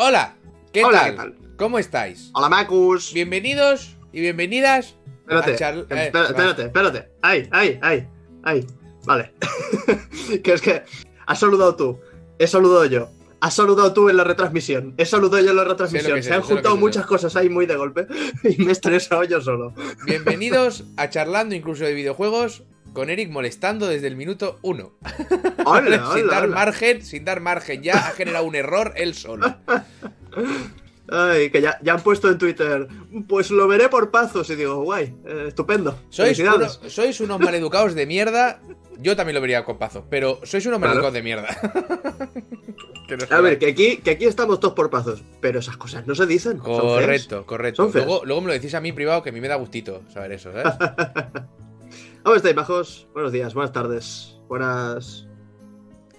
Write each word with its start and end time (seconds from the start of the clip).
Hola, 0.00 0.36
¿qué, 0.72 0.84
Hola, 0.84 1.00
tal? 1.00 1.10
¿qué 1.10 1.16
tal? 1.16 1.34
¿Cómo 1.56 1.76
estáis? 1.80 2.30
Hola, 2.32 2.48
Macus. 2.48 3.12
Bienvenidos 3.12 3.96
y 4.12 4.20
bienvenidas 4.20 4.94
Espérate, 5.22 5.54
a 5.54 5.56
charl- 5.56 5.86
eh, 5.90 6.12
espérate, 6.14 6.62
espérate. 6.66 7.08
Ay, 7.20 7.48
ay, 7.50 7.80
ay, 7.82 8.06
ay. 8.44 8.64
Vale. 9.04 9.34
que 10.44 10.52
es 10.52 10.60
que 10.62 10.84
has 11.26 11.40
saludado 11.40 11.74
tú, 11.74 11.98
he 12.38 12.46
saludado 12.46 12.84
yo. 12.84 13.08
Has 13.40 13.54
saludado 13.54 13.92
tú 13.92 14.08
en 14.08 14.16
la 14.16 14.22
retransmisión. 14.22 14.94
He 14.98 15.04
saludado 15.04 15.42
yo 15.42 15.50
en 15.50 15.56
la 15.56 15.64
retransmisión. 15.64 16.22
Se 16.22 16.32
han 16.32 16.42
juntado 16.42 16.76
sé. 16.76 16.80
muchas 16.80 17.04
cosas 17.04 17.34
ahí 17.34 17.48
muy 17.48 17.66
de 17.66 17.74
golpe 17.74 18.06
y 18.44 18.62
me 18.62 18.68
he 18.68 18.72
estresado 18.72 19.24
yo 19.24 19.40
solo. 19.40 19.74
Bienvenidos 20.06 20.84
a 20.96 21.10
charlando 21.10 21.56
incluso 21.56 21.82
de 21.82 21.94
videojuegos 21.94 22.62
con 22.98 23.10
Eric 23.10 23.30
molestando 23.30 23.86
desde 23.86 24.08
el 24.08 24.16
minuto 24.16 24.58
uno. 24.62 24.94
Hola, 25.64 26.04
sin 26.14 26.24
hola, 26.24 26.34
dar 26.34 26.44
hola. 26.44 26.54
margen, 26.56 27.02
sin 27.02 27.24
dar 27.24 27.40
margen. 27.40 27.80
Ya 27.82 27.94
ha 27.94 28.10
generado 28.10 28.44
un 28.44 28.56
error 28.56 28.92
él 28.96 29.14
solo. 29.14 29.54
Ay, 31.10 31.48
que 31.50 31.62
ya, 31.62 31.78
ya 31.80 31.94
han 31.94 32.00
puesto 32.02 32.28
en 32.28 32.36
Twitter. 32.38 32.86
Pues 33.28 33.50
lo 33.52 33.66
veré 33.68 33.88
por 33.88 34.10
pazos. 34.10 34.50
Y 34.50 34.56
digo, 34.56 34.82
guay, 34.82 35.14
eh, 35.26 35.44
estupendo. 35.48 35.98
Sois, 36.10 36.38
uno- 36.40 36.68
sois 36.68 37.20
unos 37.20 37.38
maleducados 37.40 37.94
de 37.94 38.04
mierda. 38.04 38.60
Yo 38.98 39.14
también 39.16 39.34
lo 39.36 39.40
vería 39.40 39.64
con 39.64 39.78
pazo, 39.78 40.04
pero 40.10 40.40
sois 40.42 40.66
unos 40.66 40.78
Claro. 40.80 41.00
maleducados 41.00 41.14
de 41.14 41.22
mierda. 41.22 41.48
Que 43.08 43.16
no 43.16 43.24
A 43.30 43.40
ver, 43.40 43.58
que 43.58 43.68
aquí, 43.68 43.96
que 44.04 44.10
aquí 44.10 44.26
estamos 44.26 44.60
todos 44.60 44.74
por 44.74 44.90
pazos. 44.90 45.22
Pero 45.40 45.60
esas 45.60 45.78
cosas 45.78 46.06
no 46.06 46.14
se 46.14 46.26
dicen. 46.26 46.58
Correcto, 46.58 47.46
correcto. 47.46 47.90
Luego, 47.94 48.20
luego 48.26 48.42
me 48.42 48.48
lo 48.48 48.52
decís 48.52 48.74
a 48.74 48.80
mí 48.82 48.92
privado 48.92 49.22
que 49.22 49.30
a 49.30 49.32
mí 49.32 49.40
me 49.40 49.48
da 49.48 49.54
gustito 49.54 50.02
saber 50.12 50.32
eso, 50.32 50.52
¿sabes? 50.52 50.74
¿Cómo 52.22 52.36
estáis, 52.36 52.54
bajos? 52.54 53.08
Buenos 53.14 53.32
días, 53.32 53.54
buenas 53.54 53.72
tardes, 53.72 54.36
buenas. 54.48 55.24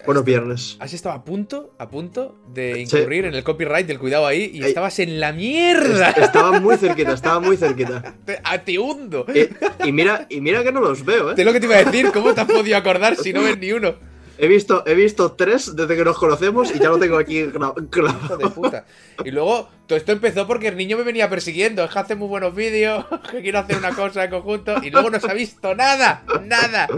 Buenos 0.06 0.24
viernes. 0.24 0.76
Has 0.80 0.94
estado 0.94 1.14
a 1.14 1.24
punto, 1.24 1.74
a 1.78 1.90
punto 1.90 2.34
de 2.54 2.86
Sí. 2.86 2.96
incurrir 2.96 3.26
en 3.26 3.34
el 3.34 3.44
copyright 3.44 3.86
del 3.86 3.98
cuidado 3.98 4.26
ahí 4.26 4.50
y 4.54 4.62
Ey. 4.62 4.68
estabas 4.70 4.98
en 4.98 5.20
la 5.20 5.30
mierda. 5.32 6.10
Es- 6.12 6.24
Estaba 6.24 6.58
muy 6.58 6.78
cerquita, 6.78 7.12
estaba 7.12 7.38
muy 7.38 7.58
cerquita. 7.58 8.14
Te, 8.24 8.40
a 8.42 8.58
te 8.64 8.78
hundo. 8.78 9.26
Y, 9.28 9.86
y 9.88 9.92
mira, 9.92 10.26
y 10.30 10.40
mira 10.40 10.64
que 10.64 10.72
no 10.72 10.80
los 10.80 11.04
veo, 11.04 11.32
¿eh? 11.32 11.44
lo 11.44 11.52
que 11.52 11.60
te 11.60 11.66
iba 11.66 11.76
a 11.76 11.84
decir, 11.84 12.10
¿cómo 12.12 12.32
te 12.32 12.40
has 12.40 12.46
podido 12.50 12.78
acordar 12.78 13.14
si 13.16 13.32
no 13.34 13.42
ves 13.42 13.58
ni 13.58 13.72
uno? 13.72 13.94
He 14.42 14.48
visto, 14.48 14.82
he 14.86 14.94
visto 14.94 15.32
tres 15.32 15.76
desde 15.76 15.96
que 15.96 16.02
nos 16.02 16.16
conocemos 16.16 16.74
y 16.74 16.78
ya 16.78 16.88
lo 16.88 16.98
tengo 16.98 17.18
aquí 17.18 17.42
grabado. 17.90 18.38
de 18.38 18.48
puta. 18.48 18.86
Y 19.22 19.32
luego, 19.32 19.68
todo 19.86 19.98
esto 19.98 20.12
empezó 20.12 20.46
porque 20.46 20.68
el 20.68 20.78
niño 20.78 20.96
me 20.96 21.02
venía 21.02 21.28
persiguiendo. 21.28 21.84
Es 21.84 21.90
que 21.90 21.98
hace 21.98 22.14
muy 22.14 22.26
buenos 22.26 22.54
vídeos, 22.54 23.04
que 23.30 23.42
quiero 23.42 23.58
hacer 23.58 23.76
una 23.76 23.94
cosa 23.94 24.24
en 24.24 24.30
conjunto. 24.30 24.76
Y 24.82 24.88
luego 24.88 25.10
no 25.10 25.20
se 25.20 25.30
ha 25.30 25.34
visto 25.34 25.74
nada, 25.74 26.24
nada. 26.42 26.88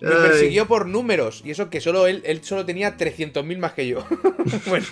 Me 0.00 0.10
persiguió 0.10 0.68
por 0.68 0.86
números. 0.86 1.42
Y 1.44 1.50
eso 1.50 1.68
que 1.68 1.80
solo 1.80 2.06
él, 2.06 2.22
él 2.24 2.44
solo 2.44 2.64
tenía 2.64 2.96
300.000 2.96 3.58
más 3.58 3.72
que 3.72 3.88
yo. 3.88 4.06
bueno, 4.66 4.86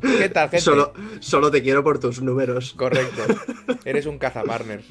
¿qué 0.00 0.30
tal, 0.30 0.48
gente? 0.48 0.62
Solo, 0.62 0.94
solo 1.20 1.50
te 1.50 1.62
quiero 1.62 1.84
por 1.84 1.98
tus 1.98 2.22
números. 2.22 2.72
Correcto. 2.74 3.22
Eres 3.84 4.06
un 4.06 4.16
cazapartners. 4.16 4.86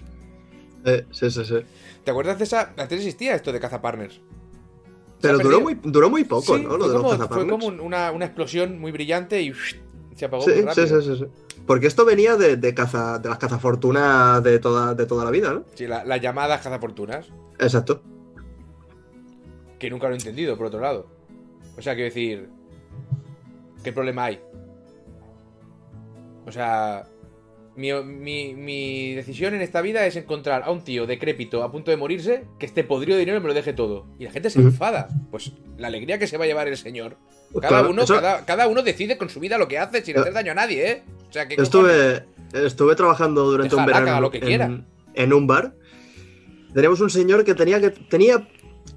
Eh, 0.86 1.06
sí, 1.10 1.32
sí, 1.32 1.44
sí. 1.46 1.56
¿Te 2.04 2.12
acuerdas 2.12 2.38
de 2.38 2.44
esa? 2.44 2.74
Antes 2.78 3.00
existía 3.00 3.34
esto 3.34 3.52
de 3.52 3.60
cazapartners. 3.60 4.16
Se 4.16 4.20
Pero 5.24 5.40
duró 5.40 5.62
muy, 5.62 5.74
duró 5.84 6.10
muy 6.10 6.24
poco, 6.24 6.56
Sí, 6.58 6.64
¿no? 6.64 6.70
fue 6.70 6.78
Lo 6.78 6.88
de 6.88 6.94
los 6.94 7.02
como, 7.02 7.10
fue 7.10 7.18
cazaparners. 7.18 7.52
como 7.52 7.66
un- 7.68 7.80
una, 7.80 8.12
una 8.12 8.26
explosión 8.26 8.80
muy 8.80 8.92
brillante 8.92 9.42
y 9.42 9.54
se 10.16 10.26
apagó 10.26 10.44
Sí, 10.44 10.52
muy 10.52 10.62
rápido. 10.64 11.02
sí, 11.02 11.08
sí, 11.10 11.18
sí. 11.18 11.26
Porque 11.66 11.88
esto 11.88 12.04
venía 12.06 12.36
de, 12.36 12.58
de 12.58 12.74
caza, 12.74 13.20
de 13.20 13.30
las 13.30 13.38
cazafortunas 13.38 14.44
de 14.44 14.60
toda, 14.60 14.94
de 14.96 15.06
toda 15.06 15.24
la 15.26 15.32
vida, 15.32 15.54
¿no? 15.54 15.64
Sí, 15.76 15.88
la, 15.88 16.04
la 16.04 16.18
llamada 16.18 16.60
cazafortunas, 16.60 17.28
Exacto. 17.60 18.02
que 19.80 19.90
nunca 19.90 20.08
lo 20.08 20.14
he 20.14 20.18
entendido, 20.18 20.58
por 20.58 20.68
otro 20.68 20.80
lado. 20.82 21.08
O 21.78 21.82
sea, 21.82 21.94
quiero 21.96 22.10
decir, 22.10 22.50
¿qué 23.84 23.92
problema 23.94 24.26
hay? 24.26 24.42
O 26.46 26.52
sea, 26.52 27.06
mi, 27.76 27.92
mi- 28.04 28.54
mi 28.54 29.14
decisión 29.16 29.54
en 29.56 29.62
esta 29.62 29.82
vida 29.82 30.06
es 30.06 30.16
encontrar 30.16 30.64
a 30.64 30.72
un 30.72 30.84
tío 30.84 31.06
decrépito 31.08 31.64
a 31.64 31.72
punto 31.72 31.92
de 31.92 31.98
morirse 31.98 32.44
que 32.60 32.66
esté 32.66 32.84
podrido 32.84 33.16
de 33.16 33.22
dinero 33.22 33.38
y 33.40 33.42
me 33.42 33.48
lo 33.48 33.54
deje 33.54 33.74
todo. 33.74 34.06
Y 34.20 34.26
la 34.26 34.32
gente 34.32 34.50
se 34.50 34.60
enfada. 34.60 35.08
Pues 35.32 35.52
la 35.78 35.88
alegría 35.88 36.20
que 36.20 36.28
se 36.28 36.38
va 36.38 36.44
a 36.44 36.48
llevar 36.48 36.68
el 36.68 36.78
señor. 36.78 37.18
Cada, 37.54 37.68
Claro, 37.68 37.90
uno, 37.92 38.04
eso- 38.04 38.16
cada, 38.16 38.46
cada 38.46 38.68
uno 38.68 38.82
decide 38.84 39.18
con 39.18 39.30
su 39.30 39.40
vida 39.40 39.58
lo 39.58 39.68
que 39.68 39.78
hace 39.80 40.04
sin 40.04 40.16
Yo- 40.16 40.22
hacer 40.22 40.34
daño 40.34 40.52
a 40.52 40.56
nadie, 40.56 40.90
¿eh? 40.92 41.04
O 41.30 41.34
sea, 41.34 41.48
que 41.48 41.56
Estuve, 41.62 42.24
estuve 42.54 42.96
trabajando 42.96 43.44
durante 43.46 43.76
un 43.76 43.86
verano 43.86 44.22
lo 44.22 44.30
que 44.32 44.38
en, 44.38 44.86
en 45.16 45.34
un 45.34 45.48
bar. 45.48 45.74
Teníamos 46.74 47.02
un 47.02 47.10
señor 47.10 47.44
que 47.44 47.54
tenía, 47.54 47.80
que 47.80 47.90
tenía 47.92 48.48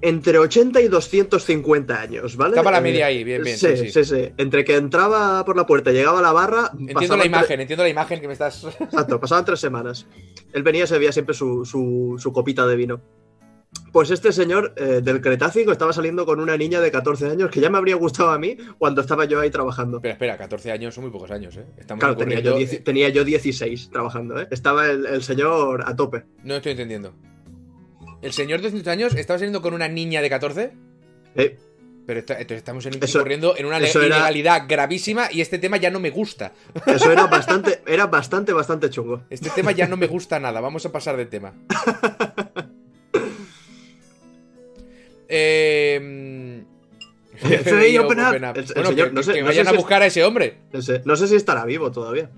entre 0.01 0.37
80 0.37 0.81
y 0.81 0.87
250 0.87 1.99
años, 1.99 2.35
¿vale? 2.37 2.51
Estaba 2.51 2.71
la 2.71 2.77
Eh, 2.77 2.81
media 2.81 3.05
ahí, 3.07 3.23
bien, 3.23 3.43
bien, 3.43 3.57
Sí, 3.57 3.67
sí, 3.77 3.89
sí, 3.89 4.03
sí. 4.03 4.15
sí, 4.15 4.31
Entre 4.37 4.63
que 4.63 4.75
entraba 4.75 5.43
por 5.45 5.55
la 5.57 5.65
puerta 5.65 5.91
y 5.91 5.93
llegaba 5.95 6.19
a 6.19 6.21
la 6.21 6.31
barra. 6.33 6.71
Entiendo 6.77 7.17
la 7.17 7.23
tre- 7.23 7.27
imagen, 7.27 7.61
entiendo 7.61 7.83
la 7.83 7.89
imagen 7.89 8.21
que 8.21 8.27
me 8.27 8.33
estás. 8.33 8.63
Exacto, 8.79 9.19
pasaban 9.19 9.45
tres 9.45 9.59
semanas. 9.59 10.05
Él 10.53 10.63
venía 10.63 10.83
y 10.83 10.87
se 10.87 10.93
bebía 10.93 11.11
siempre 11.11 11.33
su, 11.35 11.65
su- 11.65 12.15
su 12.19 12.31
copita 12.31 12.65
de 12.67 12.75
vino. 12.75 13.01
Pues 13.91 14.11
este 14.11 14.31
señor 14.31 14.73
eh, 14.77 15.01
del 15.03 15.19
Cretácico 15.21 15.71
estaba 15.71 15.91
saliendo 15.91 16.25
con 16.25 16.39
una 16.39 16.55
niña 16.55 16.79
de 16.79 16.89
14 16.91 17.29
años 17.31 17.49
que 17.51 17.59
ya 17.59 17.69
me 17.69 17.77
habría 17.77 17.95
gustado 17.95 18.29
a 18.31 18.39
mí 18.39 18.55
cuando 18.77 19.01
estaba 19.01 19.25
yo 19.25 19.39
ahí 19.41 19.49
trabajando. 19.49 19.97
Espera, 19.97 20.13
espera, 20.13 20.37
14 20.37 20.71
años 20.71 20.93
son 20.95 21.03
muy 21.03 21.11
pocos 21.11 21.31
años, 21.31 21.57
¿eh? 21.57 21.65
Estamos 21.77 21.99
Claro, 22.01 22.15
tenía 22.15 22.39
yo, 22.39 22.51
incurriendo- 22.51 22.69
10 22.71 22.83
tenía 22.83 23.09
yo 23.09 23.23
16 23.25 23.89
trabajando, 23.91 24.39
¿eh? 24.41 24.47
Estaba 24.51 24.87
el, 24.89 25.05
el 25.05 25.21
señor 25.21 25.83
a 25.85 25.95
tope. 25.95 26.23
No 26.43 26.55
estoy 26.55 26.71
entendiendo. 26.73 27.13
¿El 28.21 28.33
señor 28.33 28.59
de 28.59 28.63
200 28.63 28.91
años 28.91 29.15
estaba 29.15 29.37
saliendo 29.39 29.61
con 29.61 29.73
una 29.73 29.87
niña 29.87 30.21
de 30.21 30.29
14? 30.29 30.71
Eh, 31.35 31.57
Pero 32.05 32.19
está- 32.21 32.33
entonces 32.35 32.57
estamos 32.57 32.85
en- 32.85 33.03
Eso- 33.03 33.19
incurriendo 33.19 33.55
en 33.57 33.65
una 33.65 33.77
era- 33.79 33.89
ilegalidad 33.89 34.63
gravísima 34.67 35.27
y 35.31 35.41
este 35.41 35.59
tema 35.59 35.75
ya 35.77 35.89
no 35.91 35.99
me 35.99 36.09
gusta. 36.09 36.53
eso 36.85 37.11
era 37.11 37.27
bastante, 37.27 37.81
era 37.85 38.07
bastante, 38.07 38.53
bastante 38.53 38.89
chungo. 38.89 39.23
Este 39.29 39.49
tema 39.49 39.71
ya 39.73 39.87
no 39.87 39.97
me 39.97 40.07
gusta 40.07 40.39
nada. 40.39 40.61
Vamos 40.61 40.85
a 40.85 40.91
pasar 40.91 41.17
de 41.17 41.25
tema. 41.25 41.53
Eh... 45.29 46.63
FBI, 47.39 47.97
open 47.97 48.19
up. 48.19 48.33
El- 48.33 48.43
el 48.43 48.65
Bueno, 48.73 48.89
señor- 48.89 49.07
que, 49.09 49.13
no 49.13 49.23
sé- 49.23 49.33
que 49.33 49.41
no 49.41 49.47
sé 49.51 49.59
vayan 49.59 49.67
a 49.67 49.73
buscar 49.73 50.01
a 50.01 50.05
ese 50.07 50.23
hombre. 50.23 50.57
No 50.71 50.81
sé, 50.81 51.01
no 51.05 51.15
sé 51.15 51.27
si 51.27 51.35
estará 51.35 51.65
vivo 51.65 51.91
todavía. 51.91 52.29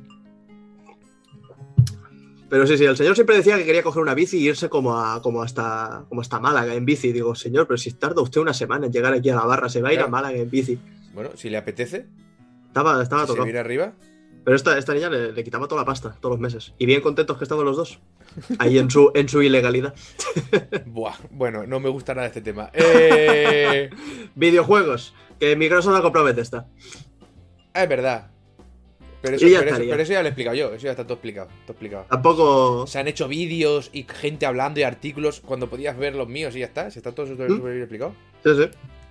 Pero 2.50 2.66
sí, 2.66 2.78
sí, 2.78 2.86
el 2.86 2.98
señor 2.98 3.16
siempre 3.16 3.36
decía 3.38 3.58
que 3.58 3.66
quería 3.66 3.84
coger 3.84 4.02
una 4.02 4.16
bici 4.16 4.38
y 4.38 4.48
irse 4.48 4.70
como, 4.70 4.98
a, 5.00 5.22
como, 5.22 5.44
hasta, 5.44 6.06
como 6.10 6.22
hasta 6.22 6.40
Málaga 6.40 6.74
en 6.74 6.86
bici. 6.86 7.12
Digo, 7.12 7.36
señor, 7.36 7.68
pero 7.68 7.78
si 7.78 7.92
tarda 7.92 8.22
usted 8.22 8.42
una 8.42 8.54
semana 8.54 8.88
en 8.88 8.92
llegar 8.92 9.14
aquí 9.14 9.30
a 9.30 9.36
la 9.36 9.46
barra, 9.46 9.70
se 9.70 9.82
va 9.82 9.90
a 9.90 9.94
ir 9.94 10.00
a. 10.00 10.08
Málaga 10.08 10.38
en 10.38 10.50
bici. 10.50 10.80
Bueno, 11.14 11.30
si 11.36 11.50
le 11.50 11.58
apetece, 11.58 12.08
Estaba, 12.68 13.02
estaba 13.02 13.22
si 13.22 13.28
se 13.28 13.34
tocado. 13.34 13.46
viene 13.46 13.60
arriba. 13.60 13.94
Pero 14.44 14.56
esta, 14.56 14.78
esta 14.78 14.94
niña 14.94 15.10
le, 15.10 15.32
le 15.32 15.44
quitaba 15.44 15.68
toda 15.68 15.82
la 15.82 15.86
pasta 15.86 16.16
todos 16.20 16.34
los 16.34 16.40
meses. 16.40 16.74
Y 16.80 16.86
bien 16.88 17.02
contentos 17.02 17.38
que 17.38 17.44
estaban 17.44 17.66
los 17.66 17.78
dos. 17.78 18.00
Ahí 18.58 18.78
en 18.80 18.90
su, 18.90 19.12
en 19.14 19.28
su 19.30 19.42
ilegalidad. 19.44 19.94
Buah, 20.88 21.16
bueno, 21.30 21.68
no 21.68 21.80
me 21.80 21.90
gusta 21.90 22.16
nada 22.16 22.28
este 22.28 22.42
tema. 22.42 22.72
Eh... 22.74 23.90
Videojuegos. 24.36 25.14
Que 25.40 25.56
Microsoft 25.56 25.96
ha 25.96 26.02
comprado 26.02 26.26
Bethesda. 26.26 26.68
Ah, 27.74 27.84
es 27.84 27.90
verdad. 27.90 28.32
Pero 29.22 29.36
eso, 29.36 29.48
ya 29.48 29.60
pero, 29.60 29.68
eso, 29.68 29.76
estaría. 29.76 29.92
pero 29.92 30.04
eso 30.04 30.14
ya 30.14 30.20
lo 30.22 30.26
he 30.26 30.30
explicado 30.30 30.56
yo. 30.56 30.74
Eso 30.74 30.86
ya 30.86 30.92
está 30.92 31.04
todo 31.04 31.16
explicado. 31.16 31.48
Todo 31.66 31.72
explicado. 31.74 32.06
Tampoco. 32.10 32.88
Se 32.88 33.00
han 33.00 33.08
hecho 33.08 33.28
vídeos 33.28 33.90
y 33.94 34.06
gente 34.08 34.46
hablando 34.46 34.80
y 34.80 34.84
artículos 34.84 35.42
cuando 35.42 35.70
podías 35.70 35.98
ver 35.98 36.16
los 36.16 36.28
míos 36.28 36.56
y 36.56 36.60
ya 36.60 36.66
está. 36.66 36.90
Si 36.92 37.00
está 37.00 37.12
todo 37.12 37.28
súper 37.28 37.50
¿Mm? 37.50 37.58
súper 37.58 37.72
bien 37.72 37.84
explicado. 37.84 38.14
Sí, 38.44 38.52
sí. 38.56 38.70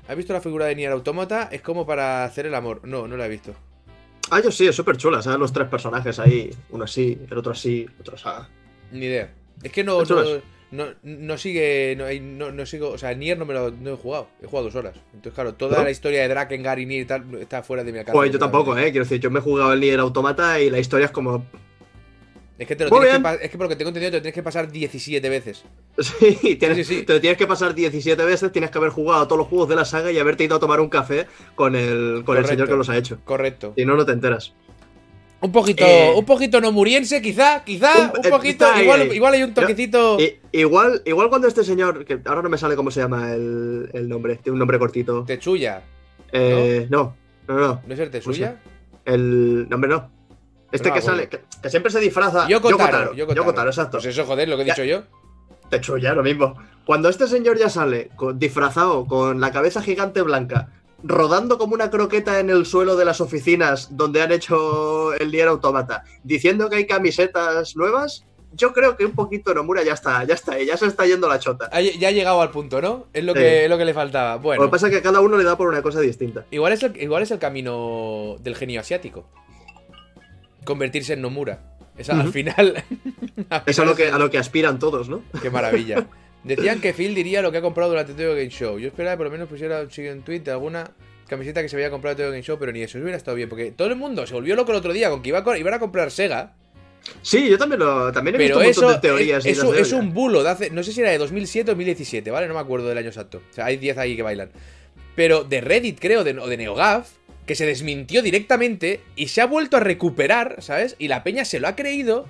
¿Has 0.09 0.17
visto 0.17 0.33
la 0.33 0.41
figura 0.41 0.65
de 0.67 0.75
Nier 0.75 0.93
Automata? 0.93 1.51
Es 1.53 1.61
como 1.61 1.87
para 1.87 2.25
hacer 2.25 2.47
el 2.47 2.55
amor. 2.55 2.81
No, 2.85 3.07
no 3.07 3.17
la 3.17 3.27
he 3.27 3.29
visto. 3.29 3.55
Ah, 4.31 4.41
yo 4.43 4.51
sí, 4.51 4.67
es 4.67 4.75
súper 4.75 4.97
chula. 4.97 5.21
¿sabes? 5.23 5.39
Los 5.39 5.53
tres 5.53 5.69
personajes 5.69 6.19
ahí. 6.19 6.51
Uno 6.71 6.85
así, 6.85 7.19
el 7.31 7.37
otro 7.37 7.53
así, 7.53 7.83
el 7.83 8.01
otro 8.01 8.17
así. 8.17 8.49
Ni 8.93 9.07
idea. 9.07 9.35
Es 9.63 9.73
que 9.73 9.85
no. 9.85 9.99
No, 10.71 10.87
no 11.03 11.39
sigue. 11.39 11.97
No, 11.97 12.05
no, 12.21 12.53
no 12.53 12.67
sigo. 12.67 12.91
O 12.91 12.99
sea, 12.99 13.15
Nier 13.15 13.39
no 13.39 13.47
me 13.47 13.55
lo 13.55 13.71
no 13.71 13.95
he 13.95 13.97
jugado. 13.97 14.29
He 14.43 14.47
jugado 14.47 14.67
dos 14.67 14.75
horas. 14.75 14.97
Entonces, 15.15 15.33
claro, 15.33 15.55
toda 15.55 15.83
la 15.83 15.91
historia 15.91 16.23
de 16.23 16.29
Drakengard 16.29 16.79
y 16.79 16.87
Nier 16.87 17.03
y 17.03 17.05
tal 17.07 17.25
está 17.41 17.63
fuera 17.63 17.85
de 17.85 17.93
mi 17.93 17.99
alcance. 17.99 18.17
Joder, 18.17 18.33
yo 18.33 18.39
tampoco, 18.39 18.77
¿eh? 18.77 18.91
Quiero 18.91 19.05
decir, 19.05 19.21
yo 19.21 19.31
me 19.31 19.39
he 19.39 19.43
jugado 19.43 19.73
el 19.73 19.81
Nier 19.81 20.01
Automata 20.01 20.61
y 20.61 20.71
la 20.71 20.79
historia 20.79 21.07
es 21.07 21.13
como. 21.13 21.45
Es 22.59 22.67
que, 22.67 22.75
te 22.75 22.85
lo 22.85 22.91
tienes 22.91 23.23
que, 23.23 23.45
es 23.45 23.51
que 23.53 23.57
por 23.57 23.67
lo 23.67 23.69
que 23.69 23.77
tengo 23.77 23.91
entendido 23.91 24.11
te 24.11 24.17
lo 24.17 24.23
tienes 24.23 24.35
que 24.35 24.43
pasar 24.43 24.71
17 24.71 25.29
veces. 25.29 25.65
Sí, 26.01 26.57
tienes, 26.57 26.79
Sí, 26.79 26.85
sí, 26.85 26.95
sí. 26.99 27.03
te 27.05 27.13
lo 27.15 27.21
tienes 27.21 27.39
que 27.39 27.47
pasar 27.47 27.73
17 27.73 28.23
veces, 28.25 28.51
tienes 28.51 28.71
que 28.71 28.79
haber 28.79 28.91
jugado 28.91 29.23
a 29.23 29.29
todos 29.29 29.39
los 29.39 29.49
juegos 29.49 29.69
de 29.69 29.77
la 29.77 29.85
saga 29.85 30.11
y 30.11 30.19
haberte 30.19 30.45
ido 30.45 30.57
a 30.57 30.61
tomar 30.61 30.81
un 30.81 30.89
café 30.89 31.27
con 31.55 31.77
el, 31.77 32.25
con 32.27 32.37
el 32.37 32.45
señor 32.47 32.69
que 32.69 32.75
los 32.75 32.89
ha 32.89 32.97
hecho. 32.97 33.21
Correcto. 33.25 33.75
Si 33.77 33.85
no, 33.85 33.97
no 33.97 34.05
te 34.05 34.13
enteras. 34.13 34.55
Un 35.41 35.53
poquito, 35.53 35.85
Eh, 35.85 36.13
un 36.17 36.25
poquito 36.25 36.61
no 36.61 36.73
muriense, 36.73 37.23
quizá, 37.23 37.63
quizá, 37.65 37.93
un- 38.13 38.19
un, 38.19 38.27
eh, 38.27 38.31
poquito. 38.31 38.67
ahí, 38.67 38.83
igual, 38.83 39.15
igual 39.15 39.35
hay 39.35 39.43
un 39.45 39.55
toquecito. 39.55 40.19
Igual, 40.51 41.03
igual 41.05 41.29
cuando 41.29 41.47
este 41.47 41.63
señor, 41.63 42.05
que 42.05 42.21
ahora 42.25 42.43
no 42.43 42.49
me 42.49 42.59
sale 42.59 42.75
cómo 42.75 42.91
se 42.91 43.01
llama 43.01 43.33
el, 43.33 43.89
el 43.93 44.09
nombre, 44.09 44.37
tiene 44.37 44.55
un 44.55 44.59
nombre 44.59 44.79
cortito. 44.81 45.25
Techuya. 45.25 45.83
Eh, 46.33 46.89
no, 46.91 47.15
no, 47.47 47.55
no, 47.57 47.83
¿No 47.87 47.95
es 47.95 48.01
el 48.01 48.11
Techuya? 48.11 48.57
el 49.05 49.69
nombre 49.69 49.89
no. 49.91 50.11
Este 50.73 50.89
No 50.89 50.95
que 50.97 51.01
sale, 51.01 51.29
que, 51.29 51.41
que 51.63 51.71
siempre 51.71 51.91
se 51.93 52.01
disfraza. 52.01 52.47
Yoko 52.49 52.77
Taro, 52.77 52.91
Taro, 52.91 53.15
Yoko 53.15 53.33
Yoko. 53.35 53.55
Taro, 53.55 53.71
exacto. 53.71 53.99
Pues 53.99 54.07
eso, 54.07 54.27
joder, 54.27 54.49
lo 54.49 54.57
que 54.57 54.65
he 54.65 54.67
Ya. 54.67 54.75
dicho 54.75 54.85
yo. 54.85 55.03
Techuya, 55.71 56.15
lo 56.15 56.23
mismo. 56.23 56.55
Cuando 56.85 57.09
este 57.09 57.27
señor 57.29 57.59
ya 57.59 57.69
sale 57.71 58.09
con- 58.17 58.39
disfrazado 58.39 59.07
con 59.07 59.41
la 59.41 59.53
cabeza 59.53 59.83
gigante 59.83 60.21
blanca, 60.23 60.69
rodando 61.03 61.59
como 61.59 61.75
una 61.75 61.91
croqueta 61.91 62.41
en 62.41 62.51
el 62.51 62.67
suelo 62.67 62.97
de 62.97 63.05
las 63.05 63.21
oficinas 63.21 63.97
donde 63.97 64.21
han 64.23 64.33
hecho 64.33 65.15
el 65.15 65.31
Nier 65.31 65.49
Automata, 65.49 66.05
diciendo 66.25 66.69
que 66.69 66.77
hay 66.77 66.87
camisetas 66.87 67.77
nuevas, 67.77 68.25
yo 68.53 68.73
creo 68.73 68.97
que 68.97 69.05
un 69.05 69.13
poquito 69.13 69.53
Nomura 69.55 69.85
ya 69.85 69.93
está, 69.93 70.25
ya 70.25 70.35
está, 70.35 70.59
ya 70.61 70.77
se 70.77 70.87
está 70.87 71.07
yendo 71.07 71.29
la 71.29 71.39
chota. 71.39 71.71
Ya 71.99 72.09
ha 72.09 72.13
llegado 72.13 72.41
al 72.41 72.51
punto, 72.51 72.81
¿no? 72.81 73.07
Es 73.13 73.23
lo, 73.23 73.33
Sí. 73.35 73.39
que, 73.41 73.65
es 73.65 73.71
lo 73.71 73.77
que 73.79 73.85
le 73.85 73.95
faltaba. 73.95 74.37
Lo 74.37 74.41
Bueno, 74.41 74.63
que 74.65 74.69
pasa 74.71 74.87
es 74.87 74.93
que 74.93 74.99
a 74.99 75.03
cada 75.03 75.21
uno 75.21 75.37
le 75.37 75.45
da 75.45 75.57
por 75.57 75.69
una 75.69 75.83
cosa 75.83 76.01
distinta. 76.01 76.47
igual 76.51 76.73
es, 76.73 76.83
el, 76.83 77.01
igual 77.01 77.23
es 77.23 77.31
el 77.31 77.39
camino 77.39 78.37
del 78.41 78.57
genio 78.57 78.81
asiático. 78.81 79.27
Convertirse 80.65 81.13
en 81.15 81.23
Nomura. 81.23 81.61
Esa, 81.97 82.13
Al 82.15 82.21
Ujú. 82.23 82.33
final. 82.33 82.85
al 83.51 83.63
Es 83.67 83.79
a 83.79 83.85
lo, 83.85 83.95
que, 83.95 84.09
a 84.11 84.19
lo 84.19 84.31
que 84.31 84.39
aspiran 84.39 84.79
todos, 84.79 85.09
¿no? 85.09 85.23
Qué 85.43 85.51
maravilla. 85.51 86.07
Decían 86.45 86.81
que 86.81 86.93
Phil 86.93 87.15
diría 87.15 87.43
lo 87.43 87.51
que 87.53 87.59
ha 87.59 87.63
comprado 87.63 87.91
durante 87.91 88.13
Tokyo 88.13 88.31
Game 88.35 88.49
Show. 88.51 88.79
Yo 88.79 88.89
esperaba 88.89 89.15
que 89.15 89.17
por 89.19 89.27
lo 89.27 89.33
menos 89.33 89.49
pusiera 89.49 89.81
un 89.81 89.89
en 90.05 90.23
tweet 90.23 90.41
de 90.41 90.53
alguna 90.53 90.91
camiseta 91.29 91.61
que 91.63 91.69
se 91.69 91.77
había 91.77 91.91
comprado 91.91 92.13
en 92.13 92.17
Tokyo 92.19 92.31
Game 92.31 92.43
Show, 92.43 92.57
pero 92.59 92.73
ni 92.73 92.83
eso 92.83 92.99
hubiera 92.99 93.17
estado 93.17 93.37
bien. 93.37 93.49
Porque 93.49 93.73
todo 93.73 93.89
el 93.89 93.97
mundo 93.97 94.27
se 94.27 94.35
volvió 94.35 94.55
loco 94.57 94.71
el 94.73 94.79
otro 94.79 94.93
día 94.93 95.11
con 95.11 95.23
que 95.23 95.29
iba 95.31 95.41
a, 95.45 95.59
iban 95.59 95.75
a 95.75 95.79
comprar 95.79 96.11
Sega. 96.11 96.55
Sí, 97.23 97.49
yo 97.49 97.57
también, 97.59 97.81
lo, 97.81 98.13
también 98.13 98.35
he 98.35 98.39
Pero 98.39 98.59
visto 98.59 98.59
un 98.61 98.65
montón 98.67 98.85
eso 98.85 98.93
de 98.95 99.01
teorías. 99.01 99.45
es, 99.45 99.47
y 99.47 99.51
es 99.51 99.63
un- 99.93 100.07
es 100.07 100.13
bulo 100.15 100.43
de 100.43 100.51
hace. 100.51 100.71
No 100.71 100.83
sé 100.83 100.93
si 100.93 101.01
era 101.01 101.11
de 101.11 101.19
2007 101.19 101.71
o 101.71 101.75
2017, 101.75 102.31
¿vale? 102.31 102.49
No 102.49 102.55
me 102.55 102.61
acuerdo 102.61 102.89
del 102.89 102.99
año 102.99 103.09
exacto. 103.09 103.39
O 103.51 103.55
sea, 103.55 103.67
hay 103.67 103.77
10 103.77 103.99
ahí 103.99 104.17
que 104.17 104.23
bailan. 104.23 104.51
Pero 105.17 105.45
de 105.45 105.61
Reddit, 105.61 105.99
creo, 106.01 106.23
de, 106.25 106.39
o 106.39 106.47
de 106.47 106.57
NeoGAF, 106.57 107.09
que 107.47 107.55
se 107.55 107.67
desmintió 107.67 108.23
directamente 108.23 109.01
y 109.17 109.29
se 109.29 109.41
ha 109.41 109.47
vuelto 109.47 109.77
a 109.77 109.81
recuperar, 109.81 110.57
¿sabes? 110.61 110.97
Y 110.99 111.09
la 111.09 111.25
peña 111.25 111.45
se 111.45 111.61
lo 111.61 111.69
ha 111.69 111.77
creído. 111.77 112.29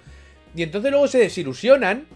Y 0.55 0.63
entonces 0.63 0.91
luego 0.91 1.09
se 1.09 1.19
desilusionan. 1.19 2.07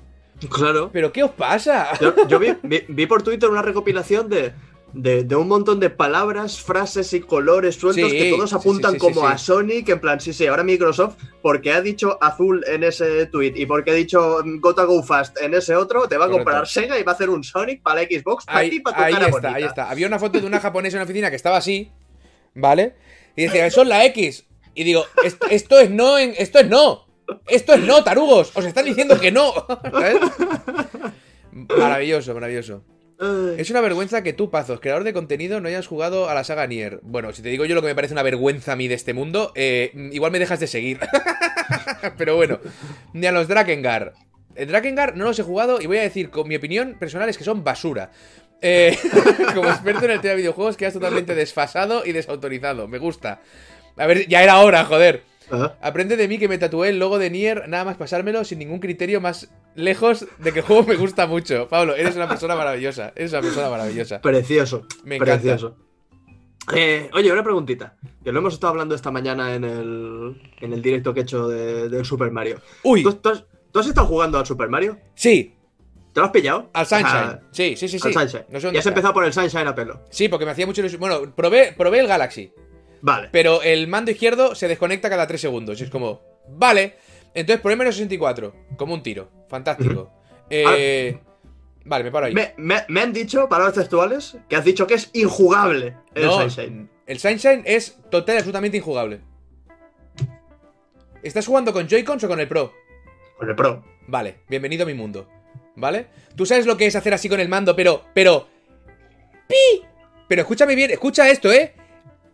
Claro. 0.51 0.91
¿Pero 0.93 1.13
qué 1.13 1.23
os 1.23 1.31
pasa? 1.33 1.89
Yo, 2.01 2.15
yo 2.29 2.39
vi, 2.39 2.55
vi- 2.63 2.85
vi 2.89 3.07
por 3.07 3.23
Twitter 3.23 3.49
una 3.49 3.63
recopilación 3.63 4.29
de, 4.29 4.53
de, 4.93 5.25
de 5.25 5.37
un 5.37 5.49
montón 5.49 5.81
de 5.81 5.89
palabras, 5.91 6.61
frases 6.61 7.13
y 7.13 7.21
colores 7.21 7.77
sueltos 7.77 8.11
Sí, 8.11 8.19
que 8.19 8.31
todos 8.31 8.53
apuntan 8.53 8.93
sí, 8.93 8.99
sí, 9.01 9.07
sí, 9.07 9.15
como 9.15 9.27
a 9.27 9.37
que 9.85 9.93
en 9.93 10.01
plan, 10.01 10.21
sí, 10.21 10.33
sí, 10.33 10.47
ahora 10.47 10.63
Microsoft, 10.65 11.17
porque 11.41 11.73
ha 11.73 11.81
dicho 11.81 12.19
azul 12.21 12.65
en 12.67 12.85
ese 12.85 13.27
tweet 13.27 13.53
y 13.57 13.67
porque 13.67 13.91
ha 13.91 13.95
dicho 13.95 14.41
mm, 14.45 14.61
Gotta 14.61 14.85
Go 14.85 15.03
Fast 15.03 15.41
en 15.41 15.55
ese 15.55 15.75
otro, 15.77 16.09
te 16.09 16.17
va 16.19 16.27
a 16.27 16.29
Correcto. 16.29 16.45
comprar 16.45 16.67
Sega 16.69 16.99
y 16.99 17.03
va 17.03 17.13
a 17.13 17.15
hacer 17.15 17.31
un 17.31 17.43
Sonic 17.43 17.83
para 17.83 18.03
la 18.03 18.07
Xbox 18.09 18.45
para 18.45 18.61
ti, 18.61 18.71
Ahí, 18.71 18.81
para 18.81 18.97
tu 18.97 19.03
ahí 19.03 19.13
cara 19.15 19.25
está, 19.27 19.41
bonita. 19.41 19.55
ahí 19.57 19.65
está. 19.65 19.91
Había 19.91 20.07
una 20.07 20.19
foto 20.19 20.41
de 20.41 20.47
una 20.47 20.61
japonesa 20.61 20.97
en 20.97 21.01
la 21.01 21.05
oficina 21.05 21.31
que 21.31 21.37
estaba 21.37 21.57
así, 21.57 21.91
¿vale? 22.55 22.95
Y 23.37 23.45
decía, 23.45 23.67
eso 23.67 23.83
es 23.83 23.89
la 23.89 24.05
X. 24.07 24.45
Y 24.75 24.85
digo, 24.85 25.05
esto, 25.25 25.47
esto 25.49 25.79
es 25.79 25.91
no, 25.91 26.19
en- 26.19 26.35
esto 26.37 26.59
es 26.59 26.69
no. 26.69 27.07
Esto 27.47 27.75
es 27.75 27.81
no, 27.81 28.03
tarugos. 28.05 28.51
Os 28.55 28.65
están 28.65 28.85
diciendo 28.85 29.19
que 29.21 29.31
no. 29.31 29.53
¿Sabes? 29.83 30.17
Maravilloso, 31.53 32.35
maravilloso. 32.35 32.85
Es 33.57 33.71
una 33.71 33.81
vergüenza 33.81 34.25
que 34.25 34.33
tú, 34.33 34.51
Pazos, 34.51 34.81
creador 34.81 35.05
de 35.05 35.13
contenido, 35.13 35.61
no 35.61 35.69
hayas 35.69 35.87
jugado 35.87 36.29
a 36.29 36.35
la 36.35 36.43
saga 36.43 36.67
Nier. 36.67 36.99
Bueno, 37.03 37.33
si 37.33 37.41
te 37.41 37.51
digo 37.51 37.65
yo 37.65 37.77
lo 37.77 37.81
que 37.81 37.87
me 37.87 37.95
parece 37.95 38.15
una 38.15 38.25
vergüenza 38.25 38.73
a 38.73 38.77
mí 38.77 38.89
de 38.89 38.95
este 38.95 39.15
mundo, 39.15 39.53
eh, 39.55 39.93
igual 40.11 40.33
me 40.33 40.41
dejas 40.41 40.59
de 40.59 40.67
seguir. 40.67 40.99
Pero 42.19 42.35
bueno, 42.35 42.59
ni 43.13 43.27
a 43.27 43.33
los 43.33 43.47
Drakengard. 43.47 44.15
El 44.57 44.69
Drakengard 44.69 45.15
no 45.15 45.25
los 45.25 45.39
he 45.39 45.45
jugado 45.45 45.81
y 45.81 45.87
voy 45.87 45.99
a 45.99 46.03
decir, 46.03 46.31
con 46.31 46.49
mi 46.49 46.57
opinión 46.57 46.97
personal, 46.99 47.29
es 47.29 47.39
que 47.39 47.45
son 47.45 47.63
basura. 47.63 48.11
Eh, 48.61 48.99
como 49.55 49.69
experto 49.69 50.05
en 50.07 50.11
el 50.11 50.21
tema 50.21 50.33
de 50.33 50.39
videojuegos, 50.39 50.77
quedas 50.77 50.95
totalmente 50.95 51.37
desfasado 51.37 52.05
y 52.05 52.11
desautorizado. 52.11 52.89
Me 52.89 52.99
gusta. 52.99 53.41
A 53.97 54.07
ver, 54.07 54.27
ya 54.27 54.43
era 54.43 54.59
hora, 54.59 54.85
joder. 54.85 55.23
Ajá. 55.53 55.77
Aprende 55.81 56.17
de 56.17 56.27
mí 56.27 56.39
que 56.39 56.49
me 56.49 56.59
tatué 56.59 56.89
el 56.89 56.99
logo 56.99 57.19
de 57.19 57.31
Nier, 57.31 57.69
nada 57.69 57.85
más 57.85 57.97
pasármelo 57.97 58.43
sin 58.45 58.59
ningún 58.59 58.81
criterio 58.81 59.21
más 59.21 59.51
lejos 59.77 60.27
de 60.39 60.53
que 60.53 60.59
el 60.61 60.65
juego 60.65 60.83
me 60.85 60.97
gusta 60.97 61.27
mucho. 61.27 61.69
Pablo, 61.69 61.95
eres 61.95 62.17
una 62.17 62.29
persona 62.29 62.57
maravillosa. 62.57 63.13
Eres 63.15 63.33
una 63.33 63.43
persona 63.43 63.71
maravillosa. 63.71 64.21
Precioso. 64.21 64.87
Me 65.05 65.17
encanta. 65.17 65.35
Precioso. 65.35 65.77
Eh, 66.75 67.11
oye, 67.15 67.33
una 67.33 67.43
preguntita. 67.43 67.97
Que 68.23 68.31
lo 68.33 68.39
hemos 68.39 68.55
estado 68.55 68.71
hablando 68.71 68.95
esta 68.95 69.11
mañana 69.11 69.55
en 69.55 69.65
el, 69.65 70.53
en 70.61 70.73
el 70.73 70.81
directo 70.83 71.13
que 71.13 71.21
he 71.21 71.23
hecho 71.25 71.49
de- 71.49 71.89
del 71.89 72.05
Super 72.05 72.31
Mario. 72.31 72.61
Uy, 72.85 73.03
¿Tú, 73.03 73.13
tú 73.15 73.29
has, 73.31 73.45
tú 73.73 73.81
has 73.81 73.87
estado 73.89 74.07
jugando 74.07 74.39
al 74.39 74.47
Super 74.47 74.69
Mario? 74.69 74.99
sí, 75.15 75.57
¿Te 76.13 76.21
lo 76.21 76.27
has 76.27 76.33
pillado? 76.33 76.69
al 76.75 76.85
Sunshine. 76.87 77.41
Sí, 77.53 77.75
sí, 77.75 77.89
sí, 77.89 77.99
sí. 77.99 78.07
al 78.09 78.13
Sunshine. 78.13 78.45
No 78.51 78.61
sé 78.61 78.67
y 78.67 78.71
has 78.73 78.77
está. 78.77 78.91
empezado 78.91 79.15
por 79.15 79.25
el 79.25 79.33
Sunshine 79.33 79.67
a 79.67 79.75
pelo. 79.75 80.03
Sí, 80.11 80.29
porque 80.29 80.45
me 80.45 80.51
hacía 80.51 80.67
mucho 80.67 80.83
ilusión. 80.83 81.01
Bueno, 81.01 81.35
probé, 81.35 81.73
probé 81.77 82.01
el 82.01 82.07
Galaxy, 82.07 82.53
Vale. 83.05 83.29
pero 83.33 83.63
el 83.63 83.89
mando 83.89 84.11
izquierdo 84.13 84.55
se 84.55 84.69
desconecta 84.69 85.11
cada 85.11 85.27
3 85.27 85.41
segundos. 85.41 85.81
Y 85.81 85.85
es 85.85 85.91
como, 85.91 86.21
vale. 86.49 86.95
Entonces 87.35 87.61
probé 87.61 87.77
menos 87.77 87.95
64, 87.97 88.55
como 88.77 88.95
un 88.95 89.03
tiro. 89.03 89.29
Fantástico. 89.49 90.11
Eh, 90.51 91.19
Vale, 91.85 92.05
me 92.05 92.13
paro 92.13 92.27
ahí. 92.27 92.33
Me, 92.35 92.55
me- 92.59 92.85
me 92.89 93.01
han 93.01 93.13
dicho, 93.13 93.49
palabras 93.49 93.75
textuales, 93.75 94.37
que 94.49 94.55
has 94.55 94.65
dicho 94.65 94.87
que 94.87 94.95
es 94.95 95.11
injugable 95.15 95.97
el 96.15 96.27
no, 96.27 96.41
Sunshine. 96.49 96.89
el 97.07 97.19
Sunshine 97.19 97.63
es 97.67 97.99
total 98.11 98.37
y 98.37 98.39
absolutamente 98.39 98.77
injugable. 98.77 99.21
¿Estás 101.23 101.47
jugando 101.47 101.73
con 101.73 101.89
Joy-Cons 101.89 102.23
o 102.25 102.29
con 102.29 102.41
el 102.41 102.49
Pro? 102.49 102.73
Con 103.39 103.49
el 103.49 103.57
Pro. 103.57 103.85
Vale, 104.09 104.41
bienvenido 104.49 104.85
a 104.85 104.87
mi 104.87 104.95
mundo. 104.95 105.29
¿Vale? 105.77 106.07
Tú 106.37 106.45
sabes 106.47 106.67
lo 106.67 106.77
que 106.77 106.87
es 106.87 106.97
hacer 106.97 107.15
así 107.15 107.29
con 107.29 107.41
el 107.41 107.49
mando, 107.49 107.75
pero. 107.75 108.05
Pero. 108.15 108.47
¡Pi! 109.49 109.83
Pero 110.29 110.43
escúchame 110.43 110.75
bien, 110.75 110.91
escucha 110.91 111.29
esto, 111.31 111.51
¿eh? 111.53 111.75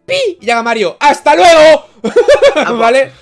¡Pi! 0.09 0.39
Y 0.41 0.47
llega 0.47 0.63
Mario. 0.63 0.97
¡Hasta 0.99 1.37
luego! 1.37 1.87
¿Vale? 2.79 3.13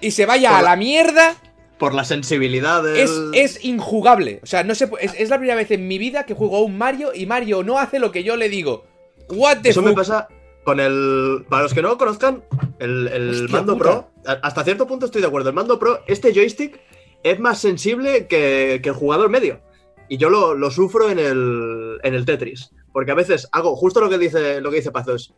Y 0.00 0.10
se 0.12 0.26
vaya 0.26 0.50
Por 0.50 0.58
a 0.58 0.62
la- 0.62 0.76
mierda. 0.76 1.36
Por 1.78 1.92
la 1.94 2.04
sensibilidad 2.04 2.82
del... 2.84 2.96
Es, 2.96 3.10
es 3.32 3.64
injugable. 3.64 4.38
O 4.42 4.46
sea, 4.46 4.62
no 4.62 4.74
se 4.76 4.88
es, 5.00 5.12
es 5.18 5.28
la 5.28 5.38
primera 5.38 5.56
vez 5.56 5.70
en 5.72 5.88
mi 5.88 5.98
vida 5.98 6.24
que 6.24 6.34
juego 6.34 6.58
a 6.58 6.62
un 6.62 6.78
Mario 6.78 7.10
y 7.12 7.26
Mario 7.26 7.62
no 7.64 7.78
hace 7.78 7.98
lo 7.98 8.12
que 8.12 8.22
yo 8.22 8.36
le 8.36 8.48
digo. 8.48 8.84
What 9.28 9.62
the 9.62 9.70
Eso 9.70 9.82
me 9.82 9.92
pasa 9.92 10.28
con 10.64 10.78
el... 10.78 11.44
Para 11.48 11.64
los 11.64 11.74
que 11.74 11.82
no 11.82 11.88
lo 11.88 11.98
conozcan, 11.98 12.44
el, 12.78 13.08
el 13.08 13.30
Hostia 13.30 13.48
mando 13.56 13.72
puta. 13.76 13.84
Pro, 13.84 14.10
hasta 14.42 14.62
cierto 14.64 14.86
punto 14.86 15.06
estoy 15.06 15.20
de 15.20 15.26
acuerdo. 15.26 15.48
El 15.48 15.54
mando 15.56 15.78
Pro, 15.78 16.00
este 16.06 16.32
joystick, 16.32 16.80
es 17.22 17.40
más 17.40 17.58
sensible 17.58 18.26
que, 18.28 18.80
que 18.82 18.90
el 18.90 18.94
jugador 18.94 19.28
medio. 19.28 19.60
Y 20.08 20.16
yo 20.18 20.28
lo, 20.30 20.54
lo 20.54 20.70
sufro 20.70 21.10
en 21.10 21.18
el, 21.18 21.98
en 22.02 22.14
el 22.14 22.24
Tetris. 22.24 22.70
Porque 22.92 23.10
a 23.10 23.14
veces 23.16 23.48
hago 23.50 23.74
justo 23.74 24.00
lo 24.00 24.08
que 24.08 24.18
dice, 24.18 24.60
lo 24.60 24.70
que 24.70 24.76
dice 24.76 24.92
Pazos. 24.92 25.34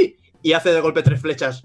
¡Y! 0.00 0.16
Y 0.42 0.52
hace 0.52 0.72
de 0.72 0.80
golpe 0.80 1.02
tres 1.02 1.20
flechas. 1.20 1.64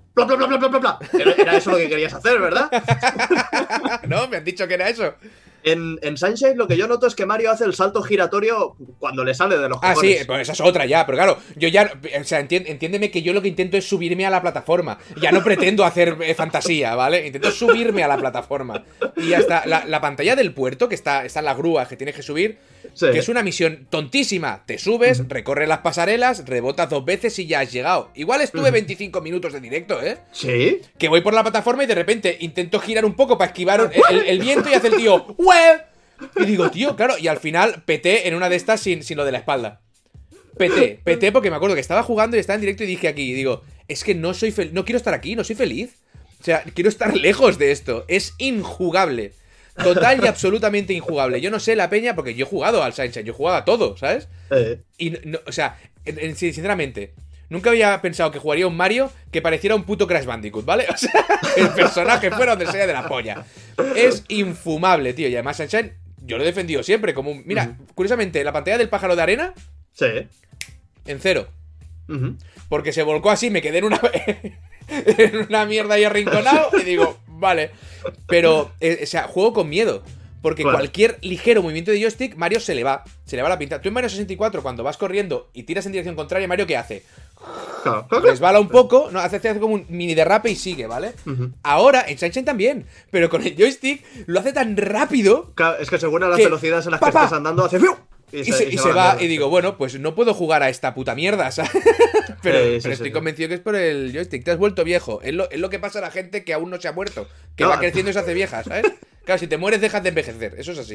Era, 1.13 1.57
eso 1.57 1.71
lo 1.71 1.77
que 1.77 1.89
querías 1.89 2.13
hacer, 2.13 2.39
¿verdad? 2.39 2.69
no, 4.07 4.27
me 4.27 4.37
han 4.37 4.43
dicho 4.43 4.67
que 4.67 4.75
era 4.75 4.89
eso. 4.89 5.15
En, 5.63 5.99
en 6.01 6.15
Sunshine 6.15 6.55
lo 6.55 6.67
que 6.67 6.77
yo 6.77 6.87
noto 6.87 7.07
es 7.07 7.15
que 7.15 7.25
Mario 7.25 7.51
hace 7.51 7.65
el 7.65 7.73
salto 7.73 8.01
giratorio 8.01 8.75
cuando 8.99 9.23
le 9.25 9.33
sale 9.33 9.57
de 9.57 9.67
los 9.67 9.79
Ah, 9.81 9.95
sí, 9.99 10.15
pues 10.25 10.41
esa 10.41 10.53
es 10.53 10.61
otra 10.61 10.85
ya, 10.85 11.05
pero 11.05 11.17
claro, 11.17 11.39
yo 11.57 11.67
ya, 11.67 11.91
o 12.19 12.23
sea, 12.23 12.39
entiéndeme 12.39 13.11
que 13.11 13.21
yo 13.21 13.33
lo 13.33 13.41
que 13.41 13.49
intento 13.49 13.75
es 13.75 13.85
subirme 13.85 14.25
a 14.25 14.29
la 14.29 14.41
plataforma. 14.41 14.97
Ya 15.21 15.31
no 15.31 15.43
pretendo 15.43 15.83
hacer 15.83 16.17
eh, 16.21 16.33
fantasía, 16.35 16.95
¿vale? 16.95 17.25
Intento 17.25 17.51
subirme 17.51 18.03
a 18.03 18.07
la 18.07 18.17
plataforma. 18.17 18.85
Y 19.17 19.29
ya 19.29 19.39
está, 19.39 19.65
la, 19.65 19.85
la 19.85 19.99
pantalla 19.99 20.35
del 20.35 20.53
puerto, 20.53 20.87
que 20.87 20.95
está, 20.95 21.25
está 21.25 21.39
en 21.39 21.45
la 21.45 21.53
grúa 21.55 21.87
que 21.87 21.97
tienes 21.97 22.15
que 22.15 22.21
subir, 22.21 22.59
Sí. 22.93 23.07
que 23.11 23.19
es 23.19 23.29
una 23.29 23.43
misión 23.43 23.85
tontísima. 23.89 24.63
Te 24.65 24.77
subes, 24.77 25.27
recorres 25.27 25.67
las 25.69 25.79
pasarelas, 25.79 26.45
rebotas 26.47 26.89
dos 26.89 27.05
veces 27.05 27.37
y 27.39 27.45
ya 27.45 27.59
has 27.59 27.71
llegado. 27.71 28.09
Igual 28.15 28.41
estuve 28.41 28.71
25 28.71 29.21
minutos 29.21 29.53
de 29.53 29.59
directo, 29.59 30.01
¿eh? 30.01 30.17
¿Sí? 30.31 30.81
Que 30.97 31.07
voy 31.07 31.21
por 31.21 31.33
la 31.33 31.43
plataforma 31.43 31.83
y 31.83 31.87
de 31.87 31.95
repente 31.95 32.37
intento 32.39 32.79
girar 32.79 33.05
un 33.05 33.15
poco 33.15 33.37
para 33.37 33.49
esquivar 33.51 33.91
el, 33.93 34.17
el- 34.17 34.25
el 34.27 34.39
viento 34.39 34.69
y 34.69 34.73
hace 34.73 34.87
el 34.87 34.95
tío 34.95 35.25
¡Web! 35.37 35.81
Y 36.37 36.45
digo, 36.45 36.71
tío, 36.71 36.95
claro, 36.95 37.15
y 37.19 37.27
al 37.27 37.37
final 37.37 37.83
peté 37.85 38.27
en 38.27 38.33
una 38.33 38.49
de 38.49 38.55
estas 38.55 38.81
sin, 38.81 39.03
sin 39.03 39.17
lo 39.17 39.25
de 39.25 39.31
la 39.31 39.37
espalda. 39.37 39.81
Peté, 40.57 40.99
peté 41.03 41.31
porque 41.31 41.51
me 41.51 41.55
acuerdo 41.55 41.75
que 41.75 41.81
estaba 41.81 42.01
jugando 42.01 42.35
y 42.35 42.39
estaba 42.39 42.55
en 42.55 42.61
directo 42.61 42.83
y 42.83 42.87
dije 42.87 43.07
aquí, 43.07 43.21
y 43.29 43.33
digo, 43.33 43.61
es 43.87 44.03
que 44.03 44.15
no 44.15 44.33
soy 44.33 44.49
feliz, 44.51 44.73
no 44.73 44.83
quiero 44.85 44.97
estar 44.97 45.13
aquí, 45.13 45.35
no 45.35 45.43
soy 45.43 45.55
feliz. 45.55 45.97
O 46.41 46.43
sea, 46.43 46.63
quiero 46.73 46.89
estar 46.89 47.15
lejos 47.15 47.59
de 47.59 47.71
esto. 47.71 48.05
Es 48.07 48.33
injugable. 48.39 49.33
Total 49.83 50.23
y 50.23 50.27
absolutamente 50.27 50.93
injugable. 50.93 51.39
Yo 51.41 51.51
no 51.51 51.59
sé 51.59 51.75
la 51.75 51.89
peña 51.89 52.15
porque 52.15 52.33
yo 52.35 52.45
he 52.45 52.49
jugado 52.49 52.83
al 52.83 52.93
Sunshine, 52.93 53.25
yo 53.25 53.33
he 53.33 53.35
jugado 53.35 53.57
a 53.57 53.65
todo, 53.65 53.95
¿sabes? 53.97 54.27
Eh, 54.51 54.81
Y, 54.97 55.11
no- 55.25 55.39
o 55.45 55.51
sea, 55.51 55.77
sinceramente, 56.35 57.13
nunca 57.49 57.69
había 57.69 58.01
pensado 58.01 58.31
que 58.31 58.39
jugaría 58.39 58.67
un 58.67 58.75
Mario 58.75 59.11
que 59.31 59.41
pareciera 59.41 59.75
un 59.75 59.83
puto 59.83 60.07
Crash 60.07 60.25
Bandicoot, 60.25 60.65
¿vale? 60.65 60.85
O 60.93 60.97
sea, 60.97 61.25
el 61.55 61.69
personaje 61.69 62.31
fuera 62.31 62.55
donde 62.55 62.71
sea 62.71 62.87
de 62.87 62.93
la 62.93 63.07
polla. 63.07 63.45
Es 63.95 64.23
infumable, 64.29 65.13
tío. 65.13 65.27
Y 65.27 65.33
además, 65.35 65.57
Sunshine, 65.57 65.93
yo 66.23 66.37
lo 66.37 66.43
he 66.43 66.47
defendido 66.47 66.81
siempre 66.83 67.13
como 67.13 67.31
un. 67.31 67.43
Mira, 67.45 67.77
curiosamente, 67.95 68.43
la 68.43 68.51
pantalla 68.53 68.77
del 68.77 68.89
pájaro 68.89 69.15
de 69.15 69.21
arena, 69.21 69.53
sí. 69.93 70.05
en 71.05 71.19
cero. 71.19 71.47
Porque 72.69 72.91
se 72.93 73.03
volcó 73.03 73.29
así, 73.29 73.49
me 73.49 73.61
quedé 73.61 73.77
en 73.79 73.83
una. 73.85 74.01
en 74.87 75.37
una 75.49 75.65
mierda 75.65 75.95
ahí 75.95 76.03
arrinconado. 76.03 76.69
Y 76.79 76.83
digo, 76.83 77.17
vale. 77.39 77.71
Pero, 78.27 78.71
eh, 78.79 78.99
o 79.03 79.05
sea, 79.05 79.23
juego 79.23 79.53
con 79.53 79.69
miedo. 79.69 80.03
Porque 80.41 80.63
cualquier 80.63 81.17
ligero 81.21 81.61
movimiento 81.63 81.91
de 81.91 81.99
joystick, 81.99 82.35
Mario 82.35 82.59
se 82.59 82.75
le 82.75 82.83
va. 82.83 83.03
Se 83.25 83.35
le 83.35 83.41
va 83.41 83.49
la 83.49 83.57
pinta. 83.57 83.81
Tú 83.81 83.89
en 83.89 83.93
Mario 83.93 84.09
64, 84.09 84.61
cuando 84.61 84.83
vas 84.83 84.95
corriendo 84.95 85.49
y 85.51 85.63
tiras 85.63 85.85
en 85.87 85.91
dirección 85.91 86.15
contraria, 86.15 86.47
Mario, 86.47 86.67
¿qué 86.67 86.77
hace? 86.77 87.03
Resbala 88.23 88.59
un 88.59 88.69
poco, 88.69 89.09
no, 89.11 89.19
hace, 89.19 89.37
hace 89.37 89.59
como 89.59 89.73
un 89.75 89.85
mini 89.89 90.15
derrape 90.15 90.49
y 90.49 90.55
sigue, 90.55 90.87
¿vale? 90.87 91.13
Ahora, 91.63 92.05
en 92.07 92.17
Sunshine 92.17 92.45
también. 92.45 92.85
Pero 93.11 93.29
con 93.29 93.41
el 93.41 93.55
joystick 93.55 94.03
lo 94.27 94.39
hace 94.39 94.53
tan 94.53 94.77
rápido. 94.77 95.51
Claro, 95.55 95.79
es 95.79 95.89
que 95.89 95.97
según 95.97 96.23
a 96.23 96.29
las 96.29 96.37
velocidades 96.37 96.85
en 96.85 96.91
las 96.91 97.01
que 97.01 97.07
estás 97.07 97.33
andando, 97.33 97.65
hace 97.65 97.79
¡fiu! 97.79 97.95
Y, 98.31 98.43
se, 98.43 98.91
va, 98.91 99.15
y 99.19 99.27
digo, 99.27 99.47
bueno, 99.47 99.77
pues 99.77 99.97
no 99.99 100.13
puedo 100.13 100.33
jugar 100.33 100.61
a 100.61 100.69
esta 100.69 100.93
puta 100.93 101.15
mierda, 101.15 101.49
¿sabes? 101.53 101.71
pero, 102.41 102.57
estoy 102.57 103.11
convencido 103.11 103.47
que 103.47 103.55
es 103.55 103.61
por 103.61 103.75
el 103.75 104.11
joystick. 104.11 104.43
Te 104.43 104.51
has 104.51 104.57
vuelto 104.57 104.83
viejo. 104.83 105.21
Es 105.21 105.33
lo, 105.33 105.49
es 105.49 105.59
lo, 105.59 105.69
que 105.69 105.79
pasa 105.79 105.99
a 105.99 106.01
la 106.01 106.11
gente 106.11 106.43
que 106.43 106.53
aún 106.53 106.69
no 106.69 106.79
se 106.79 106.89
ha 106.89 106.91
muerto. 106.91 107.27
Que 107.55 107.63
va 107.63 107.79
creciendo 107.79 108.11
y 108.11 108.13
se 108.13 108.19
hace 108.19 108.33
vieja, 108.33 108.63
¿sabes? 108.63 108.85
Claro, 109.23 109.39
si 109.39 109.47
te 109.47 109.57
mueres 109.57 109.81
dejas 109.81 110.03
de 110.03 110.09
envejecer. 110.09 110.55
Eso 110.57 110.73
es 110.73 110.79
así. 110.79 110.93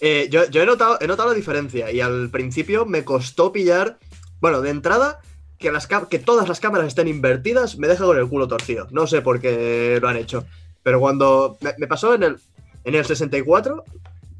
Eh, 0.00 0.28
yo, 0.30 0.42
he, 0.42 0.66
notado, 0.66 0.98
he 1.00 1.06
notado 1.06 1.28
la 1.28 1.34
diferencia 1.34 1.92
y 1.92 2.00
al 2.00 2.28
principio 2.30 2.86
me 2.86 3.04
costó 3.04 3.52
pillar. 3.52 3.98
Bueno, 4.40 4.60
de 4.60 4.70
entrada, 4.70 5.20
que, 5.58 5.70
las 5.70 5.86
que 5.86 6.18
todas 6.18 6.48
las 6.48 6.60
cámaras 6.60 6.88
estén 6.88 7.08
invertidas 7.08 7.78
me 7.78 7.88
deja 7.88 8.04
con 8.04 8.18
el 8.18 8.28
culo 8.28 8.48
torcido. 8.48 8.88
No 8.90 9.06
sé 9.06 9.22
por 9.22 9.40
qué 9.40 9.98
lo 10.00 10.08
han 10.08 10.16
hecho. 10.16 10.44
Pero 10.82 10.98
cuando 10.98 11.56
me, 11.78 11.86
pasó 11.86 12.14
en 12.14 12.24
el, 12.24 12.36
en 12.84 12.94
el 12.94 13.04
64, 13.04 13.84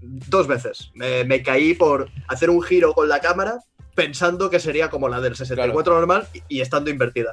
dos 0.02 0.46
veces. 0.46 0.90
Me, 0.94 1.42
caí 1.42 1.74
por 1.74 2.10
hacer 2.28 2.50
un 2.50 2.62
giro 2.62 2.92
con 2.92 3.08
la 3.08 3.20
cámara 3.20 3.58
pensando 3.94 4.50
que 4.50 4.60
sería 4.60 4.90
como 4.90 5.08
la 5.08 5.20
del 5.20 5.36
64 5.36 5.94
normal 5.94 6.26
y, 6.48 6.60
estando 6.60 6.90
invertida. 6.90 7.32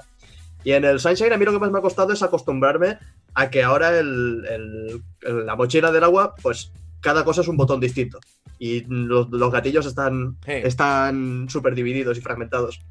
Y 0.64 0.74
en 0.74 0.84
el 0.84 1.00
Sunshine 1.00 1.34
a 1.34 1.38
mí 1.38 1.46
lo 1.46 1.54
que 1.54 1.60
más 1.60 1.72
me 1.72 1.80
ha 1.80 1.82
costado 1.82 2.12
es 2.12 2.22
acostumbrarme 2.22 2.98
a 3.34 3.50
que 3.50 3.64
ahora 3.64 3.98
el, 3.98 5.02
la 5.22 5.56
mochila 5.56 5.92
del 5.92 6.04
agua, 6.04 6.36
pues 6.42 6.72
cada 7.00 7.24
cosa 7.24 7.42
es 7.42 7.48
un 7.48 7.58
botón 7.58 7.80
distinto. 7.80 8.20
Y 8.58 8.84
los, 8.88 9.30
gatillos 9.52 9.86
están, 9.86 10.38
están 10.46 11.48
súper 11.50 11.76
divididos 11.76 12.18
y 12.18 12.22
fragmentados. 12.22 12.82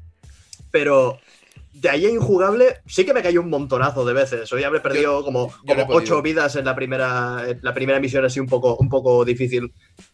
Pero 0.71 1.19
de 1.79 1.89
ahí 1.89 2.05
a 2.05 2.09
injugable, 2.09 2.77
sí 2.85 3.05
que 3.05 3.13
me 3.13 3.21
cayó 3.21 3.41
un 3.41 3.49
montonazo 3.49 4.03
de 4.05 4.13
veces. 4.13 4.51
Hoy 4.51 4.63
habré 4.63 4.81
perdido 4.81 5.23
como, 5.23 5.53
ocho 5.89 6.21
vidas 6.21 6.55
en 6.57 6.65
la 6.65 6.75
primera, 6.75 7.45
la 7.61 7.73
primera 7.73 7.99
misión, 7.99 8.25
así 8.25 8.39
un 8.39 8.47
poco, 8.47 8.75
un 8.75 8.89
poco 8.89 9.23
difícil. 9.23 9.71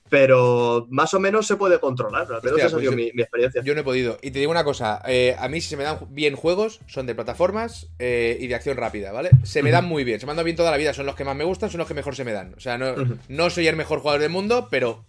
Pero 0.08 0.86
más 0.92 1.14
o 1.16 1.20
menos 1.20 1.48
se 1.48 1.56
puede 1.56 1.80
controlar. 1.80 2.28
Al 2.32 2.44
menos 2.44 2.60
esa 2.60 2.68
ha 2.68 2.70
pues 2.70 2.82
sido 2.82 2.92
mi, 2.92 3.08
experiencia. 3.08 3.64
Yo 3.64 3.74
no 3.74 3.82
he 3.82 3.84
podido. 3.84 4.20
Y 4.22 4.30
te 4.30 4.40
digo 4.40 4.52
una 4.52 4.64
cosa: 4.64 5.02
eh, 5.08 5.36
a 5.40 5.50
mí, 5.50 5.62
si 5.62 5.70
se 5.70 5.78
me 5.78 5.84
dan 5.84 5.98
bien 6.10 6.36
juegos, 6.36 6.80
son 6.86 7.08
de 7.08 7.16
plataformas 7.16 7.88
eh, 7.98 8.38
y 8.40 8.46
de 8.46 8.54
acción 8.54 8.78
rápida, 8.78 9.12
¿vale? 9.12 9.32
Se 9.44 9.64
me 9.64 9.72
dan 9.72 9.86
muy 9.86 10.04
bien. 10.04 10.20
Se 10.20 10.28
me 10.28 10.32
han 10.32 10.38
dado 10.38 10.46
bien 10.46 10.58
toda 10.58 10.70
la 10.70 10.78
vida. 10.78 10.94
Son 10.94 11.08
los 11.08 11.16
que 11.16 11.24
más 11.24 11.36
me 11.36 11.44
gustan, 11.44 11.72
son 11.72 11.80
los 11.80 11.88
que 11.88 11.96
mejor 11.96 12.16
se 12.16 12.24
me 12.24 12.34
dan. 12.34 12.54
O 12.56 12.60
sea, 12.60 12.78
no, 12.78 12.94
no 13.28 13.50
soy 13.50 13.68
el 13.68 13.76
mejor 13.76 14.00
jugador 14.00 14.22
del 14.22 14.30
mundo, 14.30 14.68
pero 14.70 15.04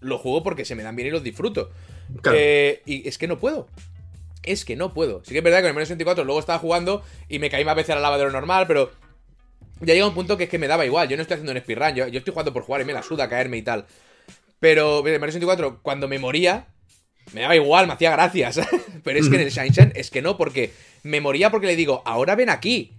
lo 0.00 0.16
juego 0.16 0.42
porque 0.42 0.64
se 0.64 0.74
me 0.74 0.82
dan 0.82 0.96
bien 0.96 1.08
y 1.08 1.10
los 1.10 1.22
disfruto. 1.22 1.70
Eh, 2.32 2.82
y 2.86 3.06
es 3.06 3.18
que 3.18 3.28
no 3.28 3.38
puedo 3.38 3.66
es 4.50 4.64
que 4.64 4.76
no 4.76 4.94
puedo. 4.94 5.22
Sí 5.24 5.32
que 5.32 5.38
es 5.38 5.44
verdad 5.44 5.58
que 5.58 5.64
en 5.64 5.68
el 5.68 5.74
Mario 5.74 5.86
64 5.86 6.24
luego 6.24 6.40
estaba 6.40 6.58
jugando 6.58 7.02
y 7.28 7.38
me 7.38 7.50
caí 7.50 7.64
más 7.64 7.76
veces 7.76 7.90
a 7.90 7.94
la 7.96 8.02
lava 8.02 8.18
de 8.18 8.24
lo 8.24 8.30
normal, 8.30 8.66
pero 8.66 8.90
ya 9.80 9.94
llega 9.94 10.06
un 10.06 10.14
punto 10.14 10.36
que 10.36 10.44
es 10.44 10.50
que 10.50 10.58
me 10.58 10.68
daba 10.68 10.84
igual. 10.84 11.08
Yo 11.08 11.16
no 11.16 11.22
estoy 11.22 11.34
haciendo 11.34 11.52
un 11.52 11.58
speedrun, 11.58 11.94
yo, 11.94 12.08
yo 12.08 12.18
estoy 12.18 12.32
jugando 12.32 12.52
por 12.52 12.62
jugar 12.62 12.82
y 12.82 12.84
me 12.84 12.92
la 12.92 13.02
suda 13.02 13.28
caerme 13.28 13.58
y 13.58 13.62
tal. 13.62 13.86
Pero 14.60 15.06
en 15.06 15.14
el 15.14 15.20
Mario 15.20 15.32
64, 15.32 15.80
cuando 15.82 16.08
me 16.08 16.18
moría, 16.18 16.66
me 17.32 17.42
daba 17.42 17.54
igual, 17.54 17.86
me 17.86 17.92
hacía 17.92 18.10
gracias. 18.10 18.60
pero 19.04 19.18
es 19.18 19.28
que 19.28 19.36
en 19.36 19.42
el 19.42 19.50
Shine 19.50 19.92
es 19.94 20.10
que 20.10 20.22
no, 20.22 20.36
porque 20.36 20.72
me 21.02 21.20
moría 21.20 21.50
porque 21.50 21.66
le 21.66 21.76
digo, 21.76 22.02
ahora 22.04 22.34
ven 22.34 22.50
aquí. 22.50 22.94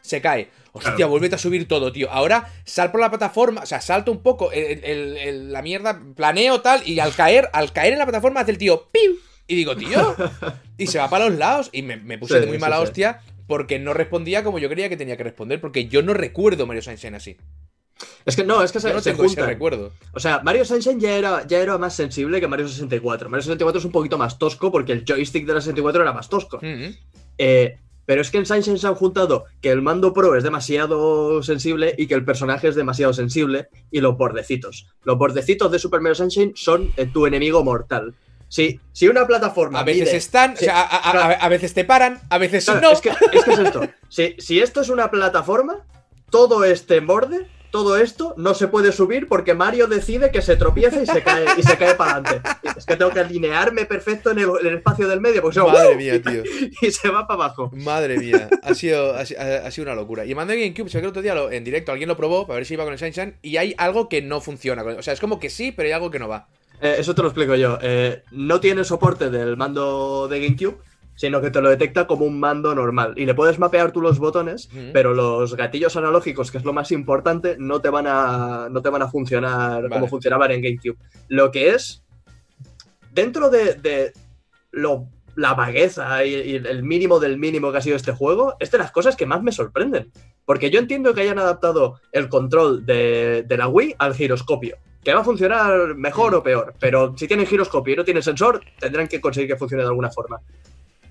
Se 0.00 0.20
cae. 0.20 0.48
Hostia, 0.72 0.94
claro. 0.94 1.10
vuélvete 1.10 1.34
a 1.34 1.38
subir 1.38 1.66
todo, 1.66 1.90
tío. 1.90 2.08
Ahora 2.10 2.48
sal 2.64 2.92
por 2.92 3.00
la 3.00 3.10
plataforma, 3.10 3.62
o 3.62 3.66
sea, 3.66 3.80
salto 3.80 4.12
un 4.12 4.22
poco 4.22 4.50
la 4.52 5.62
mierda, 5.62 6.00
planeo 6.14 6.60
tal, 6.60 6.86
y 6.88 7.00
al 7.00 7.14
caer, 7.14 7.48
al 7.52 7.72
caer 7.72 7.94
en 7.94 7.98
la 7.98 8.06
plataforma 8.06 8.40
hace 8.40 8.52
el 8.52 8.58
tío 8.58 8.88
¡piu! 8.90 9.18
Y 9.50 9.56
digo, 9.56 9.76
tío. 9.76 10.14
Y 10.78 10.86
se 10.86 10.98
va 10.98 11.10
para 11.10 11.28
los 11.28 11.38
lados. 11.38 11.68
Y 11.72 11.82
me, 11.82 12.16
puse 12.16 12.40
de 12.40 12.46
muy 12.46 12.58
mala 12.58 12.80
hostia 12.80 13.20
porque 13.46 13.78
no 13.78 13.92
respondía 13.92 14.42
como 14.42 14.58
yo 14.58 14.70
creía 14.70 14.88
que 14.88 14.96
tenía 14.96 15.18
que 15.18 15.24
responder. 15.24 15.60
Porque 15.60 15.88
yo 15.88 16.02
no 16.02 16.14
recuerdo 16.14 16.66
Mario 16.66 16.80
Sunshine 16.80 17.16
así. 17.16 17.36
Es 18.24 18.34
que 18.34 18.44
no, 18.44 18.62
es 18.62 18.72
que 18.72 18.80
se, 18.80 18.90
no 18.94 19.02
tengo 19.02 19.24
ese 19.24 19.44
recuerdo. 19.44 19.92
O 20.14 20.20
sea, 20.20 20.40
Mario 20.42 20.64
Sunshine 20.64 20.98
ya 20.98 21.16
era, 21.16 21.46
ya 21.46 21.58
era 21.58 21.76
más 21.76 21.94
sensible 21.94 22.40
que 22.40 22.48
Mario 22.48 22.66
64. 22.66 23.28
Mario 23.28 23.42
64 23.42 23.80
es 23.80 23.84
un 23.84 23.92
poquito 23.92 24.16
más 24.16 24.38
tosco 24.38 24.72
porque 24.72 24.92
el 24.92 25.04
joystick 25.04 25.44
de 25.44 25.52
la 25.52 25.60
64 25.60 26.00
era 26.00 26.12
más 26.14 26.30
tosco. 26.30 26.58
eh, 27.36 27.76
pero 28.06 28.22
es 28.22 28.30
que 28.30 28.38
en 28.38 28.46
Sunshine 28.46 28.78
se 28.78 28.86
han 28.86 28.94
juntado 28.94 29.44
que 29.60 29.70
el 29.70 29.82
mando 29.82 30.12
pro 30.12 30.34
es 30.34 30.42
demasiado 30.42 31.42
sensible 31.42 31.94
y 31.96 32.06
que 32.06 32.14
el 32.14 32.24
personaje 32.24 32.68
es 32.68 32.74
demasiado 32.74 33.12
sensible 33.12 33.68
y 33.90 34.00
los 34.00 34.16
bordecitos. 34.16 34.88
Los 35.04 35.18
bordecitos 35.18 35.70
de 35.70 35.78
Super 35.78 36.00
Mario 36.00 36.14
Sunshine 36.14 36.52
son 36.56 36.90
eh, 36.96 37.06
tu 37.06 37.26
enemigo 37.26 37.62
mortal. 37.62 38.14
Si, 38.50 38.80
si 38.92 39.06
una 39.06 39.28
plataforma. 39.28 39.78
A 39.78 39.84
veces 39.84 40.12
están, 40.12 40.54
o 40.54 40.56
sea, 40.56 40.82
a, 40.82 41.48
veces 41.48 41.72
te 41.72 41.84
paran, 41.84 42.20
a 42.28 42.36
veces 42.36 42.66
no. 42.82 42.90
Es 42.90 43.00
que 43.00 43.10
es, 43.10 43.46
esto. 43.46 43.82
Si, 44.08 44.34
si, 44.38 44.60
esto 44.60 44.80
es 44.80 44.88
una 44.88 45.08
plataforma, 45.08 45.86
todo 46.30 46.64
este 46.64 46.98
borde, 46.98 47.46
todo 47.70 47.96
esto 47.96 48.34
no 48.36 48.54
se 48.54 48.66
puede 48.66 48.90
subir 48.90 49.28
porque 49.28 49.54
Mario 49.54 49.86
decide 49.86 50.32
que 50.32 50.42
se 50.42 50.56
tropieza 50.56 51.00
y 51.00 51.06
se 51.06 51.22
cae, 51.22 51.44
y 51.56 51.62
se 51.62 51.78
cae 51.78 51.94
para 51.94 52.16
adelante. 52.16 52.48
Es 52.76 52.84
que 52.84 52.96
tengo 52.96 53.12
que 53.12 53.20
alinearme 53.20 53.84
perfecto 53.84 54.32
en 54.32 54.40
el, 54.40 54.74
espacio 54.74 55.06
del 55.06 55.20
medio. 55.20 55.42
Porque 55.42 55.60
Madre 55.60 55.94
mía, 55.94 56.20
tío. 56.20 56.42
Y 56.82 56.90
se 56.90 57.08
va 57.08 57.28
para 57.28 57.44
abajo. 57.44 57.70
Madre 57.72 58.18
mía, 58.18 58.48
ha 58.64 58.74
sido, 58.74 59.14
ha, 59.14 59.24
sido 59.24 59.84
una 59.84 59.94
locura. 59.94 60.24
Y 60.24 60.34
mandé 60.34 60.58
GameCube, 60.58 60.90
sé 60.90 60.98
que 60.98 61.04
el 61.04 61.10
otro 61.10 61.22
día 61.22 61.36
en 61.52 61.62
directo 61.62 61.92
alguien 61.92 62.08
lo 62.08 62.16
probó 62.16 62.48
para 62.48 62.56
ver 62.56 62.66
si 62.66 62.74
iba 62.74 62.82
con 62.82 62.92
el 62.92 62.98
Sunshine 62.98 63.36
y 63.42 63.58
hay 63.58 63.76
algo 63.78 64.08
que 64.08 64.22
no 64.22 64.40
funciona. 64.40 64.82
O 64.82 65.02
sea, 65.02 65.14
es 65.14 65.20
como 65.20 65.38
que 65.38 65.50
sí, 65.50 65.70
pero 65.70 65.86
hay 65.86 65.92
algo 65.92 66.10
que 66.10 66.18
no 66.18 66.26
va. 66.26 66.48
Eh, 66.80 66.96
eso 66.98 67.14
te 67.14 67.22
lo 67.22 67.28
explico 67.28 67.54
yo. 67.54 67.78
Eh, 67.82 68.22
no 68.32 68.60
tiene 68.60 68.84
soporte 68.84 69.30
del 69.30 69.56
mando 69.56 70.28
de 70.28 70.40
GameCube, 70.40 70.78
sino 71.14 71.40
que 71.40 71.50
te 71.50 71.60
lo 71.60 71.68
detecta 71.68 72.06
como 72.06 72.24
un 72.24 72.40
mando 72.40 72.74
normal. 72.74 73.12
Y 73.16 73.26
le 73.26 73.34
puedes 73.34 73.58
mapear 73.58 73.92
tú 73.92 74.00
los 74.00 74.18
botones, 74.18 74.70
pero 74.92 75.12
los 75.12 75.54
gatillos 75.54 75.96
analógicos, 75.96 76.50
que 76.50 76.58
es 76.58 76.64
lo 76.64 76.72
más 76.72 76.90
importante, 76.92 77.56
no 77.58 77.80
te 77.80 77.90
van 77.90 78.06
a, 78.06 78.68
no 78.70 78.80
te 78.80 78.88
van 78.88 79.02
a 79.02 79.08
funcionar 79.08 79.88
como 79.90 80.08
funcionaban 80.08 80.50
en 80.52 80.62
GameCube. 80.62 80.96
Lo 81.28 81.50
que 81.50 81.70
es, 81.70 82.02
dentro 83.12 83.50
de, 83.50 84.12
lo, 84.70 85.08
la 85.36 85.52
vagueza 85.52 86.24
y, 86.24 86.54
el 86.54 86.82
mínimo 86.82 87.20
del 87.20 87.36
mínimo 87.36 87.70
que 87.70 87.78
ha 87.78 87.82
sido 87.82 87.96
este 87.96 88.12
juego, 88.12 88.56
es 88.58 88.70
de 88.70 88.78
las 88.78 88.90
cosas 88.90 89.14
que 89.14 89.26
más 89.26 89.42
me 89.42 89.52
sorprenden. 89.52 90.10
Porque 90.46 90.70
yo 90.70 90.78
entiendo 90.78 91.12
que 91.12 91.20
hayan 91.20 91.38
adaptado 91.38 92.00
el 92.12 92.30
control 92.30 92.86
de, 92.86 93.44
de 93.46 93.56
la 93.58 93.68
Wii 93.68 93.96
al 93.98 94.14
giroscopio 94.14 94.78
que 95.02 95.14
va 95.14 95.20
a 95.20 95.24
funcionar 95.24 95.94
mejor 95.94 96.34
o 96.34 96.42
peor, 96.42 96.74
pero 96.78 97.14
si 97.16 97.26
tienen 97.26 97.46
giroscopio 97.46 97.94
y 97.94 97.96
no 97.96 98.04
tienen 98.04 98.22
sensor, 98.22 98.60
tendrán 98.78 99.08
que 99.08 99.20
conseguir 99.20 99.48
que 99.48 99.56
funcione 99.56 99.82
de 99.82 99.88
alguna 99.88 100.10
forma. 100.10 100.40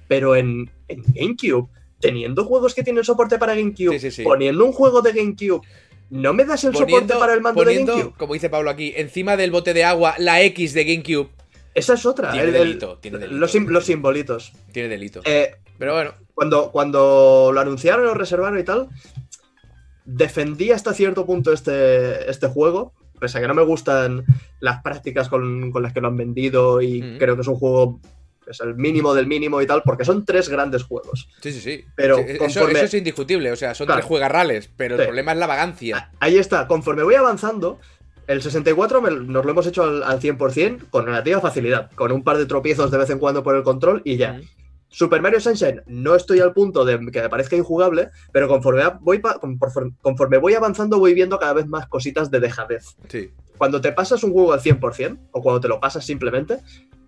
Pero 0.08 0.36
en, 0.36 0.69
GameCube, 0.88 1.69
teniendo 2.00 2.46
juegos 2.46 2.74
que 2.74 2.84
tienen 2.84 3.03
soporte 3.03 3.38
para 3.38 3.55
GameCube, 3.55 4.00
poniendo 4.24 4.65
un 4.65 4.74
juego 4.74 5.01
de 5.01 5.13
GameCube, 5.13 5.62
¿no 6.12 6.34
me 6.34 6.46
das 6.46 6.63
el 6.63 6.75
soporte 6.75 7.15
para 7.15 7.34
el 7.34 7.41
mando 7.41 7.63
de 7.63 7.84
GameCube? 7.84 8.13
Como 8.17 8.34
dice 8.34 8.50
Pablo 8.50 8.69
aquí, 8.69 8.93
encima 8.96 9.36
del 9.38 9.51
bote 9.51 9.74
de 9.74 9.84
agua, 9.84 10.15
la 10.19 10.41
X 10.43 10.74
de 10.74 10.84
GameCube. 10.84 11.29
Esa 11.74 11.93
es 11.93 12.05
otra. 12.05 12.31
Tiene, 12.31 12.51
delito, 12.51 12.98
tiene 12.98 13.19
delito, 13.19 13.38
Los, 13.38 13.86
simbolitos. 13.86 14.53
Tiene 14.72 14.89
delito. 14.89 15.22
Eh, 15.24 15.55
pero 15.77 15.93
bueno. 15.93 16.13
Cuando, 16.34 16.72
cuando 16.72 17.51
lo 17.53 17.60
anunciaron, 17.60 18.05
lo 18.05 18.13
reservaron 18.13 18.60
y 18.60 18.63
tal, 18.63 18.88
defendí 20.05 20.72
hasta 20.72 20.93
cierto 20.93 21.25
punto 21.25 21.51
este, 21.51 22.29
este 22.29 22.48
juego, 22.48 22.93
pese 23.19 23.38
a 23.38 23.41
que 23.41 23.47
no 23.47 23.53
me 23.53 23.63
gustan 23.63 24.23
las 24.59 24.81
prácticas 24.81 25.29
con, 25.29 25.71
las 25.81 25.93
que 25.93 26.01
lo 26.01 26.07
han 26.07 26.17
vendido 26.17 26.81
y 26.81 27.17
creo 27.17 27.35
que 27.35 27.41
es 27.41 27.47
un 27.47 27.55
juego 27.55 27.99
es 28.49 28.59
el 28.61 28.75
mínimo 28.75 29.13
del 29.13 29.27
mínimo 29.27 29.61
y 29.61 29.67
tal, 29.67 29.83
porque 29.83 30.03
son 30.03 30.25
tres 30.25 30.49
grandes 30.49 30.83
juegos. 30.83 31.29
Sí, 31.41 31.51
sí, 31.51 31.61
sí. 31.61 31.85
Pero 31.95 32.17
eso, 32.17 32.67
es 32.67 32.93
indiscutible, 32.93 33.51
o 33.51 33.55
sea, 33.55 33.75
son 33.75 33.88
tres 33.88 34.05
juegarrales, 34.05 34.69
pero 34.75 34.95
el 34.95 35.05
problema 35.05 35.33
es 35.33 35.38
la 35.38 35.47
vagancia. 35.47 36.11
Ahí 36.19 36.38
está, 36.38 36.67
conforme 36.67 37.03
voy 37.03 37.15
avanzando, 37.15 37.79
el 38.27 38.41
64 38.41 39.01
nos 39.01 39.45
lo 39.45 39.51
hemos 39.51 39.67
hecho 39.67 39.83
al, 39.83 40.19
100% 40.19 40.89
con 40.89 41.05
relativa 41.05 41.41
facilidad, 41.41 41.91
con 41.95 42.11
un 42.11 42.23
par 42.23 42.38
de 42.38 42.45
tropiezos 42.45 42.91
de 42.91 42.97
vez 42.97 43.09
en 43.09 43.19
cuando 43.19 43.43
por 43.43 43.55
el 43.55 43.63
control 43.63 44.01
y 44.03 44.17
ya. 44.17 44.39
Super 44.89 45.22
Mario 45.22 45.39
Sunshine 45.39 45.84
no 45.86 46.15
estoy 46.15 46.39
al 46.39 46.53
punto 46.53 46.84
de 46.84 47.00
que 47.12 47.22
me 47.22 47.29
parezca 47.29 47.55
injugable, 47.55 48.10
pero 48.31 48.48
conforme 48.48 48.84
voy, 49.01 49.22
conforme 50.01 50.38
voy 50.38 50.55
avanzando 50.55 51.00
voy 51.00 51.13
viendo 51.13 51.39
cada 51.39 51.53
vez 51.53 51.67
más 51.67 51.88
cositas 51.88 52.31
de 52.31 52.39
dejadez. 52.39 52.98
Sí. 53.08 53.31
Cuando 53.58 53.81
te 53.81 53.91
pasas 53.91 54.24
un 54.24 54.31
juego 54.31 54.53
al 54.53 54.62
100%, 54.62 55.19
o 55.31 55.41
cuando 55.41 55.62
te 55.62 55.67
lo 55.67 55.79
pasas 55.79 56.05
simplemente, 56.05 56.60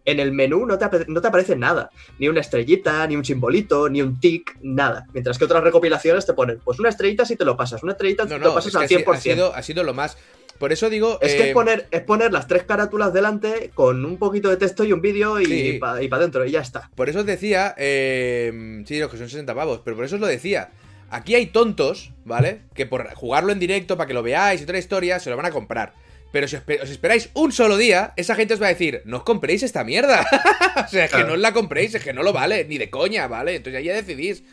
en 0.06 0.20
el 0.20 0.32
menú 0.32 0.66
no 0.66 0.78
te, 0.78 1.06
no 1.08 1.22
te 1.22 1.28
aparece 1.28 1.56
nada. 1.56 1.90
Ni 2.20 2.28
una 2.28 2.42
estrellita, 2.42 3.06
ni 3.08 3.16
un 3.16 3.26
simbolito, 3.26 3.90
ni 3.90 4.02
un 4.02 4.20
tic, 4.20 4.58
nada. 4.62 5.06
Mientras 5.14 5.38
que 5.38 5.46
otras 5.46 5.64
recopilaciones 5.64 6.26
te 6.26 6.34
ponen, 6.34 6.60
pues 6.64 6.80
una 6.80 6.90
estrellita 6.90 7.26
si 7.26 7.36
te 7.36 7.46
lo 7.46 7.56
pasas, 7.56 7.84
una 7.84 7.94
estrellita 7.94 8.24
si 8.24 8.30
te 8.30 8.40
lo 8.40 8.54
pasas 8.54 8.76
al 8.76 8.88
100%. 8.88 9.14
Ha 9.14 9.18
sido, 9.18 9.56
ha 9.56 9.64
sido 9.64 9.84
lo 9.84 9.94
más 9.94 10.18
por 10.62 10.72
eso 10.72 10.92
digo. 10.92 11.18
Es 11.22 11.34
que 11.34 11.42
es, 11.42 11.50
eh, 11.50 11.54
poner, 11.54 11.88
es 11.90 12.02
poner 12.02 12.32
las 12.32 12.46
tres 12.46 12.64
carátulas 12.64 13.12
delante 13.12 13.72
con 13.74 14.06
un 14.06 14.18
poquito 14.18 14.48
de 14.48 14.58
texto 14.58 14.84
y 14.84 14.94
un 14.94 15.02
vídeo 15.02 15.42
y, 15.42 15.80
para 15.80 15.98
adentro, 15.98 16.46
y 16.46 16.52
ya 16.52 16.62
está. 16.62 16.92
Por 16.94 17.10
eso 17.10 17.22
os 17.22 17.26
decía. 17.26 17.74
Eh, 17.80 18.84
sí, 18.86 19.00
los 19.00 19.10
que 19.10 19.18
son 19.18 19.28
60 19.28 19.56
pavos, 19.56 19.82
pero 19.84 19.96
por 19.96 20.06
eso 20.06 20.16
os 20.16 20.22
lo 20.22 20.28
decía. 20.28 20.70
Aquí 21.10 21.34
hay 21.34 21.48
tontos, 21.48 22.14
¿vale? 22.26 22.62
Que 22.76 22.86
por 22.86 23.12
jugarlo 23.16 23.52
en 23.52 23.58
directo 23.58 23.98
para 23.98 24.08
que 24.08 24.14
lo 24.14 24.22
veáis 24.22 24.62
y 24.62 24.66
otra 24.66 24.78
historia 24.78 25.20
se 25.20 25.32
lo 25.32 25.36
van 25.36 25.48
a 25.48 25.52
comprar. 25.52 25.94
Pero 26.32 26.48
si 26.48 26.58
os, 26.58 26.90
esperáis 26.92 27.32
un 27.34 27.52
solo 27.52 27.76
día, 27.76 28.14
esa 28.16 28.36
gente 28.36 28.54
os 28.54 28.62
va 28.62 28.68
a 28.68 28.70
decir, 28.70 29.02
no 29.06 29.18
os 29.18 29.24
compréis 29.24 29.64
esta 29.64 29.84
mierda. 29.84 30.24
o 30.86 30.88
sea, 30.88 31.06
es 31.06 31.12
que 31.12 31.24
no 31.24 31.34
os 31.34 31.40
la 31.40 31.54
compréis, 31.54 31.96
es 31.96 32.04
que 32.04 32.14
no 32.14 32.22
lo 32.22 32.34
vale, 32.34 32.66
ni 32.66 32.78
de 32.78 32.92
coña, 32.92 33.28
¿vale? 33.28 33.56
Entonces 33.56 33.80
ahí 33.80 33.86
ya 33.86 33.96
decidís. 33.96 34.44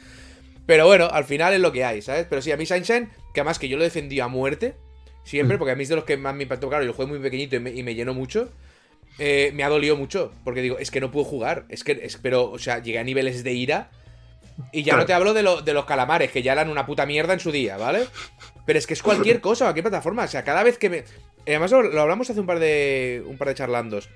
Pero 0.64 0.86
bueno, 0.86 1.10
al 1.12 1.24
final 1.24 1.52
es 1.52 1.60
lo 1.60 1.70
que 1.70 1.84
hay, 1.84 2.00
¿sabes? 2.00 2.26
Pero 2.30 2.40
sí, 2.40 2.50
a 2.50 2.56
mí 2.56 2.64
Sunshine, 2.64 3.10
que 3.34 3.40
además 3.40 3.58
que 3.58 3.68
yo 3.68 3.76
lo 3.76 3.84
defendí 3.84 4.20
a 4.20 4.28
muerte, 4.28 4.74
Siempre, 5.28 5.56
mm. 5.56 5.58
porque 5.58 5.72
a 5.72 5.76
mí 5.76 5.82
es 5.82 5.88
de 5.90 5.96
los 5.96 6.04
que 6.04 6.16
más 6.16 6.34
me 6.34 6.44
impactó, 6.44 6.68
claro, 6.68 6.84
y 6.84 6.86
el 6.86 6.92
juego 6.94 7.10
muy 7.10 7.18
pequeñito 7.20 7.56
y 7.56 7.60
me, 7.82 7.94
llenó 7.94 8.14
mucho. 8.14 8.50
eh, 9.18 9.50
me 9.54 9.62
ha 9.64 9.68
dolido 9.68 9.96
mucho. 9.96 10.32
Porque 10.44 10.62
digo, 10.62 10.78
es 10.78 10.90
que 10.90 11.00
no 11.00 11.10
puedo 11.10 11.24
jugar. 11.26 11.64
Es 11.68 11.84
que, 11.84 11.92
es, 12.02 12.16
pero, 12.16 12.50
o 12.50 12.58
sea, 12.58 12.78
llegué 12.80 12.98
a 12.98 13.04
niveles 13.04 13.44
de 13.44 13.52
ira. 13.52 13.90
Y 14.72 14.82
ya 14.82 14.96
no 14.96 15.06
te 15.06 15.12
hablo 15.12 15.34
de, 15.34 15.42
lo- 15.44 15.60
de 15.62 15.72
los 15.72 15.84
calamares, 15.84 16.32
que 16.32 16.42
ya 16.42 16.52
eran 16.52 16.68
una 16.68 16.84
puta 16.86 17.06
mierda 17.06 17.32
en 17.32 17.40
su 17.40 17.52
día, 17.52 17.76
¿vale? 17.76 18.06
Pero 18.66 18.78
es 18.78 18.86
que 18.88 18.94
es 18.94 19.02
cualquier 19.02 19.40
cosa, 19.40 19.66
cualquier 19.66 19.84
plataforma. 19.84 20.24
O 20.24 20.28
sea, 20.28 20.42
cada 20.44 20.62
vez 20.64 20.78
que 20.78 20.90
me. 20.90 20.96
eh, 20.98 21.04
Además, 21.46 21.70
lo, 21.70 21.82
lo 21.82 22.00
hablamos 22.00 22.28
hace 22.30 22.40
un 22.40 22.46
par 22.46 22.58
de. 22.58 23.22
un 23.26 23.36
par 23.38 23.48
de 23.48 23.54
charlandos. 23.54 24.08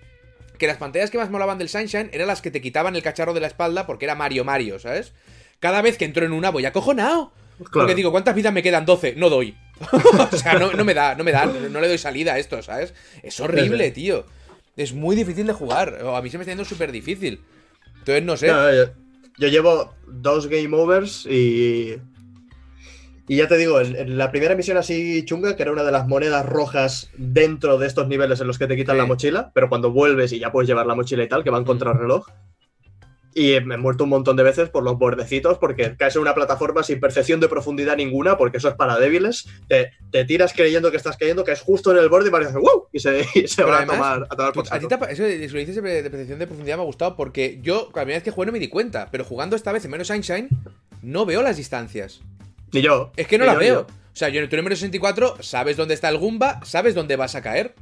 Que 0.59 0.67
las 0.67 0.79
pantallas 0.79 1.11
que 1.11 1.19
más 1.19 1.31
molaban 1.31 1.59
del 1.59 1.69
Sunshine 1.69 2.11
eran 2.13 2.27
las 2.27 2.43
que 2.43 2.51
te 2.51 2.61
quitaban 2.61 2.97
el 2.97 3.03
cacharro 3.03 3.35
de 3.35 3.41
la 3.41 3.47
espalda 3.49 3.87
porque 3.87 4.05
era 4.05 4.15
Mario 4.15 4.45
Mario, 4.45 4.79
¿sabes? 4.79 5.13
Cada 5.61 5.81
vez 5.83 5.97
que 5.99 6.05
entro 6.07 6.25
en 6.27 6.33
una 6.33 6.51
voy 6.51 6.65
acojonado. 6.67 7.33
Claro. 7.59 7.71
Porque 7.73 7.95
digo, 7.95 8.11
¿cuántas 8.11 8.35
vidas 8.35 8.53
me 8.53 8.63
quedan? 8.65 8.85
12. 8.85 9.15
No 9.17 9.29
doy. 9.31 9.57
o 10.33 10.37
sea, 10.37 10.59
no, 10.59 10.73
no 10.73 10.85
me 10.85 10.95
da, 10.95 11.15
no 11.15 11.25
me 11.25 11.33
da, 11.33 11.47
no, 11.47 11.69
no 11.69 11.81
le 11.81 11.89
doy 11.89 11.99
salida 11.99 12.35
a 12.35 12.39
esto, 12.39 12.63
¿sabes? 12.63 12.95
Es 13.23 13.41
horrible, 13.41 13.91
tío. 13.91 14.25
Es 14.77 14.93
muy 14.93 15.17
difícil 15.17 15.47
de 15.47 15.53
jugar. 15.53 15.99
A 16.15 16.23
mí 16.23 16.31
se 16.31 16.39
me 16.39 16.43
está 16.43 16.53
yendo 16.53 16.65
súper 16.65 16.93
difícil. 16.93 17.41
Entonces, 17.99 18.23
no 18.25 18.37
sé. 18.37 18.47
No, 18.49 18.73
yo, 18.73 18.85
yo 19.39 19.49
llevo 19.49 19.95
dos 20.07 20.47
game 20.49 20.75
overs 20.77 21.27
y. 21.27 21.97
Y 23.29 23.37
ya 23.37 23.47
te 23.49 23.57
digo, 23.57 23.81
en, 23.81 23.95
en 23.97 24.19
la 24.19 24.31
primera 24.31 24.55
misión 24.57 24.77
así 24.77 25.25
chunga, 25.25 25.57
que 25.57 25.63
era 25.63 25.73
una 25.73 25.85
de 25.85 25.93
las 25.93 26.09
monedas 26.09 26.45
rojas 26.45 27.09
dentro 27.17 27.79
de 27.79 27.87
estos 27.87 28.09
niveles 28.09 28.41
en 28.41 28.47
los 28.49 28.59
que 28.59 28.67
te 28.67 28.77
quitan 28.77 28.97
Sí. 28.97 29.01
la 29.01 29.07
mochila, 29.07 29.51
pero 29.55 29.69
cuando 29.69 29.93
vuelves 29.93 30.33
y 30.33 30.39
ya 30.41 30.51
puedes 30.51 30.69
llevar 30.69 30.87
la 30.87 30.95
mochila 30.97 31.23
y 31.23 31.29
tal, 31.29 31.45
que 31.45 31.51
van 31.51 31.65
contra 31.65 31.93
reloj. 31.93 32.27
Y 33.35 33.59
me 33.61 33.77
he 33.77 33.79
muerto 33.79 34.05
un 34.05 34.11
montón 34.11 34.37
de 34.37 34.43
veces 34.43 34.69
por 34.69 34.83
los 34.83 34.99
bordecitos, 34.99 35.59
porque 35.59 35.97
caes 35.97 36.17
en 36.17 36.23
una 36.23 36.35
plataforma 36.35 36.83
sin 36.83 37.01
percepción 37.01 37.41
de 37.41 37.49
profundidad 37.49 37.97
ninguna, 37.97 38.37
porque 38.37 38.59
eso 38.59 38.69
es 38.69 38.75
para 38.75 38.99
débiles. 38.99 39.49
Te, 39.69 39.93
te 40.11 40.25
tiras 40.25 40.53
creyendo 40.53 40.91
que 40.91 40.97
estás 40.97 41.17
cayendo, 41.17 41.45
que 41.45 41.53
es 41.53 41.61
justo 41.61 41.93
en 41.93 41.99
el 41.99 42.09
borde 42.09 42.29
y 42.29 42.33
parece 42.33 42.53
¡wow! 42.53 42.89
Y 42.93 43.01
se, 43.01 43.25
y 43.35 43.49
se 43.49 43.65
va 43.65 43.79
además, 43.79 43.97
a 43.97 43.99
tomar, 43.99 44.27
a 44.31 44.37
tomar 44.37 44.53
por 44.53 44.67
a 44.71 44.79
ti 44.79 44.87
te 44.87 44.95
eso, 45.13 45.23
lo 45.23 45.59
dices 45.59 45.77
de 45.77 46.11
percepción 46.11 46.39
de 46.39 46.47
profundidad 46.47 46.77
me 46.77 46.83
ha 46.83 46.87
gustado 46.87 47.17
porque 47.17 47.59
yo, 47.63 47.87
la 47.95 48.03
primera 48.03 48.17
vez 48.17 48.23
que 48.23 48.31
jugué 48.31 48.47
no 48.47 48.53
me 48.53 48.59
di 48.59 48.69
cuenta, 48.69 49.09
pero 49.11 49.25
jugando 49.25 49.57
esta 49.57 49.73
vez 49.73 49.85
en 49.85 49.91
menos 49.91 50.09
Sunshine, 50.09 50.49
no 51.03 51.25
veo 51.27 51.43
las 51.43 51.57
distancias. 51.57 52.21
Ni 52.73 52.83
yo. 52.83 53.13
Es 53.17 53.27
que 53.27 53.39
no 53.39 53.45
las 53.45 53.59
veo. 53.59 53.81
O 53.81 54.17
sea, 54.17 54.29
yo 54.29 54.41
en 54.41 54.49
el 54.51 54.63
menos 54.63 54.79
64 54.79 55.37
sabes 55.41 55.77
dónde 55.77 55.95
está 55.95 56.09
el 56.09 56.19
Goomba, 56.19 56.61
sabes 56.65 56.95
dónde 56.95 57.17
vas 57.17 57.35
a 57.35 57.43
caer. 57.43 57.75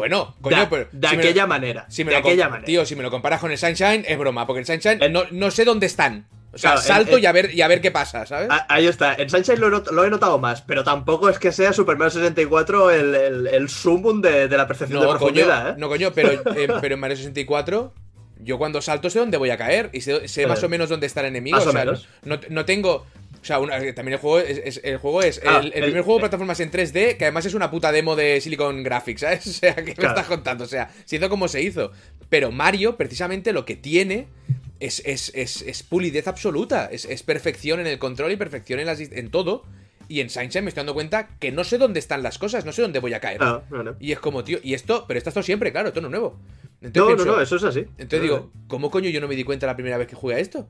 Bueno, 0.00 0.34
coño, 0.40 0.66
pero. 0.68 0.88
de 0.92 1.08
si 1.08 1.16
me 1.16 1.22
lo- 1.22 1.28
aquella 1.28 1.46
manera. 1.46 1.86
si 1.88 2.04
me 2.04 2.10
de 2.10 2.16
aquella 2.18 2.48
manera. 2.48 2.64
Tío, 2.66 2.84
si 2.84 2.96
me 2.96 3.02
lo 3.02 3.10
comparas 3.10 3.40
con 3.40 3.50
el 3.50 3.58
Sunshine, 3.58 4.04
es 4.06 4.18
broma, 4.18 4.46
porque 4.46 4.60
el 4.60 4.66
Sunshine 4.66 5.02
En- 5.02 5.12
no, 5.12 5.22
no 5.30 5.50
sé 5.50 5.64
dónde 5.64 5.86
están. 5.86 6.26
O 6.52 6.58
sea, 6.58 6.72
Claro, 6.72 6.84
salto 6.86 7.18
y, 7.18 7.26
a 7.26 7.30
ver, 7.32 7.54
y 7.54 7.62
a 7.62 7.68
ver 7.68 7.80
qué 7.80 7.92
pasa, 7.92 8.26
¿sabes? 8.26 8.48
Ah, 8.50 8.66
Ahí 8.68 8.86
está. 8.88 9.14
En 9.14 9.30
Sunshine 9.30 9.60
lo, 9.60 9.68
he 9.68 9.70
not- 9.70 9.90
lo 9.92 10.04
he 10.04 10.10
notado 10.10 10.36
más, 10.38 10.62
pero 10.62 10.82
tampoco 10.82 11.28
es 11.28 11.38
que 11.38 11.52
sea 11.52 11.72
Super 11.72 11.96
Mario 11.96 12.10
64 12.10 12.90
el, 12.90 13.14
el, 13.14 13.46
el 13.46 13.68
sumum 13.68 14.20
de, 14.20 14.48
de 14.48 14.56
la 14.56 14.66
percepción 14.66 14.98
de 14.98 15.06
no, 15.06 15.12
coño, 15.12 15.18
profundidad, 15.18 15.68
¿eh? 15.70 15.74
no, 15.78 15.88
coño, 15.88 16.10
pero, 16.12 16.32
eh, 16.56 16.68
pero 16.80 16.94
en 16.94 17.00
Mario 17.00 17.16
64, 17.18 17.92
yo 18.40 18.58
cuando 18.58 18.82
salto 18.82 19.08
sé 19.10 19.20
dónde 19.20 19.36
voy 19.36 19.50
a 19.50 19.56
caer 19.58 19.90
y 19.92 20.00
sé, 20.00 20.26
sé 20.26 20.42
Eh, 20.42 20.46
más 20.48 20.62
o 20.64 20.68
menos 20.68 20.88
dónde 20.88 21.06
está 21.06 21.20
el 21.20 21.26
enemigo. 21.26 21.56
más 21.56 21.66
o 21.66 21.68
o 21.68 21.72
sea, 21.72 21.84
menos. 21.84 22.08
No, 22.24 22.40
no 22.48 22.64
tengo. 22.64 23.06
O 23.40 23.44
sea, 23.44 23.58
una- 23.58 23.78
también 23.94 24.14
el 24.14 24.18
juego 24.18 24.38
es, 24.40 24.60
es- 24.64 24.80
el 24.84 24.98
juego 24.98 25.22
es 25.22 25.40
Ah, 25.46 25.58
el, 25.60 25.68
el 25.68 25.72
el- 25.74 25.82
primer 25.84 26.02
juego 26.02 26.18
de 26.18 26.26
eh. 26.26 26.28
plataformas 26.28 26.60
en 26.60 26.70
3D, 26.70 27.16
que 27.16 27.24
además 27.24 27.46
es 27.46 27.54
una 27.54 27.70
puta 27.70 27.90
demo 27.92 28.14
de 28.16 28.40
Silicon 28.40 28.82
Graphics, 28.82 29.20
¿sabes? 29.22 29.46
O 29.48 29.52
sea, 29.52 29.74
¿qué 29.76 29.82
me 29.96 30.06
estás 30.08 30.26
contando? 30.26 30.64
O 30.64 30.68
sea, 30.68 30.90
se 31.04 31.16
hizo 31.16 31.28
como 31.28 31.48
se 31.48 31.62
hizo. 31.62 31.90
Pero 32.28 32.52
Mario, 32.52 32.96
precisamente, 32.96 33.52
lo 33.52 33.64
que 33.64 33.76
tiene 33.76 34.26
es, 34.78 35.02
es, 35.06 35.32
es, 35.34 35.62
es 35.62 35.82
pulidez 35.82 36.28
absoluta. 36.28 36.88
Es, 36.92 37.04
es 37.06 37.22
perfección 37.22 37.80
en 37.80 37.86
el 37.86 37.98
control 37.98 38.32
y 38.32 38.36
perfección 38.36 38.78
en, 38.80 38.86
las, 38.86 39.00
dis- 39.00 39.12
en 39.12 39.30
todo. 39.30 39.64
Y 40.08 40.20
en 40.20 40.28
Sunshine 40.28 40.64
me 40.64 40.68
estoy 40.70 40.80
dando 40.80 40.94
cuenta 40.94 41.28
que 41.38 41.52
no 41.52 41.62
sé 41.64 41.78
dónde 41.78 42.00
están 42.00 42.22
las 42.24 42.36
cosas, 42.36 42.64
no 42.64 42.72
sé 42.72 42.82
dónde 42.82 42.98
voy 42.98 43.14
a 43.14 43.20
caer. 43.20 43.40
No, 43.40 43.62
no. 43.70 43.94
Y 44.00 44.10
es 44.12 44.18
como, 44.18 44.42
tío, 44.42 44.58
y 44.62 44.74
esto, 44.74 45.04
pero 45.06 45.18
esto 45.18 45.28
ha 45.28 45.30
estado 45.30 45.44
siempre, 45.44 45.70
claro, 45.70 45.88
esto 45.88 46.00
no 46.00 46.08
es 46.08 46.10
nuevo. 46.10 46.36
Entonces 46.82 47.00
No, 47.00 47.06
pienso- 47.06 47.24
no, 47.26 47.36
no, 47.36 47.40
eso 47.42 47.56
es 47.56 47.62
así. 47.64 47.80
entonces 47.96 48.22
digo, 48.22 48.50
¿cómo 48.66 48.90
coño 48.90 49.08
yo 49.08 49.20
no 49.20 49.28
me 49.28 49.36
di 49.36 49.44
cuenta 49.44 49.66
la 49.66 49.76
primera 49.76 49.98
vez 49.98 50.08
que 50.08 50.16
jugué 50.16 50.34
a 50.34 50.38
esto? 50.40 50.68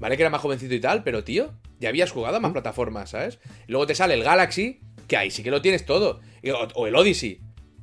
Vale 0.00 0.16
que 0.16 0.22
era 0.22 0.30
más 0.30 0.40
jovencito 0.40 0.74
y 0.74 0.80
tal, 0.80 1.02
pero 1.02 1.24
tío, 1.24 1.52
ya 1.80 1.88
habías 1.88 2.10
jugado 2.12 2.36
a 2.36 2.40
más 2.40 2.52
plataformas, 2.52 3.10
¿sabes? 3.10 3.38
Y 3.66 3.72
luego 3.72 3.86
te 3.86 3.94
sale 3.94 4.14
el 4.14 4.22
Galaxy, 4.22 4.80
que 5.08 5.16
ahí 5.16 5.30
sí 5.30 5.42
que 5.42 5.50
lo 5.50 5.60
tienes 5.62 5.84
todo. 5.86 6.20
O, 6.52 6.68
o 6.74 6.86
el 6.86 6.94
Odyssey. 6.96 7.40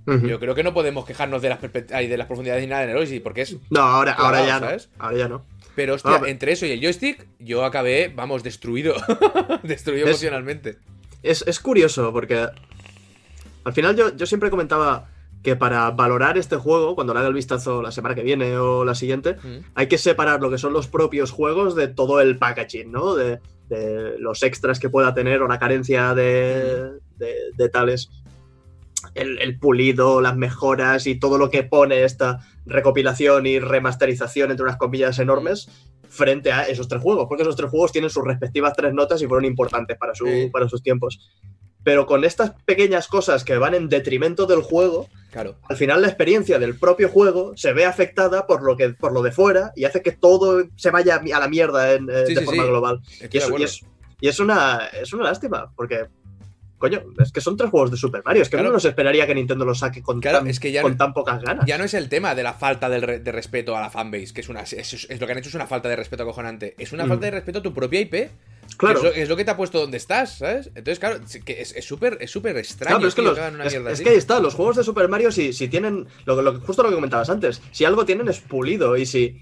Yo 0.07 0.39
creo 0.39 0.53
que 0.53 0.61
no 0.63 0.71
podemos 0.75 1.03
quejarnos 1.05 1.41
de 1.41 1.49
las, 1.49 1.59
de 1.61 2.15
las 2.17 2.27
profundidades 2.27 2.61
ni 2.63 2.67
nada 2.69 2.83
en 2.83 2.91
el 2.91 2.97
Odyssey, 2.97 3.19
porque 3.21 3.41
es... 3.41 3.57
No, 3.71 3.81
ahora, 3.81 4.13
ahora 4.13 4.45
ya 4.45 4.59
no. 4.59 4.67
¿sabes? 4.67 4.89
Ahora 4.99 5.17
ya 5.17 5.27
no. 5.27 5.45
Pero 5.75 5.95
hostia, 5.95 6.11
No, 6.11 6.17
pero- 6.19 6.31
entre 6.31 6.51
eso 6.51 6.67
y 6.67 6.71
el 6.71 6.79
joystick, 6.79 7.25
yo 7.39 7.65
acabé, 7.65 8.13
vamos, 8.15 8.43
destruido. 8.43 8.93
destruido 9.63 10.05
Es- 10.05 10.11
emocionalmente. 10.11 10.77
Es, 11.23 11.43
es 11.47 11.59
curioso 11.59 12.13
porque 12.13 12.47
al 13.63 13.73
final 13.73 13.95
yo, 13.95 14.15
yo 14.15 14.25
siempre 14.27 14.51
comentaba 14.51 15.09
que 15.45 15.55
para 15.55 15.89
valorar 15.91 16.37
este 16.37 16.57
juego, 16.57 16.95
cuando 16.95 17.13
le 17.13 17.19
haga 17.19 17.29
el 17.29 17.33
vistazo 17.33 17.81
la 17.81 17.91
semana 17.93 18.15
que 18.15 18.23
viene 18.23 18.57
o 18.57 18.83
la 18.83 18.95
siguiente, 18.95 19.35
Mm. 19.41 19.59
hay 19.75 19.87
que 19.87 19.97
separar 19.97 20.41
lo 20.41 20.49
que 20.49 20.57
son 20.57 20.73
los 20.73 20.87
propios 20.87 21.31
juegos 21.31 21.75
de 21.75 21.87
todo 21.87 22.19
el 22.19 22.37
packaging, 22.37 22.91
¿no? 22.91 23.15
De, 23.15 23.39
de 23.69 24.15
los 24.19 24.43
extras 24.43 24.79
que 24.79 24.89
pueda 24.89 25.13
tener 25.13 25.41
o 25.41 25.47
la 25.47 25.57
carencia 25.59 26.13
de, 26.13 26.91
de- 27.17 27.51
de 27.55 27.69
tales. 27.69 28.09
El, 29.13 29.39
el 29.39 29.57
pulido, 29.59 30.19
las 30.19 30.35
mejoras 30.35 31.05
y 31.07 31.19
todo 31.19 31.37
lo 31.37 31.49
que 31.49 31.63
pone 31.63 32.03
esta 32.03 32.39
recopilación 32.65 33.45
y 33.45 33.59
remasterización 33.59 34.49
entre 34.51 34.63
unas 34.65 34.77
comillas 34.77 35.19
enormes 35.19 35.69
frente 36.09 36.51
a 36.51 36.63
esos 36.63 36.87
tres 36.87 37.01
juegos, 37.01 37.27
porque 37.29 37.43
esos 37.43 37.55
tres 37.55 37.69
juegos 37.69 37.91
tienen 37.91 38.09
sus 38.09 38.23
respectivas 38.25 38.73
tres 38.75 38.93
notas 38.93 39.21
y 39.21 39.27
fueron 39.27 39.45
importantes 39.45 39.97
para, 39.97 40.15
su- 40.15 40.49
para 40.51 40.67
sus 40.67 40.81
tiempos. 40.81 41.19
Pero 41.83 42.07
con 42.07 42.23
estas 42.23 42.53
pequeñas 42.65 43.07
cosas 43.07 43.43
que 43.43 43.57
van 43.59 43.75
en 43.75 43.89
detrimento 43.89 44.47
del 44.47 44.61
juego, 44.63 45.07
Claro. 45.35 45.57
al 45.67 45.75
final 45.75 46.01
la 46.01 46.07
experiencia 46.07 46.59
del 46.59 46.79
propio 46.79 47.09
juego 47.09 47.51
se 47.57 47.73
ve 47.73 47.83
afectada 47.83 48.47
por 48.47 48.63
lo 48.63 48.77
que 48.77 48.91
por 48.91 49.11
lo 49.11 49.21
de 49.21 49.33
fuera 49.33 49.73
y 49.75 49.83
hace 49.83 50.01
que 50.01 50.13
todo 50.13 50.63
se 50.77 50.91
vaya 50.91 51.17
a 51.17 51.39
la 51.41 51.49
mierda 51.49 51.91
en, 51.91 52.09
eh, 52.09 52.23
Sí, 52.25 52.35
de 52.35 52.39
sí, 52.39 52.45
forma 52.45 52.63
sí. 52.63 52.69
global. 52.69 53.01
Y 53.29 53.37
es, 53.63 53.81
y 54.21 54.27
es 54.29 54.39
una, 54.39 54.85
es 54.93 55.11
una 55.11 55.25
lástima, 55.25 55.73
porque, 55.75 56.05
coño, 56.89 57.03
es 57.19 57.31
que 57.31 57.41
son 57.41 57.57
tres 57.57 57.69
juegos 57.69 57.91
de 57.91 57.97
Super 57.97 58.21
Mario. 58.25 58.41
Es 58.41 58.49
que 58.49 58.57
Claro. 58.57 58.69
uno 58.69 58.75
no 58.75 58.79
se 58.79 58.89
esperaría 58.89 59.25
que 59.27 59.35
Nintendo 59.35 59.65
los 59.65 59.79
saque 59.79 60.01
con, 60.01 60.19
Claro, 60.21 60.39
tan, 60.39 60.47
es 60.47 60.59
que 60.59 60.71
ya 60.71 60.81
con 60.81 60.91
no- 60.91 60.97
tan 60.97 61.13
pocas 61.13 61.41
ganas. 61.41 61.65
Ya 61.65 61.77
no 61.77 61.83
es 61.83 61.93
el 61.93 62.09
tema 62.09 62.35
de 62.35 62.43
la 62.43 62.53
falta 62.53 62.87
re- 62.87 63.19
de 63.19 63.31
respeto 63.31 63.75
a 63.75 63.81
la 63.81 63.89
fanbase, 63.89 64.33
que 64.33 64.41
es 64.41 64.49
una 64.49 64.61
es, 64.61 64.73
es 64.73 65.19
lo 65.19 65.25
que 65.25 65.31
han 65.33 65.37
hecho 65.39 65.49
es 65.49 65.55
una 65.55 65.67
falta 65.67 65.89
de 65.89 65.95
respeto 65.95 66.23
acojonante. 66.23 66.75
Es 66.77 66.91
una 66.93 67.05
Mm. 67.05 67.09
falta 67.09 67.25
de 67.25 67.31
respeto 67.31 67.59
a 67.59 67.61
tu 67.63 67.73
propia 67.73 67.99
IP. 68.01 68.29
claro. 68.77 68.99
Que 69.01 69.07
es, 69.09 69.15
lo, 69.15 69.21
es 69.23 69.29
lo 69.29 69.35
que 69.37 69.45
te 69.45 69.51
ha 69.51 69.57
puesto 69.57 69.79
donde 69.79 69.97
estás, 69.97 70.39
¿sabes? 70.39 70.67
Entonces, 70.69 70.97
claro, 70.99 71.19
es 71.23 71.37
que 71.45 71.61
es 71.61 71.71
es 71.75 71.85
súper 71.85 72.17
es 72.19 72.31
súper 72.31 72.57
extraño 72.57 72.95
Claro, 72.97 73.07
es 73.07 73.15
que, 73.15 73.21
los- 73.21 73.37
es, 73.91 74.01
que 74.01 74.09
ahí 74.09 74.17
está, 74.17 74.39
los 74.39 74.55
juegos 74.55 74.75
de 74.75 74.83
Super 74.83 75.07
Mario, 75.07 75.31
si, 75.31 75.53
si 75.53 75.67
tienen, 75.67 76.07
lo, 76.25 76.41
lo- 76.41 76.59
justo 76.61 76.81
lo 76.83 76.89
que 76.89 76.95
comentabas 76.95 77.29
antes, 77.29 77.61
si 77.71 77.85
algo 77.85 78.05
tienen 78.05 78.27
es 78.27 78.39
pulido 78.39 78.97
y 78.97 79.05
si, 79.05 79.39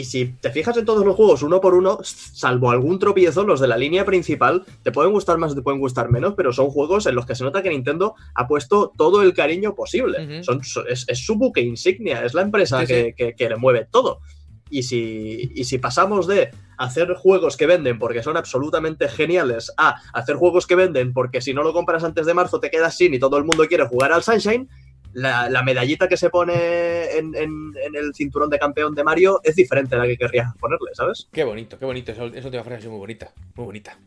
y 0.00 0.04
si 0.04 0.26
te 0.40 0.50
fijas 0.50 0.76
en 0.76 0.84
todos 0.84 1.04
los 1.04 1.16
juegos 1.16 1.42
uno 1.42 1.60
por 1.60 1.74
uno, 1.74 1.98
salvo 2.02 2.70
algún 2.70 2.98
tropiezo, 2.98 3.44
los 3.44 3.60
de 3.60 3.66
la 3.68 3.76
línea 3.76 4.04
principal 4.04 4.64
te 4.82 4.92
pueden 4.92 5.12
gustar 5.12 5.38
más 5.38 5.52
o 5.52 5.54
te 5.54 5.62
pueden 5.62 5.80
gustar 5.80 6.10
menos, 6.10 6.34
pero 6.36 6.52
son 6.52 6.68
juegos 6.70 7.06
en 7.06 7.14
los 7.14 7.24
que 7.26 7.34
se 7.34 7.44
nota 7.44 7.62
que 7.62 7.70
Nintendo 7.70 8.14
ha 8.34 8.46
puesto 8.46 8.92
todo 8.96 9.22
el 9.22 9.32
cariño 9.34 9.74
posible. 9.74 10.42
Son, 10.44 10.62
so- 10.62 10.86
es, 10.86 11.04
es 11.08 11.24
su 11.24 11.36
buque 11.36 11.60
insignia, 11.62 12.24
es 12.24 12.34
la 12.34 12.42
empresa 12.42 12.80
Sí, 12.80 12.86
que, 12.86 13.04
sí. 13.06 13.12
que- 13.14 13.34
que 13.34 13.48
le 13.48 13.56
mueve 13.56 13.88
todo. 13.90 14.20
Y 14.68 14.82
si, 14.82 15.52
y 15.54 15.64
si 15.64 15.78
pasamos 15.78 16.26
de 16.26 16.50
hacer 16.76 17.14
juegos 17.14 17.56
que 17.56 17.66
venden 17.66 17.98
porque 17.98 18.22
son 18.22 18.36
absolutamente 18.36 19.08
geniales 19.08 19.72
a 19.78 19.94
hacer 20.12 20.36
juegos 20.36 20.66
que 20.66 20.74
venden 20.74 21.12
porque 21.12 21.40
si 21.40 21.54
no 21.54 21.62
lo 21.62 21.72
compras 21.72 22.02
antes 22.04 22.26
de 22.26 22.34
marzo 22.34 22.58
te 22.60 22.68
quedas 22.70 22.96
sin 22.96 23.14
y 23.14 23.18
todo 23.20 23.38
el 23.38 23.44
mundo 23.44 23.64
quiere 23.66 23.86
jugar 23.86 24.12
al 24.12 24.22
Sunshine, 24.24 24.68
la, 25.16 25.48
la 25.48 25.62
medallita 25.62 26.08
que 26.08 26.16
se 26.16 26.28
pone 26.30 27.16
en, 27.16 27.34
en- 27.34 27.74
en 27.82 27.96
el 27.96 28.14
cinturón 28.14 28.50
de 28.50 28.58
campeón 28.58 28.94
de 28.94 29.02
Mario 29.02 29.40
es 29.42 29.56
diferente 29.56 29.94
a 29.94 29.98
la 29.98 30.06
que 30.06 30.16
querrías 30.18 30.54
ponerle, 30.56 30.90
¿sabes? 30.94 31.28
Qué 31.32 31.42
bonito, 31.44 31.78
qué 31.78 31.84
bonito. 31.86 32.12
Última 32.22 32.62
frase 32.62 32.74
ha 32.74 32.78
sido 32.80 32.90
muy 32.92 33.00
bonita. 33.00 33.32
Muy 33.54 33.64
bonita. 33.66 33.98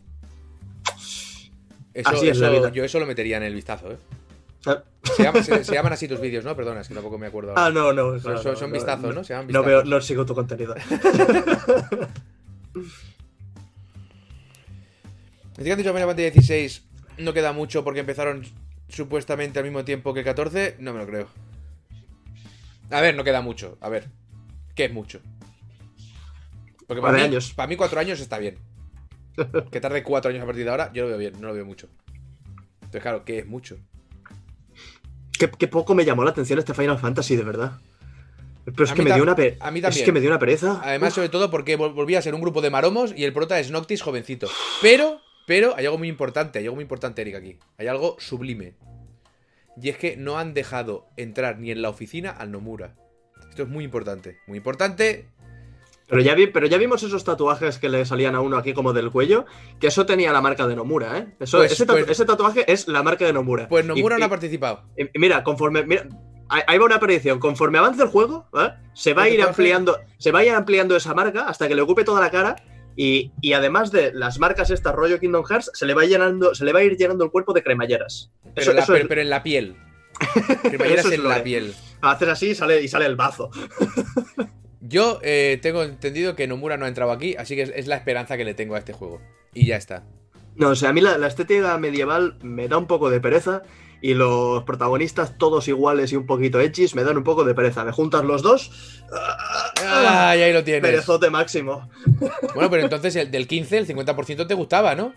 Eso, 1.94 2.10
Así 2.10 2.28
es 2.30 2.38
la 2.38 2.50
eso- 2.52 2.60
vida. 2.60 2.70
Yo 2.72 2.84
eso 2.84 3.00
lo 3.00 3.06
metería 3.08 3.38
en 3.38 3.44
el 3.44 3.56
vistazo, 3.56 3.92
¿eh? 3.92 3.98
Ah, 4.66 4.84
Se, 5.04 5.24
llama- 5.24 5.42
se- 5.42 5.64
se 5.64 5.74
llaman 5.74 5.94
así 5.94 6.08
tus 6.08 6.20
vídeos, 6.22 6.46
¿no? 6.46 6.56
Perdona, 6.56 6.82
es 6.82 6.88
que 6.88 6.94
tampoco 6.94 7.18
me 7.18 7.28
acuerdo. 7.28 7.52
ahora. 7.52 7.66
Ah, 7.66 7.70
no, 7.72 7.92
no. 7.94 8.20
Son- 8.20 8.34
no, 8.36 8.42
son- 8.42 8.52
no, 8.54 8.58
son 8.60 8.70
no, 8.70 8.74
vistazos, 8.76 9.02
no, 9.10 9.14
¿no? 9.14 9.24
Se 9.24 9.34
llaman 9.34 9.48
No, 9.52 9.64
vistazos. 9.64 9.84
veo, 9.84 9.90
no 9.98 10.02
sigo 10.02 10.26
tu 10.26 10.36
contenido. 10.36 10.76
Han 15.58 15.64
dicho 15.78 15.94
Final 15.94 16.08
Fantasy 16.08 16.32
16 16.32 16.84
no 17.18 17.34
queda 17.34 17.52
mucho 17.52 17.84
porque 17.84 18.00
empezaron 18.00 18.44
supuestamente 18.90 19.60
al 19.60 19.66
mismo 19.66 19.86
tiempo 19.86 20.14
que 20.14 20.20
el 20.20 20.26
14. 20.26 20.76
No 20.80 20.94
me 20.94 21.00
lo 21.00 21.08
creo. 21.08 21.28
A 22.92 23.02
ver, 23.02 23.16
no 23.16 23.24
queda 23.24 23.42
mucho. 23.42 23.78
A 23.82 23.90
ver. 23.90 24.10
¿Qué 24.76 24.86
es 24.86 24.94
mucho? 24.94 25.20
Porque 26.88 27.02
para 27.02 27.18
mí, 27.18 27.24
años. 27.24 27.54
para 27.54 27.68
mí 27.68 27.76
cuatro 27.76 28.00
años 28.00 28.20
está 28.20 28.38
bien. 28.40 28.58
Que 29.72 29.80
tarde 29.80 30.04
cuatro 30.04 30.32
años 30.32 30.44
a 30.44 30.46
partir 30.46 30.64
de 30.66 30.72
ahora, 30.72 30.92
yo 30.94 31.04
lo 31.04 31.10
veo 31.10 31.18
bien, 31.18 31.34
no 31.40 31.48
lo 31.48 31.54
veo 31.54 31.66
mucho. 31.66 31.88
Entonces, 32.82 33.02
claro, 33.02 33.24
¿qué 33.24 33.40
es 33.40 33.48
mucho? 33.48 33.78
Qué, 35.38 35.50
qué 35.50 35.68
poco 35.68 35.96
me 35.96 36.04
llamó 36.04 36.24
la 36.24 36.32
atención 36.32 36.60
este 36.60 36.74
Final 36.74 36.98
Fantasy, 37.00 37.36
de 37.36 37.44
verdad. 37.44 37.80
Pero 38.66 38.84
es 38.84 38.92
A 38.92 38.96
que 38.96 39.02
me 39.04 39.14
dio 39.14 39.24
una 39.24 39.32
a 39.34 39.72
mí 39.72 39.80
Es 39.80 39.84
también. 39.84 40.06
que 40.06 40.12
me 40.12 40.20
dio 40.20 40.30
una 40.30 40.40
pereza. 40.40 40.82
Además, 40.84 41.14
sobre 41.14 41.30
todo 41.30 41.50
porque 41.50 41.78
vol- 41.78 41.94
volvía 41.94 42.20
a 42.20 42.22
ser 42.22 42.36
un 42.36 42.42
grupo 42.42 42.62
de 42.62 42.70
maromos 42.70 43.14
y 43.16 43.24
el 43.24 43.32
prota 43.34 43.60
es 43.60 43.72
Noctis 43.72 44.02
jovencito. 44.02 44.48
Pero, 44.82 45.22
pero, 45.50 45.76
hay 45.76 45.86
algo 45.86 45.98
muy 45.98 46.08
importante, 46.08 46.60
hay 46.60 46.66
algo 46.66 46.76
muy 46.76 46.84
importante, 46.84 47.22
Eric, 47.24 47.36
aquí. 47.36 47.58
Hay 47.80 47.88
algo 47.88 48.16
sublime. 48.20 48.76
Y 49.82 49.90
es 49.90 49.98
que 49.98 50.16
no 50.16 50.38
han 50.38 50.54
dejado 50.54 51.08
entrar 51.18 51.58
ni 51.58 51.72
en 51.72 51.82
la 51.82 51.90
oficina 51.90 52.30
al 52.30 52.52
Nomura. 52.52 52.94
Esto 53.50 53.64
es 53.64 53.68
muy 53.68 53.84
importante. 53.84 54.38
Muy 54.46 54.58
importante. 54.60 55.28
Pero 56.08 56.22
ya, 56.22 56.36
vi, 56.36 56.46
pero 56.48 56.68
ya 56.68 56.78
vimos 56.78 57.02
esos 57.02 57.24
tatuajes 57.24 57.80
que 57.80 57.90
le 57.90 58.06
salían 58.06 58.36
a 58.36 58.42
uno 58.42 58.58
aquí 58.58 58.74
como 58.74 58.94
del 58.94 59.10
cuello, 59.10 59.46
que 59.80 59.88
eso 59.88 60.06
tenía 60.06 60.32
la 60.32 60.42
marca 60.42 60.68
de 60.68 60.76
Nomura, 60.76 61.18
¿eh? 61.18 61.28
Eso, 61.40 61.58
Pues- 61.58 61.72
ese, 61.72 61.86
tatu- 61.88 61.94
pues- 62.06 62.10
ese 62.10 62.26
tatuaje 62.26 62.72
es 62.72 62.88
la 62.88 63.02
marca 63.02 63.26
de 63.26 63.34
Nomura. 63.34 63.68
Pues 63.68 63.86
Nomura 63.86 64.18
Y- 64.18 64.20
no 64.20 64.26
ha 64.26 64.30
participado. 64.30 64.84
y- 64.98 65.10
mira, 65.20 65.44
conforme. 65.44 65.84
Mira, 65.84 66.08
ahí 66.50 66.78
va 66.78 66.86
una 66.86 67.00
predicción. 67.00 67.40
Conforme 67.40 67.78
avance 67.80 68.04
el 68.04 68.10
juego, 68.10 68.48
¿eh? 68.54 68.70
se 68.94 69.14
va 69.16 69.24
a 69.24 69.28
¿El 69.28 69.34
ir 69.36 69.42
ampliando. 69.44 69.98
Se 70.20 70.32
va 70.32 70.40
a 70.40 70.46
ir 70.46 70.52
ampliando 70.52 70.96
esa 70.96 71.14
marca 71.16 71.48
hasta 71.48 71.68
que 71.68 71.74
le 71.76 71.82
ocupe 71.82 72.04
toda 72.04 72.22
la 72.22 72.30
cara. 72.32 72.56
Y, 73.02 73.32
y 73.40 73.54
además 73.54 73.94
de 73.94 74.12
las 74.14 74.40
marcas 74.40 74.72
estas 74.72 74.94
rollo 74.94 75.22
Kingdom 75.22 75.46
Hearts, 75.46 75.72
se 75.74 75.86
le 75.86 75.94
va 75.94 76.04
llenando, 76.04 76.54
se 76.54 76.66
le 76.66 76.74
va 76.74 76.80
a 76.80 76.84
ir 76.84 76.98
llenando 76.98 77.24
el 77.24 77.32
cuerpo 77.32 77.54
de 77.54 77.64
cremalleras. 77.64 78.30
Pero, 78.44 78.62
Eso- 78.62 78.72
en 78.72 78.76
la- 78.76 78.84
eso 78.84 78.92
pero- 78.92 79.04
es- 79.04 79.08
pero 79.08 79.22
en 79.22 79.30
la 79.30 79.42
piel. 79.42 79.76
Cremalleras 80.64 81.06
es 81.06 81.12
en 81.14 81.24
la 81.24 81.42
piel. 81.42 81.74
Haces 82.02 82.28
así 82.28 82.48
y 82.50 82.56
sale, 82.56 82.82
y 82.84 82.90
sale 82.90 83.06
el 83.06 83.16
bazo. 83.16 83.52
Yo 84.82 85.20
eh, 85.24 85.60
tengo 85.62 85.84
entendido 85.84 86.36
que 86.36 86.48
Nomura 86.48 86.78
no 86.78 86.86
ha 86.86 86.88
entrado 86.90 87.12
aquí, 87.12 87.36
así 87.38 87.56
que 87.56 87.62
es, 87.64 87.72
es 87.76 87.88
la 87.88 87.96
esperanza 87.96 88.38
que 88.38 88.44
le 88.46 88.54
tengo 88.54 88.76
a 88.76 88.80
este 88.80 88.94
juego. 88.94 89.22
Y 89.54 89.66
ya 89.68 89.76
está. 89.78 90.04
No, 90.56 90.70
o 90.70 90.76
sea, 90.76 90.90
a 90.90 90.94
mí 90.94 91.00
la, 91.02 91.18
la 91.18 91.28
estética 91.28 91.78
medieval 91.78 92.38
me 92.42 92.68
da 92.68 92.78
un 92.78 92.88
poco 92.88 93.10
de 93.10 93.22
pereza 93.22 93.64
y 94.02 94.14
los 94.14 94.64
protagonistas 94.64 95.38
todos 95.38 95.68
iguales 95.68 96.12
y 96.14 96.16
un 96.16 96.26
poquito 96.26 96.60
hechis 96.60 96.96
me 96.96 97.04
dan 97.04 97.18
un 97.18 97.24
poco 97.24 97.44
de 97.44 97.54
pereza. 97.54 97.84
Me 97.84 97.92
juntas 97.92 98.24
los 98.24 98.42
dos. 98.42 98.72
Ah, 99.86 100.36
y 100.38 100.42
ahí 100.42 100.54
lo 100.54 100.64
tienes. 100.64 100.82
Perezote 100.82 101.30
máximo. 101.30 101.90
Bueno, 102.56 102.70
pero 102.70 102.84
entonces 102.84 103.16
el 103.16 103.32
del 103.32 103.48
15, 103.48 103.78
el 103.80 103.88
50% 103.88 104.48
te 104.48 104.54
gustaba, 104.54 104.96
¿no? 104.96 105.14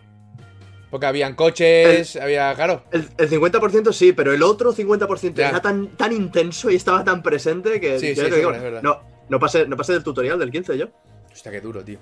Porque 0.90 1.06
habían 1.06 1.34
coches, 1.34 2.16
había. 2.16 2.54
Claro. 2.54 2.84
El, 2.90 3.08
el 3.16 3.30
50% 3.30 3.92
sí, 3.92 4.12
pero 4.12 4.32
el 4.34 4.42
otro 4.42 4.74
50% 4.74 5.34
Ya. 5.34 5.48
era 5.48 5.62
tan, 5.62 5.88
tan 5.96 6.12
intenso 6.12 6.70
y 6.70 6.74
estaba 6.76 7.02
tan 7.02 7.22
presente 7.22 7.80
que 7.80 7.98
Sí, 7.98 8.14
sí, 8.14 8.20
es 8.20 8.34
digo, 8.34 8.52
es 8.52 8.82
no, 8.82 9.00
no 9.28 9.38
pasé, 9.38 9.66
no 9.66 9.76
pasé 9.76 9.94
del 9.94 10.02
tutorial 10.04 10.38
del 10.38 10.50
15 10.50 10.76
yo. 10.76 10.86
Hostia, 11.32 11.50
qué 11.50 11.60
duro, 11.62 11.82
tío. 11.82 11.98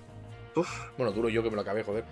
Uf. 0.57 0.69
Bueno, 0.97 1.13
duro 1.13 1.29
yo 1.29 1.43
que 1.43 1.51
me 1.51 1.57
lo 1.57 1.63
acabé, 1.63 1.83
joder. 1.83 2.05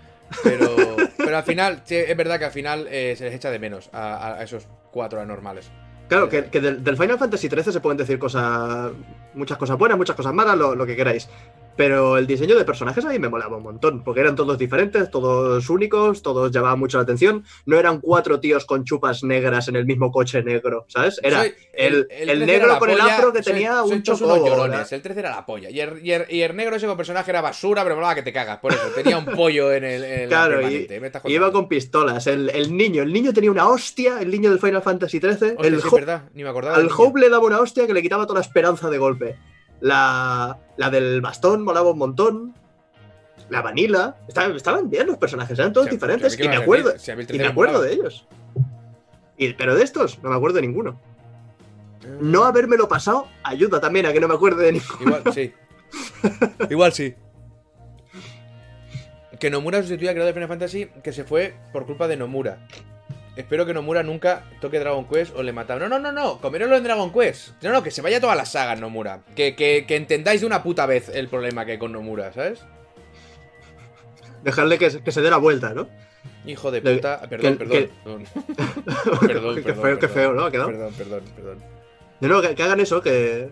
Pero, 0.43 0.67
pero 1.17 1.37
al 1.37 1.43
final, 1.43 1.81
sí, 1.85 1.95
es 1.95 2.15
verdad 2.17 2.39
que 2.39 2.45
al 2.45 2.51
final 2.51 2.87
eh, 2.89 3.15
se 3.17 3.25
les 3.25 3.33
echa 3.33 3.49
de 3.51 3.59
menos 3.59 3.89
a, 3.93 4.35
a 4.35 4.43
esos 4.43 4.67
cuatro 4.91 5.19
anormales. 5.19 5.71
Claro, 6.07 6.27
que, 6.27 6.45
que 6.45 6.59
del, 6.59 6.83
del 6.83 6.97
Final 6.97 7.19
Fantasy 7.19 7.49
XIII 7.49 7.71
se 7.71 7.79
pueden 7.81 7.97
decir 7.97 8.17
cosas, 8.17 8.91
muchas 9.35 9.57
cosas 9.59 9.77
buenas, 9.77 9.97
muchas 9.97 10.15
cosas 10.15 10.33
malas, 10.33 10.57
lo, 10.57 10.73
lo 10.73 10.85
que 10.85 10.95
queráis. 10.95 11.29
Pero 11.75 12.17
el 12.17 12.27
diseño 12.27 12.57
de 12.57 12.65
personajes 12.65 13.05
ahí 13.05 13.19
me 13.19 13.29
molaba 13.29 13.55
un 13.55 13.63
montón, 13.63 14.03
porque 14.03 14.19
eran 14.19 14.35
todos 14.35 14.57
diferentes, 14.57 15.09
todos 15.09 15.69
únicos, 15.69 16.21
todos 16.21 16.51
llamaban 16.51 16.77
mucho 16.77 16.97
la 16.97 17.03
atención. 17.03 17.45
No 17.65 17.79
eran 17.79 18.01
cuatro 18.01 18.41
tíos 18.41 18.65
con 18.65 18.83
chupas 18.83 19.23
negras 19.23 19.69
en 19.69 19.77
el 19.77 19.85
mismo 19.85 20.11
coche 20.11 20.43
negro, 20.43 20.85
¿sabes? 20.89 21.21
Era 21.23 21.39
Soy- 21.39 21.53
el, 21.71 22.07
el 22.09 22.27
13 22.39 22.45
negro 22.45 22.79
con 22.79 22.89
el 22.89 22.99
afro 22.99 23.31
que 23.31 23.41
soy- 23.43 23.53
tenía 23.53 23.81
un 23.83 24.03
chocobo. 24.03 24.33
unos 24.35 24.45
llorones. 24.49 24.91
El 24.91 25.01
13 25.01 25.19
era 25.21 25.29
la 25.29 25.45
polla. 25.45 25.69
Y 25.69 25.79
el, 25.79 26.05
y 26.05 26.11
el- 26.11 26.25
y 26.29 26.41
el 26.41 26.53
negro 26.53 26.75
ese 26.75 26.87
personaje 26.95 27.31
era 27.31 27.39
basura, 27.39 27.83
pero 27.83 27.95
molaba 27.95 28.15
que 28.15 28.23
te 28.23 28.33
cagas. 28.33 28.57
Por 28.59 28.73
eso, 28.73 28.81
tenía 28.93 29.17
un 29.17 29.25
pollo 29.25 29.71
en 29.71 29.85
el. 29.85 30.03
En 30.03 30.21
la 30.23 30.27
Claro, 30.27 30.69
y, 30.69 30.87
iba 31.27 31.51
con 31.53 31.69
pistolas. 31.69 32.27
El, 32.27 32.75
niño, 32.75 33.03
el 33.03 33.13
niño 33.13 33.31
tenía 33.31 33.51
una 33.51 33.69
hostia, 33.69 34.19
el 34.21 34.31
niño 34.31 34.49
del 34.49 34.59
Final 34.59 34.81
Fantasy 34.81 35.19
XIII. 35.19 35.31
Hostia, 35.31 35.55
el 35.61 35.81
sí, 35.81 35.87
verdad, 35.93 36.23
ni 36.33 36.43
me 36.43 36.49
acordaba. 36.49 36.75
al. 36.75 36.89
Hope 36.95 37.21
le 37.21 37.29
daba 37.29 37.45
una 37.45 37.59
hostia 37.61 37.87
que 37.87 37.93
le 37.93 38.01
quitaba 38.01 38.23
toda 38.27 38.39
la 38.39 38.45
esperanza 38.45 38.89
de 38.89 38.97
golpe. 38.97 39.37
La, 39.81 40.57
la 40.77 40.89
del 40.89 41.21
bastón 41.21 41.63
molaba 41.63 41.91
un 41.91 41.97
montón. 41.97 42.55
La 43.49 43.61
Vanilla. 43.61 44.17
Estaban, 44.27 44.55
estaban 44.55 44.89
bien 44.89 45.07
los 45.07 45.17
personajes, 45.17 45.57
eran 45.57 45.73
todos 45.73 45.87
O 45.87 45.89
sea, 45.89 45.95
diferentes. 45.95 46.39
Y 46.39 46.47
me 46.47 46.55
acuerdo, 46.55 46.97
si 46.97 47.11
y 47.11 47.15
me 47.15 47.25
13 47.25 47.43
me 47.43 47.49
acuerdo 47.49 47.81
de 47.81 47.93
ellos. 47.93 48.27
Y, 49.37 49.53
pero 49.53 49.75
de 49.75 49.83
estos 49.83 50.21
no 50.21 50.29
me 50.29 50.35
acuerdo 50.35 50.57
de 50.57 50.61
ninguno. 50.61 50.99
No 52.19 52.43
habérmelo 52.43 52.87
pasado 52.87 53.27
ayuda 53.43 53.79
también 53.79 54.05
a 54.05 54.13
que 54.13 54.19
no 54.19 54.27
me 54.27 54.35
acuerde 54.35 54.65
de 54.65 54.71
ninguno. 54.73 55.17
Igual, 55.17 55.33
sí. 55.33 55.53
Igual 56.69 56.93
sí. 56.93 57.15
Que 59.39 59.49
Nomura 59.49 59.79
sustituya 59.79 60.09
al 60.09 60.15
creador 60.15 60.33
de 60.33 60.33
Final 60.33 60.49
Fantasy 60.49 60.87
que 61.01 61.13
se 61.13 61.23
fue 61.23 61.55
por 61.71 61.85
culpa 61.85 62.07
de 62.07 62.17
Nomura. 62.17 62.67
Espero 63.39 63.65
que 63.65 63.73
Nomura 63.73 64.03
nunca 64.03 64.43
toque 64.59 64.79
Dragon 64.79 65.07
Quest 65.07 65.33
o 65.33 65.43
le 65.43 65.53
mataron. 65.53 65.89
No, 65.89 65.97
no, 65.97 66.11
no, 66.11 66.11
no. 66.11 66.41
Comeroslo 66.41 66.75
en 66.75 66.83
Dragon 66.83 67.09
Quest. 67.13 67.51
No, 67.63 67.71
no, 67.71 67.81
que 67.81 67.89
se 67.89 68.01
vaya 68.01 68.19
todas 68.19 68.35
las 68.35 68.51
sagas, 68.51 68.77
Nomura. 68.81 69.21
Que, 69.33 69.55
que, 69.55 69.85
que 69.87 69.95
entendáis 69.95 70.41
de 70.41 70.47
una 70.47 70.61
puta 70.61 70.85
vez 70.85 71.07
el 71.07 71.29
problema 71.29 71.63
que 71.65 71.71
hay 71.73 71.77
con 71.79 71.93
Nomura, 71.93 72.33
¿sabes? 72.33 72.59
Dejarle 74.43 74.77
que, 74.77 74.91
se- 74.91 75.01
que 75.01 75.11
se 75.13 75.21
dé 75.21 75.29
la 75.29 75.37
vuelta, 75.37 75.73
¿no? 75.73 75.87
Hijo 76.45 76.69
de 76.69 76.81
Le- 76.81 76.95
puta. 76.95 77.21
Perdón, 77.29 77.57
que- 77.57 77.65
perdón. 77.65 77.77
que- 77.77 77.91
perdón. 78.03 78.23
Perdón, 79.21 79.55
qué, 79.55 79.61
perdón, 79.63 79.83
feo, 79.83 79.99
qué 79.99 80.07
perdón. 80.07 80.09
feo, 80.15 80.33
¿no? 80.33 80.43
Ha 80.45 80.51
quedado. 80.51 80.67
Perdón, 80.67 80.93
perdón, 80.97 81.23
perdón. 81.35 81.57
No, 82.19 82.27
no, 82.27 82.41
que, 82.41 82.61
hagan 82.63 82.79
eso, 82.81 83.01
que, 83.01 83.51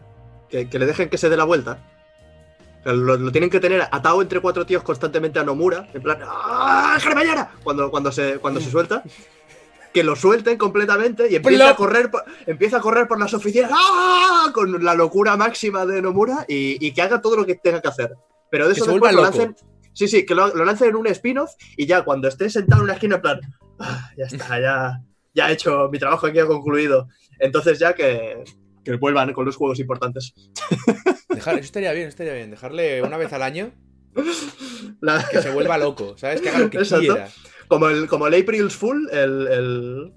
que, 0.50 0.70
que 0.70 0.80
le 0.80 0.86
dejen 0.86 1.08
que 1.10 1.18
se 1.18 1.30
dé 1.30 1.38
la 1.38 1.46
vuelta. 1.46 1.80
Lo, 2.84 2.94
lo 3.18 3.32
tienen 3.32 3.50
que 3.50 3.62
tener 3.62 3.82
atado 3.90 4.22
entre 4.22 4.42
cuatro 4.42 4.66
tíos 4.66 4.84
constantemente 4.84 5.40
a 5.40 5.44
Nomura, 5.46 5.88
en 5.94 6.02
plan, 6.02 6.20
¡ah! 6.26 6.98
Cuando, 7.64 7.90
cuando, 7.90 8.12
se, 8.12 8.38
cuando 8.40 8.60
se 8.60 8.70
suelta. 8.70 9.02
Que 9.94 10.04
lo 10.04 10.16
suelten 10.16 10.58
completamente 10.58 11.28
y 11.30 11.36
empieza 11.36 11.66
Plop. 11.66 11.74
a 11.74 11.76
correr 11.76 12.12
por, 12.12 12.24
empieza 12.46 12.78
a 12.78 12.82
correr 12.82 13.08
por 13.08 13.20
las 13.20 13.34
oficinas 13.34 13.72
¡ah! 13.74 14.52
con 14.54 14.84
la 14.84 14.94
locura 14.94 15.36
máxima 15.38 15.86
de 15.86 16.02
Nomura 16.02 16.46
y, 16.48 16.86
y 16.86 16.94
que 16.94 17.02
haga 17.02 17.22
todo 17.22 17.36
lo 17.36 17.46
que 17.46 17.56
tenga 17.56 17.82
que 17.82 17.88
hacer. 17.88 18.14
Pero 18.52 18.68
de 18.68 18.74
eso 18.74 18.86
después 18.86 19.14
lo 19.14 19.22
lancen. 19.24 19.56
Sí, 19.94 20.08
sí, 20.08 20.26
que 20.26 20.36
lo, 20.36 20.54
lo 20.54 20.64
lancen 20.66 20.90
en 20.90 20.96
un 20.98 21.08
spin-off 21.08 21.52
y 21.76 21.86
ya 21.88 22.04
cuando 22.04 22.28
esté 22.28 22.50
sentado 22.50 22.82
en 22.82 22.86
una 22.86 22.94
esquina, 22.94 23.16
en 23.16 23.22
plan, 23.22 23.40
"Ah, 23.80 24.12
ya 24.16 24.26
está, 24.26 24.60
ya, 24.62 25.02
ya 25.34 25.50
he 25.50 25.54
hecho 25.54 25.90
mi 25.92 25.98
trabajo 25.98 26.28
aquí, 26.28 26.38
ha 26.40 26.46
concluido. 26.46 27.08
Entonces 27.40 27.80
ya 27.80 27.94
que, 27.96 28.44
que 28.84 28.96
vuelvan 28.98 29.34
con 29.34 29.46
los 29.46 29.56
juegos 29.56 29.80
importantes. 29.80 30.34
Dejar, 31.30 31.56
eso 31.56 31.66
estaría 31.66 31.92
bien, 31.94 32.08
estaría 32.08 32.34
bien. 32.34 32.52
Dejarle 32.52 33.02
una 33.02 33.18
vez 33.18 33.34
al 33.34 33.42
año 33.44 33.72
La- 35.02 35.24
que 35.30 35.42
se 35.42 35.52
vuelva 35.52 35.78
loco, 35.78 36.18
¿sabes? 36.18 36.42
Que 36.42 36.50
haga 36.50 36.60
lo 36.60 36.70
que 36.70 36.78
Exacto. 36.80 37.14
quiera. 37.14 37.30
Como 37.68 37.88
el, 37.90 38.08
como 38.08 38.28
el 38.28 38.42
April's 38.42 38.76
Fool, 38.76 39.10
el, 39.12 39.48
el, 39.48 40.14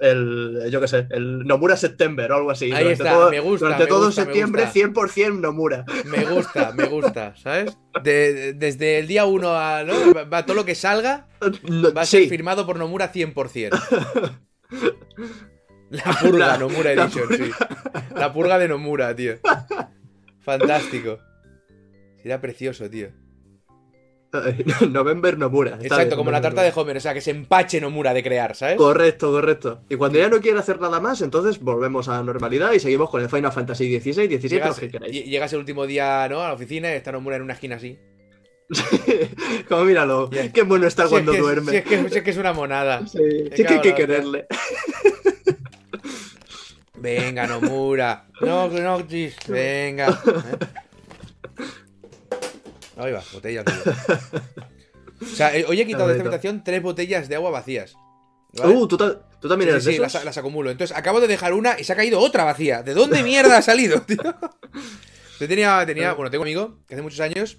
el- 0.00 0.70
yo 0.70 0.80
qué 0.80 0.88
sé, 0.88 1.06
el 1.10 1.40
Nomura 1.46 1.76
September 1.76 2.30
o 2.32 2.36
algo 2.36 2.50
así. 2.50 2.66
Ahí 2.72 2.84
Durante 2.84 2.92
está, 2.92 3.12
todo, 3.12 3.30
me 3.30 3.40
gusta, 3.40 3.64
Durante 3.66 3.84
me 3.84 3.88
todo 3.88 4.06
gusta, 4.06 4.20
me 4.20 4.24
septiembre, 4.26 4.64
gusta. 4.64 4.80
100% 4.80 5.40
Nomura. 5.40 5.84
Me 6.06 6.24
gusta, 6.24 6.72
me 6.72 6.84
gusta, 6.86 7.34
¿sabes? 7.36 7.76
De- 8.02 8.32
de- 8.32 8.52
desde 8.54 8.98
el 8.98 9.06
día 9.06 9.24
1 9.26 9.48
a. 9.56 9.84
¿no? 9.84 9.92
Va- 10.14 10.24
va- 10.24 10.46
todo 10.46 10.56
lo 10.56 10.64
que 10.64 10.74
salga 10.74 11.28
va 11.96 12.02
a 12.02 12.06
ser 12.06 12.22
sí, 12.24 12.28
firmado 12.28 12.66
por 12.66 12.78
Nomura 12.78 13.12
100%. 13.12 13.70
La 15.90 16.04
purga, 16.22 16.46
La- 16.46 16.58
Nomura 16.58 16.94
la 16.94 17.02
Edition, 17.04 17.28
sí. 17.36 17.50
La 18.14 18.32
purga 18.32 18.58
de 18.58 18.68
Nomura, 18.68 19.14
tío. 19.16 19.34
Fantástico. 20.40 21.18
Sería 22.18 22.40
precioso, 22.40 22.88
tío. 22.88 23.08
November 24.90 25.36
Nomura. 25.36 25.72
está 25.72 25.86
Exacto, 25.96 26.16
como 26.16 26.30
la 26.30 26.40
tarta 26.40 26.62
de 26.62 26.72
Homer, 26.74 26.96
o 26.96 27.00
sea, 27.00 27.12
que 27.14 27.20
se 27.20 27.30
empache 27.32 27.80
Nomura 27.80 28.14
de 28.14 28.22
crear, 28.22 28.54
¿sabes? 28.54 28.76
Correcto, 28.76 29.32
correcto. 29.32 29.80
Y 29.88 29.96
cuando 29.96 30.18
ya 30.18 30.28
no 30.28 30.40
quiere 30.40 30.58
hacer 30.58 30.80
nada 30.80 31.00
más, 31.00 31.20
entonces 31.22 31.58
volvemos 31.60 32.08
a 32.08 32.12
la 32.18 32.22
normalidad 32.22 32.72
y 32.72 32.78
seguimos 32.80 33.10
con 33.10 33.20
el 33.22 33.28
Final 33.28 33.52
Fantasy 33.52 33.98
XVI, 34.00 34.28
17, 34.28 34.48
Llegas, 34.48 34.78
que 34.78 34.88
queráis. 34.90 35.12
lle- 35.12 35.24
llegas 35.24 35.52
el 35.52 35.58
último 35.58 35.86
día, 35.86 36.26
¿no? 36.30 36.42
A 36.42 36.48
la 36.48 36.54
oficina 36.54 36.90
y 36.92 36.96
está 36.96 37.10
Nomura 37.12 37.36
en 37.36 37.42
una 37.42 37.54
esquina 37.54 37.76
así. 37.76 37.98
como 39.68 39.84
míralo, 39.84 40.30
qué 40.30 40.62
bueno 40.62 40.86
está 40.86 41.02
Si 41.02 41.06
es 41.06 41.10
cuando 41.10 41.32
que 41.32 41.38
es- 41.38 41.42
duerme. 41.44 41.70
Si 41.72 41.76
es, 41.78 41.84
que, 41.84 42.08
si 42.08 42.18
es 42.18 42.22
que 42.22 42.30
es 42.30 42.36
una 42.36 42.52
monada. 42.52 43.04
Sí, 43.08 43.18
sí 43.54 43.64
que 43.64 43.74
hay 43.74 43.80
que 43.80 43.94
quererle. 43.96 44.46
Venga, 46.94 47.46
Nomura. 47.46 48.26
No, 48.42 48.68
no, 48.68 49.04
venga. 49.48 50.08
¿Eh? 50.26 50.66
Ahí 53.00 53.12
va, 53.12 53.20
agua. 53.20 53.96
O 55.22 55.26
sea, 55.26 55.54
eh, 55.56 55.64
hoy 55.68 55.80
he 55.80 55.86
quitado 55.86 56.06
de 56.08 56.12
esta 56.14 56.22
habitación 56.22 56.64
tres 56.64 56.82
botellas 56.82 57.28
de 57.28 57.36
agua 57.36 57.50
vacías. 57.50 57.94
¿vale? 58.58 58.72
Uh, 58.74 58.88
¿tú, 58.88 58.96
tú 58.96 59.48
también 59.48 59.68
Sí, 59.68 59.72
eres 59.72 59.84
sí, 59.84 59.90
de 59.90 59.96
sí, 59.96 60.02
esos? 60.02 60.14
las, 60.14 60.24
las 60.24 60.38
acumulo. 60.38 60.70
Entonces, 60.70 60.96
acabo 60.96 61.20
de 61.20 61.28
dejar 61.28 61.52
una 61.52 61.78
y 61.78 61.84
se 61.84 61.92
ha 61.92 61.96
caído 61.96 62.20
otra 62.20 62.44
vacía. 62.44 62.82
¿De 62.82 62.94
dónde 62.94 63.22
mierda 63.22 63.58
ha 63.58 63.62
salido, 63.62 64.00
tío? 64.06 64.16
Yo 65.38 65.48
tenía, 65.48 65.84
tenía, 65.86 66.12
bueno, 66.14 66.30
tengo 66.30 66.42
un 66.42 66.48
amigo 66.48 66.78
que 66.88 66.94
hace 66.94 67.02
muchos 67.02 67.20
años 67.20 67.58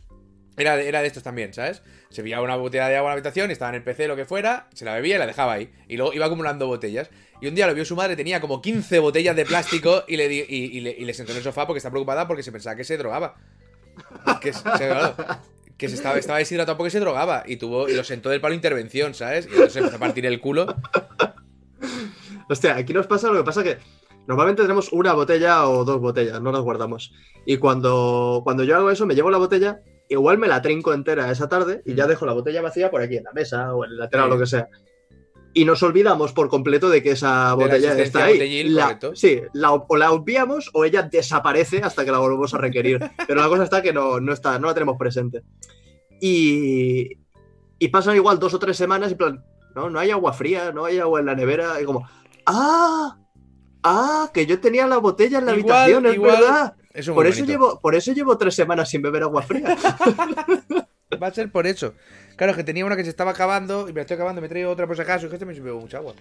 era, 0.58 0.76
de- 0.76 0.88
era 0.88 1.02
de 1.02 1.08
estos 1.08 1.24
también, 1.24 1.54
¿sabes? 1.54 1.82
Se 2.10 2.22
veía 2.22 2.42
una 2.42 2.56
botella 2.56 2.88
de 2.90 2.98
agua 2.98 3.10
en 3.10 3.12
la 3.12 3.14
habitación, 3.14 3.52
estaba 3.52 3.70
en 3.70 3.76
el 3.76 3.84
PC, 3.84 4.08
lo 4.08 4.16
que 4.16 4.26
fuera, 4.26 4.68
se 4.74 4.84
la 4.86 4.94
bebía 4.96 5.16
y 5.16 5.20
la 5.20 5.26
dejaba 5.28 5.54
ahí. 5.54 5.72
Y 5.88 5.98
luego 5.98 6.14
iba 6.14 6.26
acumulando 6.26 6.68
botellas. 6.68 7.10
Y 7.42 7.48
un 7.48 7.56
día 7.56 7.66
lo 7.68 7.74
vio 7.74 7.86
su 7.86 7.96
madre, 7.96 8.16
tenía 8.16 8.42
como 8.42 8.62
15 8.62 9.00
botellas 9.00 9.36
de 9.36 9.46
plástico 9.46 10.04
y 10.08 10.18
le, 10.18 10.28
di- 10.28 10.46
y, 10.48 10.78
y 10.78 10.82
le, 10.82 10.92
y 10.92 11.06
le 11.06 11.14
sentó 11.14 11.32
en 11.32 11.38
el 11.40 11.44
sofá 11.44 11.66
porque 11.66 11.78
está 11.78 11.90
preocupada 11.90 12.28
porque 12.28 12.44
se 12.44 12.52
pensaba 12.52 12.76
que 12.76 12.84
se 12.84 12.98
drogaba. 12.98 13.36
Que, 14.42 14.54
se, 14.54 14.62
claro, 14.64 15.16
que 15.78 15.88
se 15.90 15.96
estaba, 15.96 16.18
estaba 16.18 16.40
deshidratado 16.40 16.78
porque 16.78 16.92
se 16.92 17.00
drogaba. 17.00 17.44
Y 17.46 17.58
tuvo 17.58 17.88
y 17.90 17.94
lo 17.96 18.04
sentó 18.04 18.30
del 18.30 18.42
palo 18.42 18.56
intervención, 18.56 19.14
¿sabes? 19.14 19.46
Y 19.48 19.50
entonces 19.54 19.78
empezó 19.78 19.98
a 19.98 20.00
partir 20.00 20.26
el 20.26 20.40
culo. 20.42 20.68
Hostia, 22.50 22.76
aquí 22.76 22.94
nos 22.94 23.08
pasa 23.08 23.28
lo 23.30 23.38
que 23.38 23.44
pasa 23.44 23.64
que 23.64 23.78
normalmente 24.28 24.62
tenemos 24.64 24.92
una 24.92 25.14
botella 25.14 25.68
o 25.68 25.86
dos 25.86 26.00
botellas, 26.02 26.42
no 26.42 26.52
las 26.52 26.62
guardamos. 26.62 27.14
Y 27.46 27.58
cuando, 27.58 28.42
cuando 28.44 28.64
yo 28.64 28.76
hago 28.78 28.92
eso, 28.92 29.06
me 29.06 29.16
llevo 29.16 29.32
la 29.32 29.38
botella, 29.38 29.82
igual 30.10 30.38
me 30.38 30.48
la 30.48 30.62
trinco 30.62 30.94
entera 30.94 31.32
esa 31.32 31.48
tarde 31.48 31.82
y 31.86 31.96
ya 31.96 32.06
Mm. 32.06 32.10
dejo 32.10 32.26
la 32.26 32.34
botella 32.34 32.62
vacía 32.62 32.92
por 32.92 33.02
aquí 33.02 33.18
en 33.18 33.24
la 33.24 33.32
mesa 33.34 33.74
o 33.74 33.86
en 33.86 33.92
el 33.92 33.98
lateral 33.98 34.26
Sí. 34.28 34.32
o 34.32 34.34
lo 34.36 34.40
que 34.40 34.46
sea. 34.48 34.68
Y 35.54 35.66
nos 35.66 35.84
olvidamos 35.84 36.32
por 36.34 36.48
completo 36.50 36.90
de 36.90 37.04
que 37.04 37.12
esa 37.12 37.54
botella 37.56 37.98
está 38.00 38.26
ahí. 38.26 38.64
La- 38.70 38.98
sí, 39.14 39.42
la, 39.54 39.74
o 39.74 39.96
la 39.98 40.12
obviamos 40.12 40.70
o 40.74 40.86
ella 40.86 41.02
desaparece 41.04 41.80
hasta 41.84 42.06
que 42.06 42.12
la 42.12 42.20
volvemos 42.20 42.54
a 42.54 42.58
requerir. 42.58 43.00
Pero 43.28 43.42
la 43.42 43.48
cosa 43.50 43.64
está 43.64 43.82
que 43.82 43.92
no, 43.94 44.20
no 44.20 44.32
está, 44.34 44.58
no 44.60 44.68
la 44.68 44.74
tenemos 44.74 44.98
presente. 44.98 45.44
Y, 46.22 47.18
y 47.80 47.88
pasan 47.90 48.16
igual 48.16 48.40
dos 48.40 48.54
o 48.54 48.60
tres 48.60 48.78
semanas 48.78 49.12
y 49.12 49.16
plan, 49.16 49.44
no, 49.76 49.90
no 49.90 50.00
hay 50.00 50.12
agua 50.12 50.34
fría, 50.34 50.72
no 50.72 50.86
hay 50.86 51.00
agua 51.00 51.20
en 51.20 51.26
la 51.26 51.36
nevera. 51.36 51.82
Y 51.82 51.86
como, 51.86 52.08
¡ah! 52.46 53.18
¡ah! 53.84 54.30
Que 54.34 54.46
yo 54.46 54.60
tenía 54.60 54.86
la 54.88 54.98
botella 54.98 55.40
en 55.40 55.46
la 55.48 55.56
Igual, 55.56 55.76
habitación, 55.78 56.06
es 56.06 56.14
igual. 56.16 56.32
verdad. 56.42 56.74
Eso 56.94 57.12
es 57.12 57.16
Por 57.16 57.26
eso, 57.28 57.40
bonito. 57.40 57.52
llevo, 57.54 57.80
por 57.80 57.96
eso 57.96 58.12
llevo 58.12 58.38
tres 58.38 58.54
semanas 58.54 58.90
sin 58.90 59.02
beber 59.02 59.24
agua 59.24 59.42
fría. 59.42 59.78
Va 61.22 61.28
a 61.28 61.34
ser 61.34 61.52
por 61.52 61.68
eso. 61.68 61.94
Claro, 62.36 62.52
es 62.52 62.58
que 62.58 62.64
tenía 62.64 62.86
una 62.86 62.96
que 62.96 63.04
se 63.04 63.10
estaba 63.10 63.32
acabando 63.32 63.88
y 63.90 63.94
me 63.94 63.98
la 63.98 64.02
estoy 64.02 64.16
acabando, 64.16 64.42
me 64.42 64.48
he 64.48 64.50
traído 64.50 64.70
otra 64.72 64.88
por 64.88 64.96
si 64.96 65.02
acaso. 65.02 65.26
Es 65.26 65.30
que 65.30 65.36
este 65.36 65.46
me 65.46 65.54
bebo 65.60 65.80
mucha 65.80 65.98
agua. 65.98 66.14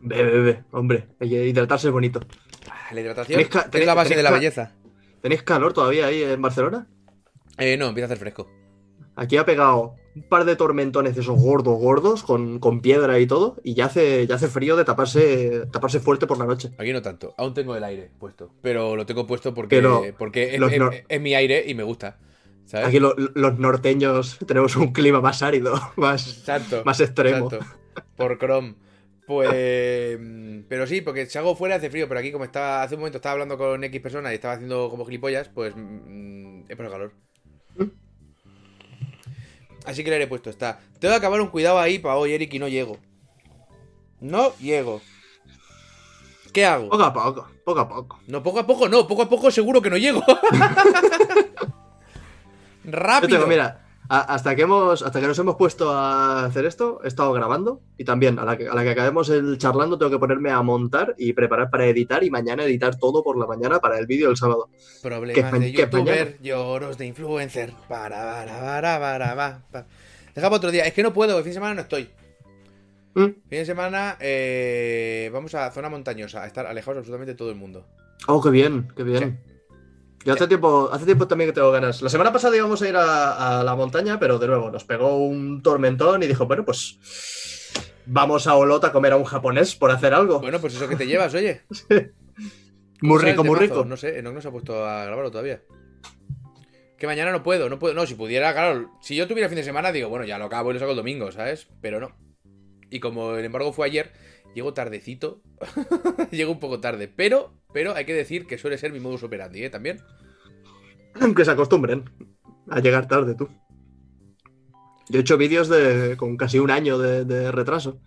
Bebe, 0.00 0.30
bebe, 0.30 0.64
hombre. 0.72 1.06
Hidratarse 1.20 1.88
es 1.88 1.92
bonito. 1.92 2.20
Ah, 2.70 2.92
La 2.92 3.00
hidratación 3.00 3.40
Tenéis 3.42 3.66
es 3.72 3.86
la 3.86 3.94
base 3.94 4.14
de 4.16 4.22
la 4.22 4.30
belleza. 4.30 4.72
¿Tenéis 5.20 5.42
calor 5.42 5.72
todavía 5.72 6.06
ahí 6.06 6.22
en 6.22 6.40
Barcelona? 6.40 6.86
Eh, 7.58 7.76
no, 7.76 7.88
empieza 7.88 8.04
a 8.04 8.08
hacer 8.08 8.18
fresco. 8.18 8.50
Aquí 9.16 9.38
ha 9.38 9.46
pegado 9.46 9.94
un 10.14 10.22
par 10.22 10.44
de 10.44 10.56
tormentones 10.56 11.14
de 11.14 11.22
esos 11.22 11.40
gordos, 11.40 11.78
gordos, 11.78 12.22
con, 12.22 12.58
con 12.58 12.80
piedra 12.80 13.18
y 13.18 13.26
todo, 13.26 13.56
y 13.64 13.74
ya 13.74 13.86
hace, 13.86 14.26
ya 14.26 14.34
hace 14.34 14.48
frío 14.48 14.76
de 14.76 14.84
taparse, 14.84 15.66
taparse 15.72 16.00
fuerte 16.00 16.26
por 16.26 16.38
la 16.38 16.44
noche. 16.44 16.70
Aquí 16.78 16.92
no 16.92 17.00
tanto. 17.02 17.34
Aún 17.38 17.54
tengo 17.54 17.74
el 17.74 17.82
aire 17.84 18.10
puesto. 18.18 18.50
Pero 18.62 18.94
lo 18.94 19.06
tengo 19.06 19.26
puesto 19.26 19.54
porque, 19.54 19.76
Pero 19.76 20.02
porque 20.18 20.58
es 21.08 21.20
mi 21.20 21.34
aire 21.34 21.64
y 21.66 21.74
me 21.74 21.82
gusta. 21.82 22.18
¿Sabes? 22.66 22.88
Aquí 22.88 22.98
lo- 23.00 23.14
los 23.16 23.58
norteños 23.58 24.38
tenemos 24.46 24.76
un 24.76 24.92
clima 24.92 25.20
más 25.20 25.42
árido, 25.42 25.80
más, 25.96 26.26
Exacto. 26.38 26.82
más 26.84 27.00
extremo. 27.00 27.46
exacto. 27.50 27.66
Por 28.16 28.38
Chrome. 28.38 28.74
Pues. 29.26 30.18
mm, 30.20 30.60
Pero 30.68 30.86
sí, 30.86 31.00
porque 31.00 31.26
si 31.26 31.36
hago 31.38 31.56
fuera 31.56 31.76
hace 31.76 31.90
frío, 31.90 32.06
pero 32.08 32.20
aquí, 32.20 32.30
como 32.30 32.44
estaba 32.44 32.82
hace 32.82 32.94
un 32.94 33.00
momento 33.00 33.18
estaba 33.18 33.32
hablando 33.32 33.56
con 33.58 33.82
X 33.82 34.00
personas 34.00 34.32
y 34.32 34.36
estaba 34.36 34.54
haciendo 34.54 34.88
como 34.90 35.04
gilipollas, 35.06 35.48
pues. 35.48 35.74
mm, 35.76 36.64
he 36.68 36.76
puesto 36.76 36.92
calor. 36.92 37.12
¿Mm? 37.76 37.84
Así 39.86 40.02
que 40.04 40.10
le 40.10 40.22
he 40.22 40.26
puesto, 40.26 40.50
está. 40.50 40.80
Tengo 40.98 41.12
que 41.12 41.18
acabar 41.18 41.40
un 41.40 41.48
cuidado 41.48 41.78
ahí 41.78 41.98
para 42.00 42.16
hoy, 42.16 42.32
Eric, 42.32 42.52
y 42.54 42.58
no 42.58 42.66
llego. 42.68 42.98
No 44.20 44.56
llego. 44.58 45.00
¿Qué 46.52 46.64
hago? 46.64 46.88
Poco 46.88 47.02
a 47.04 47.12
poco, 47.12 47.48
poco 47.64 47.80
a 47.80 47.88
poco. 47.88 48.20
No, 48.26 48.42
poco 48.42 48.60
a 48.60 48.66
poco 48.66 48.88
no, 48.88 49.06
poco 49.06 49.22
a 49.22 49.28
poco 49.28 49.50
seguro 49.50 49.80
que 49.82 49.90
no 49.90 49.96
llego. 49.98 50.22
Yo 52.86 52.92
Rápido. 52.92 53.36
tengo, 53.38 53.46
mira, 53.48 53.82
a- 54.08 54.34
hasta 54.34 54.54
que, 54.54 54.62
hemos, 54.62 55.02
hasta 55.02 55.20
que 55.20 55.26
nos 55.26 55.38
hemos 55.38 55.56
puesto 55.56 55.90
a 55.92 56.44
hacer 56.44 56.64
esto, 56.64 57.00
he 57.04 57.08
estado 57.08 57.32
grabando 57.32 57.80
y 57.98 58.04
también 58.04 58.38
a 58.38 58.44
la 58.44 58.56
que, 58.56 58.68
a 58.68 58.74
la 58.74 58.82
que 58.84 58.90
acabemos 58.90 59.28
el 59.30 59.58
charlando 59.58 59.98
tengo 59.98 60.10
que 60.12 60.18
ponerme 60.18 60.50
a 60.50 60.62
montar 60.62 61.14
y 61.18 61.32
preparar 61.32 61.68
para 61.70 61.86
editar 61.86 62.22
y 62.22 62.30
mañana 62.30 62.64
editar 62.64 62.96
todo 62.98 63.22
por 63.24 63.36
la 63.36 63.46
mañana 63.46 63.80
para 63.80 63.98
el 63.98 64.06
vídeo 64.06 64.28
del 64.28 64.36
sábado. 64.36 64.68
Problemas 65.02 65.52
¿Qué- 65.52 65.58
de 65.58 65.72
qué 65.72 65.82
youtuber, 65.82 66.38
lloros 66.40 66.96
de 66.98 67.06
influencer. 67.06 67.72
Para, 67.88 68.16
para, 68.46 68.60
para, 68.60 69.00
para, 69.00 69.34
para, 69.34 69.62
para. 69.72 69.86
Deja 70.34 70.46
para 70.48 70.56
otro 70.56 70.70
día. 70.70 70.84
Es 70.84 70.92
que 70.94 71.02
no 71.02 71.12
puedo, 71.12 71.36
el 71.38 71.42
fin 71.42 71.50
de 71.50 71.54
semana 71.54 71.74
no 71.74 71.80
estoy. 71.82 72.08
¿Mm? 73.14 73.24
Fin 73.24 73.40
de 73.48 73.64
semana 73.64 74.16
eh, 74.20 75.30
vamos 75.32 75.54
a 75.54 75.70
zona 75.70 75.88
montañosa, 75.88 76.42
a 76.42 76.46
estar 76.46 76.66
alejados 76.66 76.98
absolutamente 76.98 77.32
de 77.32 77.36
todo 77.38 77.48
el 77.50 77.56
mundo. 77.56 77.86
Oh, 78.28 78.42
qué 78.42 78.50
bien, 78.50 78.88
qué 78.94 79.02
bien. 79.02 79.40
Yo 80.26 80.34
hace 80.34 80.48
tiempo, 80.48 80.90
hace 80.92 81.04
tiempo 81.04 81.28
también 81.28 81.50
que 81.50 81.54
tengo 81.54 81.70
ganas. 81.70 82.02
La 82.02 82.08
semana 82.10 82.32
pasada 82.32 82.56
íbamos 82.56 82.82
a 82.82 82.88
ir 82.88 82.96
a, 82.96 83.60
a 83.60 83.64
la 83.64 83.76
montaña, 83.76 84.18
pero 84.18 84.40
de 84.40 84.48
nuevo 84.48 84.72
nos 84.72 84.82
pegó 84.82 85.18
un 85.18 85.62
tormentón 85.62 86.20
y 86.24 86.26
dijo, 86.26 86.46
bueno, 86.46 86.64
pues 86.64 86.98
vamos 88.06 88.48
a 88.48 88.56
Olot 88.56 88.82
a 88.84 88.92
comer 88.92 89.12
a 89.12 89.16
un 89.16 89.24
japonés 89.24 89.76
por 89.76 89.92
hacer 89.92 90.14
algo. 90.14 90.40
Bueno, 90.40 90.60
pues 90.60 90.74
eso 90.74 90.88
que 90.88 90.96
te 90.96 91.06
llevas, 91.06 91.32
oye. 91.34 91.62
muy 93.00 93.20
¿Sabes 93.20 93.32
rico, 93.32 93.44
muy 93.44 93.56
rico. 93.56 93.84
No 93.84 93.96
sé, 93.96 94.18
Enoch 94.18 94.34
no 94.34 94.40
se 94.40 94.48
ha 94.48 94.50
puesto 94.50 94.84
a 94.84 95.04
grabarlo 95.04 95.30
todavía. 95.30 95.62
Que 96.98 97.06
mañana 97.06 97.30
no 97.30 97.44
puedo, 97.44 97.68
no 97.68 97.78
puedo. 97.78 97.94
No, 97.94 98.04
si 98.06 98.16
pudiera, 98.16 98.52
claro. 98.52 98.90
Si 99.02 99.14
yo 99.14 99.28
tuviera 99.28 99.48
fin 99.48 99.56
de 99.56 99.62
semana, 99.62 99.92
digo, 99.92 100.08
bueno, 100.08 100.24
ya 100.24 100.38
lo 100.38 100.46
acabo 100.46 100.70
y 100.70 100.74
lo 100.74 100.80
saco 100.80 100.92
el 100.92 100.96
domingo, 100.96 101.30
¿sabes? 101.30 101.68
Pero 101.80 102.00
no. 102.00 102.16
Y 102.90 103.00
como 103.00 103.36
el 103.36 103.44
embargo 103.44 103.72
fue 103.72 103.86
ayer, 103.86 104.12
llego 104.56 104.74
tardecito. 104.74 105.42
llego 106.32 106.50
un 106.50 106.58
poco 106.58 106.80
tarde. 106.80 107.06
Pero, 107.14 107.52
pero 107.72 107.94
hay 107.94 108.04
que 108.06 108.14
decir 108.14 108.46
que 108.46 108.58
suele 108.58 108.78
ser 108.78 108.92
mi 108.92 108.98
modus 108.98 109.22
operandi, 109.22 109.62
¿eh? 109.64 109.70
También. 109.70 110.00
Que 111.36 111.44
se 111.44 111.50
acostumbren 111.50 112.04
a 112.68 112.80
llegar 112.80 113.06
tarde, 113.06 113.34
tú. 113.36 113.48
Yo 115.08 115.18
he 115.18 115.22
hecho 115.22 115.36
vídeos 115.38 115.68
de, 115.68 116.16
con 116.16 116.36
casi 116.36 116.58
un 116.58 116.70
año 116.70 116.98
de, 116.98 117.24
de 117.24 117.52
retraso. 117.52 118.00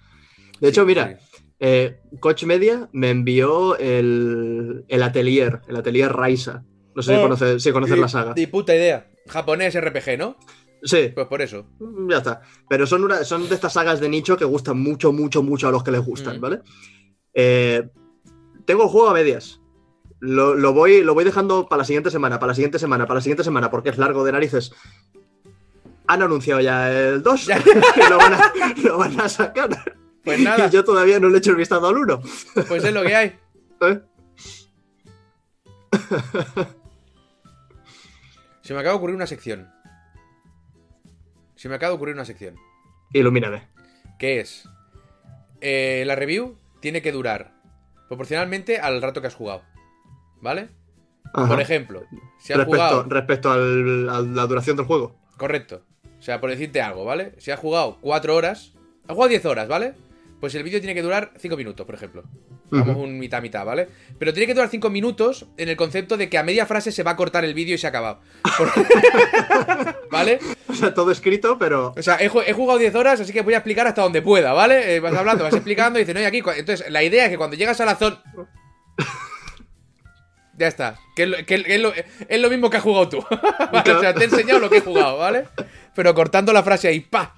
De 0.60 0.68
hecho, 0.70 0.82
Sí, 0.82 0.88
mira, 0.88 1.18
sí. 1.32 1.44
eh, 1.60 2.00
Coach 2.20 2.44
Media 2.44 2.90
me 2.92 3.10
envió 3.10 3.78
el, 3.78 4.84
el 4.90 5.04
atelier, 5.04 5.62
el 5.70 5.78
atelier 5.78 6.12
Raisa. 6.12 6.66
No 6.96 7.02
sé 7.02 7.14
si 7.14 7.18
Oh, 7.20 7.22
conoces, 7.22 7.64
si 7.64 7.72
conoces 7.72 7.96
Ni- 7.96 8.02
la 8.02 8.08
saga. 8.10 8.34
Ni 8.36 8.48
puta 8.48 8.76
idea. 8.76 9.08
Japonés 9.28 9.80
RPG, 9.80 10.18
¿no? 10.18 10.36
Sí, 10.84 11.12
Pues 11.14 11.28
por 11.28 11.42
eso. 11.42 11.66
Mm, 11.80 12.10
Ya 12.12 12.18
está. 12.18 12.42
Pero 12.70 12.86
son, 12.88 13.04
una, 13.04 13.24
son 13.24 13.48
de 13.50 13.56
estas 13.56 13.74
sagas 13.74 14.00
de 14.00 14.10
nicho 14.10 14.38
que 14.38 14.46
gustan 14.46 14.80
mucho, 14.80 15.12
mucho, 15.12 15.44
mucho 15.44 15.68
a 15.68 15.72
los 15.72 15.84
que 15.84 15.92
les 15.92 16.02
gustan, 16.06 16.38
Mm. 16.38 16.42
¿vale? 16.42 16.62
Eh, 17.34 17.90
tengo 18.66 18.84
el 18.84 18.90
juego 18.90 19.10
a 19.10 19.14
medias. 19.14 19.60
Lo, 20.22 20.54
lo 20.56 20.74
voy, 20.74 21.02
lo 21.02 21.14
voy 21.14 21.24
dejando 21.24 21.68
para 21.70 21.80
la 21.80 21.86
siguiente 21.86 22.12
semana, 22.12 22.40
para 22.40 22.52
la 22.52 22.56
siguiente 22.56 22.78
semana, 22.80 23.06
para 23.06 23.16
la 23.20 23.22
siguiente 23.22 23.44
semana, 23.44 23.70
porque 23.72 23.90
es 23.90 23.98
largo 23.98 24.24
de 24.26 24.32
narices. 24.34 24.72
Han 26.08 26.22
anunciado 26.24 26.60
ya 26.62 26.92
el 26.92 27.22
2, 27.24 27.46
Ya. 27.46 27.62
que 27.64 28.10
lo 28.10 28.18
van, 28.18 28.34
a, 28.34 28.54
lo 28.84 28.98
van 28.98 29.20
a 29.22 29.30
sacar. 29.30 29.70
Pues 30.24 30.40
nada, 30.42 30.68
Y 30.68 30.70
yo 30.72 30.84
todavía 30.84 31.20
no 31.20 31.30
le 31.30 31.36
he 31.36 31.38
hecho 31.38 31.52
el 31.52 31.56
vistazo 31.58 31.88
al 31.88 31.98
1. 31.98 32.22
pues 32.68 32.84
es 32.84 32.94
lo 32.94 33.02
que 33.04 33.16
hay. 33.16 33.40
¿eh? 33.82 34.02
Se 38.62 38.74
me 38.74 38.80
acaba 38.80 38.94
de 38.94 38.98
ocurrir 38.98 39.16
una 39.16 39.28
sección. 39.28 39.70
Se 41.60 41.68
me 41.68 41.76
acaba 41.76 41.90
de 41.92 41.96
ocurrir 41.98 42.16
una 42.16 42.24
sección. 42.26 42.56
Ilumíname. 43.12 43.68
Que 44.18 44.40
es. 44.40 44.68
eh, 45.62 46.04
la 46.08 46.16
review 46.16 46.58
tiene 46.80 47.02
que 47.02 47.12
durar 47.12 47.54
proporcionalmente 48.08 48.80
al 48.80 49.02
rato 49.02 49.20
que 49.22 49.28
has 49.28 49.36
jugado. 49.36 49.62
¿Vale? 50.42 50.70
Ajá. 51.34 51.48
Por 51.50 51.60
ejemplo, 51.62 52.04
si 52.40 52.54
has 52.54 52.60
respecto 52.60 52.66
jugado. 52.88 53.04
respecto 53.10 53.52
al- 53.52 54.10
a 54.10 54.22
la 54.22 54.48
duración 54.48 54.78
del 54.78 54.86
juego. 54.86 55.16
Correcto. 55.38 55.84
O 56.18 56.22
sea, 56.22 56.40
por 56.40 56.50
decirte 56.50 56.82
algo, 56.82 57.04
¿vale? 57.06 57.34
Si 57.40 57.52
has 57.52 57.60
jugado 57.60 57.98
4 58.02 58.36
horas. 58.36 58.74
Has 59.08 59.14
jugado 59.16 59.28
10 59.30 59.46
horas, 59.46 59.68
¿vale? 59.68 59.94
Pues 60.40 60.56
el 60.56 60.64
vídeo 60.64 60.80
tiene 60.80 60.94
que 60.96 61.02
durar 61.02 61.34
5 61.38 61.58
minutos, 61.58 61.86
por 61.86 61.96
ejemplo. 61.96 62.24
Vamos 62.72 62.96
un 62.98 63.18
mitad 63.20 63.42
mitad, 63.42 63.66
¿vale? 63.66 63.90
Pero 64.18 64.32
tiene 64.34 64.48
que 64.48 64.54
durar 64.54 64.70
5 64.70 64.90
minutos 64.90 65.48
en 65.58 65.68
el 65.70 65.76
concepto 65.76 66.16
de 66.18 66.30
que 66.30 66.38
a 66.38 66.44
media 66.44 66.66
frase 66.66 66.92
se 66.94 67.04
va 67.04 67.12
a 67.12 67.16
cortar 67.18 67.44
el 67.44 67.54
vídeo 67.54 67.76
y 67.76 67.78
se 67.78 67.88
ha 67.88 67.90
acabado. 67.90 68.22
¿Vale? 70.12 70.40
O 70.68 70.74
sea, 70.74 70.94
todo 70.94 71.12
escrito, 71.12 71.58
pero. 71.58 71.94
O 71.98 72.02
sea, 72.02 72.16
he, 72.22 72.30
ju- 72.30 72.44
he 72.46 72.54
jugado 72.54 72.80
10 72.80 72.96
horas, 72.96 73.20
así 73.20 73.34
que 73.34 73.42
voy 73.42 73.54
a 73.54 73.58
explicar 73.58 73.88
hasta 73.88 74.02
donde 74.02 74.22
pueda, 74.22 74.54
¿vale? 74.54 74.96
Eh, 74.96 75.00
vas 75.00 75.14
hablando, 75.14 75.44
vas 75.44 75.54
explicando 75.54 76.00
y 76.00 76.04
dices, 76.04 76.16
no, 76.16 76.22
y 76.22 76.26
aquí. 76.26 76.38
Entonces, 76.58 76.90
la 76.90 77.04
idea 77.04 77.26
es 77.26 77.32
que 77.32 77.38
cuando 77.38 77.56
llegas 77.58 77.80
a 77.82 77.86
la 77.86 77.96
zona. 77.96 78.22
Ya 80.58 80.68
está. 80.68 81.00
Que, 81.16 81.24
es 81.24 81.30
lo, 81.30 81.38
que 81.46 81.56
es 81.56 81.82
lo- 81.82 81.94
es 82.28 82.40
lo 82.42 82.50
mismo 82.50 82.70
que 82.70 82.78
has 82.78 82.84
jugado 82.84 83.10
tú. 83.10 83.26
¿vale? 83.72 83.92
O 83.96 84.00
sea, 84.00 84.14
te 84.14 84.22
he 84.22 84.26
enseñado 84.26 84.60
lo 84.60 84.70
que 84.70 84.78
he 84.78 84.82
jugado, 84.82 85.18
¿vale? 85.18 85.46
Pero 85.96 86.14
cortando 86.14 86.52
la 86.54 86.64
frase 86.64 86.88
ahí, 86.88 87.00
¡pa! 87.00 87.36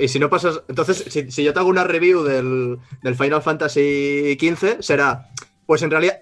Y 0.00 0.08
si 0.08 0.18
no 0.18 0.30
pasas. 0.30 0.62
Entonces, 0.68 1.04
si, 1.08 1.30
si 1.30 1.44
yo 1.44 1.52
te 1.52 1.58
hago 1.60 1.68
una 1.68 1.84
review 1.84 2.22
del, 2.22 2.78
del 3.02 3.14
Final 3.14 3.42
Fantasy 3.42 4.36
XV, 4.40 4.80
será. 4.80 5.30
Pues 5.66 5.82
en 5.82 5.90
realidad. 5.90 6.20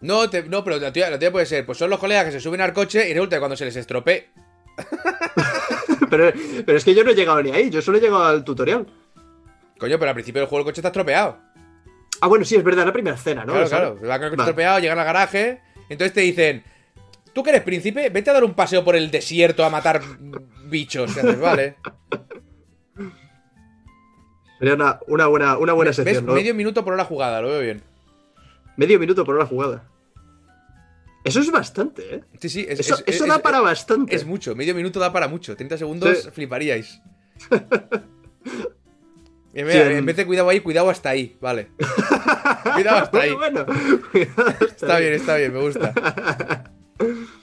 No, 0.00 0.30
te- 0.30 0.44
no 0.44 0.64
pero 0.64 0.78
la 0.78 0.92
tuya, 0.92 1.10
la 1.10 1.18
tuya 1.18 1.30
puede 1.30 1.46
ser, 1.46 1.66
pues 1.66 1.76
son 1.78 1.90
los 1.90 1.98
colegas 1.98 2.24
que 2.24 2.32
se 2.32 2.40
suben 2.40 2.60
al 2.62 2.72
coche 2.72 3.08
y 3.08 3.12
resulta 3.12 3.36
que 3.36 3.40
cuando 3.40 3.56
se 3.56 3.66
les 3.66 3.76
estropee. 3.76 4.30
Pero, 6.10 6.32
pero 6.66 6.76
es 6.76 6.84
que 6.84 6.92
yo 6.94 7.04
no 7.04 7.10
he 7.10 7.14
llegado 7.14 7.40
ni 7.40 7.52
ahí, 7.52 7.70
yo 7.70 7.80
solo 7.80 7.98
he 7.98 8.00
llegado 8.00 8.24
al 8.24 8.42
tutorial. 8.42 8.84
Coño, 9.78 9.96
pero 9.96 10.08
al 10.08 10.14
principio 10.14 10.40
del 10.40 10.48
juego 10.48 10.60
el 10.60 10.64
coche 10.64 10.80
está 10.80 10.88
estropeado. 10.88 11.38
Ah, 12.20 12.26
bueno, 12.26 12.44
sí, 12.44 12.56
es 12.56 12.64
verdad, 12.64 12.84
la 12.84 12.92
primera 12.92 13.14
escena, 13.14 13.44
¿no? 13.44 13.52
Claro, 13.52 13.68
claro. 13.68 13.88
El 13.92 13.98
coche 14.00 14.18
Vale. 14.18 14.34
estropeado, 14.42 14.78
llegan 14.80 14.98
al 14.98 15.04
garaje. 15.04 15.60
Entonces 15.88 16.12
te 16.12 16.22
dicen: 16.22 16.64
Tú 17.32 17.44
que 17.44 17.50
eres 17.50 17.62
príncipe, 17.62 18.08
vete 18.10 18.30
a 18.30 18.32
dar 18.32 18.42
un 18.44 18.54
paseo 18.54 18.84
por 18.84 18.96
el 18.96 19.10
desierto 19.12 19.64
a 19.64 19.70
matar 19.70 20.00
bichos. 20.70 21.16
Haces, 21.16 21.38
vale. 21.40 21.76
Sería 24.58 24.74
una, 24.74 25.00
una 25.08 25.26
buena, 25.26 25.56
una 25.58 25.72
buena 25.72 25.92
sección, 25.92 26.26
¿no? 26.26 26.34
Medio 26.34 26.54
minuto 26.54 26.84
por 26.84 26.92
hora 26.94 27.04
jugada, 27.04 27.40
lo 27.40 27.48
veo 27.48 27.60
bien. 27.60 27.82
Medio 28.76 28.98
minuto 28.98 29.24
por 29.24 29.34
hora 29.36 29.46
jugada. 29.46 29.84
Eso 31.24 31.40
es 31.40 31.50
bastante, 31.50 32.14
¿eh? 32.14 32.24
Sí, 32.40 32.48
sí, 32.48 32.66
es, 32.68 32.80
Eso, 32.80 32.94
es- 32.94 33.04
eso 33.06 33.24
es- 33.24 33.30
da 33.30 33.38
para 33.40 33.60
bastante. 33.60 34.14
es 34.14 34.24
mucho. 34.24 34.54
Medio 34.54 34.74
minuto 34.74 34.98
da 35.00 35.12
para 35.12 35.28
mucho. 35.28 35.54
30 35.56 35.76
segundos 35.78 36.22
Sí. 36.22 36.30
fliparíais. 36.30 37.00
Y 39.52 39.64
mira, 39.64 39.72
Sí, 39.72 39.78
en- 39.80 39.92
en 39.96 40.06
vez 40.06 40.14
de 40.16 40.24
cuidado 40.26 40.48
ahí, 40.48 40.60
cuidado 40.60 40.88
hasta 40.90 41.08
ahí. 41.10 41.36
Vale. 41.40 41.70
cuidado 42.74 42.98
hasta 42.98 43.20
ahí. 43.20 43.32
Bueno, 43.34 43.64
bueno. 43.64 44.00
Cuidado 44.12 44.44
hasta 44.48 44.64
Está 44.64 44.94
ahí. 44.96 45.02
bien, 45.02 45.14
está 45.14 45.36
bien, 45.36 45.52
me 45.52 45.60
gusta. 45.60 45.92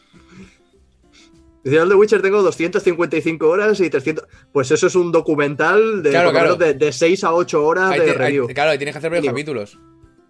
Dice, 1.69 1.85
de 1.85 1.95
Witcher 1.95 2.21
tengo 2.21 2.41
255 2.41 3.47
horas 3.47 3.79
y 3.79 3.89
300. 3.89 4.25
Pues 4.51 4.71
eso 4.71 4.87
es 4.87 4.95
un 4.95 5.11
documental 5.11 6.01
de, 6.03 6.09
Claro, 6.11 6.31
claro. 6.31 6.55
de, 6.55 6.73
de 6.73 6.91
6 6.91 7.23
a 7.23 7.33
8 7.33 7.63
horas 7.65 7.91
Ahí 7.91 7.99
de 7.99 8.05
te- 8.05 8.11
ahí- 8.11 8.17
review. 8.17 8.47
claro, 8.47 8.71
ahí 8.71 8.77
tienes 8.77 8.93
que 8.93 8.99
hacer 8.99 9.09
varios 9.11 9.27
capítulos. 9.27 9.79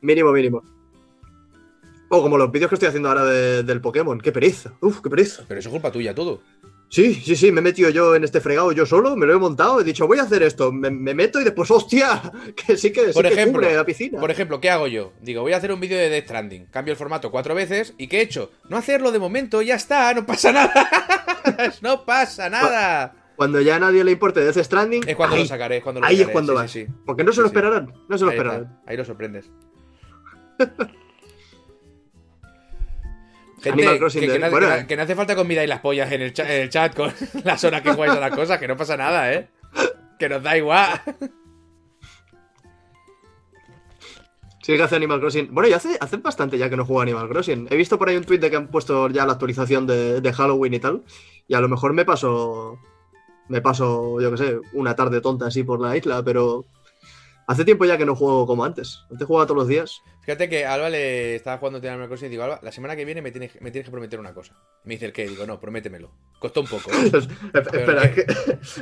Mínimo, 0.02 0.32
mínimo. 0.32 0.64
O 2.10 2.22
como 2.22 2.38
los 2.38 2.50
vídeos 2.52 2.70
que 2.70 2.76
estoy 2.76 2.88
haciendo 2.88 3.10
ahora 3.10 3.26
de- 3.26 3.64
del 3.64 3.82
Pokémon. 3.82 4.20
Qué 4.22 4.32
pereza. 4.32 4.74
Uf, 4.80 5.02
qué 5.02 5.10
pereza. 5.10 5.44
Pero 5.48 5.60
eso 5.60 5.68
es 5.70 5.74
culpa 5.74 5.92
tuya, 5.92 6.16
todo. 6.16 6.42
Sí, 6.90 7.14
sí, 7.16 7.36
sí, 7.36 7.52
me 7.52 7.60
he 7.60 7.64
metido 7.64 7.90
yo 7.90 8.16
en 8.16 8.24
este 8.24 8.40
fregado 8.40 8.72
yo 8.72 8.86
solo, 8.86 9.16
me 9.18 9.26
lo 9.26 9.34
he 9.36 9.38
montado, 9.38 9.82
he 9.82 9.84
dicho, 9.84 10.08
voy 10.08 10.20
a 10.20 10.24
hacer 10.24 10.42
esto, 10.42 10.72
me, 10.72 10.90
me 10.90 11.14
meto 11.14 11.42
y 11.42 11.44
después, 11.44 11.70
hostia, 11.70 12.22
que 12.56 12.78
sí 12.78 12.92
que, 12.94 13.08
sí 13.08 13.14
Por 13.14 13.28
que 13.28 13.34
ejemplo, 13.34 13.70
la 13.70 13.84
piscina. 13.86 14.20
Por 14.22 14.32
ejemplo, 14.32 14.62
¿qué 14.62 14.70
hago 14.70 14.88
yo? 14.88 15.12
Digo, 15.22 15.42
voy 15.42 15.52
a 15.52 15.58
hacer 15.58 15.72
un 15.74 15.82
vídeo 15.82 15.98
de 15.98 16.10
Death 16.10 16.24
Stranding. 16.26 16.68
Cambio 16.68 16.94
el 16.94 16.98
formato 16.98 17.30
cuatro 17.30 17.54
veces. 17.56 17.94
¿Y 17.98 18.08
qué 18.08 18.20
he 18.20 18.22
hecho? 18.22 18.52
No 18.70 18.78
hacerlo 18.78 19.12
de 19.12 19.20
momento, 19.20 19.62
ya 19.62 19.76
está, 19.76 20.14
no 20.14 20.26
pasa 20.26 20.52
nada. 20.54 20.90
no 21.82 22.06
pasa 22.06 22.50
nada. 22.50 23.14
Cuando 23.36 23.60
ya 23.62 23.76
a 23.76 23.80
nadie 23.80 24.04
le 24.06 24.12
importe 24.14 24.40
Death 24.40 24.58
Stranding, 24.64 25.04
Es 25.08 25.16
cuando 25.18 25.36
ahí, 25.36 25.42
lo 25.44 25.48
sacaré, 25.48 25.78
es 25.78 25.84
cuando 25.84 26.00
lo 26.02 26.08
ahí 26.08 26.22
es 26.22 26.28
cuando 26.30 26.54
sí, 26.54 26.56
vas. 26.58 26.72
sí, 26.72 26.86
sí. 26.86 26.92
Porque 27.06 27.24
no 27.26 27.34
se 27.34 27.42
lo 27.42 27.48
Sí, 27.48 27.52
sí. 27.54 27.58
esperarán, 27.58 27.94
no 28.08 28.18
se 28.18 28.24
lo 28.24 28.32
esperarán. 28.32 28.80
ahí 28.88 28.96
lo 28.98 29.04
sorprendes. 29.06 29.52
Animal 33.74 33.98
Crossing 34.00 34.22
que, 34.22 34.28
que 34.28 34.34
de- 34.34 34.40
no, 34.40 34.50
bueno. 34.52 34.68
que 34.88 34.96
no- 34.98 35.04
hace 35.04 35.16
falta 35.16 35.40
os 35.40 35.48
miráis 35.48 35.70
las 35.70 35.80
pollas 35.82 36.12
en 36.12 36.22
el, 36.22 36.34
cha- 36.34 36.54
en 36.54 36.62
el 36.64 36.70
chat 36.70 36.96
con 36.96 37.12
las 37.44 37.64
horas 37.64 37.82
que 37.82 37.92
jugáis 37.94 38.14
a 38.14 38.20
las 38.20 38.32
cosas, 38.36 38.58
que 38.60 38.68
no 38.68 38.76
pasa 38.78 38.98
nada, 38.98 39.32
¿eh? 39.34 39.48
Que 40.20 40.30
nos 40.30 40.42
da 40.44 40.58
igual. 40.58 41.00
Sí 44.64 44.76
que 44.76 44.84
hace 44.84 44.96
Animal 44.98 45.20
Crossing. 45.22 45.50
Bueno, 45.54 45.70
ya 45.70 45.78
hace, 45.78 45.98
hace 46.02 46.18
bastante 46.18 46.58
ya 46.58 46.70
que 46.70 46.76
no 46.76 46.86
juego 46.86 47.02
Animal 47.02 47.30
Crossing. 47.30 47.68
He 47.72 47.78
visto 47.78 47.98
por 47.98 48.10
ahí 48.10 48.18
un 48.18 48.24
tweet 48.26 48.40
de 48.40 48.50
que 48.50 48.58
han 48.58 48.68
puesto 48.68 49.08
ya 49.10 49.26
la 49.26 49.34
actualización 49.34 49.88
de, 49.88 50.20
de 50.20 50.34
Halloween 50.34 50.74
y 50.74 50.80
tal. 50.80 51.04
Y 51.48 51.54
a 51.54 51.62
lo 51.62 51.70
mejor 51.70 51.94
me 51.94 52.04
paso. 52.04 52.78
Me 53.48 53.62
paso, 53.62 54.20
yo 54.20 54.30
qué 54.32 54.38
sé, 54.38 54.58
una 54.74 54.94
tarde 54.94 55.22
tonta 55.22 55.46
así 55.48 55.64
por 55.64 55.80
la 55.80 55.96
isla, 55.96 56.22
pero. 56.24 56.66
Hace 57.50 57.64
tiempo 57.64 57.86
ya 57.86 57.98
que 57.98 58.06
no 58.06 58.14
juego 58.14 58.46
como 58.46 58.66
antes. 58.66 59.00
Antes 59.10 59.26
jugaba 59.26 59.46
todos 59.46 59.60
los 59.60 59.68
días. 59.70 60.02
Fíjate 60.24 60.50
que 60.50 60.66
Alba 60.66 60.90
le 60.90 61.36
estaba 61.36 61.58
jugando 61.58 61.80
a 61.80 61.92
Animal 61.92 62.10
Crossing 62.10 62.28
y 62.28 62.32
digo, 62.32 62.44
Alba, 62.44 62.60
la 62.62 62.74
semana 62.74 62.98
que 62.98 63.06
viene 63.06 63.22
me 63.22 63.32
tienes, 63.32 63.54
me 63.62 63.72
tienes 63.72 63.86
que 63.86 63.92
prometer 63.92 64.20
una 64.20 64.34
cosa. 64.34 64.54
Me 64.84 64.96
dice 64.96 65.06
el 65.06 65.14
qué, 65.14 65.26
digo, 65.30 65.46
no, 65.46 65.58
prométemelo. 65.58 66.12
Costó 66.40 66.60
un 66.60 66.68
poco. 66.68 66.92
¿eh? 66.92 67.10
Espera, 67.54 68.04
es 68.04 68.12
que, 68.16 68.26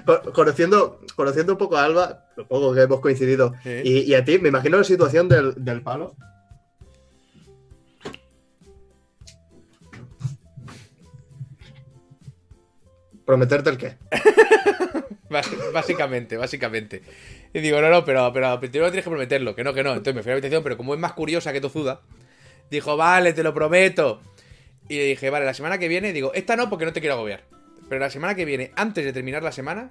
co- 0.06 0.34
conociendo, 0.34 1.00
conociendo 1.16 1.52
un 1.54 1.60
poco 1.60 1.78
a 1.78 1.84
Alba, 1.86 2.26
lo 2.36 2.48
poco 2.48 2.74
que 2.74 2.82
hemos 2.82 3.02
coincidido, 3.02 3.54
Sí. 3.62 3.82
y, 3.84 4.00
y 4.00 4.16
a 4.16 4.26
ti, 4.26 4.40
me 4.40 4.50
imagino 4.50 4.78
la 4.78 4.84
situación 4.84 5.30
del, 5.30 5.54
del 5.64 5.84
palo. 5.84 6.16
¿Prometerte 13.26 13.70
el 13.70 13.78
qué? 13.78 13.98
Bás- 15.30 15.50
Básicamente, 15.74 16.38
básicamente. 16.38 17.02
Y 17.56 17.62
digo, 17.62 17.80
no, 17.80 17.90
no, 17.90 18.04
pero, 18.04 18.34
pero 18.34 18.60
primero 18.60 18.92
tienes 18.92 19.06
que 19.06 19.10
prometerlo, 19.10 19.56
que 19.56 19.64
no, 19.64 19.74
que 19.74 19.82
no. 19.82 19.92
Entonces 19.92 20.14
me 20.14 20.24
fui 20.24 20.30
a 20.30 20.34
la 20.34 20.40
habitación, 20.40 20.62
pero 20.62 20.76
como 20.76 20.94
es 20.94 21.00
más 21.00 21.14
curiosa 21.14 21.54
que 21.54 21.62
tozuda, 21.62 22.02
dijo, 22.70 22.98
vale, 22.98 23.32
te 23.32 23.44
lo 23.44 23.54
prometo. 23.54 24.20
Y 24.90 24.98
le 24.98 25.06
dije, 25.06 25.30
vale, 25.30 25.46
la 25.46 25.54
semana 25.54 25.78
que 25.78 25.88
viene, 25.88 26.12
digo, 26.12 26.34
esta 26.34 26.58
no 26.58 26.70
porque 26.70 26.84
no 26.84 26.92
te 26.92 27.00
quiero 27.00 27.16
agobiar. 27.16 27.46
Pero 27.88 28.02
la 28.02 28.10
semana 28.10 28.36
que 28.36 28.44
viene, 28.44 28.72
antes 28.76 29.06
de 29.06 29.14
terminar 29.14 29.42
la 29.42 29.54
semana, 29.54 29.90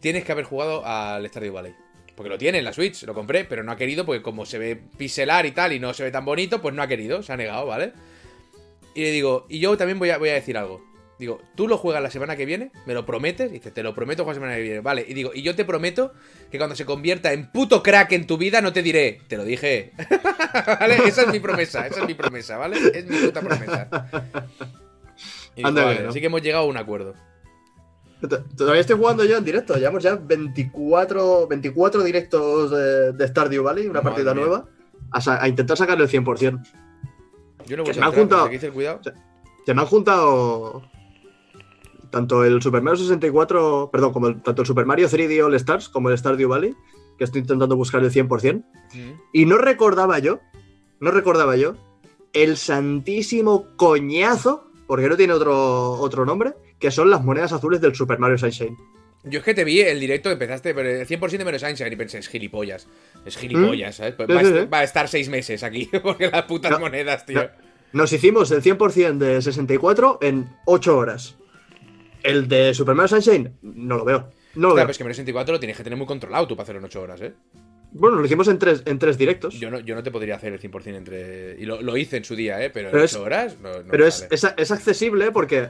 tienes 0.00 0.24
que 0.24 0.32
haber 0.32 0.46
jugado 0.46 0.82
al 0.86 1.28
Stardew 1.28 1.52
Valley. 1.52 1.74
Porque 2.16 2.30
lo 2.30 2.38
tiene 2.38 2.56
en 2.56 2.64
la 2.64 2.72
Switch, 2.72 3.02
lo 3.02 3.12
compré, 3.12 3.44
pero 3.44 3.62
no 3.62 3.70
ha 3.70 3.76
querido, 3.76 4.06
porque 4.06 4.22
como 4.22 4.46
se 4.46 4.56
ve 4.56 4.80
pixelar 4.96 5.44
y 5.44 5.50
tal, 5.50 5.74
y 5.74 5.80
no 5.80 5.92
se 5.92 6.04
ve 6.04 6.10
tan 6.10 6.24
bonito, 6.24 6.62
pues 6.62 6.74
no 6.74 6.80
ha 6.80 6.88
querido, 6.88 7.22
se 7.22 7.34
ha 7.34 7.36
negado, 7.36 7.66
¿vale? 7.66 7.92
Y 8.94 9.02
le 9.02 9.10
digo, 9.10 9.44
y 9.50 9.58
yo 9.58 9.76
también 9.76 9.98
voy 9.98 10.08
a, 10.08 10.16
voy 10.16 10.30
a 10.30 10.34
decir 10.34 10.56
algo. 10.56 10.82
Digo, 11.18 11.40
tú 11.56 11.66
lo 11.66 11.78
juegas 11.78 12.00
la 12.00 12.10
semana 12.10 12.36
que 12.36 12.46
viene, 12.46 12.70
me 12.86 12.94
lo 12.94 13.04
prometes, 13.04 13.50
dice, 13.50 13.72
te 13.72 13.82
lo 13.82 13.92
prometo 13.92 14.22
jugar 14.22 14.36
la 14.36 14.40
semana 14.40 14.56
que 14.56 14.62
viene, 14.62 14.80
vale. 14.80 15.04
Y 15.06 15.14
digo, 15.14 15.32
y 15.34 15.42
yo 15.42 15.56
te 15.56 15.64
prometo 15.64 16.12
que 16.50 16.58
cuando 16.58 16.76
se 16.76 16.84
convierta 16.84 17.32
en 17.32 17.50
puto 17.50 17.82
crack 17.82 18.12
en 18.12 18.26
tu 18.26 18.38
vida, 18.38 18.60
no 18.60 18.72
te 18.72 18.82
diré, 18.82 19.20
te 19.26 19.36
lo 19.36 19.44
dije. 19.44 19.92
¿Vale? 20.80 20.96
Esa 21.06 21.22
es 21.22 21.28
mi 21.32 21.40
promesa, 21.40 21.86
esa 21.88 22.00
es 22.02 22.06
mi 22.06 22.14
promesa, 22.14 22.56
¿vale? 22.56 22.76
Es 22.94 23.04
mi 23.06 23.16
puta 23.18 23.40
promesa. 23.40 23.88
Y 25.56 25.56
dijo, 25.56 25.68
Anda 25.68 25.84
vale, 25.84 26.06
así 26.06 26.20
que 26.20 26.26
hemos 26.26 26.40
llegado 26.42 26.64
a 26.64 26.68
un 26.68 26.76
acuerdo. 26.76 27.14
Todavía 28.56 28.80
estoy 28.80 28.96
jugando 28.96 29.24
yo 29.24 29.36
en 29.36 29.44
directo. 29.44 29.76
Llevamos 29.76 30.02
ya 30.02 30.14
24, 30.16 31.46
24 31.48 32.02
directos 32.04 32.70
de, 32.70 33.12
de 33.12 33.28
Stardew 33.28 33.62
Valley, 33.64 33.86
una 33.86 34.02
Madre 34.02 34.10
partida 34.24 34.34
mía. 34.34 34.44
nueva, 34.44 34.68
a, 35.12 35.42
a 35.42 35.48
intentar 35.48 35.76
sacarle 35.76 36.04
el 36.04 36.10
100%. 36.10 36.62
Yo 37.66 37.76
no 37.76 37.82
Que 37.84 37.90
voy 37.90 37.94
se 37.94 37.98
a 37.98 38.02
me 38.02 38.06
han 38.06 38.12
juntado. 38.12 38.48
Se 39.66 39.74
me 39.74 39.80
han 39.82 39.86
juntado 39.86 40.82
tanto 42.10 42.44
el 42.44 42.60
Super 42.62 42.82
Mario 42.82 42.98
64, 42.98 43.90
perdón, 43.92 44.12
como 44.12 44.28
el- 44.28 44.42
tanto 44.42 44.62
el 44.62 44.66
Super 44.66 44.86
Mario 44.86 45.08
3D 45.08 45.42
All 45.42 45.54
Stars 45.54 45.88
como 45.88 46.10
el 46.10 46.18
Stardew 46.18 46.48
Valley, 46.48 46.74
que 47.18 47.24
estoy 47.24 47.40
intentando 47.40 47.76
buscar 47.76 48.02
el 48.02 48.10
100%. 48.10 48.64
Mm. 48.94 48.98
Y 49.32 49.46
no 49.46 49.58
recordaba 49.58 50.18
yo, 50.18 50.40
no 51.00 51.10
recordaba 51.10 51.56
yo, 51.56 51.74
el 52.32 52.56
santísimo 52.56 53.66
coñazo, 53.76 54.64
porque 54.86 55.08
no 55.08 55.16
tiene 55.16 55.32
otro, 55.32 55.92
otro 55.92 56.24
nombre, 56.24 56.54
que 56.78 56.90
son 56.90 57.10
las 57.10 57.24
monedas 57.24 57.52
azules 57.52 57.80
del 57.80 57.94
Super 57.94 58.18
Mario 58.18 58.38
Sunshine. 58.38 58.76
Yo 59.24 59.40
es 59.40 59.44
que 59.44 59.52
te 59.52 59.64
vi 59.64 59.80
el 59.80 59.98
directo, 59.98 60.30
empezaste, 60.30 60.72
pero 60.74 60.88
el 60.88 61.06
100% 61.06 61.38
de 61.38 61.44
menos 61.44 61.60
Sunshine 61.60 61.92
y 61.92 61.96
pensé, 61.96 62.18
es 62.18 62.28
gilipollas. 62.28 62.86
Es 63.26 63.36
gilipollas, 63.36 63.96
¿sabes? 63.96 64.14
Pues 64.14 64.28
Sí, 64.28 64.34
va, 64.34 64.40
a 64.40 64.44
sí, 64.44 64.50
est- 64.50 64.60
sí. 64.62 64.66
va 64.72 64.78
a 64.78 64.84
estar 64.84 65.08
seis 65.08 65.28
meses 65.28 65.62
aquí, 65.64 65.90
porque 66.02 66.28
las 66.30 66.44
putas 66.44 66.70
No, 66.70 66.78
monedas, 66.80 67.26
tío. 67.26 67.42
no. 67.42 67.48
Nos 67.92 68.12
hicimos 68.12 68.50
el 68.52 68.62
100% 68.62 69.18
de 69.18 69.42
64 69.42 70.18
en 70.22 70.48
8 70.66 70.96
horas. 70.96 71.36
El 72.22 72.48
de 72.48 72.74
Super 72.74 72.94
Mario 72.94 73.08
Sunshine, 73.08 73.52
no 73.62 73.96
lo 73.98 74.04
veo. 74.04 74.18
No 74.54 74.68
lo 74.68 74.74
Claro, 74.74 74.74
veo. 74.74 74.84
pero 74.84 74.90
es 74.90 74.98
que 74.98 75.04
Mario 75.04 75.14
64 75.14 75.52
lo 75.54 75.60
tienes 75.60 75.76
que 75.76 75.84
tener 75.84 75.96
muy 75.96 76.06
controlado 76.06 76.46
tú 76.46 76.56
para 76.56 76.64
hacerlo 76.64 76.80
en 76.80 76.84
8 76.86 77.00
horas, 77.02 77.20
¿eh? 77.20 77.32
Bueno, 77.92 78.18
lo 78.18 78.24
hicimos 78.26 78.48
en 78.48 78.58
tres, 78.58 78.82
en 78.84 78.98
tres 78.98 79.16
directos. 79.16 79.54
Yo 79.58 79.70
no, 79.70 79.80
yo 79.80 79.94
no 79.94 80.02
te 80.02 80.10
podría 80.10 80.36
hacer 80.36 80.52
el 80.52 80.60
100% 80.60 80.94
entre... 80.96 81.56
Y 81.58 81.64
lo, 81.64 81.80
lo 81.80 81.96
hice 81.96 82.18
en 82.18 82.24
su 82.24 82.34
día, 82.36 82.62
¿eh? 82.62 82.68
Pero, 82.70 82.88
Pero 82.90 82.98
en 82.98 83.04
es- 83.06 83.14
8 83.14 83.24
horas 83.24 83.56
no, 83.62 83.70
no 83.82 83.90
Pero 83.90 84.06
es, 84.06 84.26
es 84.30 84.70
accesible 84.70 85.30
porque 85.32 85.68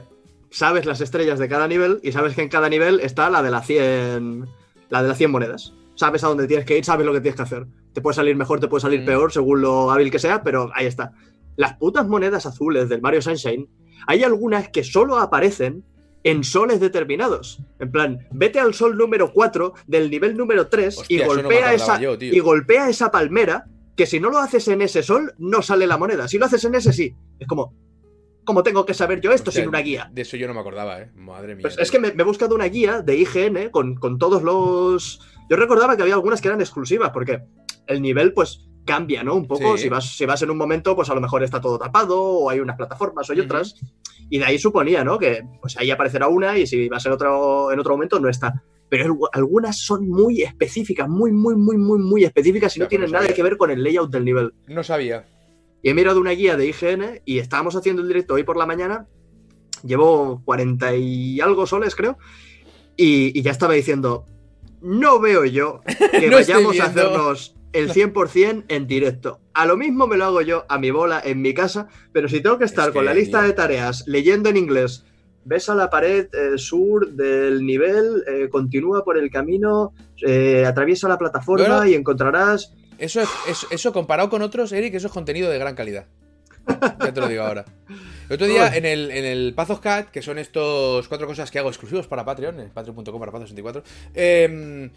sabes 0.49 0.85
las 0.85 0.99
estrellas 0.99 1.39
de 1.39 1.47
cada 1.47 1.67
nivel 1.67 1.99
y 2.03 2.11
sabes 2.11 2.35
que 2.35 2.41
en 2.41 2.49
cada 2.49 2.67
nivel 2.67 2.99
está 2.99 3.29
la 3.29 3.41
de 3.41 3.51
las 3.51 3.65
100, 3.67 4.45
la 4.89 5.01
de 5.01 5.07
las 5.07 5.17
100 5.17 5.31
monedas. 5.31 5.73
Sabes 5.95 6.23
a 6.23 6.27
dónde 6.27 6.47
tienes 6.47 6.65
que 6.65 6.77
ir, 6.77 6.83
sabes 6.83 7.05
lo 7.05 7.13
que 7.13 7.21
tienes 7.21 7.35
que 7.37 7.43
hacer. 7.43 7.65
Te 7.93 8.01
puede 8.01 8.15
salir 8.15 8.35
mejor, 8.35 8.59
te 8.59 8.67
puede 8.67 8.81
salir 8.81 9.01
Mm. 9.01 9.05
peor, 9.05 9.31
según 9.31 9.61
lo 9.61 9.91
hábil 9.91 10.11
que 10.11 10.19
sea, 10.19 10.43
pero 10.43 10.71
ahí 10.73 10.87
está. 10.87 11.11
Las 11.55 11.77
putas 11.77 12.07
monedas 12.07 12.45
azules 12.45 12.89
del 12.89 13.01
Mario 13.01 13.21
Sunshine, 13.21 13.67
hay 14.07 14.23
algunas 14.23 14.69
que 14.69 14.83
solo 14.83 15.17
aparecen 15.19 15.83
en 16.23 16.43
soles 16.43 16.79
determinados. 16.79 17.59
En 17.79 17.91
plan, 17.91 18.27
vete 18.31 18.59
al 18.59 18.73
sol 18.73 18.97
número 18.97 19.31
4 19.31 19.73
del 19.87 20.09
nivel 20.09 20.35
número 20.35 20.67
3 20.67 20.97
Hostia, 20.97 21.17
y 21.17 21.19
no 21.21 21.27
golpea 21.27 21.73
esa 21.73 21.99
yo, 21.99 22.15
y 22.19 22.39
golpea 22.39 22.89
esa 22.89 23.11
palmera 23.11 23.65
que 23.95 24.05
si 24.05 24.19
no 24.19 24.29
lo 24.29 24.37
haces 24.37 24.67
en 24.67 24.81
ese 24.81 25.03
sol 25.03 25.33
no 25.37 25.61
sale 25.61 25.87
la 25.87 25.97
moneda. 25.97 26.27
Si 26.27 26.37
lo 26.37 26.45
haces 26.45 26.63
en 26.63 26.75
ese 26.75 26.93
sí. 26.93 27.13
Es 27.39 27.47
como 27.47 27.73
¿Cómo 28.49 28.63
tengo 28.63 28.83
que 28.83 28.95
saber 28.95 29.21
yo 29.21 29.31
esto 29.31 29.51
Hostia, 29.51 29.61
sin 29.61 29.69
una 29.69 29.77
guía? 29.77 30.09
De 30.11 30.23
eso 30.23 30.35
yo 30.35 30.47
no 30.47 30.55
me 30.55 30.61
acordaba, 30.61 30.99
¿eh? 30.99 31.11
Madre 31.15 31.53
mía. 31.53 31.61
Pues 31.61 31.77
es 31.77 31.91
que 31.91 31.99
me, 31.99 32.11
me 32.13 32.23
he 32.23 32.25
buscado 32.25 32.55
una 32.55 32.65
guía 32.65 33.03
de 33.03 33.15
IGN 33.15 33.69
con, 33.69 33.93
con 33.93 34.17
todos 34.17 34.41
los. 34.41 35.21
Yo 35.49 35.55
recordaba 35.55 35.95
que 35.95 36.01
había 36.01 36.15
algunas 36.15 36.41
que 36.41 36.47
eran 36.47 36.59
exclusivas, 36.59 37.11
porque 37.11 37.43
el 37.85 38.01
nivel, 38.01 38.33
pues, 38.33 38.68
cambia, 38.93 39.23
¿no? 39.23 39.35
Un 39.35 39.47
poco. 39.47 39.77
Sí. 39.77 39.83
Si, 39.83 39.89
vas, 39.89 40.17
si 40.17 40.25
vas 40.25 40.41
en 40.41 40.49
un 40.51 40.57
momento, 40.57 40.95
pues 40.95 41.09
a 41.09 41.15
lo 41.15 41.21
mejor 41.21 41.43
está 41.43 41.59
todo 41.61 41.77
tapado, 41.79 42.21
o 42.21 42.49
hay 42.49 42.59
unas 42.59 42.75
plataformas 42.77 43.29
o 43.29 43.33
hay 43.33 43.39
otras. 43.41 43.75
Y 44.29 44.37
de 44.39 44.45
ahí 44.45 44.59
suponía, 44.59 45.03
¿no? 45.03 45.17
Que 45.17 45.41
pues 45.61 45.77
ahí 45.77 45.89
aparecerá 45.91 46.27
una 46.27 46.57
y 46.57 46.67
si 46.67 46.87
vas 46.89 47.05
en 47.05 47.11
otro, 47.13 47.71
en 47.71 47.79
otro 47.79 47.93
momento 47.93 48.19
no 48.19 48.29
está. 48.29 48.63
Pero 48.89 49.05
algu- 49.13 49.29
algunas 49.33 49.79
son 49.79 50.07
muy 50.09 50.41
específicas, 50.41 51.07
muy, 51.07 51.31
muy, 51.31 51.55
muy, 51.55 51.77
muy, 51.77 51.99
muy 51.99 52.23
específicas 52.23 52.75
y 52.75 52.79
no 52.79 52.87
tienen 52.87 53.11
nada 53.11 53.27
que 53.33 53.43
ver 53.43 53.57
con 53.57 53.69
el 53.71 53.83
layout 53.83 54.11
del 54.11 54.25
nivel. 54.25 54.53
No 54.67 54.83
sabía. 54.83 55.27
Y 55.81 55.89
he 55.89 55.93
mirado 55.93 56.19
una 56.19 56.31
guía 56.31 56.57
de 56.57 56.67
IGN 56.67 57.21
y 57.25 57.39
estábamos 57.39 57.75
haciendo 57.75 58.01
el 58.01 58.07
directo 58.07 58.33
hoy 58.33 58.43
por 58.43 58.57
la 58.57 58.65
mañana. 58.65 59.07
Llevo 59.83 60.41
40 60.43 60.95
y 60.95 61.39
algo 61.39 61.65
soles, 61.65 61.95
creo. 61.95 62.17
Y, 62.97 63.37
y 63.37 63.41
ya 63.43 63.51
estaba 63.51 63.73
diciendo, 63.75 64.25
no 64.81 65.19
veo 65.19 65.45
yo 65.45 65.81
que 66.11 66.27
No 66.29 66.35
vayamos 66.35 66.79
a 66.79 66.85
hacernos 66.85 67.55
el 67.73 67.91
100% 67.91 68.65
en 68.67 68.87
directo. 68.87 69.39
A 69.53 69.65
lo 69.65 69.77
mismo 69.77 70.07
me 70.07 70.17
lo 70.17 70.25
hago 70.25 70.41
yo 70.41 70.65
a 70.69 70.77
mi 70.79 70.91
bola 70.91 71.21
en 71.23 71.41
mi 71.41 71.53
casa, 71.53 71.87
pero 72.11 72.27
si 72.29 72.41
tengo 72.41 72.57
que 72.57 72.65
estar 72.65 72.89
Es 72.89 72.93
con 72.95 73.05
la 73.05 73.13
lista 73.13 73.41
de 73.41 73.53
tareas 73.53 74.03
leyendo 74.07 74.49
en 74.49 74.57
inglés, 74.57 75.05
ves 75.45 75.69
a 75.69 75.75
la 75.75 75.89
pared 75.89 76.27
eh, 76.33 76.57
sur 76.57 77.11
del 77.11 77.65
nivel, 77.65 78.23
eh, 78.27 78.49
continúa 78.49 79.03
por 79.03 79.17
el 79.17 79.29
camino, 79.31 79.93
eh, 80.25 80.65
atraviesa 80.65 81.07
la 81.07 81.17
plataforma 81.17 81.67
Bueno. 81.77 81.85
y 81.87 81.93
encontrarás... 81.95 82.73
Eso, 82.97 83.21
es- 83.21 83.29
eso, 83.47 83.67
eso 83.71 83.93
comparado 83.93 84.29
con 84.29 84.41
otros, 84.41 84.71
Eric, 84.71 84.93
eso 84.95 85.07
es 85.07 85.13
contenido 85.13 85.49
de 85.49 85.57
gran 85.57 85.75
calidad. 85.75 86.05
Ya 86.99 87.13
te 87.13 87.19
lo 87.21 87.27
digo 87.27 87.41
ahora. 87.43 87.65
El 88.27 88.35
otro 88.35 88.45
día 88.45 88.75
en 88.75 88.85
el, 88.85 89.09
en 89.09 89.25
el 89.25 89.53
Path 89.55 89.69
of 89.71 89.79
Cat, 89.79 90.09
que 90.11 90.21
son 90.21 90.37
estos 90.37 91.07
cuatro 91.07 91.25
cosas 91.25 91.49
que 91.49 91.57
hago 91.57 91.69
exclusivos 91.69 92.05
para 92.07 92.23
Patreon, 92.23 92.59
en 92.59 92.69
patreon.com 92.69 93.19
para 93.19 93.31
Path64, 93.31 93.81
eh, 94.13 94.91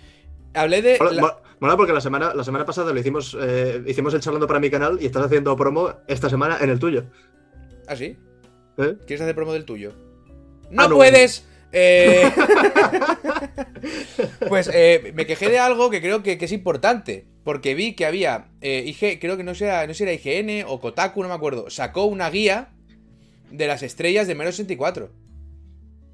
hablé 0.54 0.82
de... 0.82 0.98
Mola, 0.98 1.12
la- 1.12 1.22
mo- 1.22 1.36
mola 1.60 1.76
porque 1.76 1.92
la 1.92 2.00
semana, 2.00 2.34
la 2.34 2.44
semana 2.44 2.64
pasada 2.64 2.92
lo 2.92 2.98
hicimos, 3.00 3.36
eh, 3.40 3.82
hicimos 3.86 4.14
el 4.14 4.20
charlando 4.20 4.46
para 4.46 4.60
mi 4.60 4.70
canal 4.70 4.98
y 5.00 5.06
estás 5.06 5.24
haciendo 5.26 5.54
promo 5.56 5.92
esta 6.08 6.28
semana 6.30 6.58
en 6.60 6.70
el 6.70 6.78
tuyo. 6.78 7.04
¿Ah, 7.86 7.96
sí? 7.96 8.16
¿eh? 8.78 8.96
¿Quieres 9.06 9.20
hacer 9.22 9.34
promo 9.34 9.52
del 9.52 9.64
tuyo? 9.64 9.92
no 10.70 10.82
Ah, 10.84 10.88
no. 10.88 10.96
puedes. 10.96 11.46
Eh, 11.74 12.30
pues 14.48 14.68
me 15.14 15.26
quejé 15.26 15.48
de 15.48 15.58
algo 15.58 15.90
que 15.90 16.00
creo 16.00 16.22
que, 16.22 16.38
que 16.38 16.44
es 16.44 16.52
importante. 16.52 17.26
Porque 17.44 17.74
vi 17.74 17.94
que 17.94 18.06
había. 18.06 18.46
IG, 18.60 19.18
creo 19.20 19.36
que 19.36 19.42
no 19.42 19.54
sé, 19.54 19.66
no 19.86 19.94
sé 19.94 19.94
si 19.94 20.02
era 20.04 20.12
IGN 20.12 20.64
o 20.68 20.80
Kotaku, 20.80 21.22
no 21.22 21.28
me 21.28 21.34
acuerdo. 21.34 21.70
Sacó 21.70 22.04
una 22.04 22.30
guía 22.30 22.70
de 23.50 23.66
las 23.66 23.82
estrellas 23.82 24.28
de 24.28 24.34
Mero 24.36 24.52
64. 24.52 25.10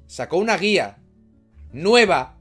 Sacó 0.07 0.37
una 0.37 0.57
guía 0.57 0.97
nueva 1.71 2.38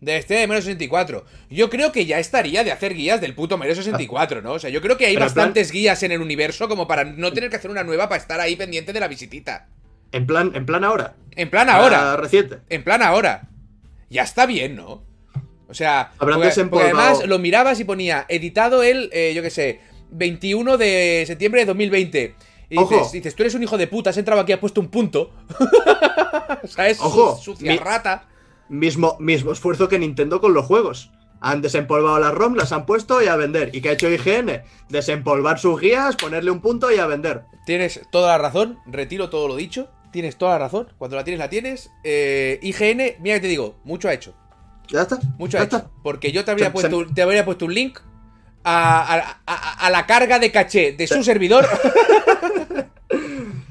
de 0.00 0.16
estrella 0.16 0.40
de 0.42 0.46
Mero 0.46 0.60
64. 0.62 1.24
Yo 1.50 1.68
creo 1.70 1.92
que 1.92 2.06
ya 2.06 2.18
estaría 2.18 2.64
de 2.64 2.72
hacer 2.72 2.94
guías 2.94 3.20
del 3.20 3.34
puto 3.34 3.58
Mero 3.58 3.74
64, 3.74 4.40
¿no? 4.42 4.52
O 4.52 4.58
sea, 4.58 4.70
yo 4.70 4.80
creo 4.80 4.96
que 4.96 5.06
hay 5.06 5.14
Pero 5.14 5.26
en 5.26 5.32
plan- 5.32 5.46
bastantes 5.48 5.70
guías 5.72 6.02
en 6.02 6.12
el 6.12 6.20
universo 6.22 6.68
como 6.68 6.86
para 6.88 7.04
no 7.04 7.32
tener 7.32 7.50
que 7.50 7.56
hacer 7.56 7.70
una 7.70 7.84
nueva 7.84 8.08
para 8.08 8.20
estar 8.20 8.40
ahí 8.40 8.56
pendiente 8.56 8.92
de 8.92 9.00
la 9.00 9.08
visitita. 9.08 9.68
En 10.12 10.26
plan, 10.26 10.52
en 10.54 10.66
plan 10.66 10.84
ahora. 10.84 11.14
En 11.36 11.50
plan 11.50 11.68
ahora. 11.68 12.12
Ah, 12.12 12.16
reciente. 12.16 12.58
En 12.68 12.82
plan 12.82 13.02
ahora. 13.02 13.48
Ya 14.08 14.22
está 14.22 14.46
bien, 14.46 14.74
¿no? 14.76 15.04
O 15.68 15.74
sea, 15.74 16.10
porque, 16.18 16.50
porque 16.68 16.84
además 16.86 17.24
lo 17.26 17.38
mirabas 17.38 17.78
y 17.78 17.84
ponía 17.84 18.24
editado 18.28 18.82
el, 18.82 19.08
eh, 19.12 19.32
yo 19.36 19.42
qué 19.42 19.50
sé, 19.50 19.80
21 20.10 20.76
de 20.78 21.22
septiembre 21.28 21.60
de 21.60 21.66
2020. 21.66 22.34
Y 22.70 22.76
Ojo. 22.78 22.94
dices, 22.96 23.12
dices, 23.12 23.34
tú 23.36 23.44
eres 23.44 23.54
un 23.54 23.62
hijo 23.62 23.78
de 23.78 23.86
puta, 23.86 24.10
has 24.10 24.16
entrado 24.16 24.40
aquí 24.40 24.52
has 24.52 24.58
puesto 24.58 24.80
un 24.80 24.88
punto. 24.88 25.32
¿Sabes? 26.68 26.98
Ojo, 27.00 27.36
Su- 27.36 27.52
Sucia 27.54 27.70
mi- 27.72 27.78
rata. 27.78 28.26
Mismo, 28.70 29.16
mismo 29.20 29.52
esfuerzo 29.52 29.88
que 29.88 29.98
Nintendo 29.98 30.40
con 30.40 30.54
los 30.54 30.64
juegos. 30.64 31.10
Han 31.42 31.60
desempolvado 31.60 32.18
las 32.20 32.32
ROM, 32.32 32.54
las 32.54 32.72
han 32.72 32.86
puesto 32.86 33.20
y 33.22 33.26
a 33.26 33.36
vender. 33.36 33.70
¿Y 33.74 33.80
qué 33.80 33.88
ha 33.90 33.92
hecho 33.92 34.08
IGN? 34.10 34.62
Desempolvar 34.88 35.58
sus 35.58 35.80
guías, 35.80 36.16
ponerle 36.16 36.50
un 36.50 36.60
punto 36.60 36.90
y 36.92 36.98
a 36.98 37.06
vender. 37.06 37.42
Tienes 37.66 38.00
toda 38.12 38.28
la 38.32 38.38
razón, 38.38 38.78
retiro 38.86 39.28
todo 39.30 39.48
lo 39.48 39.56
dicho. 39.56 39.88
Tienes 40.12 40.36
toda 40.36 40.52
la 40.52 40.58
razón. 40.60 40.88
Cuando 40.98 41.16
la 41.16 41.24
tienes, 41.24 41.38
la 41.38 41.48
tienes. 41.50 41.90
Eh, 42.04 42.58
IGN, 42.62 43.22
mira 43.22 43.36
que 43.36 43.40
te 43.42 43.46
digo, 43.48 43.76
mucho 43.84 44.08
ha 44.08 44.12
hecho. 44.12 44.34
Ya 44.88 45.02
está. 45.02 45.18
Mucho 45.38 45.56
ya 45.58 45.62
ha 45.62 45.66
hecho. 45.66 45.90
Porque 46.02 46.30
yo 46.32 46.44
te 46.44 46.50
habría, 46.50 46.66
Se- 46.66 46.72
puesto, 46.72 47.06
se- 47.08 47.14
te 47.14 47.22
habría 47.22 47.44
puesto 47.44 47.64
un 47.64 47.74
link 47.74 47.98
a, 48.64 49.14
a- 49.14 49.40
a- 49.46 49.86
a 49.86 49.90
la 49.90 50.06
carga 50.06 50.38
de 50.38 50.52
caché 50.52 50.92
de 50.92 51.06
su 51.06 51.22
servidor. 51.24 51.66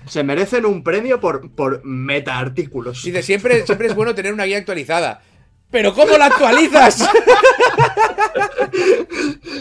Se 0.10 0.24
merecen 0.24 0.66
un 0.66 0.84
premio 0.84 1.20
por, 1.20 1.51
por 1.51 1.86
meta-artículos. 1.86 3.03
Dice, 3.03 3.24
siempre, 3.24 3.66
siempre 3.66 3.88
es 3.88 3.95
bueno 3.95 4.14
tener 4.16 4.34
una 4.34 4.43
guía 4.43 4.57
actualizada. 4.57 5.22
¿Pero 5.72 5.93
cómo 5.93 6.18
la 6.18 6.26
actualizas? 6.26 6.99
no 6.99 7.10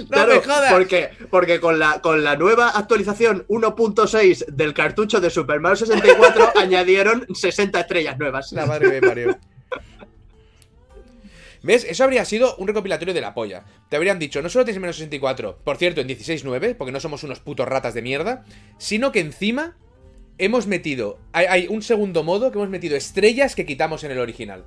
Claro, 0.09 0.35
me 0.35 0.41
jodas. 0.41 0.73
Porque, 0.73 1.11
porque 1.31 1.61
con, 1.61 1.79
la, 1.79 2.01
con 2.01 2.25
la 2.25 2.35
nueva 2.37 2.71
actualización 2.71 3.47
1.6 3.49 4.47
del 4.47 4.73
cartucho 4.73 5.21
de 5.21 5.29
Super 5.29 5.61
Mario 5.61 5.77
64 5.77 6.53
añadieron 6.61 7.27
60 7.33 7.79
estrellas 7.81 8.19
nuevas. 8.19 8.53
La 8.53 8.65
madre 8.65 8.91
que 8.91 9.01
me 9.01 9.07
parió. 9.07 9.39
¿Ves? 11.63 11.85
Eso 11.85 12.05
habría 12.05 12.25
sido 12.25 12.57
un 12.57 12.69
recopilatorio 12.69 13.13
de 13.13 13.21
la 13.21 13.35
polla. 13.35 13.65
Te 13.91 13.97
habrían 13.97 14.19
dicho, 14.19 14.41
no 14.41 14.49
solo 14.49 14.65
tienes 14.65 14.81
menos 14.81 14.97
64, 14.97 15.59
por 15.63 15.77
cierto, 15.77 16.01
en 16.01 16.09
16.9, 16.09 16.75
porque 16.77 16.93
no 16.93 17.01
somos 17.01 17.25
unos 17.25 17.41
putos 17.41 17.69
ratas 17.69 17.93
de 17.93 18.01
mierda, 18.01 18.45
sino 18.79 19.13
que 19.13 19.21
encima 19.21 19.77
hemos 20.39 20.67
metido. 20.67 21.19
Hay, 21.33 21.47
hay 21.47 21.67
un 21.69 21.83
segundo 21.83 22.23
modo 22.23 22.51
que 22.51 22.59
hemos 22.59 22.71
metido 22.71 22.97
estrellas 22.97 23.55
que 23.55 23.67
quitamos 23.67 24.05
en 24.05 24.11
el 24.13 24.19
original. 24.19 24.65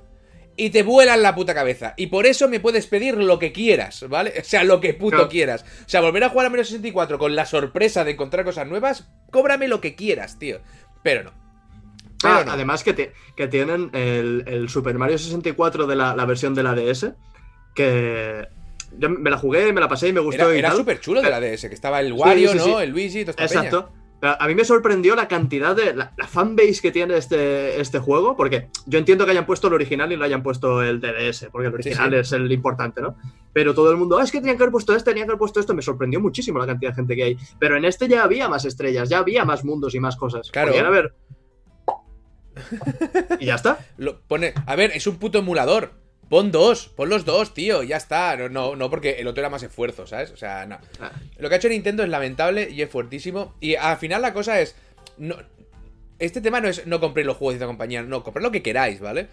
Y 0.54 0.68
te 0.68 0.82
vuelan 0.82 1.22
la 1.22 1.34
puta 1.34 1.54
cabeza. 1.54 1.94
Y 1.96 2.08
por 2.08 2.26
eso 2.26 2.46
me 2.46 2.60
puedes 2.60 2.86
pedir 2.86 3.16
lo 3.16 3.38
que 3.38 3.52
quieras, 3.52 4.04
¿vale? 4.08 4.34
O 4.38 4.44
sea, 4.44 4.64
lo 4.64 4.80
que 4.80 4.92
puto 4.92 5.16
Claro. 5.16 5.28
quieras. 5.30 5.64
O 5.86 5.88
sea, 5.88 6.02
volver 6.02 6.24
a 6.24 6.28
jugar 6.28 6.46
a 6.46 6.50
menos 6.50 6.68
64 6.68 7.18
con 7.18 7.34
la 7.34 7.46
sorpresa 7.46 8.04
de 8.04 8.10
encontrar 8.12 8.44
cosas 8.44 8.66
nuevas, 8.68 9.08
cóbrame 9.30 9.66
lo 9.66 9.80
que 9.80 9.94
quieras, 9.94 10.38
tío. 10.38 10.60
Pero 11.02 11.24
no. 11.24 11.32
Pero 12.20 12.34
Ah, 12.34 12.42
no. 12.44 12.52
Además 12.52 12.84
que, 12.84 12.92
te- 12.92 13.12
que 13.34 13.48
tienen 13.48 13.88
el, 13.94 14.44
el 14.46 14.68
Super 14.68 14.96
Mario 14.98 15.16
64 15.16 15.86
de 15.86 15.96
la, 15.96 16.14
la 16.14 16.26
versión 16.26 16.54
de 16.54 16.62
la 16.62 16.74
DS, 16.74 17.12
que 17.74 18.46
yo 18.98 19.08
me 19.08 19.30
la 19.30 19.38
jugué, 19.38 19.72
me 19.72 19.80
la 19.80 19.88
pasé 19.88 20.08
y 20.08 20.12
me 20.12 20.20
gustó 20.20 20.44
Era, 20.44 20.54
y 20.54 20.58
era 20.58 20.72
súper 20.72 21.00
chulo 21.00 21.22
de 21.22 21.30
la 21.30 21.40
DS, 21.40 21.62
que 21.68 21.74
estaba 21.74 21.98
el 22.00 22.12
Wario, 22.12 22.50
sí, 22.52 22.58
¿no? 22.58 22.64
sí. 22.64 22.70
El 22.82 22.90
Luigi, 22.90 23.24
peña. 23.24 23.86
A 24.24 24.46
mí 24.46 24.54
me 24.54 24.64
sorprendió 24.64 25.16
la 25.16 25.26
cantidad 25.26 25.74
de. 25.74 25.94
La, 25.94 26.12
la 26.16 26.26
fanbase 26.28 26.80
que 26.80 26.92
tiene 26.92 27.16
este, 27.16 27.80
este 27.80 27.98
juego, 27.98 28.36
porque 28.36 28.68
yo 28.86 29.00
entiendo 29.00 29.24
que 29.24 29.32
hayan 29.32 29.46
puesto 29.46 29.66
el 29.66 29.74
original 29.74 30.12
y 30.12 30.16
no 30.16 30.24
hayan 30.24 30.44
puesto 30.44 30.80
el 30.80 31.00
DDS, 31.00 31.48
porque 31.50 31.66
el 31.66 31.74
original 31.74 32.10
sí. 32.10 32.16
es 32.16 32.32
el 32.32 32.52
importante, 32.52 33.02
¿no? 33.02 33.16
Pero 33.52 33.74
todo 33.74 33.90
el 33.90 33.96
mundo, 33.96 34.18
"Ah, 34.18 34.22
es 34.22 34.30
que 34.30 34.38
tenían 34.38 34.56
que 34.56 34.62
haber 34.62 34.70
puesto 34.72 34.94
este, 34.94 35.10
tenían 35.10 35.26
que 35.26 35.32
haber 35.32 35.40
puesto 35.40 35.58
esto. 35.58 35.74
Me 35.74 35.82
sorprendió 35.82 36.20
muchísimo 36.20 36.60
la 36.60 36.66
cantidad 36.66 36.92
de 36.92 36.96
gente 36.96 37.16
que 37.16 37.22
hay. 37.24 37.36
Pero 37.58 37.76
en 37.76 37.84
este 37.84 38.06
ya 38.06 38.22
había 38.22 38.48
más 38.48 38.64
estrellas, 38.64 39.08
ya 39.08 39.18
había 39.18 39.44
más 39.44 39.64
mundos 39.64 39.92
y 39.96 40.00
más 40.00 40.14
cosas. 40.14 40.52
Claro. 40.52 40.68
Podían 40.70 40.86
haber. 40.86 41.14
y 43.40 43.46
ya 43.46 43.56
está. 43.56 43.78
Lo 43.96 44.20
pone, 44.20 44.54
a 44.66 44.76
ver, 44.76 44.92
es 44.94 45.06
un 45.08 45.16
puto 45.16 45.38
emulador. 45.38 46.01
Pon 46.32 46.50
dos, 46.50 46.88
pon 46.88 47.10
los 47.10 47.26
dos, 47.26 47.52
tío, 47.52 47.82
ya 47.82 47.98
está. 47.98 48.34
No, 48.38 48.48
no, 48.48 48.74
no, 48.74 48.88
porque 48.88 49.16
el 49.18 49.26
otro 49.26 49.42
era 49.42 49.50
más 49.50 49.62
esfuerzo, 49.64 50.06
¿sabes? 50.06 50.30
O 50.30 50.36
sea, 50.38 50.64
no. 50.64 50.78
Ah. 50.98 51.12
Lo 51.36 51.50
que 51.50 51.54
ha 51.56 51.58
hecho 51.58 51.68
Nintendo 51.68 52.02
es 52.02 52.08
lamentable 52.08 52.70
y 52.70 52.80
es 52.80 52.88
fuertísimo. 52.88 53.54
Y 53.60 53.74
al 53.74 53.98
final 53.98 54.22
la 54.22 54.32
cosa 54.32 54.58
es. 54.58 54.74
No, 55.18 55.36
este 56.18 56.40
tema 56.40 56.62
no 56.62 56.68
es 56.68 56.86
no 56.86 57.00
compréis 57.00 57.26
los 57.26 57.36
juegos 57.36 57.52
de 57.52 57.56
esta 57.56 57.66
compañía, 57.66 58.00
no, 58.00 58.24
comprad 58.24 58.42
lo 58.42 58.50
que 58.50 58.62
queráis, 58.62 58.98
¿vale? 58.98 59.26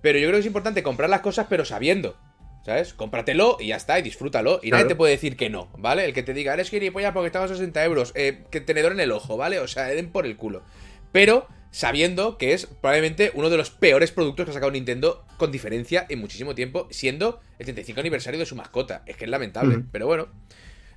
Pero 0.00 0.20
yo 0.20 0.28
creo 0.28 0.36
que 0.36 0.42
es 0.42 0.46
importante 0.46 0.84
comprar 0.84 1.10
las 1.10 1.22
cosas, 1.22 1.48
pero 1.50 1.64
sabiendo. 1.64 2.16
¿Sabes? 2.64 2.94
Cómpratelo 2.94 3.56
y 3.58 3.66
ya 3.66 3.76
está, 3.76 3.98
y 3.98 4.02
disfrútalo. 4.02 4.60
Y 4.62 4.70
nadie 4.70 4.84
te 4.84 4.94
puede 4.94 5.10
decir 5.10 5.36
que 5.36 5.50
no, 5.50 5.70
¿vale? 5.76 6.04
El 6.04 6.14
que 6.14 6.22
te 6.22 6.34
diga, 6.34 6.54
eres 6.54 6.70
gilipollas 6.70 7.12
porque 7.12 7.26
estaba 7.26 7.46
a 7.46 7.48
60 7.48 7.84
euros. 7.84 8.12
Eh, 8.14 8.44
que 8.52 8.60
tenedor 8.60 8.92
en 8.92 9.00
el 9.00 9.10
ojo, 9.10 9.36
¿vale? 9.36 9.58
O 9.58 9.66
sea, 9.66 9.86
den 9.86 10.12
por 10.12 10.24
el 10.24 10.36
culo. 10.36 10.62
Pero 11.10 11.48
sabiendo 11.74 12.38
que 12.38 12.52
es 12.52 12.66
probablemente 12.66 13.32
uno 13.34 13.50
de 13.50 13.56
los 13.56 13.70
peores 13.70 14.12
productos 14.12 14.44
que 14.44 14.52
ha 14.52 14.54
sacado 14.54 14.70
Nintendo 14.70 15.24
con 15.38 15.50
diferencia 15.50 16.06
en 16.08 16.20
muchísimo 16.20 16.54
tiempo, 16.54 16.86
siendo 16.92 17.40
el 17.58 17.64
35 17.64 17.98
aniversario 17.98 18.38
de 18.38 18.46
su 18.46 18.54
mascota. 18.54 19.02
Es 19.06 19.16
que 19.16 19.24
es 19.24 19.30
lamentable, 19.30 19.82
pero 19.90 20.06
bueno. 20.06 20.28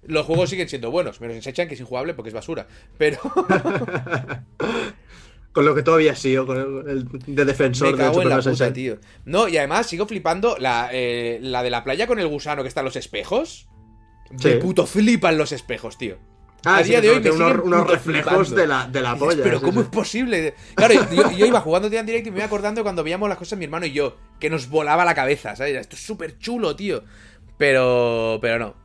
Los 0.03 0.27
juegos 0.27 0.51
siguen 0.51 0.69
siendo 0.69 0.91
buenos, 0.91 1.19
menos 1.19 1.43
en 1.45 1.67
que 1.67 1.73
es 1.73 1.79
injugable 1.79 2.13
porque 2.13 2.29
es 2.29 2.35
basura. 2.35 2.67
Pero 2.99 3.17
Con 5.51 5.65
lo 5.65 5.73
que 5.73 5.81
todavía 5.81 6.15
sigo, 6.15 6.45
con 6.45 6.87
el, 6.87 7.07
de 7.07 7.43
defensor 7.43 7.93
me 7.93 7.97
cago 7.97 8.09
en 8.09 8.13
Super 8.13 8.29
la 8.29 8.35
puta, 8.35 8.51
66. 8.51 8.73
tío. 8.73 8.99
No, 9.25 9.47
y 9.47 9.57
además 9.57 9.87
sigo 9.87 10.05
flipando 10.05 10.57
la, 10.59 10.91
eh, 10.93 11.39
la 11.41 11.63
de 11.63 11.71
la 11.71 11.83
playa 11.83 12.05
con 12.05 12.19
el 12.19 12.27
gusano 12.27 12.61
que 12.61 12.67
está 12.67 12.81
en 12.81 12.85
los 12.85 12.95
espejos. 12.95 13.67
Sí. 14.37 14.49
Me 14.49 14.55
puto 14.57 14.85
flipan 14.85 15.39
los 15.39 15.51
espejos, 15.51 15.97
tío. 15.97 16.19
Ah, 16.67 16.77
A 16.77 16.83
sí, 16.83 16.89
día 16.89 17.01
de 17.01 17.09
hoy 17.09 17.19
me 17.21 17.31
unos, 17.31 17.59
unos 17.63 17.87
reflejos 17.89 18.49
de 18.55 18.67
la, 18.67 18.87
de 18.87 19.01
la 19.01 19.13
Dices, 19.13 19.25
polla. 19.27 19.43
pero 19.43 19.61
¿cómo 19.61 19.81
es 19.81 19.87
posible? 19.87 20.53
Claro, 20.75 20.93
yo, 21.15 21.31
yo 21.31 21.45
iba 21.45 21.61
jugando 21.61 21.89
día 21.89 21.99
en 22.01 22.05
directo 22.05 22.29
y 22.29 22.31
me 22.31 22.37
iba 22.39 22.45
acordando 22.45 22.83
cuando 22.83 23.03
veíamos 23.03 23.29
las 23.29 23.37
cosas 23.37 23.57
mi 23.57 23.65
hermano 23.65 23.85
y 23.85 23.93
yo, 23.93 24.17
que 24.39 24.49
nos 24.49 24.69
volaba 24.69 25.05
la 25.05 25.15
cabeza, 25.15 25.55
¿sabes? 25.55 25.75
Esto 25.75 25.95
es 25.95 26.01
súper 26.05 26.37
chulo, 26.37 26.75
tío. 26.75 27.03
Pero, 27.57 28.39
pero 28.41 28.59
no. 28.59 28.75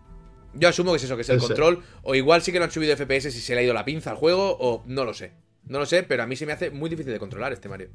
Yo 0.55 0.69
asumo 0.69 0.93
que 0.93 0.99
es 0.99 1.05
eso, 1.05 1.17
que 1.17 1.23
es 1.23 1.29
el 1.31 1.39
Ese. 1.39 1.47
control. 1.47 1.83
O 2.03 2.15
igual 2.15 2.43
sí 2.43 2.53
que 2.53 2.59
lo 2.59 2.65
han 2.65 2.71
subido 2.71 2.97
FPS 2.97 3.31
si 3.31 3.41
se 3.41 3.55
le 3.55 3.61
ha 3.61 3.65
ido 3.65 3.75
la 3.75 3.85
pinza 3.85 4.11
al 4.11 4.17
juego, 4.17 4.57
o 4.61 4.83
no 4.87 5.05
lo 5.05 5.15
sé. 5.15 5.33
No 5.67 5.79
lo 5.79 5.87
sé, 5.87 6.03
pero 6.03 6.23
a 6.23 6.27
mí 6.27 6.37
se 6.37 6.47
me 6.47 6.53
hace 6.53 6.71
muy 6.71 6.91
difícil 6.91 7.13
de 7.13 7.19
controlar 7.19 7.53
este 7.53 7.69
Mario. 7.69 7.89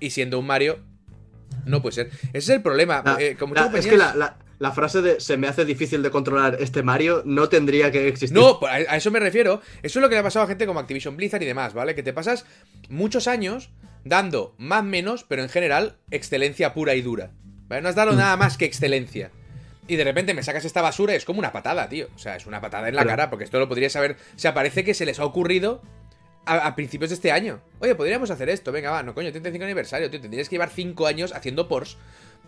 Y 0.00 0.10
siendo 0.10 0.38
un 0.38 0.46
Mario, 0.46 0.78
no 1.66 1.82
puede 1.82 1.94
ser. 1.94 2.10
Ese 2.28 2.38
es 2.38 2.48
el 2.50 2.62
problema. 2.62 3.02
Ah, 3.04 3.16
eh, 3.20 3.36
como 3.38 3.54
la- 3.54 3.66
muchas 3.68 3.84
es 3.84 3.90
que 3.90 3.96
la, 3.96 4.38
la- 4.60 4.70
frase 4.72 5.02
de 5.02 5.20
se 5.20 5.36
me 5.36 5.48
hace 5.48 5.64
difícil 5.64 6.02
de 6.02 6.10
controlar 6.10 6.56
este 6.60 6.82
Mario 6.84 7.22
no 7.26 7.48
tendría 7.48 7.90
que 7.90 8.06
existir. 8.06 8.38
No, 8.38 8.60
a 8.68 8.96
eso 8.96 9.10
me 9.10 9.18
refiero. 9.18 9.60
Eso 9.82 9.98
es 9.98 10.02
lo 10.02 10.08
que 10.08 10.14
le 10.14 10.20
ha 10.20 10.22
pasado 10.22 10.44
a 10.44 10.48
gente 10.48 10.66
como 10.66 10.78
Activision 10.78 11.16
Blizzard 11.16 11.42
y 11.42 11.46
demás, 11.46 11.74
¿vale? 11.74 11.94
Que 11.96 12.02
te 12.04 12.12
pasas 12.12 12.46
muchos 12.88 13.26
años 13.26 13.70
dando 14.04 14.54
más 14.58 14.84
menos, 14.84 15.24
pero 15.24 15.42
en 15.42 15.48
general, 15.48 15.96
excelencia 16.10 16.72
pura 16.72 16.94
y 16.94 17.02
dura. 17.02 17.32
¿Vale? 17.68 17.82
No 17.82 17.88
has 17.88 17.94
dado 17.94 18.12
nada 18.12 18.36
más 18.36 18.56
que 18.56 18.64
excelencia. 18.64 19.30
Y 19.88 19.96
de 19.96 20.04
repente 20.04 20.34
me 20.34 20.42
sacas 20.42 20.64
esta 20.64 20.82
basura 20.82 21.14
y 21.14 21.16
es 21.16 21.24
como 21.24 21.38
una 21.40 21.52
patada, 21.52 21.88
tío. 21.88 22.08
O 22.14 22.18
sea, 22.18 22.36
es 22.36 22.46
una 22.46 22.60
patada 22.60 22.88
en 22.88 22.94
la 22.94 23.04
cara, 23.04 23.28
porque 23.30 23.44
esto 23.44 23.58
lo 23.58 23.68
podrías 23.68 23.92
saber. 23.92 24.16
O 24.36 24.38
sea, 24.38 24.54
parece 24.54 24.84
que 24.84 24.94
se 24.94 25.04
les 25.04 25.18
ha 25.18 25.24
ocurrido 25.24 25.82
a, 26.46 26.66
a 26.66 26.74
principios 26.76 27.10
de 27.10 27.14
este 27.14 27.32
año. 27.32 27.60
Oye, 27.80 27.94
podríamos 27.96 28.30
hacer 28.30 28.48
esto, 28.50 28.70
venga, 28.72 28.90
va, 28.90 29.02
no 29.02 29.14
coño, 29.14 29.30
35 29.30 29.64
aniversario, 29.64 30.10
tío. 30.10 30.20
Tendrías 30.20 30.48
que 30.48 30.54
llevar 30.54 30.70
5 30.70 31.06
años 31.06 31.32
haciendo 31.32 31.66
Porsche, 31.68 31.96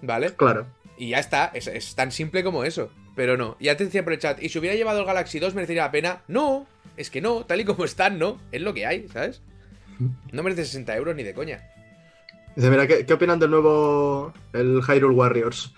¿vale? 0.03 0.35
Claro. 0.35 0.67
Y 1.03 1.09
ya 1.09 1.19
está, 1.19 1.51
es, 1.53 1.67
es 1.67 1.97
tan 1.97 2.13
simple 2.13 2.45
como 2.45 2.63
eso. 2.63 2.89
Pero 3.17 3.37
no. 3.37 3.57
Y 3.59 3.67
decía 3.67 4.05
por 4.05 4.13
el 4.13 4.21
chat, 4.21 4.41
¿y 4.41 4.49
si 4.49 4.59
hubiera 4.61 4.77
llevado 4.77 5.01
el 5.01 5.05
Galaxy 5.05 5.41
2 5.41 5.53
merecería 5.53 5.83
la 5.83 5.91
pena? 5.91 6.23
No, 6.29 6.65
es 6.97 7.11
que 7.11 7.21
no, 7.21 7.45
tal 7.45 7.61
y 7.61 7.65
como 7.65 7.85
están, 7.85 8.21
no. 8.21 8.39
Es 8.53 8.63
lo 8.63 8.73
que 8.73 8.87
hay, 8.87 9.09
¿sabes? 9.09 9.43
No 10.31 10.45
merece 10.45 10.65
60 10.65 10.95
euros 10.97 11.17
ni 11.17 11.25
de 11.25 11.35
coña. 11.35 11.61
Dice, 12.55 12.71
mira, 12.71 12.87
¿qué, 12.87 13.05
qué 13.05 13.15
opinan 13.15 13.41
del 13.41 13.51
nuevo 13.51 14.33
el 14.53 14.81
Hyrule 14.81 15.13
Warriors? 15.15 15.75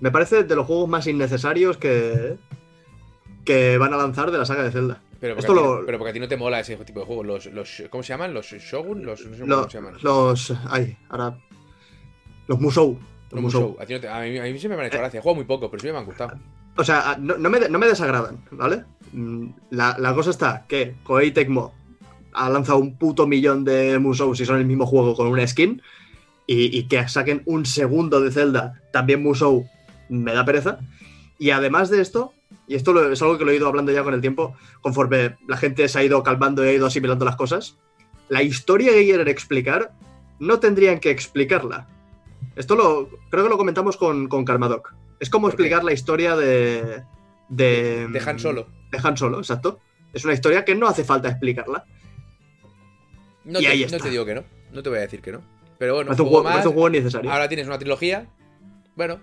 Me 0.00 0.10
parece 0.10 0.44
de 0.44 0.54
los 0.54 0.66
juegos 0.66 0.86
más 0.86 1.06
innecesarios 1.06 1.78
que, 1.78 2.36
que 3.46 3.78
van 3.78 3.94
a 3.94 3.96
lanzar 3.96 4.30
de 4.30 4.36
la 4.36 4.44
saga 4.44 4.64
de 4.64 4.70
Zelda. 4.70 5.00
Pero 5.18 5.34
porque, 5.34 5.46
Esto 5.48 5.52
a 5.52 5.62
ti, 5.62 5.62
lo- 5.80 5.86
pero 5.86 5.96
porque 5.98 6.10
a 6.10 6.12
ti 6.12 6.20
no 6.20 6.28
te 6.28 6.36
mola 6.36 6.60
ese 6.60 6.76
tipo 6.76 7.00
de 7.00 7.06
juegos. 7.06 7.26
Los, 7.26 7.46
los, 7.46 7.82
¿Cómo 7.88 8.02
se 8.02 8.10
llaman? 8.12 8.34
¿Los 8.34 8.46
Shogun? 8.52 9.06
Los, 9.06 9.24
no 9.24 9.34
sé 9.36 9.46
Lo- 9.46 9.56
cómo 9.56 9.70
se 9.70 9.78
llaman. 9.78 9.94
los. 10.02 10.52
Ay, 10.68 10.96
ahora. 11.08 11.38
Los 12.46 12.60
Musou. 12.60 12.98
A, 13.78 13.84
no 13.84 14.00
te- 14.00 14.08
a 14.08 14.20
mí, 14.20 14.38
a 14.38 14.42
mí 14.44 14.58
sí 14.58 14.68
me 14.68 14.74
han 14.74 14.86
hecho 14.86 14.98
gracia. 14.98 15.20
Juego 15.22 15.36
muy 15.36 15.44
poco, 15.44 15.70
pero 15.70 15.80
sí 15.82 15.90
me 15.92 15.98
han 15.98 16.04
gustado. 16.06 16.38
O 16.76 16.84
sea, 16.84 17.16
no, 17.20 17.36
no 17.36 17.50
me, 17.50 17.68
no 17.68 17.78
me 17.78 17.86
desagradan, 17.86 18.44
¿vale? 18.52 18.84
Mm, 19.12 19.48
La, 19.70 19.96
la 19.98 20.14
cosa 20.14 20.30
está 20.30 20.64
que 20.68 20.94
Koei 21.02 21.32
Tecmo 21.32 21.74
ha 22.32 22.48
lanzado 22.48 22.78
un 22.78 22.96
puto 22.96 23.26
millón 23.26 23.64
de 23.64 23.98
Musou 23.98 24.34
si 24.34 24.44
son 24.46 24.58
el 24.58 24.64
mismo 24.66 24.86
juego 24.86 25.14
con 25.14 25.26
una 25.26 25.46
skin. 25.46 25.82
Y, 26.46 26.78
y 26.78 26.84
que 26.88 27.06
saquen 27.08 27.42
un 27.44 27.66
segundo 27.66 28.20
de 28.22 28.30
Zelda, 28.30 28.80
también 28.92 29.22
Musou, 29.22 29.66
me 30.08 30.32
da 30.32 30.44
pereza. 30.46 30.78
Y 31.38 31.50
además 31.50 31.90
de 31.90 32.00
esto, 32.00 32.32
y 32.66 32.74
esto 32.76 32.92
lo- 32.94 33.12
es 33.12 33.20
algo 33.20 33.36
que 33.36 33.44
lo 33.44 33.50
he 33.50 33.56
ido 33.56 33.68
hablando 33.68 33.92
ya 33.92 34.02
con 34.02 34.14
el 34.14 34.22
tiempo, 34.22 34.54
conforme 34.80 35.36
la 35.46 35.56
gente 35.58 35.86
se 35.88 35.98
ha 35.98 36.04
ido 36.04 36.22
calmando 36.22 36.64
y 36.64 36.68
ha 36.68 36.72
ido 36.72 36.86
asimilando 36.86 37.26
las 37.26 37.36
cosas, 37.36 37.76
la 38.30 38.42
historia 38.42 38.92
que 38.92 39.04
quieren 39.04 39.28
explicar 39.28 39.92
no 40.38 40.58
tendrían 40.58 41.00
que 41.00 41.10
explicarla. 41.10 41.86
Esto 42.58 42.74
lo 42.76 43.08
creo 43.30 43.44
que 43.44 43.50
lo 43.50 43.56
comentamos 43.56 43.96
con, 43.96 44.28
con 44.28 44.44
Karmadoc. 44.44 44.92
Es 45.20 45.30
como 45.30 45.48
explicar 45.48 45.82
la 45.84 45.92
historia 45.92 46.36
de, 46.36 47.02
de. 47.48 48.08
De 48.08 48.20
Han 48.26 48.38
Solo. 48.38 48.66
De 48.90 48.98
Han 49.02 49.16
Solo, 49.16 49.38
exacto. 49.38 49.80
Es 50.12 50.24
una 50.24 50.34
historia 50.34 50.64
que 50.64 50.74
no 50.74 50.86
hace 50.88 51.04
falta 51.04 51.28
explicarla. 51.28 51.84
No 53.44 53.60
Y 53.60 53.62
te, 53.62 53.68
ahí 53.68 53.80
no 53.80 53.86
está. 53.86 53.98
te 53.98 54.10
digo 54.10 54.24
que 54.26 54.34
no. 54.34 54.44
No 54.72 54.82
te 54.82 54.88
voy 54.90 54.98
a 54.98 55.02
decir 55.02 55.22
que 55.22 55.32
no. 55.32 55.40
Pero 55.78 55.94
bueno, 55.94 56.10
un, 56.10 56.16
juego 56.16 56.42
más. 56.42 56.66
un 56.66 56.72
juego 56.72 56.88
innecesario. 56.88 57.30
Ahora 57.32 57.48
tienes 57.48 57.66
una 57.66 57.78
trilogía. 57.78 58.26
Bueno, 58.96 59.20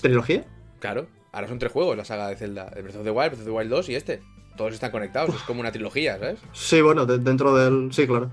¿Trilogía? 0.00 0.44
claro. 0.78 1.06
Ahora 1.32 1.46
son 1.46 1.60
tres 1.60 1.70
juegos 1.70 1.96
la 1.96 2.04
saga 2.04 2.26
de 2.28 2.34
Zelda. 2.36 2.72
El 2.74 2.82
Breath 2.82 2.96
of 2.96 3.04
the 3.04 3.10
Wild, 3.10 3.28
Breath 3.30 3.38
of 3.40 3.44
the 3.44 3.50
Wild 3.52 3.70
2 3.70 3.88
y 3.90 3.94
este. 3.94 4.20
Todos 4.56 4.74
están 4.74 4.90
conectados. 4.90 5.32
Es 5.34 5.42
como 5.42 5.60
una 5.60 5.70
trilogía, 5.70 6.18
¿sabes? 6.18 6.40
Sí, 6.52 6.80
bueno, 6.80 7.06
de- 7.06 7.18
dentro 7.18 7.54
del. 7.54 7.92
Sí, 7.92 8.06
claro. 8.06 8.30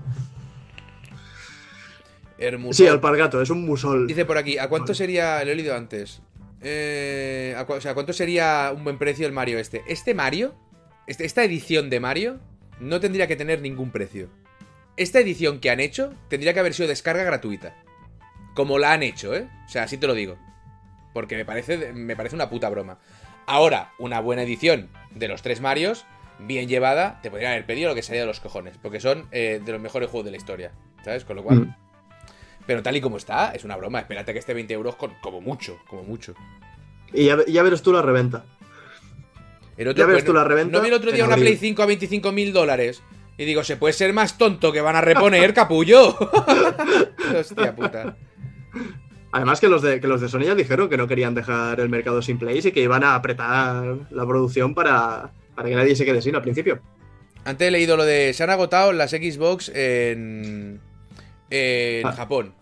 Hermoso. 2.38 2.76
Sí, 2.82 2.86
Alpargato, 2.86 3.42
es 3.42 3.50
un 3.50 3.64
musol. 3.66 4.06
Dice 4.06 4.24
por 4.24 4.38
aquí, 4.38 4.58
¿a 4.58 4.68
cuánto 4.68 4.94
sería, 4.94 5.42
lo 5.44 5.50
he 5.50 5.54
leído 5.54 5.74
antes, 5.76 6.22
Eh, 6.60 7.54
a, 7.56 7.62
o 7.62 7.80
sea, 7.80 7.94
¿cuánto 7.94 8.12
sería 8.12 8.72
un 8.74 8.82
buen 8.82 8.98
precio 8.98 9.26
el 9.26 9.32
Mario 9.32 9.58
este? 9.60 9.82
Este 9.86 10.12
Mario, 10.14 10.54
este- 11.06 11.24
esta 11.24 11.44
edición 11.44 11.88
de 11.90 12.00
Mario, 12.00 12.40
no 12.80 12.98
tendría 13.00 13.26
que 13.28 13.36
tener 13.36 13.60
ningún 13.60 13.90
precio. 13.92 14.28
Esta 14.96 15.20
edición 15.20 15.60
que 15.60 15.70
han 15.70 15.78
hecho 15.78 16.12
tendría 16.28 16.54
que 16.54 16.60
haber 16.60 16.74
sido 16.74 16.88
descarga 16.88 17.22
gratuita. 17.22 17.76
Como 18.54 18.78
la 18.80 18.92
han 18.92 19.04
hecho, 19.04 19.34
¿eh? 19.36 19.48
O 19.66 19.68
sea, 19.68 19.84
así 19.84 19.98
te 19.98 20.08
lo 20.08 20.14
digo. 20.14 20.36
Porque 21.14 21.36
me 21.36 21.44
parece, 21.44 21.92
me 21.92 22.16
parece 22.16 22.34
una 22.34 22.50
puta 22.50 22.68
broma. 22.68 22.98
Ahora, 23.46 23.92
una 24.00 24.18
buena 24.20 24.42
edición 24.42 24.88
de 25.12 25.28
los 25.28 25.42
tres 25.42 25.60
Marios, 25.60 26.06
bien 26.40 26.68
llevada, 26.68 27.20
te 27.22 27.30
podrían 27.30 27.52
haber 27.52 27.66
pedido 27.66 27.88
lo 27.88 27.94
que 27.94 28.02
sería 28.02 28.22
de 28.22 28.26
los 28.26 28.40
cojones. 28.40 28.76
Porque 28.82 28.98
son 28.98 29.26
eh, 29.30 29.60
de 29.64 29.72
los 29.72 29.80
mejores 29.80 30.10
juegos 30.10 30.24
de 30.24 30.32
la 30.32 30.36
historia. 30.38 30.72
¿Sabes? 31.04 31.24
Con 31.24 31.36
lo 31.36 31.44
cual, 31.44 31.58
Mm. 31.60 31.74
Pero 32.68 32.82
tal 32.82 32.94
y 32.94 33.00
como 33.00 33.16
está, 33.16 33.52
es 33.52 33.64
una 33.64 33.76
broma. 33.76 34.00
Espérate 34.00 34.34
que 34.34 34.38
esté 34.40 34.52
20 34.52 34.74
euros 34.74 34.94
con, 34.96 35.14
como 35.22 35.40
mucho, 35.40 35.78
como 35.88 36.02
mucho. 36.02 36.34
Y 37.14 37.24
ya, 37.24 37.38
ya 37.46 37.62
verás 37.62 37.80
tú 37.80 37.94
la 37.94 38.02
reventa. 38.02 38.44
El 39.78 39.94
Ya 39.94 40.04
ves 40.04 40.16
pues, 40.16 40.24
tú 40.26 40.34
la 40.34 40.44
reventa 40.44 40.76
No 40.76 40.82
vi 40.82 40.88
el 40.88 40.94
otro 40.94 41.10
día 41.10 41.24
una. 41.24 41.36
Play 41.36 41.56
5 41.56 41.82
a 41.82 41.86
25 41.86 42.30
mil 42.30 42.52
dólares. 42.52 43.02
Y 43.38 43.46
digo, 43.46 43.64
¿se 43.64 43.78
puede 43.78 43.94
ser 43.94 44.12
más 44.12 44.36
tonto 44.36 44.70
que 44.70 44.82
van 44.82 44.96
a 44.96 45.00
reponer, 45.00 45.54
capullo? 45.54 46.14
Hostia 47.38 47.74
puta. 47.74 48.16
Además 49.32 49.60
que 49.60 49.68
los 49.68 49.80
de 49.80 49.98
que 50.00 50.06
los 50.08 50.20
de 50.20 50.28
Sony 50.28 50.40
ya 50.42 50.54
dijeron 50.54 50.90
que 50.90 50.98
no 50.98 51.08
querían 51.08 51.34
dejar 51.34 51.80
el 51.80 51.88
mercado 51.88 52.20
sin 52.20 52.38
plays 52.38 52.66
y 52.66 52.72
que 52.72 52.82
iban 52.82 53.02
a 53.02 53.14
apretar 53.14 53.96
la 54.10 54.26
producción 54.26 54.74
para, 54.74 55.30
para 55.54 55.68
que 55.70 55.74
nadie 55.74 55.96
se 55.96 56.04
quede 56.04 56.20
sin 56.20 56.34
al 56.34 56.42
principio. 56.42 56.80
Antes 57.46 57.68
he 57.68 57.70
leído 57.70 57.96
lo 57.96 58.04
de. 58.04 58.34
Se 58.34 58.42
han 58.42 58.50
agotado 58.50 58.92
las 58.92 59.12
Xbox 59.12 59.70
en. 59.74 60.80
En 61.48 62.06
Ah. 62.06 62.12
Japón. 62.12 62.52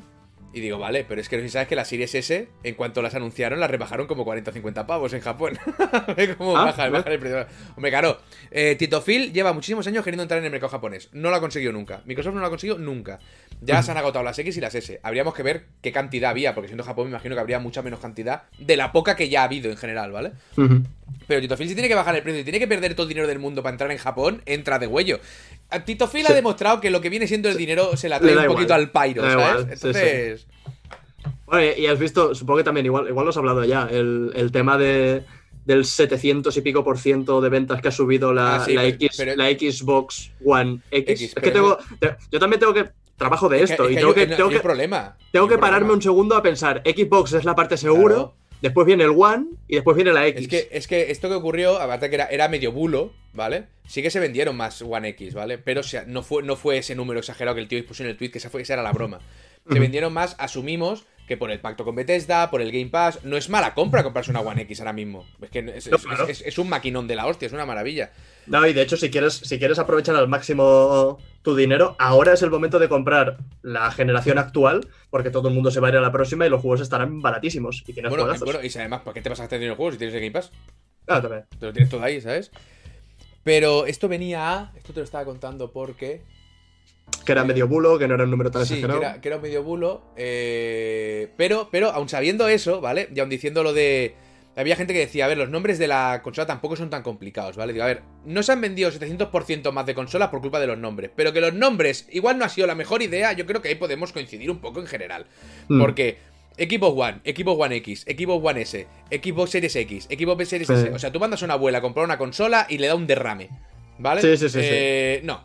Y 0.52 0.60
digo, 0.60 0.78
vale, 0.78 1.04
pero 1.06 1.20
es 1.20 1.28
que 1.28 1.36
no 1.36 1.42
sé 1.42 1.48
si 1.48 1.52
sabes 1.52 1.68
que 1.68 1.76
las 1.76 1.86
Series 1.88 2.14
S, 2.14 2.48
en 2.62 2.74
cuanto 2.76 3.02
las 3.02 3.14
anunciaron, 3.14 3.60
las 3.60 3.70
rebajaron 3.70 4.06
como 4.06 4.24
40 4.24 4.50
o 4.50 4.54
50 4.54 4.86
pavos 4.86 5.12
en 5.12 5.20
Japón. 5.20 5.58
Ve 6.16 6.34
cómo 6.34 6.56
Ah, 6.56 6.64
baja, 6.66 6.84
¿ves? 6.84 6.92
baja 6.92 7.12
el 7.12 7.18
precio. 7.18 7.46
Hombre, 7.76 7.90
claro. 7.90 8.18
eh, 8.50 8.74
Tito 8.78 9.02
Phil 9.02 9.34
lleva 9.34 9.52
muchísimos 9.52 9.86
años 9.86 10.02
queriendo 10.02 10.22
entrar 10.22 10.38
en 10.38 10.46
el 10.46 10.50
mercado 10.50 10.70
japonés. 10.70 11.10
No 11.12 11.28
lo 11.28 11.36
ha 11.36 11.40
conseguido 11.40 11.72
nunca. 11.72 12.00
Microsoft 12.06 12.32
no 12.34 12.40
lo 12.40 12.46
ha 12.46 12.50
conseguido 12.50 12.78
nunca. 12.78 13.18
Ya 13.60 13.82
se 13.82 13.90
han 13.90 13.98
agotado 13.98 14.24
las 14.24 14.38
X 14.38 14.56
y 14.56 14.60
las 14.62 14.74
S. 14.74 14.98
Habríamos 15.02 15.34
que 15.34 15.42
ver 15.42 15.66
qué 15.82 15.92
cantidad 15.92 16.30
había, 16.30 16.54
porque 16.54 16.68
siendo 16.68 16.84
Japón 16.84 17.04
me 17.06 17.10
imagino 17.10 17.34
que 17.34 17.40
habría 17.42 17.58
mucha 17.58 17.82
menos 17.82 18.00
cantidad 18.00 18.44
de 18.58 18.76
la 18.78 18.92
poca 18.92 19.14
que 19.14 19.28
ya 19.28 19.42
ha 19.42 19.44
habido 19.44 19.70
en 19.70 19.76
general, 19.76 20.10
¿vale? 20.10 20.32
Pero 21.26 21.40
Tito 21.40 21.56
Phil 21.56 21.68
si 21.68 21.74
tiene 21.74 21.88
que 21.88 21.94
bajar 21.94 22.14
el 22.16 22.22
precio 22.22 22.40
y 22.40 22.44
tiene 22.44 22.58
que 22.58 22.68
perder 22.68 22.94
todo 22.94 23.04
el 23.04 23.08
dinero 23.08 23.26
del 23.26 23.38
mundo 23.38 23.62
para 23.62 23.72
entrar 23.74 23.90
en 23.90 23.98
Japón, 23.98 24.42
entra 24.46 24.78
de 24.78 24.86
huello. 24.86 25.18
A 25.70 25.84
Tito 25.84 26.06
Phil 26.08 26.24
Sí. 26.24 26.32
ha 26.32 26.34
demostrado 26.34 26.80
que 26.80 26.90
lo 26.90 27.00
que 27.00 27.10
viene 27.10 27.26
siendo 27.26 27.48
el 27.48 27.56
dinero 27.56 27.96
se 27.96 28.08
la 28.08 28.16
Le 28.18 28.22
trae 28.22 28.32
un 28.36 28.42
igual. 28.44 28.56
poquito 28.56 28.74
al 28.74 28.90
pairo, 28.90 29.22
¿sabes? 29.22 29.34
igual, 29.34 29.58
sí, 29.58 29.64
sí. 29.66 29.72
Entonces, 29.72 30.46
Bueno, 31.46 31.72
y 31.76 31.86
has 31.86 31.98
visto, 31.98 32.34
supongo 32.34 32.58
que 32.58 32.64
también, 32.64 32.86
igual, 32.86 33.08
igual 33.08 33.24
lo 33.24 33.30
has 33.30 33.36
hablado 33.36 33.64
ya, 33.64 33.88
el, 33.90 34.32
el 34.34 34.50
tema 34.52 34.76
de, 34.78 35.24
del 35.64 35.84
700 35.84 36.56
y 36.56 36.60
pico 36.60 36.82
por 36.84 36.98
ciento 36.98 37.40
de 37.40 37.48
ventas 37.48 37.80
que 37.80 37.88
ha 37.88 37.92
subido 37.92 38.32
la, 38.32 38.56
Ah, 38.56 38.64
sí, 38.64 38.74
la 38.74 38.82
pero- 38.82 38.94
X, 38.94 39.10
pero- 39.16 39.36
la 39.36 39.46
Xbox 39.50 40.30
One 40.44 40.80
X. 40.90 41.10
X, 41.22 41.32
es 41.36 41.42
que 41.42 41.50
tengo, 41.52 41.78
te- 42.00 42.16
yo 42.32 42.38
también 42.40 42.58
tengo 42.60 42.74
que 42.74 42.86
trabajo 43.16 43.48
de 43.48 43.62
es 43.62 43.66
que- 43.66 43.72
esto 43.74 43.84
es 43.86 43.92
y 43.92 43.94
tengo 43.96 44.12
que, 44.14 44.26
tengo 44.26 44.48
que, 44.50 44.60
problema. 44.60 45.16
tengo 45.32 45.46
que 45.48 45.56
pararme 45.58 45.86
problema. 45.86 45.94
un 45.94 46.02
segundo 46.02 46.36
a 46.36 46.42
pensar, 46.42 46.82
Xbox 46.84 47.32
es 47.34 47.44
la 47.44 47.54
parte 47.54 47.76
seguro, 47.76 48.14
Claro. 48.14 48.34
Después 48.62 48.86
viene 48.86 49.04
el 49.04 49.10
One 49.16 49.46
y 49.68 49.74
después 49.76 49.96
viene 49.96 50.12
la 50.12 50.26
X. 50.26 50.42
Es 50.42 50.48
que, 50.48 50.68
es 50.72 50.86
que 50.88 51.10
esto 51.10 51.28
que 51.28 51.34
ocurrió, 51.34 51.78
aparte 51.80 52.08
que 52.08 52.14
era, 52.16 52.26
era 52.26 52.48
medio 52.48 52.72
bulo, 52.72 53.12
¿vale? 53.32 53.64
Sí 53.86 54.02
que 54.02 54.10
se 54.10 54.20
vendieron 54.20 54.56
más 54.56 54.80
One 54.82 55.08
X, 55.10 55.34
¿vale? 55.34 55.58
Pero 55.58 55.80
o 55.80 55.84
sea, 55.84 56.04
no, 56.06 56.22
fue, 56.22 56.42
no 56.42 56.56
fue 56.56 56.78
ese 56.78 56.94
número 56.94 57.20
exagerado 57.20 57.54
que 57.54 57.60
el 57.60 57.68
tío 57.68 57.84
puso 57.86 58.02
en 58.02 58.08
el 58.10 58.16
tweet, 58.16 58.30
que 58.30 58.38
esa, 58.38 58.50
fue, 58.50 58.62
esa 58.62 58.74
era 58.74 58.82
la 58.82 58.92
broma. 58.92 59.20
Se 59.70 59.78
vendieron 59.80 60.12
más, 60.12 60.36
asumimos 60.38 61.06
que 61.26 61.36
por 61.36 61.50
el 61.50 61.58
pacto 61.58 61.84
con 61.84 61.96
Bethesda, 61.96 62.50
por 62.52 62.62
el 62.62 62.70
Game 62.70 62.86
Pass, 62.86 63.24
no 63.24 63.36
es 63.36 63.48
mala 63.48 63.74
compra 63.74 64.04
comprarse 64.04 64.30
una 64.30 64.40
One 64.40 64.62
X 64.62 64.78
ahora 64.80 64.92
mismo. 64.92 65.26
Es 65.42 65.50
que 65.50 65.58
es- 65.68 65.88
es 66.42 66.58
un 66.58 66.68
maquinón 66.68 67.08
de 67.08 67.16
la 67.16 67.26
hostia, 67.26 67.46
es 67.46 67.52
una 67.52 67.66
maravilla. 67.66 68.12
No, 68.46 68.66
y 68.66 68.72
de 68.72 68.82
hecho, 68.82 68.96
si 68.96 69.10
quieres, 69.10 69.34
si 69.34 69.58
quieres 69.58 69.78
aprovechar 69.78 70.14
al 70.16 70.28
máximo 70.28 71.18
tu 71.42 71.56
dinero, 71.56 71.96
ahora 71.98 72.32
es 72.32 72.42
el 72.42 72.50
momento 72.50 72.78
de 72.78 72.88
comprar 72.88 73.38
la 73.62 73.90
generación 73.90 74.38
actual, 74.38 74.86
porque 75.10 75.30
todo 75.30 75.48
el 75.48 75.54
mundo 75.54 75.70
se 75.70 75.80
va 75.80 75.88
a 75.88 75.90
ir 75.90 75.96
a 75.96 76.00
la 76.00 76.12
próxima 76.12 76.46
y 76.46 76.50
los 76.50 76.60
juegos 76.60 76.80
estarán 76.80 77.20
baratísimos. 77.20 77.82
Y 77.86 77.92
tienes 77.92 78.10
Bueno, 78.10 78.32
y, 78.34 78.38
bueno, 78.38 78.62
y 78.62 78.70
si 78.70 78.78
además, 78.78 79.02
¿por 79.02 79.14
qué 79.14 79.20
te 79.22 79.28
vas 79.28 79.40
a 79.40 79.44
gastar 79.44 79.58
dinero 79.58 79.72
en 79.72 79.76
juegos 79.76 79.94
si 79.94 79.98
tienes 79.98 80.14
el 80.14 80.20
Game 80.20 80.32
Pass? 80.32 80.52
Ah, 81.08 81.20
también. 81.22 81.44
Te 81.58 81.66
lo 81.66 81.72
tienes 81.72 81.90
todo 81.90 82.02
ahí, 82.02 82.20
¿sabes? 82.20 82.50
Pero 83.44 83.86
esto 83.86 84.08
venía 84.08 84.52
a. 84.54 84.72
Esto 84.76 84.92
te 84.92 85.00
lo 85.00 85.04
estaba 85.04 85.24
contando 85.24 85.70
porque. 85.72 86.22
Que 87.24 87.32
era 87.32 87.44
medio 87.44 87.68
bulo, 87.68 87.98
que 87.98 88.08
no 88.08 88.14
era 88.14 88.24
un 88.24 88.30
número 88.32 88.50
tan 88.50 88.66
Sí, 88.66 88.74
que 88.74 88.80
exagerado. 88.80 89.00
era, 89.02 89.20
que 89.20 89.28
era 89.28 89.36
un 89.36 89.42
medio 89.42 89.62
bulo. 89.62 90.02
eh, 90.16 91.32
pero, 91.36 91.68
pero, 91.70 91.90
aun 91.92 92.08
sabiendo 92.08 92.48
eso, 92.48 92.80
¿vale? 92.80 93.08
Y 93.14 93.20
aun 93.20 93.28
diciendo 93.28 93.62
lo 93.62 93.72
de. 93.72 94.16
Había 94.56 94.74
gente 94.74 94.94
que 94.94 95.00
decía, 95.00 95.26
a 95.26 95.28
ver, 95.28 95.36
los 95.36 95.50
nombres 95.50 95.78
de 95.78 95.86
la 95.86 96.20
consola 96.22 96.46
tampoco 96.46 96.76
son 96.76 96.88
tan 96.88 97.02
complicados, 97.02 97.56
¿vale? 97.56 97.74
Digo, 97.74 97.84
a 97.84 97.88
ver, 97.88 98.02
no 98.24 98.42
se 98.42 98.52
han 98.52 98.60
vendido 98.62 98.90
700% 98.90 99.70
más 99.70 99.84
de 99.84 99.94
consolas 99.94 100.30
por 100.30 100.40
culpa 100.40 100.58
de 100.58 100.66
los 100.66 100.78
nombres. 100.78 101.10
Pero 101.14 101.32
que 101.34 101.42
los 101.42 101.52
nombres 101.52 102.08
igual 102.10 102.38
no 102.38 102.46
ha 102.46 102.48
sido 102.48 102.66
la 102.66 102.74
mejor 102.74 103.02
idea, 103.02 103.32
yo 103.34 103.44
creo 103.44 103.60
que 103.60 103.68
ahí 103.68 103.74
podemos 103.74 104.12
coincidir 104.12 104.50
un 104.50 104.58
poco 104.60 104.80
en 104.80 104.86
general. 104.86 105.26
Mm. 105.68 105.78
Porque 105.78 106.16
Xbox 106.56 106.98
One, 106.98 107.20
Xbox 107.24 107.60
One 107.62 107.76
X, 107.76 108.06
Xbox 108.08 108.46
One 108.46 108.62
S, 108.62 108.86
Xbox 109.10 109.50
Series 109.50 109.76
X, 109.76 110.08
Xbox 110.10 110.48
Series 110.48 110.68
Sí. 110.68 110.72
S. 110.74 110.90
O 110.90 110.98
sea, 110.98 111.12
tú 111.12 111.20
mandas 111.20 111.42
a 111.42 111.44
una 111.44 111.54
abuela 111.54 111.78
a 111.78 111.80
comprar 111.82 112.06
una 112.06 112.16
consola 112.16 112.66
y 112.68 112.78
le 112.78 112.86
da 112.86 112.94
un 112.94 113.06
derrame. 113.06 113.50
¿Vale? 113.98 114.22
Sí, 114.22 114.36
sí, 114.38 114.48
sí, 114.48 114.60
sí. 114.60 114.68
Eh, 114.70 115.20
No. 115.22 115.44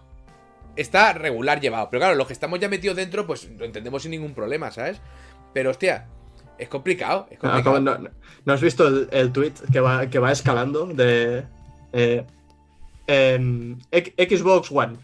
Está 0.78 1.12
regular 1.12 1.59
llevado. 1.59 1.89
Pero 1.89 1.99
claro, 1.99 2.16
los 2.16 2.28
que 2.28 2.34
estamos 2.34 2.57
ya 2.62 2.70
metidos 2.70 2.95
dentro, 2.95 3.28
pues 3.28 3.49
lo 3.57 3.66
entendemos 3.66 4.03
sin 4.03 4.12
ningún 4.12 4.34
problema, 4.34 4.72
¿sabes? 4.72 5.01
Pero 5.53 5.70
hostia, 5.70 6.07
es 6.62 6.70
complicado. 6.70 7.28
Es 7.32 7.38
Ah, 7.41 7.62
complicado. 7.64 7.80
no, 7.80 7.97
no- 7.97 8.09
¿no 8.45 8.53
has 8.53 8.62
visto 8.62 8.88
el, 8.88 9.07
el 9.12 9.32
tweet 9.32 9.53
que 9.72 9.80
va, 9.80 10.07
que 10.09 10.20
va 10.20 10.32
escalando 10.32 10.86
de 10.88 11.43
eh, 11.93 12.24
em, 13.07 13.78
Xbox 13.91 14.72
One? 14.72 14.97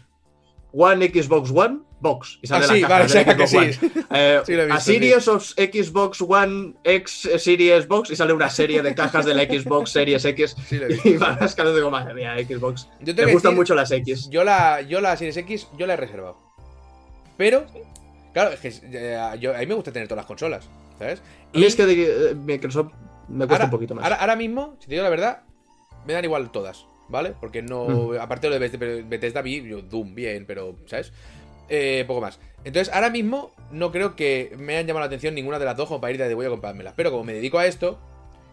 One 0.72 1.08
Xbox 1.08 1.50
One 1.50 1.80
Box. 2.00 2.38
Y 2.42 2.46
sale 2.46 2.64
Ah, 2.64 2.68
la 2.68 2.74
sí, 2.74 2.80
caja 2.82 2.92
vale, 2.94 3.08
sea, 3.08 3.24
que 3.36 3.46
sí. 3.46 3.56
One. 3.56 3.78
Eh, 4.10 4.40
Sí, 4.46 4.54
visto, 4.54 4.72
a 4.72 4.80
Series 4.80 5.28
of 5.28 5.42
Xbox 5.56 6.20
One 6.22 6.74
X 6.84 7.28
Series 7.38 7.86
Box 7.88 8.10
y 8.10 8.16
sale 8.16 8.32
una 8.32 8.48
serie 8.50 8.82
de 8.82 8.94
cajas 8.94 9.24
de 9.26 9.34
la 9.34 9.42
Xbox 9.44 9.90
Series 9.90 10.24
X 10.24 10.56
Sí, 10.66 10.78
y 11.04 11.16
va 11.16 11.36
escalando 11.40 11.78
como 11.80 11.90
madre 11.90 12.14
mía, 12.14 12.36
Xbox. 12.38 12.88
Yo 13.00 13.14
Me 13.14 13.32
gustan 13.32 13.50
decir, 13.52 13.52
mucho 13.56 13.74
las 13.74 13.90
X. 13.90 14.28
Yo 14.30 14.44
la, 14.44 14.80
yo 14.82 15.00
la 15.00 15.16
Series 15.16 15.36
X, 15.38 15.68
yo 15.76 15.86
la 15.86 15.94
he 15.94 15.96
reservado. 15.96 16.38
Pero, 17.36 17.66
claro, 18.32 18.50
es 18.52 18.60
que 18.60 18.72
eh, 18.92 19.36
yo, 19.40 19.54
a 19.54 19.58
mí 19.58 19.66
me 19.66 19.74
gusta 19.74 19.92
tener 19.92 20.08
todas 20.08 20.22
las 20.22 20.26
consolas, 20.26 20.68
¿sabes? 20.98 21.20
Mí 21.52 21.64
es 21.64 21.76
que 21.76 21.86
de, 21.86 22.30
eh, 22.30 22.34
Microsoft 22.34 22.92
me 23.28 23.46
cuesta 23.46 23.54
ahora, 23.54 23.64
un 23.66 23.70
poquito 23.70 23.94
más. 23.94 24.04
Ahora, 24.04 24.16
ahora 24.16 24.36
mismo, 24.36 24.76
si 24.80 24.86
te 24.86 24.92
digo 24.92 25.02
la 25.04 25.10
verdad, 25.10 25.42
me 26.06 26.12
dan 26.12 26.24
igual 26.24 26.50
todas, 26.50 26.86
¿vale? 27.08 27.34
Porque 27.40 27.62
no. 27.62 28.12
Aparte 28.20 28.48
de 28.48 28.58
lo 28.58 28.60
de 28.60 28.78
Beth- 28.78 29.08
Bethesda, 29.08 29.42
vi 29.42 29.62
yo 29.62 29.82
Doom 29.82 30.14
bien, 30.14 30.44
pero, 30.46 30.76
¿sabes? 30.86 31.12
Eh, 31.68 32.04
poco 32.06 32.20
más. 32.20 32.38
Entonces, 32.64 32.92
ahora 32.94 33.10
mismo 33.10 33.50
no 33.70 33.92
creo 33.92 34.16
que 34.16 34.52
me 34.58 34.74
hayan 34.74 34.86
llamado 34.86 35.00
la 35.00 35.06
atención 35.06 35.34
ninguna 35.34 35.58
de 35.58 35.64
las 35.64 35.76
dos 35.76 35.88
como 35.88 36.00
para 36.00 36.12
ir 36.12 36.18
de 36.18 36.34
voy 36.34 36.46
a 36.46 36.50
comprármelas. 36.50 36.94
Pero 36.96 37.10
como 37.10 37.24
me 37.24 37.34
dedico 37.34 37.58
a 37.58 37.66
esto, 37.66 37.98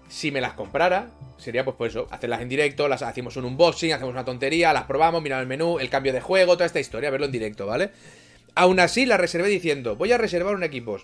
si 0.09 0.31
me 0.31 0.41
las 0.41 0.53
comprara, 0.53 1.07
sería 1.37 1.63
pues 1.63 1.75
por 1.77 1.87
eso, 1.87 2.07
hacerlas 2.11 2.41
en 2.41 2.49
directo, 2.49 2.87
las 2.87 3.01
hacemos 3.01 3.37
un 3.37 3.45
unboxing, 3.45 3.93
hacemos 3.93 4.13
una 4.13 4.25
tontería, 4.25 4.73
las 4.73 4.83
probamos, 4.83 5.21
miramos 5.23 5.43
el 5.43 5.47
menú, 5.47 5.79
el 5.79 5.89
cambio 5.89 6.13
de 6.13 6.21
juego, 6.21 6.53
toda 6.53 6.65
esta 6.65 6.79
historia, 6.79 7.09
verlo 7.09 7.25
en 7.25 7.31
directo, 7.31 7.65
¿vale? 7.65 7.91
Aún 8.53 8.79
así, 8.79 9.05
la 9.05 9.17
reservé 9.17 9.47
diciendo, 9.47 9.95
voy 9.95 10.11
a 10.11 10.17
reservar 10.17 10.55
un 10.55 10.63
equipo. 10.63 10.97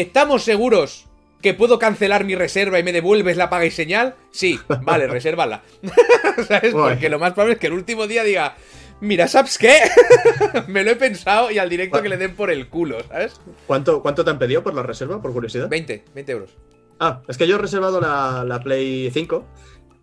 ¿Estamos 0.00 0.42
seguros 0.44 1.06
que 1.42 1.54
puedo 1.54 1.78
cancelar 1.78 2.24
mi 2.24 2.34
reserva 2.34 2.78
y 2.78 2.82
me 2.82 2.92
devuelves 2.92 3.36
la 3.36 3.48
paga 3.50 3.64
y 3.66 3.70
señal? 3.70 4.14
Sí, 4.30 4.58
vale, 4.82 5.06
resérvala. 5.08 5.62
¿Sabes? 6.48 6.72
Porque 6.72 7.08
lo 7.08 7.18
más 7.18 7.32
probable 7.32 7.54
es 7.54 7.60
que 7.60 7.68
el 7.68 7.72
último 7.72 8.06
día 8.06 8.22
diga, 8.24 8.56
Mira, 9.00 9.28
¿sabes 9.28 9.58
qué? 9.58 9.74
Me 10.68 10.82
lo 10.84 10.90
he 10.90 10.96
pensado 10.96 11.50
y 11.50 11.58
al 11.58 11.68
directo 11.68 12.02
que 12.02 12.08
le 12.08 12.16
den 12.16 12.34
por 12.34 12.50
el 12.50 12.68
culo, 12.68 12.98
¿sabes? 13.08 13.38
¿Cuánto, 13.66 14.00
¿Cuánto 14.02 14.24
te 14.24 14.30
han 14.30 14.38
pedido 14.38 14.62
por 14.62 14.74
la 14.74 14.82
reserva, 14.82 15.20
por 15.20 15.32
curiosidad? 15.34 15.68
20, 15.68 16.04
20 16.14 16.32
euros. 16.32 16.56
Ah, 16.98 17.20
es 17.28 17.36
que 17.36 17.46
yo 17.46 17.56
he 17.56 17.58
reservado 17.58 18.00
la, 18.00 18.42
la 18.46 18.60
Play 18.60 19.10
5 19.12 19.44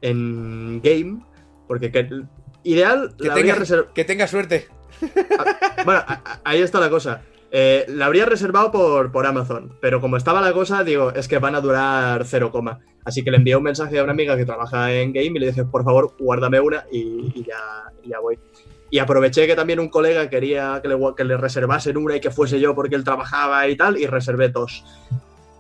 en 0.01 0.79
Game, 0.83 1.21
porque 1.67 1.91
que- 1.91 2.07
ideal 2.63 3.15
Que 3.19 3.27
la 3.29 3.33
tenga, 3.33 3.57
que 3.95 4.05
tenga 4.05 4.27
suerte. 4.27 4.67
Bueno, 5.85 6.01
a- 6.05 6.21
a- 6.23 6.41
ahí 6.45 6.61
está 6.61 6.79
la 6.79 6.89
cosa. 6.91 7.21
Eh, 7.56 7.86
la 7.88 8.08
habría 8.08 8.26
reservado 8.26 8.72
por, 8.72 9.12
por 9.12 9.28
Amazon, 9.28 9.78
pero 9.80 10.01
como 10.01 10.18
estaba 10.18 10.41
la 10.41 10.54
cosa, 10.54 10.84
digo, 10.84 11.12
es 11.14 11.28
que 11.28 11.38
van 11.38 11.54
a 11.54 11.62
durar 11.62 12.26
0, 12.26 12.51
coma. 12.51 12.80
Así 13.06 13.24
que 13.24 13.30
le 13.30 13.38
envié 13.38 13.56
un 13.56 13.62
mensaje 13.62 13.99
a 13.99 14.04
una 14.04 14.12
amiga 14.14 14.36
que 14.36 14.43
trabaja 14.43 14.91
en 14.91 15.14
Game 15.14 15.28
y 15.28 15.39
le 15.39 15.47
dije, 15.47 15.64
por 15.64 15.84
favor, 15.84 16.16
guárdame 16.18 16.60
una 16.60 16.84
y, 16.91 17.32
y 17.36 17.45
ya, 17.45 18.20
voy. 18.20 18.39
Y 18.89 18.97
aproveché 18.97 19.45
que 19.45 19.56
también 19.56 19.80
un 19.80 19.89
colega 19.89 20.30
quería 20.32 20.80
que 20.82 20.88
le, 20.88 20.97
que 21.16 21.24
le 21.24 21.38
reservasen 21.38 21.95
una 21.97 22.16
y 22.16 22.20
que 22.22 22.32
fuese 22.32 22.60
yo 22.60 22.74
porque 22.74 22.95
él 22.95 23.04
trabajaba 23.04 23.68
y 23.68 23.76
tal, 23.78 23.97
y 23.99 24.08
reservé 24.08 24.49
dos. 24.49 24.84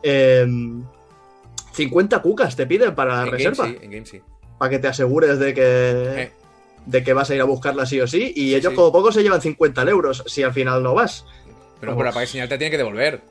Em, 0.01 0.83
50 1.73 2.21
cucas 2.23 2.55
te 2.55 2.65
piden 2.65 2.95
para 2.95 3.17
la 3.17 3.23
en 3.25 3.31
reserva, 3.31 3.65
Game 3.65 3.77
sí, 3.79 3.85
en 3.85 3.91
Game 3.91 4.05
sí. 4.05 4.21
para 4.57 4.69
que 4.71 4.79
te 4.79 4.87
asegures 4.87 5.37
de 5.39 5.53
que, 5.53 6.21
Eh. 6.23 6.31
de 6.85 7.03
que 7.03 7.13
vas 7.13 7.29
a 7.29 7.35
ir 7.35 7.41
a 7.41 7.45
buscarla 7.45 7.85
sí 7.85 7.99
o 8.01 8.07
sí, 8.07 8.33
y 8.35 8.49
Sí, 8.49 8.55
ellos 8.55 8.73
como 8.73 8.91
poco 8.91 9.11
se 9.11 9.21
llevan 9.23 9.41
50 9.41 9.83
euros 9.89 10.23
si 10.27 10.43
al 10.43 10.53
final 10.53 10.81
no 10.83 10.93
vas. 10.93 11.25
Pero 11.85 11.95
por 11.97 12.05
la 12.05 12.11
paga 12.11 12.25
señal 12.25 12.47
te 12.49 12.57
tiene 12.57 12.71
que 12.71 12.77
devolver. 12.77 13.21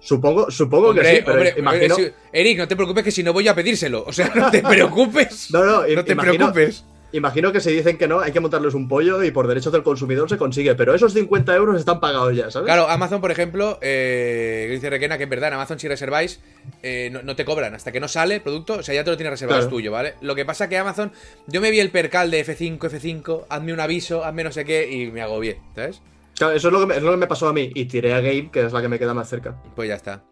Supongo, 0.00 0.50
supongo 0.50 0.88
Hombre, 0.88 1.02
que 1.04 1.16
sí, 1.16 1.22
pero 1.24 1.36
hombre, 1.36 1.54
imagino. 1.56 1.96
Eric, 2.32 2.58
no 2.58 2.66
te 2.68 2.74
preocupes 2.76 3.04
que 3.04 3.10
si 3.12 3.22
no 3.22 3.32
voy 3.32 3.46
a 3.46 3.54
pedírselo. 3.54 4.04
O 4.06 4.12
sea, 4.12 4.32
no 4.34 4.50
te 4.50 4.60
preocupes. 4.68 5.48
No, 5.52 5.64
no, 5.64 5.86
No 5.86 6.04
te 6.04 6.12
imagino, 6.12 6.34
preocupes. 6.52 6.84
imagino 7.12 7.52
que 7.52 7.60
si 7.60 7.70
dicen 7.70 7.96
que 7.98 8.08
no, 8.08 8.18
hay 8.18 8.32
que 8.32 8.40
montarles 8.40 8.74
un 8.74 8.88
pollo 8.88 9.22
y 9.22 9.30
por 9.30 9.46
derechos 9.46 9.72
del 9.72 9.84
consumidor 9.84 10.28
se 10.28 10.36
consigue. 10.38 10.74
Pero 10.74 10.92
esos 10.92 11.12
50 11.12 11.54
euros 11.54 11.78
están 11.78 12.00
pagados 12.00 12.34
ya, 12.34 12.50
¿sabes? 12.50 12.66
Claro, 12.66 12.88
Amazon, 12.88 13.20
por 13.20 13.30
ejemplo, 13.30 13.78
eh, 13.80 14.66
dice 14.72 14.90
Requena 14.90 15.18
que 15.18 15.24
es 15.24 15.30
verdad, 15.30 15.48
en 15.50 15.54
Amazon 15.54 15.78
si 15.78 15.86
reserváis, 15.86 16.40
eh, 16.82 17.08
no, 17.12 17.22
no 17.22 17.36
te 17.36 17.44
cobran 17.44 17.72
hasta 17.76 17.92
que 17.92 18.00
no 18.00 18.08
sale 18.08 18.34
el 18.34 18.40
producto, 18.40 18.78
o 18.78 18.82
sea, 18.82 18.96
ya 18.96 19.04
te 19.04 19.10
lo 19.12 19.16
tienes 19.16 19.30
reservado, 19.30 19.60
Claro. 19.60 19.68
es 19.68 19.70
tuyo, 19.72 19.92
¿vale? 19.92 20.14
Lo 20.20 20.34
que 20.34 20.44
pasa 20.44 20.68
que 20.68 20.78
Amazon, 20.78 21.12
yo 21.46 21.60
me 21.60 21.70
vi 21.70 21.78
el 21.78 21.90
percal 21.90 22.28
de 22.32 22.44
F5, 22.44 22.78
F5, 22.80 23.44
hazme 23.48 23.72
un 23.72 23.78
aviso, 23.78 24.24
hazme 24.24 24.42
no 24.42 24.50
sé 24.50 24.64
qué, 24.64 24.90
y 24.90 25.12
me 25.12 25.22
agobié, 25.22 25.60
¿sabes? 25.76 26.02
Claro, 26.42 26.56
eso 26.56 26.68
es 26.68 26.72
lo, 26.72 26.80
que 26.80 26.86
me, 26.86 26.96
es 26.96 27.02
lo 27.02 27.10
que 27.10 27.16
me 27.16 27.26
pasó 27.26 27.48
a 27.48 27.52
mí. 27.52 27.70
Y 27.74 27.84
tiré 27.86 28.12
a 28.14 28.20
Game, 28.20 28.50
que 28.50 28.64
es 28.64 28.72
la 28.72 28.80
que 28.82 28.88
me 28.88 28.98
queda 28.98 29.14
más 29.14 29.28
cerca. 29.28 29.54
Pues 29.76 29.88
ya 29.88 29.94
está. 29.94 30.24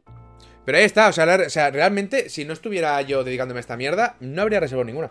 Pero 0.64 0.78
ahí 0.78 0.84
está, 0.84 1.08
o 1.08 1.12
sea, 1.12 1.24
la- 1.26 1.46
o 1.46 1.50
sea, 1.50 1.70
realmente, 1.70 2.28
si 2.28 2.44
no 2.44 2.52
estuviera 2.52 3.00
yo 3.02 3.24
dedicándome 3.24 3.58
a 3.58 3.61
esta 3.62 3.76
mierda, 3.76 4.16
no 4.20 4.42
habría 4.42 4.61
reservado 4.61 4.84
ninguna. 4.84 5.11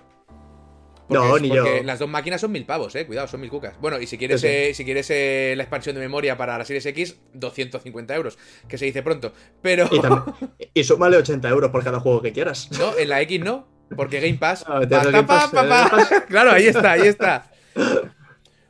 No, 1.09 1.35
es- 1.35 1.41
ni 1.41 1.49
porque 1.49 1.77
yo. 1.79 1.83
las 1.83 1.97
dos 1.97 2.07
máquinas 2.07 2.39
son 2.39 2.51
mil 2.51 2.65
pavos, 2.65 2.93
eh. 2.95 3.07
Cuidado, 3.07 3.27
son 3.27 3.41
mil 3.41 3.49
cucas. 3.49 3.73
Bueno, 3.81 3.99
y 3.99 4.05
si 4.05 4.17
quieres, 4.19 4.41
Sí, 4.41 4.47
eh, 4.47 4.73
si 4.75 4.85
quieres 4.85 5.09
eh, 5.09 5.55
la 5.57 5.63
expansión 5.63 5.95
de 5.95 6.01
memoria 6.01 6.37
para 6.37 6.55
la 6.57 6.65
Series 6.65 6.85
X, 6.85 7.19
250 7.33 8.13
euros. 8.15 8.37
Que 8.67 8.77
se 8.77 8.85
dice 8.85 9.01
pronto. 9.01 9.33
Pero. 9.61 9.87
Y, 9.91 9.99
también- 10.01 10.23
y 10.73 10.83
súmale 10.83 11.17
80 11.17 11.49
euros 11.49 11.71
por 11.71 11.83
cada 11.83 11.99
juego 11.99 12.21
que 12.21 12.31
quieras. 12.31 12.69
No, 12.77 12.95
en 12.95 13.09
la 13.09 13.21
X 13.21 13.39
no, 13.39 13.67
porque 13.95 14.19
Game 14.19 14.37
Pass. 14.37 14.63
Pa, 14.67 14.79
Game 14.85 15.25
Claro, 16.29 16.51
ahí 16.51 16.67
está, 16.67 16.91
ahí 16.91 17.07
está. 17.07 17.49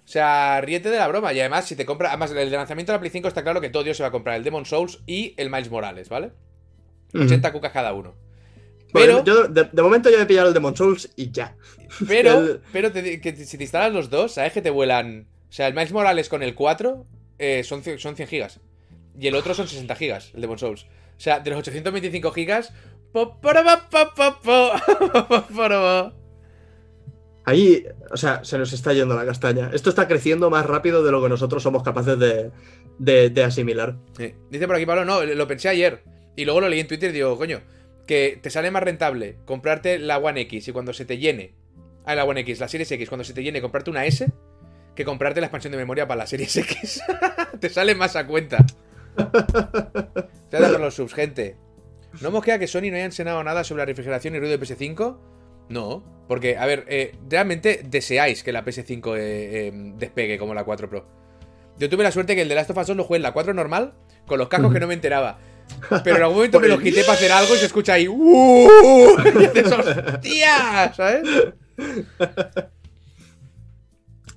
O 0.10 0.12
sea, 0.12 0.60
ríete 0.62 0.89
de 0.89 0.97
la 0.97 1.07
broma. 1.07 1.32
Y 1.34 1.39
además, 1.39 1.66
si 1.68 1.76
te 1.76 1.86
compras. 1.86 2.10
Además, 2.10 2.32
el 2.32 2.51
lanzamiento 2.51 2.91
de 2.91 2.95
la 2.95 2.99
Play 2.99 3.12
5 3.12 3.28
está 3.28 3.43
claro 3.43 3.62
que 3.62 3.70
todo 3.70 3.84
Dios 3.84 3.95
se 3.95 4.01
va 4.01 4.10
a 4.10 4.12
comprar 4.12 4.38
el 4.38 4.43
Demon 4.43 4.66
Souls 4.66 5.03
y 5.05 5.36
el 5.38 5.51
Miles 5.51 5.70
Morales, 5.70 6.10
¿vale? 6.10 6.32
80 7.14 7.51
cucas 7.53 7.72
cada 7.72 7.93
uno. 7.93 8.16
Pero, 8.91 9.24
yo, 9.24 9.47
de, 9.47 9.66
de 9.72 9.82
momento 9.84 10.10
yo 10.10 10.20
he 10.20 10.26
pillado 10.26 10.47
el 10.47 10.55
Demon 10.55 10.76
Souls 10.76 11.12
y 11.16 11.30
ya. 11.32 11.55
pero, 12.07 12.39
el- 12.39 12.62
pero 12.74 12.91
te 12.91 13.22
que 13.22 13.36
si 13.36 13.57
te 13.60 13.64
instalas 13.64 13.93
los 13.93 14.10
dos, 14.10 14.32
¿sabes 14.34 14.51
que 14.51 14.64
te 14.64 14.72
vuelan? 14.72 15.28
O 15.47 15.51
sea, 15.51 15.68
el 15.68 15.76
Miles 15.76 15.91
Morales 15.91 16.28
con 16.28 16.41
el 16.41 16.55
4 16.55 17.05
eh, 17.38 17.64
son, 17.64 17.84
son 17.99 18.16
100 18.16 18.28
gigas. 18.28 18.60
Y 19.20 19.28
el 19.28 19.36
otro 19.36 19.53
son 19.53 19.68
60 19.68 19.95
gigas, 19.95 20.32
el 20.34 20.41
Demon 20.41 20.57
Souls. 20.57 20.86
O 20.86 21.20
sea, 21.22 21.39
de 21.39 21.51
los 21.51 21.60
825 21.60 22.32
gigas. 22.32 22.74
po, 23.12 23.39
po, 23.39 23.51
po, 24.43 25.43
Ahí, 27.49 27.85
o 28.11 28.17
sea, 28.17 28.43
se 28.43 28.57
nos 28.57 28.71
está 28.73 28.93
yendo 28.93 29.15
la 29.15 29.25
castaña. 29.25 29.69
Esto 29.73 29.89
está 29.89 30.07
creciendo 30.07 30.49
más 30.49 30.65
rápido 30.65 31.03
de 31.03 31.11
lo 31.11 31.21
que 31.21 31.29
nosotros 31.29 31.63
somos 31.63 31.83
capaces 31.83 32.17
de, 32.19 32.51
de- 32.99 33.29
de 33.29 33.43
asimilar. 33.43 33.95
Sí. 34.17 34.33
Dice 34.49 34.67
por 34.67 34.75
aquí 34.75 34.85
Pablo, 34.85 35.05
no, 35.05 35.23
lo 35.23 35.47
pensé 35.47 35.69
ayer. 35.69 36.03
Y 36.35 36.45
luego 36.45 36.61
lo 36.61 36.69
leí 36.69 36.79
en 36.79 36.87
Twitter 36.87 37.09
y 37.09 37.13
digo, 37.13 37.37
coño, 37.37 37.61
que 38.07 38.39
te 38.41 38.49
sale 38.49 38.71
más 38.71 38.83
rentable 38.83 39.37
comprarte 39.45 39.99
la 39.99 40.17
One 40.19 40.41
X 40.41 40.67
y 40.67 40.71
cuando 40.71 40.93
se 40.93 41.05
te 41.05 41.17
llene. 41.17 41.53
Ah, 42.05 42.15
la 42.15 42.23
One 42.23 42.41
X, 42.41 42.59
la 42.59 42.67
Series 42.67 42.91
X, 42.91 43.09
cuando 43.09 43.23
se 43.23 43.33
te 43.33 43.43
llene, 43.43 43.61
comprarte 43.61 43.89
una 43.89 44.05
S 44.05 44.31
que 44.95 45.05
comprarte 45.05 45.39
la 45.41 45.47
expansión 45.47 45.71
de 45.71 45.77
memoria 45.77 46.07
para 46.07 46.19
la 46.19 46.27
Series 46.27 46.55
X. 46.57 47.01
te 47.59 47.69
sale 47.69 47.95
más 47.95 48.15
a 48.15 48.25
cuenta. 48.27 48.65
Gracias 50.51 50.71
por 50.71 50.79
los 50.79 50.93
subs, 50.95 51.13
gente. 51.13 51.55
¿No 52.21 52.31
mosquea 52.31 52.57
que 52.59 52.67
Sony 52.67 52.89
no 52.89 52.95
haya 52.95 53.05
enseñado 53.05 53.43
nada 53.43 53.63
sobre 53.63 53.81
la 53.81 53.85
refrigeración 53.85 54.35
y 54.35 54.39
ruido 54.39 54.57
de 54.57 54.65
PS5? 54.65 55.17
No, 55.70 56.03
porque, 56.28 56.57
a 56.57 56.65
ver, 56.65 56.86
eh, 56.88 57.15
realmente 57.30 57.82
deseáis 57.86 58.43
que 58.43 58.51
la 58.51 58.63
PS5 58.63 59.17
eh, 59.17 59.20
eh, 59.20 59.72
despegue 59.97 60.38
como 60.38 60.53
la 60.53 60.63
4 60.63 60.89
Pro. 60.89 61.07
Yo 61.78 61.89
tuve 61.89 62.03
la 62.03 62.11
suerte 62.11 62.36
que 62.36 62.41
el 62.41 62.49
de 62.49 62.55
Last 62.55 62.70
of 62.72 62.78
Us 62.78 62.88
2 62.88 62.97
lo 62.97 63.03
jugué 63.03 63.17
en 63.17 63.24
la 63.24 63.32
4 63.32 63.53
normal, 63.53 63.93
con 64.28 64.38
los 64.38 64.49
cascos 64.49 64.74
que 64.74 64.80
no 64.80 64.88
me 64.88 64.93
enteraba. 64.93 65.39
Pero 66.03 66.17
en 66.17 66.22
algún 66.24 66.38
momento 66.38 66.59
me 66.61 66.67
los 66.67 66.82
quité 66.82 67.01
para 67.01 67.13
hacer 67.13 67.32
algo 67.32 67.55
y 67.55 67.57
se 67.57 67.65
escucha 67.67 67.93
ahí. 67.93 68.07
¡Uh! 68.07 68.67
Y 69.26 69.32
dices, 69.47 69.72
¡hostia! 69.72 70.93
¿Sabes? 70.93 71.24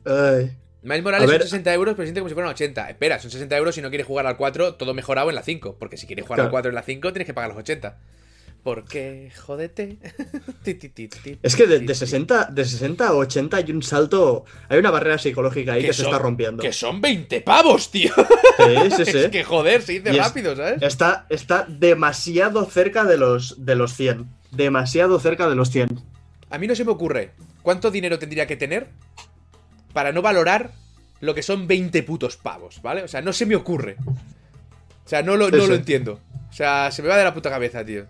Ay. 0.05 0.57
Miles 0.83 1.05
Morales 1.05 1.31
son 1.31 1.41
60 1.41 1.75
euros, 1.75 1.95
pero 1.95 2.07
siente 2.07 2.21
como 2.21 2.29
si 2.29 2.35
fueran 2.35 2.51
80. 2.51 2.91
Espera, 2.91 3.19
son 3.21 3.31
60 3.31 3.57
euros 3.57 3.75
si 3.75 3.83
no 3.83 3.89
quieres 3.89 4.07
jugar 4.07 4.27
al 4.27 4.37
4, 4.37 4.75
todo 4.75 4.95
mejorado 4.95 5.29
en 5.29 5.37
la 5.37 5.43
5. 5.43 5.77
Porque 5.79 5.97
si 5.97 6.07
quieres 6.07 6.25
jugar 6.25 6.41
al 6.41 6.47
Claro. 6.47 6.53
4 6.53 6.69
en 6.71 6.75
la 6.75 6.83
5, 6.83 7.13
tienes 7.13 7.27
que 7.27 7.35
pagar 7.35 7.51
los 7.51 7.59
80. 7.59 7.99
Porque, 8.63 9.33
jódete. 9.45 9.99
Es 11.43 11.57
que 11.57 11.67
de, 11.67 11.81
de 11.81 11.87
ti. 11.87 11.95
60, 11.95 12.45
de 12.53 12.65
60 12.65 13.09
a 13.09 13.15
80 13.15 13.57
hay 13.57 13.71
un 13.73 13.83
salto, 13.83 14.45
hay 14.69 14.79
una 14.79 14.91
barrera 14.93 15.19
psicológica 15.19 15.73
ahí 15.73 15.83
que, 15.83 15.93
se 15.93 16.03
son- 16.05 16.13
está 16.13 16.23
rompiendo. 16.23 16.63
Que 16.63 16.73
son 16.73 17.01
20 17.01 17.41
pavos, 17.41 17.91
tío. 17.91 18.13
Sí, 18.15 18.91
sí, 18.97 19.05
sí. 19.11 19.19
Es 19.19 19.31
que 19.31 19.43
joder, 19.43 19.83
se 19.83 19.93
dice 19.95 20.13
Y 20.13 20.19
es- 20.19 20.25
rápido, 20.25 20.55
¿sabes? 20.55 20.81
Está, 20.83 21.27
está 21.29 21.67
demasiado 21.69 22.65
cerca 22.67 23.05
de 23.05 23.17
los, 23.19 23.65
de 23.67 23.75
los 23.75 23.95
100. 23.95 24.27
Demasiado 24.53 25.19
cerca 25.19 25.49
de 25.49 25.57
los 25.57 25.71
100. 25.71 26.01
A 26.51 26.59
mí 26.59 26.67
no 26.69 26.75
se 26.77 26.85
me 26.85 26.93
ocurre 26.93 27.33
cuánto 27.63 27.91
dinero 27.91 28.19
tendría 28.21 28.47
que 28.47 28.57
tener 28.57 28.89
para 29.93 30.13
no 30.13 30.23
valorar 30.23 30.71
lo 31.21 31.35
que 31.35 31.43
son 31.43 31.67
20 31.67 32.03
putos 32.05 32.37
pavos, 32.37 32.81
¿vale? 32.83 33.03
O 33.03 33.09
sea, 33.09 33.21
no 33.23 33.33
se 33.33 33.47
me 33.47 33.57
ocurre. 33.57 33.97
O 35.05 35.09
sea, 35.09 35.23
no 35.23 35.37
lo, 35.37 35.51
no 35.51 35.67
lo 35.67 35.75
entiendo. 35.75 36.21
O 36.51 36.53
sea, 36.53 36.91
se 36.93 37.03
me 37.03 37.09
va 37.09 37.17
de 37.17 37.25
la 37.25 37.35
puta 37.35 37.51
cabeza, 37.51 37.85
tío. 37.85 38.07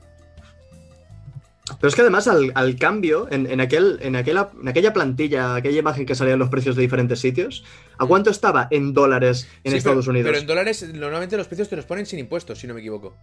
Pero 1.79 1.89
es 1.89 1.95
que 1.95 2.01
además 2.01 2.27
al, 2.27 2.51
al 2.55 2.77
cambio, 2.77 3.29
en, 3.31 3.47
en 3.47 3.61
aquel, 3.61 3.99
en, 4.03 4.17
aquella, 4.17 4.51
en 4.61 4.69
aquella 4.69 4.93
plantilla, 4.93 5.55
aquella 5.55 5.79
imagen 5.79 6.07
que 6.07 6.15
salían 6.15 6.39
los 6.39 6.49
precios 6.49 6.75
de 6.75 6.83
diferentes 6.83 7.21
sitios, 7.21 7.65
¿a 7.99 8.07
cuánto 8.07 8.31
estaba 8.31 8.67
en 8.71 8.93
dólares 8.93 9.49
en 9.63 9.73
Sí, 9.73 9.79
Estados 9.79 10.05
pero, 10.07 10.11
Unidos? 10.11 10.29
Pero 10.31 10.41
en 10.41 10.47
dólares, 10.47 10.93
normalmente 10.93 11.37
los 11.37 11.47
precios 11.47 11.69
te 11.69 11.77
los 11.77 11.85
ponen 11.85 12.05
sin 12.05 12.19
impuestos, 12.19 12.59
si 12.59 12.67
no 12.67 12.75
me 12.75 12.81
equivoco. 12.81 13.17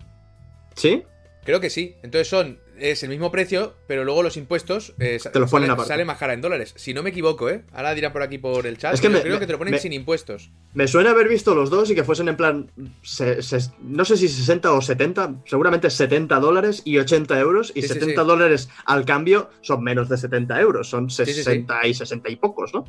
¿Sí? 0.75 1.03
Creo 1.43 1.59
que 1.59 1.69
sí. 1.69 1.95
Entonces 2.01 2.27
son. 2.27 2.59
Es 2.79 3.03
el 3.03 3.09
mismo 3.09 3.31
precio, 3.31 3.75
pero 3.87 4.03
luego 4.05 4.23
los 4.23 4.37
impuestos. 4.37 4.93
eh, 4.99 5.19
Te 5.31 5.39
los 5.39 5.51
ponen 5.51 5.69
sale, 5.69 5.83
sale 5.85 6.05
más 6.05 6.17
cara 6.17 6.33
en 6.33 6.41
dólares. 6.41 6.73
Si 6.77 6.93
no 6.93 7.03
me 7.03 7.09
equivoco, 7.09 7.49
¿eh? 7.49 7.63
Ahora 7.73 7.93
dirán 7.93 8.13
por 8.13 8.21
aquí 8.21 8.37
por 8.37 8.65
el 8.65 8.77
chat. 8.77 8.93
Es 8.93 9.01
que 9.01 9.09
me- 9.09 9.21
creo 9.21 9.33
me- 9.33 9.39
que 9.39 9.45
te 9.45 9.51
lo 9.51 9.57
ponen 9.57 9.73
me- 9.73 9.79
sin 9.79 9.93
impuestos. 9.93 10.51
Me 10.73 10.87
suena 10.87 11.11
haber 11.11 11.27
visto 11.27 11.53
los 11.55 11.69
dos 11.69 11.89
y 11.91 11.95
que 11.95 12.03
fuesen 12.03 12.29
en 12.29 12.37
plan, 12.37 12.71
se- 13.01 13.41
se- 13.41 13.71
no 13.81 14.05
sé 14.05 14.17
si 14.17 14.27
60 14.29 14.71
o 14.71 14.81
70, 14.81 15.35
seguramente 15.45 15.89
70 15.89 16.39
dólares 16.39 16.81
y 16.85 16.97
80 16.97 17.39
euros, 17.39 17.71
y 17.75 17.81
Sí, 17.81 17.87
sí, 17.87 17.93
70 17.95 18.21
sí. 18.21 18.27
dólares 18.27 18.69
al 18.85 19.05
cambio 19.05 19.49
son 19.61 19.83
menos 19.83 20.07
de 20.09 20.17
70 20.17 20.59
euros, 20.61 20.89
son 20.89 21.09
sí, 21.09 21.25
sí. 21.25 21.33
60 21.33 21.85
y 21.87 21.93
60 21.93 22.29
y 22.29 22.35
pocos, 22.37 22.73
¿no? 22.73 22.85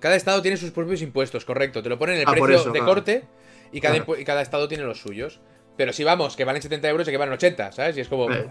Cada 0.00 0.16
estado 0.16 0.40
tiene 0.42 0.56
sus 0.56 0.70
propios 0.70 1.02
impuestos, 1.02 1.44
correcto. 1.44 1.82
Te 1.82 1.88
lo 1.88 1.98
ponen 1.98 2.16
en 2.16 2.20
el 2.22 2.28
Ah, 2.28 2.32
precio 2.32 2.54
eso, 2.56 2.64
de 2.66 2.78
claro. 2.78 2.86
corte 2.86 3.24
y 3.72 3.80
cada, 3.80 3.94
Claro. 3.96 4.12
impu- 4.12 4.20
y 4.20 4.24
cada 4.24 4.42
estado 4.42 4.68
tiene 4.68 4.84
los 4.84 5.00
suyos. 5.00 5.40
Pero 5.82 5.92
si 5.92 6.04
vamos, 6.04 6.36
que 6.36 6.44
valen 6.44 6.62
70 6.62 6.88
euros 6.88 7.08
y 7.08 7.10
que 7.10 7.16
valen 7.16 7.34
80, 7.34 7.72
¿sabes? 7.72 7.96
Y 7.96 8.02
es 8.02 8.08
como. 8.08 8.30
Eh. 8.30 8.48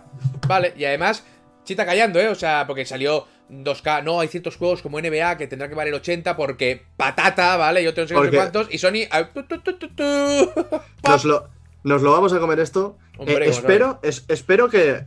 Vale, 0.50 0.74
y 0.76 0.84
además, 0.84 1.24
chita 1.64 1.86
callando, 1.86 2.20
¿eh? 2.20 2.28
O 2.28 2.36
sea, 2.36 2.66
porque 2.68 2.84
salió 2.84 3.26
2K. 3.50 4.04
No, 4.04 4.20
hay 4.20 4.28
ciertos 4.28 4.58
juegos 4.58 4.82
como 4.82 5.00
NBA 5.00 5.38
que 5.38 5.48
tendrá 5.48 5.70
que 5.70 5.76
valer 5.76 5.94
80 5.94 6.36
porque 6.36 6.84
patata, 6.98 7.56
¿vale? 7.56 7.84
Y 7.84 7.88
otros 7.88 8.12
no 8.12 8.18
sé 8.18 8.22
Porque- 8.22 8.36
cuántos. 8.36 8.68
Y 8.70 8.80
Sony. 8.80 9.08
Nos 11.08 11.24
lo, 11.24 11.48
nos 11.84 12.02
lo 12.02 12.12
vamos 12.12 12.34
a 12.34 12.40
comer 12.40 12.60
esto. 12.60 12.98
Hombre, 13.18 13.46
Eh, 13.46 13.50
espero, 13.50 14.00
es- 14.04 14.26
espero 14.28 14.70
que. 14.70 15.06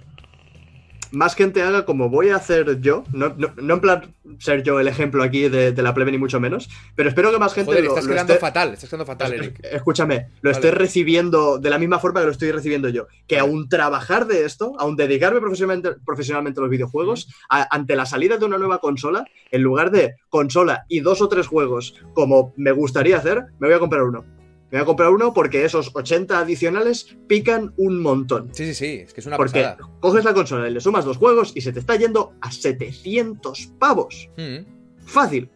Más 1.15 1.35
gente 1.35 1.63
haga 1.63 1.85
como 1.85 2.09
voy 2.09 2.31
a 2.31 2.37
hacer 2.37 2.81
yo. 2.81 3.05
No, 3.13 3.35
no, 3.37 3.53
no 3.57 3.75
en 3.75 3.81
plan 3.81 4.15
ser 4.39 4.63
yo 4.63 4.81
el 4.81 4.89
ejemplo 4.89 5.23
aquí 5.23 5.49
de, 5.49 5.73
de, 5.73 5.83
la 5.83 5.95
plebe, 5.95 6.13
ni 6.13 6.19
mucho 6.19 6.41
menos. 6.41 6.69
Pero 6.95 7.09
espero 7.09 7.33
que 7.33 7.39
más 7.39 7.55
gente. 7.55 7.71
Joder, 7.71 7.85
lo, 7.85 7.91
estás 7.91 8.05
lo 8.05 8.13
quedando 8.13 8.33
esté... 8.33 8.41
fatal, 8.41 8.73
estás 8.73 8.91
quedando 8.91 9.07
fatal, 9.07 9.33
Eric. 9.33 9.61
Escúchame, 9.63 10.29
lo 10.43 10.51
vale. 10.51 10.53
esté 10.53 10.71
recibiendo 10.71 11.59
de 11.59 11.71
la 11.71 11.79
misma 11.79 11.99
forma 11.99 12.21
que 12.21 12.27
lo 12.27 12.33
estoy 12.33 12.53
recibiendo 12.53 12.89
yo. 12.89 13.07
Que 13.27 13.37
vale. 13.37 13.49
aún 13.49 13.69
trabajar 13.69 14.27
de 14.27 14.45
esto, 14.45 14.75
aún 14.79 14.97
dedicarme 14.97 15.41
profesionalmente, 15.41 16.01
profesionalmente 16.05 16.61
a 16.61 16.63
los 16.63 16.71
videojuegos, 16.71 17.29
a, 17.49 17.67
ante 17.75 17.97
la 17.97 18.07
salida 18.07 18.37
de 18.37 18.45
una 18.45 18.59
nueva 18.59 18.79
consola, 18.79 19.25
en 19.51 19.63
lugar 19.63 19.91
de 19.91 20.17
consola 20.29 20.85
y 20.89 21.01
dos 21.01 21.21
o 21.23 21.29
tres 21.29 21.47
juegos 21.47 21.95
como 22.15 22.53
me 22.57 22.73
gustaría 22.73 23.17
hacer, 23.17 23.45
me 23.59 23.69
voy 23.69 23.77
a 23.77 23.79
comprar 23.79 24.03
uno. 24.03 24.25
Me 24.71 24.79
voy 24.79 24.83
a 24.83 24.87
comprar 24.87 25.11
uno 25.11 25.33
porque 25.33 25.65
esos 25.65 25.91
80 25.95 26.39
adicionales 26.39 27.17
pican 27.29 27.73
un 27.77 28.01
montón. 28.03 28.51
Sí, 28.53 28.67
sí, 28.67 28.75
sí, 28.75 29.01
es 29.05 29.15
que 29.15 29.21
es 29.21 29.27
una 29.27 29.37
porque 29.37 29.63
pasada. 29.63 29.89
coges 30.01 30.25
la 30.25 30.35
consola 30.35 30.69
y 30.69 30.73
le 30.73 30.81
sumas 30.81 31.05
dos 31.05 31.17
juegos 31.17 31.53
y 31.55 31.61
se 31.61 31.73
te 31.73 31.81
está 31.81 31.97
yendo 31.97 32.35
a 32.41 32.51
700 32.51 33.73
pavos. 33.79 34.29
Mm. 34.37 34.65
Fácil. 35.07 35.49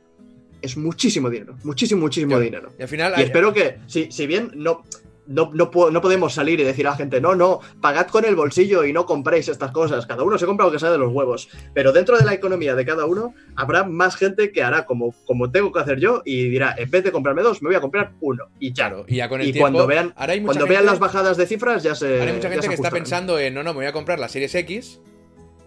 Es 0.60 0.76
muchísimo 0.76 1.30
dinero, 1.30 1.56
muchísimo, 1.62 2.00
muchísimo 2.00 2.32
Yo, 2.32 2.40
dinero. 2.40 2.70
Y 2.78 2.82
al 2.82 2.88
final. 2.88 3.14
Y 3.16 3.22
espero 3.22 3.52
que, 3.52 3.78
si, 3.86 4.10
si 4.10 4.26
bien 4.26 4.50
no, 4.56 4.82
no, 5.28 5.50
no, 5.52 5.70
no, 5.90 6.00
podemos 6.00 6.32
salir 6.34 6.58
y 6.58 6.64
decir 6.64 6.86
a 6.86 6.90
la 6.90 6.96
gente, 6.96 7.20
no, 7.20 7.34
no, 7.34 7.60
pagad 7.80 8.08
con 8.08 8.24
el 8.24 8.34
bolsillo 8.34 8.84
y 8.84 8.92
no 8.92 9.04
compréis 9.04 9.48
estas 9.48 9.70
cosas. 9.70 10.06
Cada 10.06 10.22
uno 10.22 10.38
se 10.38 10.46
compra 10.46 10.66
lo 10.66 10.72
que 10.72 10.78
sea 10.78 10.90
de 10.90 10.98
los 10.98 11.12
huevos. 11.12 11.48
Pero 11.74 11.92
dentro 11.92 12.18
de 12.18 12.24
la 12.24 12.32
economía 12.32 12.74
de 12.74 12.86
cada 12.86 13.04
uno, 13.04 13.34
habrá 13.54 13.84
más 13.84 14.16
gente 14.16 14.50
que 14.50 14.62
hará 14.62 14.86
como, 14.86 15.14
como 15.26 15.50
tengo 15.50 15.70
que 15.70 15.80
hacer 15.80 16.00
yo 16.00 16.22
y 16.24 16.48
dirá, 16.48 16.74
en 16.78 16.90
vez 16.90 17.04
de 17.04 17.12
comprarme 17.12 17.42
dos, 17.42 17.62
me 17.62 17.68
voy 17.68 17.76
a 17.76 17.80
comprar 17.80 18.12
uno. 18.20 18.44
Y 18.58 18.72
ya. 18.72 18.88
Claro, 18.88 19.04
y 19.06 19.16
ya 19.16 19.28
con 19.28 19.42
el 19.42 19.48
y 19.48 19.52
tiempo, 19.52 19.64
cuando 19.64 19.86
vean, 19.86 20.14
ahora 20.16 20.32
hay 20.32 20.40
cuando 20.40 20.64
gente, 20.64 20.72
vean 20.72 20.86
las 20.86 20.98
bajadas 20.98 21.36
de 21.36 21.46
cifras, 21.46 21.82
ya 21.82 21.94
se. 21.94 22.20
Ahora 22.20 22.30
hay 22.30 22.36
mucha 22.36 22.50
gente 22.50 22.68
que 22.68 22.74
está 22.74 22.90
pensando 22.90 23.38
en, 23.38 23.52
no, 23.52 23.62
no, 23.62 23.74
me 23.74 23.80
voy 23.80 23.86
a 23.86 23.92
comprar 23.92 24.18
la 24.18 24.28
Series 24.28 24.54
X. 24.54 25.00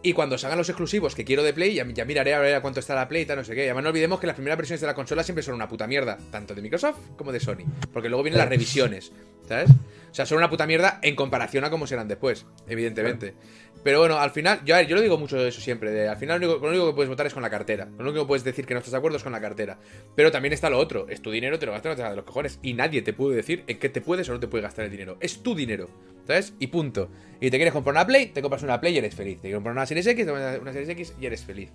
Y 0.03 0.13
cuando 0.13 0.37
salgan 0.37 0.57
los 0.57 0.69
exclusivos 0.69 1.13
que 1.13 1.23
quiero 1.23 1.43
de 1.43 1.53
Play, 1.53 1.75
ya, 1.75 1.85
ya 1.87 2.05
miraré 2.05 2.33
a 2.33 2.39
ver 2.39 2.55
a 2.55 2.61
cuánto 2.61 2.79
está 2.79 2.95
la 2.95 3.07
Play 3.07 3.23
y 3.23 3.25
tal, 3.25 3.37
no 3.37 3.43
sé 3.43 3.53
qué. 3.53 3.61
Y 3.61 3.65
además 3.65 3.83
no 3.83 3.89
olvidemos 3.89 4.19
que 4.19 4.27
las 4.27 4.35
primeras 4.35 4.57
versiones 4.57 4.81
de 4.81 4.87
la 4.87 4.95
consola 4.95 5.23
siempre 5.23 5.43
son 5.43 5.53
una 5.53 5.67
puta 5.67 5.85
mierda, 5.85 6.17
tanto 6.31 6.55
de 6.55 6.61
Microsoft 6.61 6.97
como 7.17 7.31
de 7.31 7.39
Sony. 7.39 7.65
Porque 7.93 8.09
luego 8.09 8.23
vienen 8.23 8.39
las 8.39 8.49
revisiones, 8.49 9.11
¿sabes? 9.47 9.69
O 10.11 10.13
sea, 10.13 10.25
son 10.25 10.39
una 10.39 10.49
puta 10.49 10.67
mierda 10.67 10.99
en 11.01 11.15
comparación 11.15 11.63
a 11.63 11.69
cómo 11.69 11.87
serán 11.87 12.09
después, 12.09 12.45
evidentemente. 12.67 13.33
Pero 13.81 13.99
bueno, 13.99 14.19
al 14.19 14.31
final, 14.31 14.59
yo, 14.65 14.79
yo 14.81 14.95
lo 14.97 15.01
digo 15.01 15.17
mucho 15.17 15.37
de 15.37 15.47
eso 15.47 15.61
siempre. 15.61 15.89
De, 15.89 16.09
al 16.09 16.17
final, 16.17 16.41
lo 16.41 16.47
único, 16.47 16.65
lo 16.65 16.71
único, 16.71 16.87
que 16.87 16.95
puedes 16.95 17.09
votar 17.09 17.25
es 17.25 17.33
con 17.33 17.41
la 17.41 17.49
cartera. 17.49 17.85
Lo 17.97 18.03
único 18.03 18.25
que 18.25 18.27
puedes 18.27 18.43
decir 18.43 18.65
que 18.65 18.73
no 18.73 18.79
estás 18.79 18.91
de 18.91 18.97
acuerdo 18.97 19.17
es 19.17 19.23
con 19.23 19.31
la 19.31 19.39
cartera. 19.39 19.79
Pero 20.15 20.29
también 20.29 20.53
está 20.53 20.69
lo 20.69 20.77
otro: 20.77 21.07
es 21.07 21.21
tu 21.21 21.31
dinero, 21.31 21.57
te 21.57 21.65
lo 21.65 21.71
gastas 21.71 21.97
de 21.97 22.15
los 22.15 22.25
cojones. 22.25 22.59
Y 22.61 22.73
nadie 22.73 23.01
te 23.01 23.13
puede 23.13 23.37
decir 23.37 23.63
en 23.67 23.79
qué 23.79 23.87
te 23.87 24.01
puedes 24.01 24.27
o 24.29 24.33
no 24.33 24.39
te 24.41 24.49
puede 24.49 24.63
gastar 24.63 24.85
el 24.85 24.91
dinero. 24.91 25.17
Es 25.21 25.41
tu 25.41 25.55
dinero, 25.55 25.89
¿sabes? 26.27 26.53
Y 26.59 26.67
punto. 26.67 27.09
Y 27.39 27.49
te 27.49 27.57
quieres 27.57 27.73
comprar 27.73 27.95
una 27.95 28.05
Play, 28.05 28.27
te 28.27 28.41
compras 28.41 28.63
una 28.63 28.81
Play 28.81 28.93
y 28.95 28.97
eres 28.97 29.15
feliz. 29.15 29.37
Te 29.37 29.43
quieres 29.43 29.57
comprar 29.57 29.73
una 29.73 29.85
Series 29.85 30.05
X, 30.07 30.25
te 30.25 30.31
compras 30.31 30.59
una 30.59 30.73
Series 30.73 30.89
X 30.89 31.13
y 31.19 31.25
eres 31.25 31.43
feliz. 31.43 31.71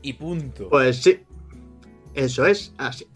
Y 0.00 0.14
punto. 0.14 0.70
Pues 0.70 0.96
sí. 0.96 1.20
Eso 2.14 2.46
es 2.46 2.72
así. 2.78 3.06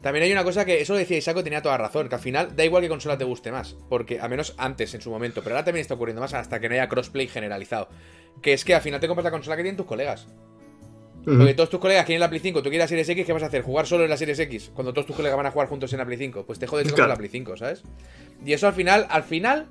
También 0.00 0.24
hay 0.24 0.32
una 0.32 0.44
cosa 0.44 0.64
que, 0.64 0.80
eso 0.80 0.94
lo 0.94 0.98
decía 0.98 1.18
Isaaco, 1.18 1.44
tenía 1.44 1.60
toda 1.60 1.76
razón, 1.76 2.08
que 2.08 2.14
al 2.14 2.20
final 2.20 2.56
da 2.56 2.64
igual 2.64 2.82
que 2.82 2.88
consola 2.88 3.18
te 3.18 3.24
guste 3.24 3.52
más, 3.52 3.76
porque 3.88 4.18
a 4.18 4.28
menos 4.28 4.54
antes 4.56 4.94
en 4.94 5.02
su 5.02 5.10
momento, 5.10 5.42
pero 5.42 5.54
ahora 5.54 5.64
también 5.64 5.82
está 5.82 5.94
ocurriendo 5.94 6.22
más 6.22 6.32
hasta 6.32 6.58
que 6.58 6.68
no 6.68 6.74
haya 6.74 6.88
crossplay 6.88 7.28
generalizado, 7.28 7.88
que 8.40 8.54
es 8.54 8.64
que 8.64 8.74
al 8.74 8.80
final 8.80 8.98
te 8.98 9.08
compras 9.08 9.24
la 9.24 9.30
consola 9.30 9.56
que 9.56 9.62
tienen 9.62 9.76
tus 9.76 9.86
colegas. 9.86 10.26
Uh 10.26 11.32
-huh. 11.32 11.38
Porque 11.38 11.52
todos 11.54 11.68
tus 11.68 11.80
colegas 11.80 12.06
quieren 12.06 12.20
la 12.20 12.30
Play 12.30 12.40
5, 12.40 12.62
tú 12.62 12.70
quieres 12.70 12.84
la 12.84 12.88
Series 12.88 13.08
X, 13.10 13.26
¿qué 13.26 13.32
vas 13.34 13.42
a 13.42 13.46
hacer? 13.46 13.60
¿Jugar 13.60 13.86
solo 13.86 14.04
en 14.04 14.10
la 14.10 14.16
Series 14.16 14.38
X? 14.38 14.70
Cuando 14.74 14.94
todos 14.94 15.06
tus 15.06 15.16
colegas 15.16 15.36
van 15.36 15.44
a 15.44 15.50
jugar 15.50 15.68
juntos 15.68 15.92
en 15.92 15.98
la 15.98 16.06
Play 16.06 16.16
5, 16.16 16.46
pues 16.46 16.58
te 16.58 16.66
jodes 16.66 16.90
con 16.92 17.06
la 17.06 17.16
Play 17.16 17.28
5, 17.28 17.58
¿sabes? 17.58 17.82
Y 18.44 18.54
eso 18.54 18.66
al 18.66 18.72
final, 18.72 19.06
al 19.10 19.22
final, 19.22 19.66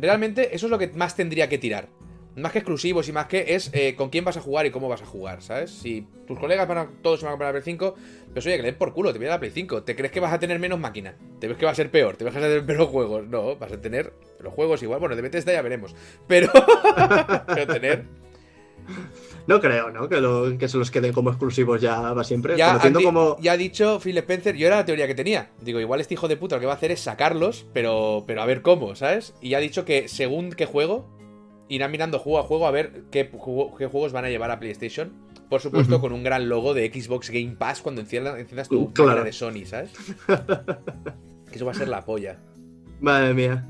realmente 0.00 0.54
eso 0.56 0.66
es 0.66 0.70
lo 0.70 0.78
que 0.78 0.88
más 0.88 1.14
tendría 1.14 1.50
que 1.50 1.58
tirar. 1.58 1.88
Más 2.36 2.50
que 2.50 2.58
exclusivos 2.58 3.08
y 3.08 3.12
más 3.12 3.26
que 3.26 3.54
es 3.54 3.70
eh, 3.72 3.94
con 3.94 4.10
quién 4.10 4.24
vas 4.24 4.36
a 4.36 4.40
jugar 4.40 4.66
y 4.66 4.70
cómo 4.70 4.88
vas 4.88 5.02
a 5.02 5.06
jugar, 5.06 5.40
¿sabes? 5.40 5.70
Si 5.70 6.06
tus 6.26 6.38
colegas 6.38 6.66
van 6.66 6.78
a, 6.78 6.88
todos 7.02 7.20
se 7.20 7.26
van 7.26 7.30
a 7.30 7.34
comprar 7.34 7.54
la 7.54 7.60
Play 7.60 7.74
5, 7.74 7.94
pues 8.32 8.44
oye, 8.46 8.56
que 8.56 8.62
le 8.62 8.68
den 8.70 8.78
por 8.78 8.92
culo, 8.92 9.12
te 9.12 9.18
viene 9.18 9.30
la 9.30 9.38
Play 9.38 9.52
5. 9.52 9.84
¿Te 9.84 9.94
crees 9.94 10.10
que 10.10 10.20
vas 10.20 10.32
a 10.32 10.38
tener 10.38 10.58
menos 10.58 10.80
máquina? 10.80 11.14
¿Te 11.38 11.46
ves 11.46 11.56
que 11.56 11.64
va 11.64 11.70
a 11.70 11.76
ser 11.76 11.90
peor? 11.90 12.16
¿Te 12.16 12.24
vas 12.24 12.34
a 12.34 12.40
tener 12.40 12.64
menos 12.64 12.88
juegos? 12.88 13.26
No, 13.28 13.56
vas 13.56 13.72
a 13.72 13.80
tener 13.80 14.12
los 14.40 14.52
juegos 14.52 14.82
igual. 14.82 14.98
Bueno, 14.98 15.14
de 15.14 15.22
Bethesda 15.22 15.52
ya 15.52 15.62
veremos. 15.62 15.94
Pero, 16.26 16.50
pero 17.46 17.66
tener... 17.66 18.04
No 19.46 19.60
creo, 19.60 19.90
¿no? 19.90 20.08
Que, 20.08 20.20
lo, 20.20 20.56
que 20.56 20.68
se 20.68 20.78
los 20.78 20.90
queden 20.90 21.12
como 21.12 21.30
exclusivos 21.30 21.80
ya 21.80 22.12
va 22.12 22.24
siempre. 22.24 22.56
Ya, 22.56 22.78
como... 22.92 23.36
ya 23.40 23.52
ha 23.52 23.56
dicho 23.56 24.00
Phil 24.00 24.16
Spencer, 24.18 24.56
yo 24.56 24.66
era 24.66 24.76
la 24.76 24.84
teoría 24.84 25.06
que 25.06 25.14
tenía. 25.14 25.50
Digo, 25.60 25.80
igual 25.80 26.00
este 26.00 26.14
hijo 26.14 26.28
de 26.28 26.36
puta 26.36 26.56
lo 26.56 26.60
que 26.60 26.66
va 26.66 26.72
a 26.72 26.76
hacer 26.76 26.90
es 26.90 27.00
sacarlos, 27.00 27.66
pero, 27.72 28.24
pero 28.26 28.40
a 28.40 28.46
ver 28.46 28.62
cómo, 28.62 28.94
¿sabes? 28.94 29.34
Y 29.40 29.50
ya 29.50 29.58
ha 29.58 29.60
dicho 29.60 29.84
que 29.84 30.08
según 30.08 30.50
qué 30.52 30.64
juego, 30.64 31.06
irán 31.68 31.90
mirando 31.90 32.18
juego 32.18 32.38
a 32.38 32.42
juego 32.42 32.66
a 32.66 32.70
ver 32.70 33.04
qué, 33.10 33.30
qué 33.78 33.86
juegos 33.86 34.12
van 34.12 34.24
a 34.24 34.30
llevar 34.30 34.50
a 34.50 34.58
PlayStation. 34.58 35.12
Por 35.48 35.60
supuesto, 35.60 35.96
uh 35.96 35.98
-huh. 35.98 36.00
con 36.00 36.12
un 36.12 36.24
gran 36.24 36.48
logo 36.48 36.74
de 36.74 36.90
Xbox 36.90 37.30
Game 37.30 37.56
Pass 37.56 37.82
cuando 37.82 38.00
enciendas, 38.00 38.38
enciendas 38.38 38.68
tu 38.68 38.92
claro. 38.92 39.10
cámara 39.10 39.24
de 39.24 39.32
Sony, 39.32 39.66
¿sabes? 39.66 39.90
que 40.26 41.56
eso 41.56 41.64
va 41.64 41.72
a 41.72 41.74
ser 41.74 41.88
la 41.88 42.04
polla. 42.04 42.38
Madre 43.00 43.34
mía. 43.34 43.66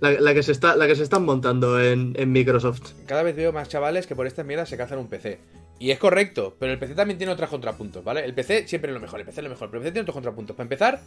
La, 0.00 0.12
la, 0.12 0.34
que, 0.34 0.42
se 0.42 0.52
está, 0.52 0.76
la 0.76 0.86
que 0.86 0.96
se 0.96 1.02
están 1.02 1.24
montando 1.24 1.80
en, 1.80 2.14
en, 2.16 2.30
Microsoft. 2.30 2.92
Cada 3.06 3.22
vez 3.22 3.34
veo 3.34 3.52
más 3.52 3.68
chavales 3.68 4.06
que 4.06 4.14
por 4.14 4.26
estas 4.26 4.44
mierdas 4.44 4.68
se 4.68 4.76
cazan 4.76 4.98
un 4.98 5.08
PC. 5.08 5.38
Y 5.78 5.90
es 5.90 5.98
correcto, 5.98 6.56
pero 6.58 6.72
el 6.72 6.78
PC 6.78 6.94
también 6.94 7.18
tiene 7.18 7.32
otros 7.32 7.50
contrapuntos, 7.50 8.04
¿vale? 8.04 8.24
El 8.24 8.34
PC 8.34 8.68
siempre 8.68 8.90
es 8.90 8.94
lo 8.94 9.00
mejor, 9.00 9.20
el 9.20 9.26
PC 9.26 9.40
es 9.40 9.44
lo 9.44 9.50
mejor, 9.50 9.70
pero 9.70 9.78
el 9.78 9.84
PC 9.84 9.92
tiene 9.92 10.02
otros 10.02 10.14
contrapuntos. 10.14 10.56
Para 10.56 10.64
empezar, 10.64 11.00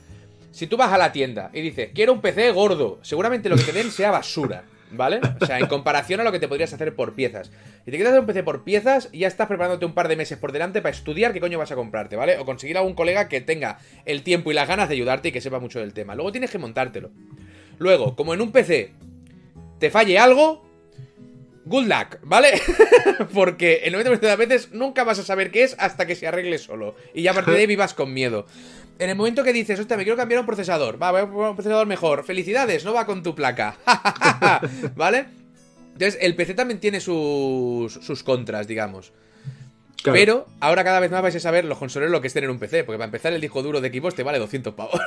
si 0.51 0.67
tú 0.67 0.77
vas 0.77 0.91
a 0.91 0.97
la 0.97 1.11
tienda 1.11 1.51
y 1.53 1.61
dices, 1.61 1.91
quiero 1.93 2.13
un 2.13 2.21
PC 2.21 2.51
gordo, 2.51 2.99
seguramente 3.01 3.49
lo 3.49 3.55
que 3.55 3.63
te 3.63 3.71
den 3.71 3.91
sea 3.91 4.11
basura. 4.11 4.65
¿Vale? 4.91 5.19
O 5.41 5.45
sea, 5.45 5.59
en 5.59 5.67
comparación 5.67 6.21
a 6.21 6.23
lo 6.23 6.31
que 6.31 6.39
te 6.39 6.47
podrías 6.47 6.71
hacer 6.73 6.95
por 6.95 7.13
piezas. 7.13 7.51
Si 7.83 7.85
te 7.85 7.91
quieres 7.91 8.07
hacer 8.07 8.21
un 8.21 8.25
PC 8.25 8.43
por 8.43 8.63
piezas, 8.63 9.09
ya 9.11 9.27
estás 9.27 9.47
preparándote 9.47 9.85
un 9.85 9.93
par 9.93 10.07
de 10.07 10.15
meses 10.15 10.37
por 10.37 10.51
delante 10.51 10.81
para 10.81 10.95
estudiar 10.95 11.33
qué 11.33 11.39
coño 11.39 11.57
vas 11.57 11.71
a 11.71 11.75
comprarte, 11.75 12.15
¿vale? 12.15 12.37
O 12.37 12.45
conseguir 12.45 12.77
a 12.77 12.81
un 12.81 12.93
colega 12.93 13.27
que 13.27 13.41
tenga 13.41 13.79
el 14.05 14.23
tiempo 14.23 14.51
y 14.51 14.53
las 14.53 14.67
ganas 14.67 14.87
de 14.87 14.95
ayudarte 14.95 15.29
y 15.29 15.31
que 15.31 15.41
sepa 15.41 15.59
mucho 15.59 15.79
del 15.79 15.93
tema. 15.93 16.15
Luego 16.15 16.31
tienes 16.31 16.51
que 16.51 16.57
montártelo. 16.57 17.11
Luego, 17.79 18.15
como 18.15 18.33
en 18.33 18.41
un 18.41 18.51
PC 18.51 18.93
te 19.79 19.89
falle 19.91 20.17
algo, 20.17 20.65
good 21.65 21.85
luck, 21.85 22.19
¿vale? 22.23 22.61
Porque 23.33 23.81
el 23.83 23.93
90% 23.93 24.19
de 24.19 24.27
las 24.27 24.37
veces 24.37 24.71
nunca 24.71 25.03
vas 25.03 25.19
a 25.19 25.23
saber 25.23 25.51
qué 25.51 25.63
es 25.63 25.75
hasta 25.79 26.05
que 26.07 26.15
se 26.15 26.27
arregle 26.27 26.57
solo. 26.57 26.95
Y 27.13 27.23
ya 27.23 27.31
a 27.31 27.33
partir 27.33 27.53
de 27.53 27.59
ahí 27.61 27.67
vivas 27.67 27.93
con 27.93 28.13
miedo. 28.13 28.45
En 28.99 29.09
el 29.09 29.15
momento 29.15 29.43
que 29.43 29.53
dices, 29.53 29.79
hostia, 29.79 29.95
me 29.95 30.03
quiero 30.03 30.17
cambiar 30.17 30.39
un 30.39 30.45
procesador, 30.45 31.01
va, 31.01 31.11
voy 31.11 31.21
a 31.21 31.25
poner 31.27 31.49
un 31.49 31.55
procesador 31.55 31.87
mejor, 31.87 32.23
felicidades, 32.23 32.83
no 32.83 32.93
va 32.93 33.05
con 33.05 33.21
tu 33.21 33.35
placa, 33.35 33.77
¿vale? 34.95 35.27
Entonces, 35.93 36.17
el 36.21 36.35
PC 36.35 36.53
también 36.53 36.79
tiene 36.79 36.99
sus, 36.99 37.93
sus 37.93 38.23
contras, 38.23 38.67
digamos. 38.67 39.13
Claro. 40.01 40.13
Pero 40.13 40.47
ahora 40.59 40.83
cada 40.83 40.99
vez 40.99 41.11
más 41.11 41.21
vais 41.21 41.35
a 41.35 41.39
saber 41.39 41.65
los 41.65 41.77
consoleros 41.77 42.11
lo 42.11 42.21
que 42.21 42.27
es 42.27 42.33
tener 42.33 42.49
un 42.49 42.59
PC, 42.59 42.83
porque 42.83 42.97
para 42.97 43.05
empezar 43.05 43.33
el 43.33 43.41
disco 43.41 43.61
duro 43.61 43.81
de 43.81 43.87
equipos 43.87 44.15
te 44.15 44.23
vale 44.23 44.39
200 44.39 44.73
pavos. 44.73 44.99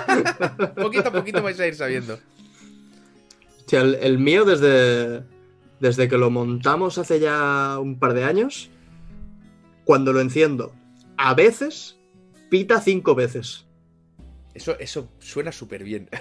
poquito 0.76 1.08
a 1.08 1.12
poquito 1.12 1.42
vais 1.42 1.58
a 1.60 1.66
ir 1.66 1.74
sabiendo. 1.74 2.18
Sea, 3.66 3.82
el, 3.82 3.96
el 3.96 4.18
mío 4.18 4.44
desde, 4.44 5.22
desde 5.80 6.08
que 6.08 6.16
lo 6.16 6.30
montamos 6.30 6.98
hace 6.98 7.20
ya 7.20 7.78
un 7.78 7.98
par 7.98 8.14
de 8.14 8.24
años, 8.24 8.70
cuando 9.84 10.12
lo 10.12 10.20
enciendo, 10.20 10.72
a 11.16 11.34
veces 11.34 11.97
pita 12.48 12.80
cinco 12.80 13.14
veces. 13.14 13.66
Eso, 14.54 14.76
eso 14.78 15.08
suena 15.20 15.52
súper 15.52 15.84
bien. 15.84 16.08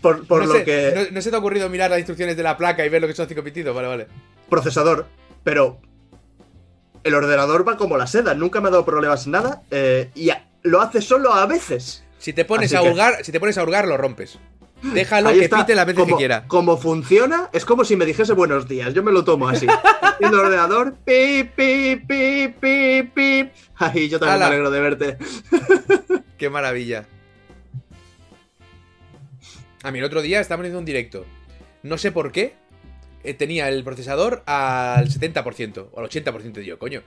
por, 0.00 0.26
por 0.26 0.42
no 0.42 0.46
lo 0.46 0.54
sé, 0.54 0.64
que. 0.64 0.92
No, 0.94 1.02
no, 1.10 1.22
se 1.22 1.30
te 1.30 1.36
ha 1.36 1.38
ocurrido 1.38 1.68
mirar 1.68 1.90
las 1.90 1.98
instrucciones 1.98 2.36
de 2.36 2.42
la 2.42 2.56
placa 2.56 2.86
y 2.86 2.88
ver 2.88 3.02
lo 3.02 3.08
que 3.08 3.14
son 3.14 3.28
cinco 3.28 3.42
pitidos? 3.42 3.74
Vale, 3.74 3.88
vale. 3.88 4.06
Procesador, 4.48 5.06
pero. 5.42 5.80
El 7.04 7.14
ordenador 7.14 7.66
va 7.66 7.76
como 7.76 7.96
la 7.96 8.06
seda, 8.06 8.32
nunca 8.34 8.60
me 8.60 8.68
ha 8.68 8.70
dado 8.70 8.84
problemas 8.84 9.26
nada. 9.26 9.62
Eh, 9.72 10.12
y 10.14 10.30
a, 10.30 10.46
lo 10.62 10.80
hace 10.80 11.02
solo 11.02 11.34
a 11.34 11.46
veces. 11.46 12.04
Si 12.18 12.32
te 12.32 12.44
pones 12.44 12.72
Así 12.72 12.76
a 12.76 12.88
hurgar, 12.88 13.18
que... 13.18 13.24
si 13.24 13.32
te 13.32 13.40
pones 13.40 13.58
a 13.58 13.64
hurgar, 13.64 13.88
lo 13.88 13.96
rompes. 13.96 14.38
Déjalo 14.94 15.28
Ahí 15.28 15.38
que 15.38 15.44
está. 15.44 15.64
pite 15.64 15.74
veces 15.74 15.94
como, 15.94 16.16
que 16.16 16.20
quiera. 16.20 16.46
Como 16.48 16.76
funciona, 16.76 17.48
es 17.52 17.64
como 17.64 17.84
si 17.84 17.96
me 17.96 18.04
dijese 18.04 18.32
buenos 18.32 18.68
días. 18.68 18.92
Yo 18.94 19.02
me 19.02 19.12
lo 19.12 19.24
tomo 19.24 19.48
así. 19.48 19.66
en 20.20 20.28
el 20.28 20.34
ordenador, 20.34 20.94
pip, 21.04 21.52
pip, 21.54 22.06
pip, 22.06 22.56
pip, 22.58 23.14
pip. 23.14 23.52
Ay, 23.76 24.08
yo 24.08 24.18
también 24.18 24.36
Ala. 24.36 24.48
me 24.48 24.54
alegro 24.54 24.70
de 24.70 24.80
verte. 24.80 25.18
Qué 26.38 26.50
maravilla. 26.50 27.06
A 29.82 29.90
mí 29.90 29.98
el 29.98 30.04
otro 30.04 30.22
día 30.22 30.40
estábamos 30.40 30.64
haciendo 30.64 30.78
un 30.78 30.84
directo. 30.84 31.24
No 31.82 31.98
sé 31.98 32.12
por 32.12 32.30
qué. 32.32 32.54
Eh, 33.24 33.34
tenía 33.34 33.68
el 33.68 33.84
procesador 33.84 34.42
al 34.46 35.08
70%. 35.08 35.88
O 35.92 36.00
al 36.00 36.08
80% 36.08 36.62
yo, 36.62 36.78
coño. 36.78 37.02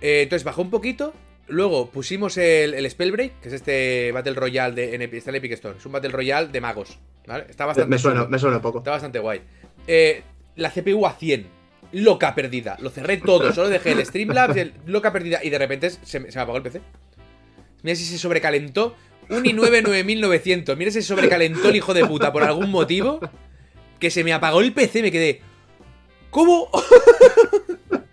Eh, 0.00 0.22
entonces 0.22 0.44
bajó 0.44 0.62
un 0.62 0.70
poquito. 0.70 1.14
Luego 1.48 1.90
pusimos 1.90 2.36
el, 2.38 2.74
el, 2.74 2.90
Spellbreak, 2.90 3.40
que 3.40 3.48
es 3.48 3.54
este 3.54 4.10
Battle 4.12 4.34
Royale 4.34 4.74
de 4.74 4.94
en, 4.94 5.02
está 5.02 5.30
en 5.30 5.36
Epic 5.36 5.52
Store. 5.52 5.78
Es 5.78 5.86
un 5.86 5.92
Battle 5.92 6.10
Royale 6.10 6.48
de 6.48 6.60
magos. 6.60 6.98
¿vale? 7.26 7.46
Está 7.48 7.66
bastante. 7.66 7.88
Me 7.88 7.98
suena, 7.98 8.26
me 8.26 8.38
suena 8.38 8.60
poco. 8.60 8.78
Está 8.78 8.90
bastante 8.92 9.18
guay. 9.18 9.40
Eh, 9.86 10.22
la 10.56 10.70
CPU 10.70 11.06
a 11.06 11.12
100. 11.12 11.46
Loca 11.92 12.34
perdida. 12.34 12.76
Lo 12.80 12.90
cerré 12.90 13.18
todo. 13.18 13.52
Solo 13.52 13.68
dejé 13.68 13.92
el 13.92 14.04
Streamlabs, 14.06 14.56
el 14.56 14.74
loca 14.86 15.12
perdida. 15.12 15.40
Y 15.44 15.50
de 15.50 15.58
repente 15.58 15.90
se, 15.90 15.98
se 16.04 16.18
me 16.18 16.28
apagó 16.40 16.56
el 16.56 16.64
PC. 16.64 16.80
Mira 17.82 17.94
si 17.94 18.04
se 18.04 18.18
sobrecalentó. 18.18 18.96
Un 19.28 19.44
i9 19.44 19.82
9900. 19.82 20.76
Mira 20.76 20.90
si 20.90 21.00
se 21.00 21.08
sobrecalentó 21.08 21.68
el 21.68 21.76
hijo 21.76 21.94
de 21.94 22.04
puta 22.04 22.32
por 22.32 22.42
algún 22.42 22.70
motivo. 22.70 23.20
que 24.00 24.10
se 24.10 24.24
me 24.24 24.32
apagó 24.32 24.60
el 24.60 24.72
PC, 24.72 25.02
me 25.02 25.12
quedé. 25.12 25.40
¿Cómo? 26.30 26.68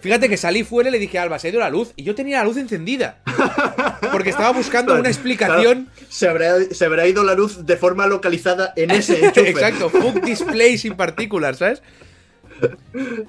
Fíjate 0.00 0.28
que 0.28 0.36
salí 0.36 0.64
fuera 0.64 0.88
y 0.88 0.92
le 0.92 0.98
dije 0.98 1.18
Alba, 1.18 1.38
se 1.38 1.48
ha 1.48 1.50
ido 1.50 1.60
la 1.60 1.70
luz. 1.70 1.92
Y 1.96 2.04
yo 2.04 2.14
tenía 2.14 2.38
la 2.38 2.44
luz 2.44 2.56
encendida. 2.56 3.22
Porque 4.12 4.30
estaba 4.30 4.52
buscando 4.52 4.94
una 4.94 5.08
explicación. 5.08 5.86
Claro, 5.86 6.06
se, 6.08 6.28
habrá, 6.28 6.60
se 6.60 6.84
habrá 6.84 7.06
ido 7.06 7.24
la 7.24 7.34
luz 7.34 7.66
de 7.66 7.76
forma 7.76 8.06
localizada 8.06 8.72
en 8.76 8.90
ese 8.90 9.18
enchufe. 9.24 9.50
Exacto, 9.50 9.90
fuck 9.90 10.22
display 10.22 10.78
sin 10.78 10.94
partículas, 10.94 11.58
¿sabes? 11.58 11.82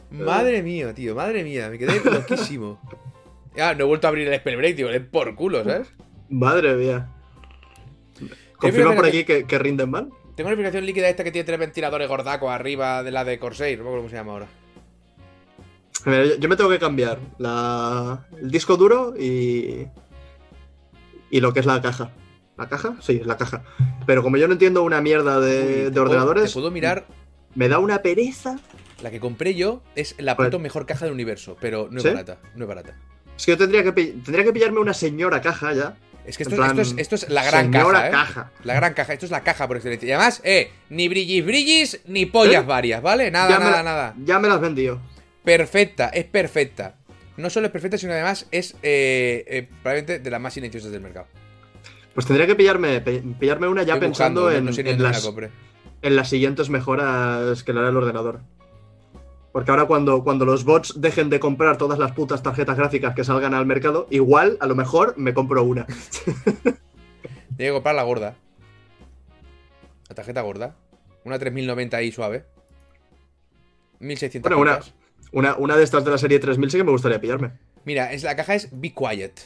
Madre 0.10 0.64
mía, 0.64 0.94
tío, 0.94 1.16
madre 1.16 1.44
mía, 1.44 1.70
me 1.70 1.78
quedé 1.78 2.02
loquísimo. 2.04 2.80
Ya, 3.56 3.74
no 3.76 3.84
he 3.84 3.88
vuelto 3.88 4.08
a 4.08 4.10
abrir 4.10 4.28
el 4.28 4.40
Spellbreak, 4.40 4.76
tío, 4.76 4.90
le 4.90 5.02
por 5.02 5.36
culo, 5.36 5.64
¿sabes? 5.64 5.94
Madre 6.30 6.76
mía. 6.76 7.10
¿Confirma 8.58 8.96
por 8.96 9.06
aquí 9.06 9.24
que, 9.24 9.46
que 9.46 9.60
rinden 9.60 9.90
mal? 9.90 10.10
Tengo 10.36 10.48
una 10.48 10.54
explicación 10.54 10.86
líquida 10.86 11.10
esta 11.10 11.24
que 11.24 11.32
tiene 11.32 11.46
tres 11.46 11.60
ventiladores 11.60 12.08
gordacos 12.08 12.50
arriba 12.50 13.04
de 13.04 13.12
la 13.12 13.26
de 13.26 13.40
Corsair, 13.40 13.78
no 13.78 13.84
me 13.84 13.90
acuerdo 13.90 14.04
cómo 14.04 14.10
se 14.10 14.16
llama 14.16 14.32
ahora. 14.34 14.48
Yo, 16.06 16.36
yo 16.38 16.50
me 16.50 16.56
tengo 16.56 16.70
que 16.70 16.80
cambiar 16.80 17.20
la, 17.38 18.26
el 18.42 18.50
disco 18.52 18.78
duro 18.78 19.14
y. 19.18 19.88
y 21.30 21.40
lo 21.42 21.54
que 21.54 21.60
es 21.60 21.66
la 21.66 21.82
caja. 21.82 22.12
¿La 22.58 22.68
caja? 22.68 22.96
Sí, 23.02 23.20
es 23.22 23.28
la 23.28 23.38
caja. 23.38 23.64
Pero 24.06 24.22
como 24.24 24.38
yo 24.38 24.48
no 24.48 24.54
entiendo 24.54 24.84
una 24.84 25.02
mierda 25.02 25.40
de, 25.40 25.86
Uy, 25.88 25.92
puedo- 25.92 26.02
ordenadores, 26.04 26.44
Te 26.46 26.54
puedo 26.54 26.72
mirar. 26.72 27.06
me 27.56 27.70
da 27.70 27.80
una 27.80 28.02
pereza. 28.02 28.60
La 29.02 29.12
que 29.12 29.20
compré 29.22 29.56
yo 29.56 29.82
es 29.96 30.16
la 30.20 30.36
Pues- 30.36 30.50
puta 30.50 30.60
mejor 30.60 30.86
caja 30.86 31.06
del 31.06 31.14
universo, 31.14 31.56
pero 31.62 31.88
no 31.90 31.98
es 31.98 32.04
¿Sí? 32.04 32.10
barata, 32.10 32.38
no 32.56 32.66
es 32.66 32.68
barata. 32.68 32.98
Es 33.38 33.46
que 33.46 33.54
yo 33.54 33.58
tendría 33.58 33.82
que, 33.84 33.92
tendría 33.94 34.44
que 34.44 34.52
pillarme 34.52 34.80
una 34.80 34.94
señora 34.94 35.40
caja 35.42 35.72
ya. 35.74 35.96
Es 36.26 36.36
que 36.36 36.44
esto, 36.44 36.58
plan, 36.58 36.72
esto 36.78 36.82
es, 36.82 36.94
esto 36.98 37.16
es 37.16 37.30
la 37.30 37.44
gran 37.46 37.72
señora 37.72 38.00
caja, 38.02 38.08
¿eh? 38.08 38.12
caja. 38.12 38.52
La 38.66 38.74
gran 38.74 38.94
caja, 38.94 39.14
esto 39.14 39.26
es 39.26 39.32
la 39.32 39.42
caja 39.42 39.68
por 39.70 39.78
excelencia. 39.78 40.08
Y 40.10 40.12
además, 40.12 40.42
eh, 40.44 40.70
ni 40.90 41.08
brillis 41.08 41.46
brillis, 41.46 42.02
ni 42.08 42.26
pollas 42.26 42.64
¿Eh? 42.64 42.68
varias, 42.68 43.02
¿vale? 43.02 43.32
Nada, 43.32 43.50
Ya 43.50 43.60
nada, 43.60 43.72
la- 43.78 43.84
nada. 43.84 44.16
Ya 44.26 44.38
me 44.40 44.50
las 44.50 44.60
vendió. 44.60 45.00
Perfecta, 45.44 46.10
es 46.10 46.26
perfecta. 46.26 46.96
No 47.38 47.50
solo 47.50 47.68
es 47.68 47.72
perfecta, 47.72 47.98
sino 47.98 48.12
además 48.14 48.48
es 48.52 48.76
eh, 48.84 49.46
eh, 49.48 49.68
probablemente 49.82 50.20
de 50.20 50.30
las 50.30 50.42
más 50.42 50.54
silenciosas 50.54 50.92
del 50.92 51.02
mercado. 51.02 51.28
Pues 52.14 52.26
tendría 52.26 52.48
que 52.48 52.56
pillarme, 52.56 53.00
pillarme 53.00 53.68
una 53.68 53.84
ya 53.84 53.94
Estoy 53.94 54.08
pensando 54.10 54.42
buscando, 54.42 54.58
en, 54.60 54.66
no 54.66 54.74
sé 54.74 54.84
la 54.84 55.10
las, 55.10 55.26
compré. 55.26 55.50
en 56.02 56.16
las 56.16 56.30
siguientes 56.30 56.70
mejoras 56.70 57.64
que 57.64 57.72
le 57.72 57.80
hará 57.80 57.90
el 57.90 57.98
ordenador. 57.98 58.42
Porque 59.54 59.72
ahora 59.72 59.86
cuando, 59.86 60.24
cuando 60.24 60.46
los 60.46 60.64
bots 60.64 61.00
dejen 61.02 61.30
de 61.30 61.40
comprar 61.40 61.78
todas 61.78 61.98
las 61.98 62.12
putas 62.12 62.44
tarjetas 62.44 62.78
gráficas 62.78 63.16
que 63.16 63.24
salgan 63.24 63.54
al 63.54 63.66
mercado, 63.66 64.08
igual, 64.10 64.58
a 64.60 64.68
lo 64.68 64.76
mejor, 64.76 65.16
me 65.18 65.34
compro 65.34 65.64
una. 65.64 65.86
Tengo 66.66 66.76
que 67.58 67.72
comprar 67.72 67.96
la 67.96 68.04
gorda. 68.04 68.36
La 70.08 70.16
tarjeta 70.16 70.42
gorda. 70.42 70.76
Una 71.24 71.40
3090 71.40 71.98
ahí 71.98 72.12
suave. 72.12 72.46
1600 74.00 74.50
Bueno, 74.50 74.62
una-. 74.62 74.80
Una, 75.32 75.56
una 75.58 75.78
de 75.78 75.84
estas 75.84 76.04
de 76.04 76.12
la 76.12 76.18
serie 76.18 76.40
3000 76.40 76.72
sí 76.72 76.78
que 76.78 76.84
me 76.84 76.92
gustaría 76.92 77.22
pillarme. 77.22 77.52
Mira, 77.86 78.12
es, 78.12 78.24
la 78.24 78.36
caja 78.36 78.56
es 78.56 78.70
Be 78.72 78.94
Quiet, 78.94 79.40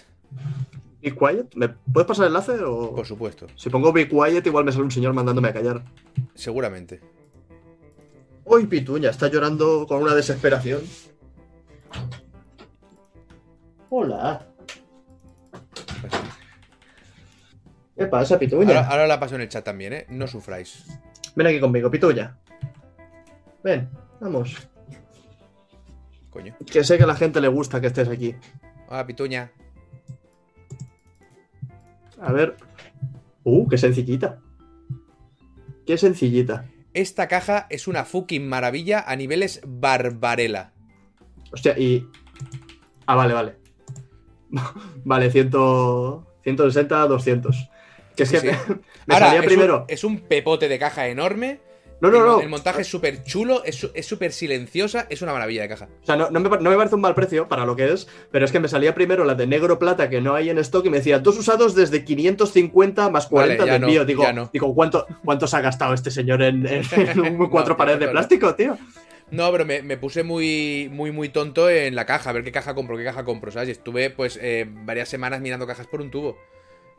¿Be 1.01 1.11
Quiet? 1.13 1.53
¿Me 1.55 1.69
puedes 1.69 2.07
pasar 2.07 2.25
el 2.25 2.29
enlace? 2.29 2.63
O... 2.63 2.95
por 2.95 3.05
supuesto. 3.05 3.47
Si 3.55 3.69
pongo 3.69 3.91
Be 3.91 4.07
Quiet, 4.07 4.45
igual 4.47 4.63
me 4.63 4.71
sale 4.71 4.85
un 4.85 4.91
señor 4.91 5.13
mandándome 5.13 5.49
a 5.49 5.53
callar. 5.53 5.83
Seguramente. 6.33 7.01
Uy, 8.45 8.67
Pituña, 8.67 9.09
está 9.09 9.27
llorando 9.29 9.85
con 9.87 10.01
una 10.01 10.15
desesperación. 10.15 10.81
Hola. 13.89 14.47
¿Qué 17.95 18.05
pasa, 18.07 18.39
Pituña? 18.39 18.69
Ahora, 18.69 18.87
ahora 18.87 19.07
la 19.07 19.19
paso 19.19 19.35
en 19.35 19.41
el 19.41 19.49
chat 19.49 19.63
también, 19.63 19.93
¿eh? 19.93 20.05
No 20.09 20.27
sufráis. 20.27 20.85
Ven 21.35 21.47
aquí 21.47 21.59
conmigo, 21.59 21.91
Pituña. 21.91 22.37
Ven, 23.63 23.89
vamos. 24.19 24.67
Coño. 26.33 26.55
Que 26.71 26.83
sé 26.83 26.97
que 26.97 27.03
a 27.03 27.07
la 27.07 27.15
gente 27.15 27.39
le 27.39 27.47
gusta 27.47 27.79
que 27.79 27.87
estés 27.87 28.09
aquí. 28.09 28.35
Hola, 28.87 29.05
pituña. 29.05 29.51
A 32.19 32.31
ver. 32.31 32.57
Uh, 33.43 33.67
qué 33.67 33.77
sencillita. 33.77 34.39
Qué 35.85 35.95
sencillita. 35.97 36.65
Esta 36.95 37.27
caja 37.27 37.67
es 37.69 37.87
una 37.87 38.03
fucking 38.05 38.47
maravilla 38.47 39.03
a 39.05 39.15
niveles 39.15 39.61
barbarela. 39.65 40.73
Hostia, 41.51 41.77
y. 41.77 42.07
Ah, 43.05 43.15
vale, 43.15 43.33
vale. 43.33 43.55
vale, 45.03 45.29
100... 45.29 45.51
160, 46.43 47.07
200. 47.07 47.69
Que 48.15 48.23
es 48.23 48.29
Sí, 48.29 48.35
que 48.35 48.41
sí. 48.41 48.47
me, 48.47 48.75
me 49.05 49.13
Ahora, 49.13 49.27
salía 49.27 49.41
es 49.41 49.45
primero. 49.45 49.79
Un, 49.81 49.85
es 49.87 50.03
un 50.03 50.19
pepote 50.19 50.67
de 50.67 50.79
caja 50.79 51.07
enorme. 51.07 51.59
No, 52.03 52.11
no, 52.11 52.17
el, 52.17 52.25
no. 52.25 52.41
el 52.41 52.49
montaje 52.49 52.81
es 52.81 52.87
súper 52.87 53.23
chulo, 53.23 53.63
es 53.63 53.77
súper 54.05 54.31
silenciosa, 54.31 55.07
es 55.09 55.21
una 55.21 55.33
maravilla 55.33 55.61
de 55.63 55.69
caja. 55.69 55.87
O 56.01 56.05
sea, 56.05 56.15
no, 56.15 56.29
no 56.29 56.39
me, 56.39 56.49
no 56.49 56.69
me 56.69 56.75
parece 56.75 56.95
un 56.95 57.01
mal 57.01 57.15
precio 57.15 57.47
para 57.47 57.65
lo 57.65 57.75
que 57.75 57.91
es, 57.91 58.07
pero 58.31 58.45
es 58.45 58.51
que 58.51 58.59
me 58.59 58.67
salía 58.67 58.93
primero 58.93 59.23
la 59.25 59.35
de 59.35 59.47
negro 59.47 59.79
plata 59.79 60.09
que 60.09 60.21
no 60.21 60.35
hay 60.35 60.49
en 60.49 60.57
stock 60.59 60.85
y 60.85 60.89
me 60.89 60.97
decía 60.97 61.19
dos 61.19 61.37
usados 61.37 61.75
desde 61.75 62.03
550 62.03 63.09
más 63.09 63.27
40 63.27 63.57
Vale, 63.57 63.67
ya 63.67 63.73
de 63.73 63.79
no, 63.79 63.85
envío. 63.87 64.05
digo, 64.05 64.49
digo 64.51 64.75
¿cuánto, 64.75 65.07
¿cuánto 65.23 65.47
se 65.47 65.57
ha 65.57 65.61
gastado 65.61 65.93
este 65.93 66.11
señor 66.11 66.41
en, 66.41 66.63
cuatro 67.49 67.73
tío, 67.73 67.77
paredes 67.77 67.99
de 67.99 68.07
plástico, 68.09 68.53
tío? 68.55 68.77
No, 69.31 69.51
pero 69.51 69.65
me, 69.65 69.81
me 69.81 69.97
puse 69.97 70.23
muy, 70.23 70.89
muy, 70.91 71.11
muy 71.11 71.29
tonto 71.29 71.69
en 71.69 71.95
la 71.95 72.05
caja, 72.05 72.29
a 72.29 72.33
ver 72.33 72.43
qué 72.43 72.51
caja 72.51 72.75
compro, 72.75 72.97
qué 72.97 73.03
caja 73.03 73.23
compro, 73.23 73.51
¿sabes? 73.51 73.69
Y 73.69 73.71
estuve, 73.71 74.09
pues, 74.11 74.37
eh, 74.41 74.65
varias 74.69 75.09
semanas 75.09 75.41
mirando 75.41 75.65
cajas 75.65 75.87
por 75.87 76.01
un 76.01 76.11
tubo. 76.11 76.37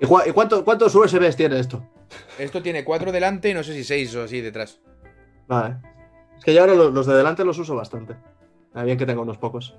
¿Y, 0.01 0.07
cua- 0.07 0.27
y 0.29 0.33
cuánto, 0.33 0.65
cuántos 0.65 0.93
USBs 0.95 1.37
tiene 1.37 1.61
esto? 1.61 1.87
Esto 2.39 2.61
tiene 2.61 2.83
cuatro 2.83 3.13
delante 3.13 3.51
y 3.51 3.55
no 3.55 3.63
sé 3.63 3.73
si 3.75 3.85
seis 3.85 4.13
o 4.17 4.25
así 4.25 4.41
detrás. 4.41 4.81
Vale. 5.49 5.76
Es 6.38 6.45
que 6.45 6.55
yo 6.55 6.61
ahora 6.61 6.74
lo- 6.74 6.90
los 6.90 7.07
de 7.07 7.14
delante 7.14 7.45
los 7.45 7.59
uso 7.59 7.74
bastante. 7.76 8.16
Ah, 8.74 8.84
bien 8.84 8.99
que 8.99 9.07
tengo 9.07 9.22
unos 9.22 9.38
pocos. 9.38 9.74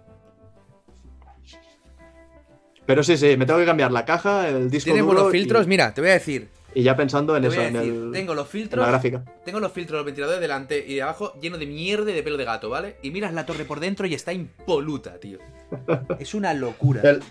Pero 2.85 3.03
sí, 3.03 3.17
sí, 3.17 3.35
me 3.35 3.45
tengo 3.45 3.59
que 3.59 3.65
cambiar 3.65 3.91
la 3.91 4.05
caja, 4.05 4.47
el 4.47 4.69
disco 4.69 4.85
Tiene 4.85 5.01
buenos 5.01 5.31
filtros, 5.31 5.65
y, 5.65 5.69
mira, 5.69 5.93
te 5.93 6.01
voy 6.01 6.11
a 6.11 6.13
decir. 6.13 6.49
y 6.75 6.83
ya 6.83 6.95
pensando 6.95 7.35
en 7.35 7.45
eso, 7.45 7.59
en, 7.59 7.75
el- 7.75 8.11
tengo 8.13 8.35
los 8.35 8.43
en 8.43 8.45
la 8.45 8.51
filtros, 8.51 8.87
gráfica. 8.87 9.23
tengo 9.43 9.59
los 9.59 9.71
filtros, 9.71 9.97
los 9.97 10.05
ventiladores 10.05 10.39
delante 10.39 10.85
y 10.85 10.93
de 10.95 11.01
abajo 11.01 11.33
lleno 11.41 11.57
de 11.57 11.65
mierda 11.65 12.11
y 12.11 12.13
de 12.13 12.21
pelo 12.21 12.37
de 12.37 12.45
gato, 12.45 12.69
¿vale? 12.69 12.97
Y 13.01 13.09
miras 13.11 13.33
la 13.33 13.45
torre 13.45 13.65
por 13.65 13.79
dentro 13.79 14.05
y 14.05 14.13
está 14.13 14.33
impoluta, 14.33 15.19
tío. 15.19 15.39
Es 16.19 16.35
una 16.35 16.53
locura. 16.53 17.01
El- 17.01 17.23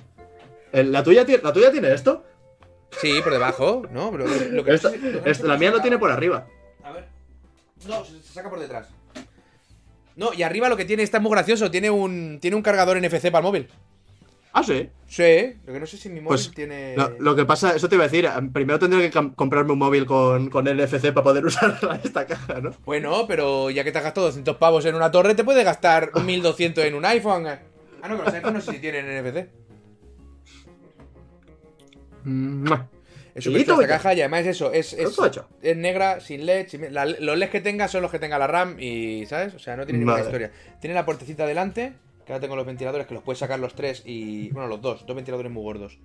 el- 0.73 0.91
¿la, 0.93 1.05
tuya, 1.05 1.25
tiene- 1.25 1.43
¿La 1.43 1.53
tuya 1.53 1.71
tiene 1.71 1.93
esto? 1.93 2.25
Sí, 2.91 3.21
por 3.23 3.33
debajo, 3.33 3.83
¿no? 3.93 4.11
Pero 4.11 4.27
lo- 4.27 4.35
lo 4.57 4.65
que 4.65 4.71
no 4.71 4.75
Esta- 4.77 4.91
sé 4.91 4.99
si- 4.99 5.03
lo 5.05 5.11
que 5.21 5.25
no 5.27 5.31
esta- 5.31 5.43
sé 5.43 5.49
la 5.49 5.57
mía 5.57 5.71
lo 5.71 5.81
tiene 5.81 5.99
por 5.99 6.11
arriba. 6.11 6.47
No, 7.87 8.05
se, 8.05 8.23
se 8.23 8.33
saca 8.33 8.51
por 8.51 8.61
detrás. 8.61 8.89
No, 10.17 10.33
y 10.33 10.43
arriba 10.43 10.69
lo 10.69 10.77
que 10.77 10.85
tiene 10.85 11.03
está 11.03 11.19
muy 11.21 11.33
gracioso. 11.33 11.71
Tiene 11.71 11.91
un, 11.91 12.39
tiene 12.41 12.57
un 12.57 12.63
cargador 12.63 13.01
NFC 13.01 13.25
para 13.31 13.39
el 13.39 13.45
móvil. 13.45 13.69
Ah, 14.53 14.63
sí. 14.63 14.89
Sí, 15.09 15.55
lo 15.67 15.73
que 15.73 15.81
no 15.81 15.87
sé 15.87 15.97
si 15.97 16.09
mi 16.09 16.21
móvil 16.21 16.29
Pues, 16.29 16.53
tiene. 16.53 16.95
Lo, 16.97 17.11
lo 17.19 17.35
que 17.35 17.45
pasa, 17.45 17.75
eso 17.75 17.89
te 17.89 17.97
iba 17.97 18.05
a 18.05 18.07
decir, 18.07 18.25
eh, 18.25 18.31
primero 18.53 18.79
tendría 18.79 19.11
que 19.11 19.33
comprarme 19.35 19.73
un 19.73 19.79
móvil 19.81 20.07
con, 20.07 20.49
con 20.49 20.65
NFC 20.67 21.13
para 21.13 21.25
poder 21.25 21.45
usar 21.47 21.77
esta 22.05 22.25
caja, 22.25 22.61
¿no? 22.61 22.71
Bueno, 22.85 23.27
pero 23.27 23.71
ya 23.71 23.83
que 23.83 23.91
te 23.91 23.99
has 23.99 24.05
gastado 24.05 24.29
200 24.29 24.57
pavos 24.57 24.85
en 24.85 24.95
una 24.95 25.11
torre, 25.11 25.35
te 25.35 25.43
puedes 25.43 25.65
gastar 25.65 26.13
1200 26.25 26.85
en 26.85 26.95
un 26.95 27.05
iPhone. 27.05 27.47
Ah, 27.49 28.09
no, 28.09 28.17
que 28.17 28.23
los 28.25 28.35
iPhones 28.35 28.55
no 28.55 28.61
sé 28.61 28.73
si 28.73 28.79
tienen 28.79 29.07
NFC. 29.25 29.49
Es 33.35 33.45
súper 33.45 33.63
esta 33.63 33.87
caja 33.89 34.15
y 34.15 34.21
además 34.21 34.43
es 34.43 34.47
eso. 34.49 34.73
Es, 34.73 34.93
es, 34.93 35.17
es 35.63 35.77
negra, 35.77 36.21
sin 36.21 36.47
LED. 36.47 36.69
sin- 36.69 36.95
la- 36.95 37.05
los 37.07 37.37
LEDs 37.37 37.51
que 37.51 37.61
tenga 37.61 37.89
son 37.89 38.03
los 38.03 38.11
que 38.11 38.19
tenga 38.21 38.39
la 38.39 38.47
RAM 38.47 38.77
y, 38.79 39.27
¿sabes? 39.27 39.55
O 39.55 39.59
sea, 39.59 39.77
no 39.77 39.85
tiene 39.85 39.99
ninguna 39.99 40.15
Vale. 40.19 40.27
historia. 40.27 40.53
Tiene 40.81 40.95
la 40.95 41.05
puertecita 41.05 41.45
delante, 41.47 41.95
que 42.25 42.33
ahora 42.33 42.41
tengo 42.41 42.55
los 42.57 42.65
ventiladores 42.65 43.07
que 43.09 43.15
los 43.15 43.23
puedes 43.25 43.39
sacar 43.41 43.59
los 43.59 43.75
tres 43.75 44.03
y. 44.05 44.51
Bueno, 44.51 44.69
los 44.69 44.81
dos, 44.81 45.05
dos 45.05 45.17
ventiladores 45.17 45.51
muy 45.51 45.63
gordos. 45.65 45.99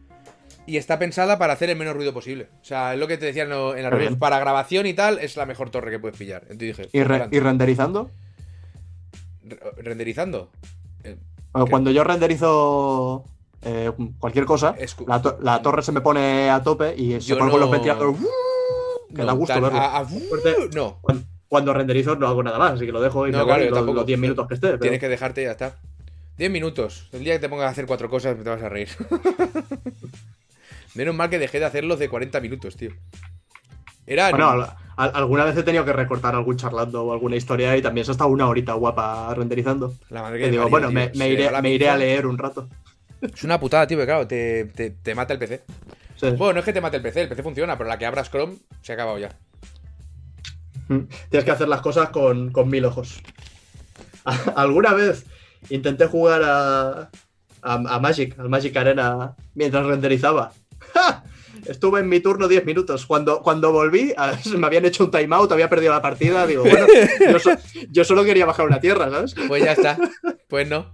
Y 0.65 0.77
está 0.77 0.97
pensada 0.99 1.37
para 1.37 1.53
hacer 1.53 1.69
el 1.69 1.77
menos 1.77 1.95
ruido 1.95 2.13
posible. 2.13 2.47
O 2.61 2.65
sea, 2.65 2.93
es 2.93 2.99
lo 2.99 3.07
que 3.07 3.17
te 3.17 3.27
decía 3.27 3.43
en, 3.43 3.49
lo- 3.49 3.75
en 3.75 3.83
la 3.83 3.89
review. 3.91 4.17
Para 4.17 4.39
grabación 4.39 4.85
y 4.87 4.93
tal, 4.93 5.19
es 5.19 5.37
la 5.37 5.45
mejor 5.45 5.69
torre 5.69 5.91
que 5.91 5.99
puedes 5.99 6.17
pillar. 6.17 6.41
Entonces 6.49 6.77
dije, 6.77 6.89
¿Y, 6.93 7.03
re- 7.03 7.13
adelante. 7.15 7.35
y 7.35 7.39
renderizando? 7.39 8.11
Re- 9.43 9.59
renderizando. 9.83 10.51
¿Qué? 11.03 11.15
Cuando 11.69 11.91
yo 11.91 12.03
renderizo 12.03 13.25
eh, 13.61 13.91
cualquier 14.19 14.45
cosa, 14.45 14.75
la, 15.07 15.21
to- 15.21 15.37
la 15.41 15.61
torre 15.61 15.81
se 15.81 15.91
me 15.91 16.01
pone 16.01 16.49
a 16.49 16.61
tope 16.63 16.95
y 16.95 17.13
se 17.13 17.19
Yo 17.21 17.37
pone 17.37 17.51
con 17.51 17.59
los 17.59 17.69
no- 17.69 17.73
ventiladores. 17.73 18.19
¡uh! 18.21 18.27
Que 19.13 19.21
No, 19.21 19.25
da 19.25 19.33
gusto 19.33 19.53
tan- 19.53 19.63
verlo. 19.63 19.79
a- 19.79 19.97
a- 19.97 20.05
Fuerte. 20.05 20.55
no, 20.75 20.99
Cuando, 21.01 21.23
cuando 21.47 21.73
renderizo 21.73 22.15
no 22.15 22.27
hago 22.27 22.43
nada 22.43 22.57
más, 22.59 22.73
así 22.73 22.85
que 22.85 22.91
lo 22.91 23.01
dejo 23.01 23.27
y 23.27 23.31
No, 23.31 23.39
me 23.39 23.43
claro, 23.45 23.59
voy 23.59 23.65
yo 23.65 23.69
los- 23.71 23.79
tampoco. 23.79 23.95
los 23.97 24.05
10 24.05 24.19
minutos 24.19 24.47
que 24.47 24.53
esté. 24.53 24.67
pero- 24.67 24.79
tienes 24.79 24.99
que 24.99 25.09
dejarte 25.09 25.41
y 25.41 25.45
ya 25.45 25.51
está. 25.51 25.75
10 26.37 26.51
minutos. 26.51 27.09
El 27.11 27.23
día 27.23 27.33
que 27.33 27.39
te 27.39 27.49
pongas 27.49 27.65
a 27.67 27.69
hacer 27.71 27.85
cuatro 27.85 28.09
cosas 28.09 28.37
te 28.41 28.49
vas 28.49 28.61
a 28.63 28.69
reír. 28.69 28.87
Menos 30.95 31.15
mal 31.15 31.29
que 31.29 31.39
dejé 31.39 31.59
de 31.59 31.65
hacerlos 31.65 31.99
de 31.99 32.09
40 32.09 32.39
minutos, 32.39 32.75
tío. 32.75 32.91
Era. 34.07 34.29
Bueno, 34.31 34.49
al- 34.49 34.73
al- 34.97 35.11
alguna 35.15 35.45
vez 35.45 35.55
he 35.57 35.63
tenido 35.63 35.85
que 35.85 35.93
recortar 35.93 36.33
algún 36.35 36.57
charlando 36.57 37.03
o 37.03 37.13
alguna 37.13 37.35
historia 37.35 37.77
y 37.77 37.81
también 37.81 38.05
se 38.05 38.11
ha 38.11 38.13
estado 38.13 38.29
una 38.29 38.47
horita 38.47 38.73
guapa 38.73 39.33
renderizando. 39.35 39.93
la 40.09 40.21
madre 40.23 40.39
que 40.39 40.49
digo, 40.51 40.67
bueno, 40.69 40.87
tío. 40.89 40.95
me, 41.15 41.29
iré, 41.29 41.61
me 41.61 41.71
iré 41.71 41.89
a 41.89 41.97
leer 41.97 42.25
un 42.25 42.37
rato. 42.37 42.67
Es 43.21 43.43
una 43.43 43.59
putada, 43.59 43.85
tío, 43.87 43.97
que 43.97 44.05
claro, 44.05 44.27
te, 44.27 44.65
te- 44.65 44.91
te 44.91 45.15
mata 45.15 45.33
el 45.33 45.39
PC. 45.39 45.63
Sí. 46.15 46.29
Bueno, 46.31 46.53
no 46.53 46.59
es 46.59 46.65
que 46.65 46.73
te 46.73 46.81
mate 46.81 46.97
el 46.97 47.03
PC, 47.03 47.21
el 47.21 47.29
PC 47.29 47.43
funciona, 47.43 47.77
pero 47.77 47.89
la 47.89 47.97
que 47.97 48.05
abras 48.05 48.29
Chrome 48.29 48.55
se 48.81 48.91
ha 48.91 48.95
acabado 48.95 49.17
ya. 49.17 49.29
Mm. 50.87 51.01
Tienes 51.29 51.45
que 51.45 51.51
hacer 51.51 51.67
las 51.67 51.81
cosas 51.81 52.09
con, 52.09 52.51
con 52.51 52.69
mil 52.69 52.83
ojos. 52.85 53.21
¿Alguna 54.55 54.93
vez 54.93 55.25
intenté 55.69 56.07
jugar 56.07 56.41
a, 56.43 56.89
a, 57.61 57.73
a 57.73 57.99
Magic, 57.99 58.37
al 58.39 58.49
Magic 58.49 58.75
Arena, 58.75 59.35
mientras 59.55 59.85
renderizaba? 59.85 60.51
¡Ja! 60.93 61.23
Estuve 61.65 61.99
en 61.99 62.07
mi 62.09 62.21
turno 62.21 62.47
10 62.47 62.65
minutos. 62.65 63.05
Cuando, 63.05 63.41
cuando 63.41 63.71
volví, 63.71 64.13
a- 64.17 64.37
me 64.57 64.65
habían 64.67 64.85
hecho 64.85 65.03
un 65.05 65.11
timeout, 65.11 65.51
había 65.51 65.69
perdido 65.69 65.93
la 65.93 66.01
partida. 66.01 66.47
Digo, 66.47 66.63
bueno, 66.63 66.87
yo, 67.31 67.39
so- 67.39 67.57
yo 67.91 68.03
solo 68.03 68.23
quería 68.23 68.45
bajar 68.45 68.65
una 68.65 68.79
tierra, 68.79 69.09
¿sabes? 69.09 69.35
Pues 69.47 69.63
ya 69.63 69.73
está. 69.73 69.97
Pues 70.49 70.67
no. 70.67 70.91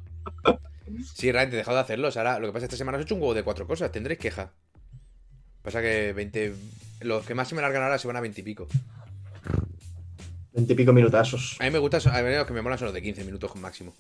Sí, 1.14 1.32
realmente 1.32 1.56
he 1.56 1.60
dejado 1.60 1.78
de 1.78 1.84
hacerlo. 1.84 2.10
Ahora, 2.16 2.40
lo 2.40 2.48
que 2.48 2.54
pasa 2.54 2.66
es 2.66 2.70
que 2.70 2.76
esta 2.76 2.78
semana 2.78 2.98
he 2.98 3.02
hecho 3.02 3.16
un 3.16 3.22
huevo 3.22 3.34
de 3.34 3.44
cuatro 3.44 3.68
cosas. 3.68 3.92
Tendréis 3.92 4.20
queja. 4.20 4.52
Pasa 5.62 5.82
que 5.82 6.14
20. 6.14 6.56
Los 7.02 7.26
que 7.26 7.34
más 7.36 7.48
se 7.48 7.56
me 7.56 7.62
largan 7.62 7.84
ahora 7.84 7.98
se 7.98 8.08
van 8.08 8.18
a 8.18 8.22
20 8.22 8.42
y 8.42 8.44
pico. 8.44 8.68
Veintipico 10.54 10.94
minutazos. 10.94 11.58
A 11.60 11.66
mí 11.66 11.72
me 11.72 11.80
gusta, 11.80 11.98
a 11.98 12.22
mí 12.22 12.34
los 12.34 12.48
que 12.48 12.54
me 12.54 12.62
molan 12.62 12.78
son 12.78 12.86
los 12.86 12.94
de 12.94 13.02
15 13.02 13.26
minutos 13.26 13.56
máximo. 13.58 13.94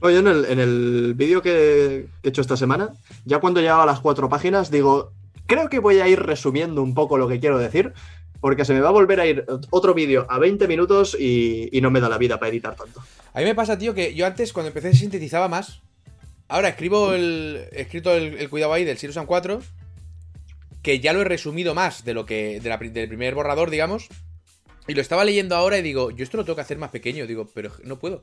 Oye, 0.00 0.18
en 0.18 0.26
el, 0.28 0.44
en 0.44 0.60
el 0.60 1.14
vídeo 1.16 1.42
que, 1.42 2.06
que 2.22 2.28
he 2.28 2.30
hecho 2.30 2.42
esta 2.42 2.56
semana, 2.56 2.90
ya 3.24 3.40
cuando 3.40 3.60
llegaba 3.60 3.82
a 3.82 3.86
las 3.86 4.00
cuatro 4.00 4.28
páginas, 4.28 4.70
digo, 4.70 5.12
creo 5.46 5.68
que 5.68 5.78
voy 5.78 6.00
a 6.00 6.06
ir 6.06 6.20
resumiendo 6.20 6.82
un 6.82 6.94
poco 6.94 7.18
lo 7.18 7.28
que 7.28 7.40
quiero 7.40 7.58
decir, 7.58 7.94
porque 8.46 8.64
se 8.64 8.72
me 8.74 8.80
va 8.80 8.90
a 8.90 8.92
volver 8.92 9.18
a 9.18 9.26
ir 9.26 9.44
otro 9.70 9.92
vídeo 9.92 10.24
a 10.30 10.38
20 10.38 10.68
minutos 10.68 11.16
y, 11.18 11.68
y 11.76 11.80
no 11.80 11.90
me 11.90 11.98
da 11.98 12.08
la 12.08 12.16
vida 12.16 12.38
para 12.38 12.50
editar 12.50 12.76
tanto. 12.76 13.02
A 13.34 13.40
mí 13.40 13.44
me 13.44 13.56
pasa, 13.56 13.76
tío, 13.76 13.92
que 13.92 14.14
yo 14.14 14.24
antes 14.24 14.52
cuando 14.52 14.68
empecé 14.68 14.94
sintetizaba 14.94 15.48
más. 15.48 15.82
Ahora 16.46 16.68
escribo 16.68 17.12
el. 17.12 17.66
He 17.72 17.80
escrito 17.80 18.14
el, 18.14 18.34
el 18.38 18.48
cuidado 18.48 18.72
ahí 18.72 18.84
del 18.84 18.98
Sirius 18.98 19.18
4. 19.26 19.60
Que 20.80 21.00
ya 21.00 21.12
lo 21.12 21.22
he 21.22 21.24
resumido 21.24 21.74
más 21.74 22.04
de 22.04 22.14
lo 22.14 22.24
que. 22.24 22.60
de 22.60 22.68
la 22.68 22.78
pri- 22.78 22.90
del 22.90 23.08
primer 23.08 23.34
borrador, 23.34 23.68
digamos. 23.68 24.06
Y 24.86 24.94
lo 24.94 25.00
estaba 25.00 25.24
leyendo 25.24 25.56
ahora 25.56 25.76
y 25.78 25.82
digo, 25.82 26.12
yo 26.12 26.22
esto 26.22 26.36
lo 26.36 26.44
tengo 26.44 26.54
que 26.54 26.62
hacer 26.62 26.78
más 26.78 26.90
pequeño. 26.90 27.26
Digo, 27.26 27.50
pero 27.52 27.72
no 27.82 27.98
puedo. 27.98 28.22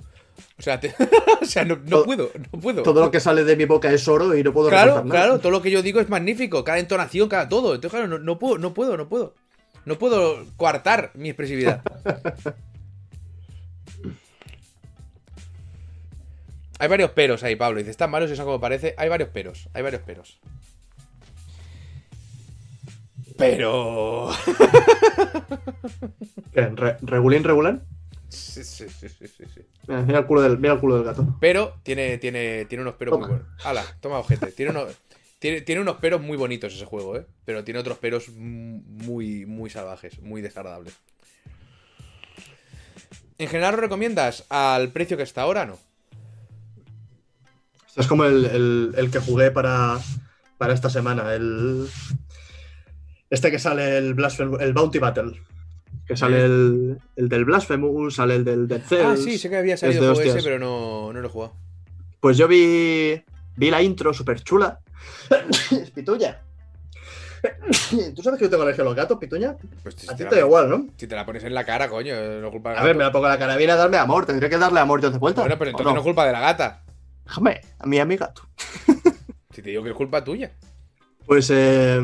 O 0.57 0.61
sea, 0.61 0.79
te- 0.79 0.95
o 1.41 1.45
sea 1.45 1.65
no, 1.65 1.75
no 1.75 1.89
Todo- 1.89 2.05
puedo, 2.05 2.31
no 2.53 2.59
puedo. 2.61 2.83
Todo 2.83 3.01
lo 3.01 3.11
que 3.11 3.19
sale 3.19 3.43
de 3.43 3.57
mi 3.57 3.65
boca 3.65 3.91
es 3.91 4.07
oro 4.07 4.33
y 4.37 4.41
no 4.41 4.53
puedo 4.53 4.69
Claro, 4.69 5.03
nada. 5.03 5.09
claro, 5.09 5.39
todo 5.39 5.51
lo 5.51 5.61
que 5.61 5.69
yo 5.69 5.81
digo 5.81 5.99
es 5.99 6.07
magnífico, 6.07 6.63
cada 6.63 6.79
entonación, 6.79 7.27
cada 7.27 7.49
todo. 7.49 7.75
Entonces, 7.75 7.91
claro, 7.91 8.07
no, 8.07 8.17
no 8.19 8.39
puedo, 8.39 8.57
no 8.57 8.73
puedo, 8.73 8.95
no 8.95 9.09
puedo. 9.09 9.35
No 9.85 9.97
puedo 9.97 10.45
coartar 10.57 11.11
mi 11.13 11.29
expresividad. 11.29 11.81
Hay 16.79 16.87
varios 16.87 17.11
peros 17.11 17.43
ahí, 17.43 17.55
Pablo. 17.55 17.79
Dice, 17.79 17.91
están 17.91 18.11
malos 18.11 18.29
y 18.29 18.33
eso 18.33 18.43
como 18.45 18.59
parece. 18.59 18.93
Hay 18.97 19.09
varios 19.09 19.29
peros, 19.29 19.69
hay 19.73 19.83
varios 19.83 20.01
peros. 20.01 20.39
Pero. 23.37 24.29
¿Regulín, 27.01 27.43
regulán? 27.43 27.83
Sí, 28.29 28.63
sí, 28.63 28.87
sí, 28.89 29.09
sí, 29.09 29.27
sí. 29.27 29.61
Mira, 29.87 30.01
mira 30.01 30.19
el 30.19 30.25
culo 30.25 30.41
del, 30.41 30.57
mira 30.57 30.73
el 30.73 30.79
culo 30.79 30.95
del 30.95 31.03
gato. 31.05 31.37
Pero 31.39 31.75
tiene, 31.83 32.17
tiene, 32.17 32.65
tiene 32.65 32.81
unos 32.81 32.95
peros 32.95 33.17
muy 33.19 33.27
Toma. 33.27 33.39
buenos. 33.39 33.65
Hala, 33.65 33.85
toma 33.99 34.19
ojete. 34.19 34.51
Tiene 34.51 34.71
unos, 34.71 34.95
tiene, 35.43 35.59
tiene 35.59 35.81
unos 35.81 35.97
peros 35.97 36.21
muy 36.21 36.37
bonitos 36.37 36.73
ese 36.73 36.85
juego, 36.85 37.17
¿eh? 37.17 37.25
Pero 37.43 37.65
tiene 37.65 37.81
otros 37.81 37.97
peros 37.97 38.29
muy, 38.29 39.45
muy 39.45 39.69
salvajes, 39.69 40.21
muy 40.21 40.41
desagradables. 40.41 40.93
¿En 43.37 43.49
general 43.49 43.75
lo 43.75 43.81
recomiendas 43.81 44.45
al 44.47 44.93
precio 44.93 45.17
que 45.17 45.23
está 45.23 45.41
ahora? 45.41 45.65
No. 45.65 45.77
Es 47.97 48.07
como 48.07 48.23
el, 48.23 48.45
el- 48.45 48.93
el 48.97 49.11
que 49.11 49.19
jugué 49.19 49.51
para, 49.51 49.99
para 50.57 50.73
esta 50.73 50.89
semana, 50.89 51.33
el... 51.33 51.89
Este 53.29 53.51
que 53.51 53.59
sale 53.59 53.97
el 53.97 54.13
Blasphemous, 54.13 54.61
el 54.61 54.71
Bounty 54.71 54.99
Battle. 54.99 55.41
Que 56.07 56.15
sale 56.15 56.45
el, 56.45 56.97
el 57.17 57.27
del 57.27 57.43
Blasphemous, 57.43 58.15
sale 58.15 58.35
el 58.35 58.45
del 58.45 58.67
Dead 58.69 58.79
Ah, 58.81 58.87
Cells. 58.87 59.23
sí, 59.25 59.37
sé 59.37 59.49
que 59.49 59.57
había 59.57 59.73
es 59.73 59.81
salido 59.81 60.03
de 60.03 60.07
el 60.09 60.15
juego 60.15 60.31
ese, 60.37 60.41
pero 60.43 60.57
no, 60.57 61.11
no 61.11 61.19
lo 61.19 61.27
he 61.27 61.31
jugado. 61.31 61.53
Pues 62.21 62.37
yo 62.37 62.47
vi, 62.47 63.21
vi 63.55 63.69
la 63.69 63.81
intro 63.81 64.13
súper 64.13 64.43
chula. 64.43 64.79
Pituña. 65.95 66.41
¿Tú 68.15 68.23
sabes 68.23 68.39
que 68.39 68.45
yo 68.45 68.49
tengo 68.49 68.63
alergia 68.63 68.83
a 68.83 68.85
los 68.85 68.95
gatos, 68.95 69.17
Pituña? 69.17 69.57
Pues 69.81 69.95
si 69.95 70.07
A 70.09 70.15
ti 70.15 70.23
te, 70.23 70.29
te 70.29 70.35
da 70.35 70.41
igual, 70.41 70.69
¿no? 70.69 70.87
si 70.95 71.07
te 71.07 71.15
la 71.15 71.25
pones 71.25 71.43
en 71.43 71.53
la 71.53 71.65
cara, 71.65 71.89
coño, 71.89 72.15
no 72.15 72.47
es 72.47 72.51
culpa 72.51 72.69
del 72.69 72.79
A 72.79 72.83
ver, 72.83 72.95
me 72.95 73.03
la 73.03 73.11
pongo 73.11 73.27
la 73.27 73.37
carabina 73.37 73.73
a 73.73 73.77
darme 73.77 73.97
amor. 73.97 74.25
Tendré 74.25 74.49
que 74.49 74.57
darle 74.57 74.79
amor 74.79 75.01
yo 75.01 75.11
de 75.11 75.17
vuelta. 75.17 75.41
Bueno, 75.41 75.57
pero 75.57 75.69
¿o 75.69 75.71
entonces 75.71 75.85
no 75.85 75.93
no? 75.93 75.99
es 75.99 76.03
culpa 76.03 76.25
de 76.25 76.31
la 76.31 76.39
gata. 76.39 76.83
Déjame, 77.25 77.61
a 77.79 77.85
mí, 77.85 77.99
a 77.99 78.05
mi 78.05 78.15
gato. 78.15 78.43
Si 79.53 79.61
te 79.61 79.69
digo 79.69 79.83
que 79.83 79.89
es 79.89 79.95
culpa 79.95 80.23
tuya. 80.23 80.51
Pues 81.25 81.49
eh, 81.53 82.01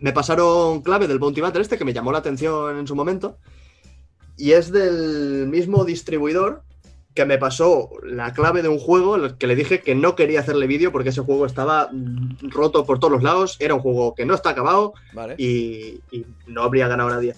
me 0.00 0.12
pasaron 0.12 0.82
clave 0.82 1.08
del 1.08 1.18
Bounty 1.18 1.40
Battle 1.40 1.62
este 1.62 1.78
que 1.78 1.84
me 1.84 1.92
llamó 1.92 2.12
la 2.12 2.18
atención 2.18 2.78
en 2.78 2.86
su 2.86 2.94
momento. 2.94 3.38
Y 4.36 4.52
es 4.52 4.70
del 4.70 5.46
mismo 5.48 5.84
distribuidor 5.84 6.62
que 7.14 7.24
me 7.24 7.38
pasó 7.38 7.90
la 8.02 8.32
clave 8.32 8.62
de 8.62 8.68
un 8.68 8.78
juego 8.78 9.16
en 9.16 9.24
el 9.24 9.36
que 9.36 9.46
le 9.46 9.54
dije 9.54 9.80
que 9.80 9.94
no 9.94 10.16
quería 10.16 10.40
hacerle 10.40 10.66
vídeo 10.66 10.90
porque 10.90 11.10
ese 11.10 11.20
juego 11.20 11.46
estaba 11.46 11.88
mm, 11.92 12.50
roto 12.50 12.84
por 12.84 12.98
todos 12.98 13.12
los 13.12 13.22
lados. 13.22 13.56
Era 13.60 13.74
un 13.74 13.80
juego 13.80 14.14
que 14.14 14.26
no 14.26 14.34
está 14.34 14.50
acabado 14.50 14.94
Vale. 15.12 15.34
y, 15.38 16.00
y 16.10 16.26
no 16.46 16.62
habría 16.62 16.88
ganado 16.88 17.10
nadie. 17.10 17.34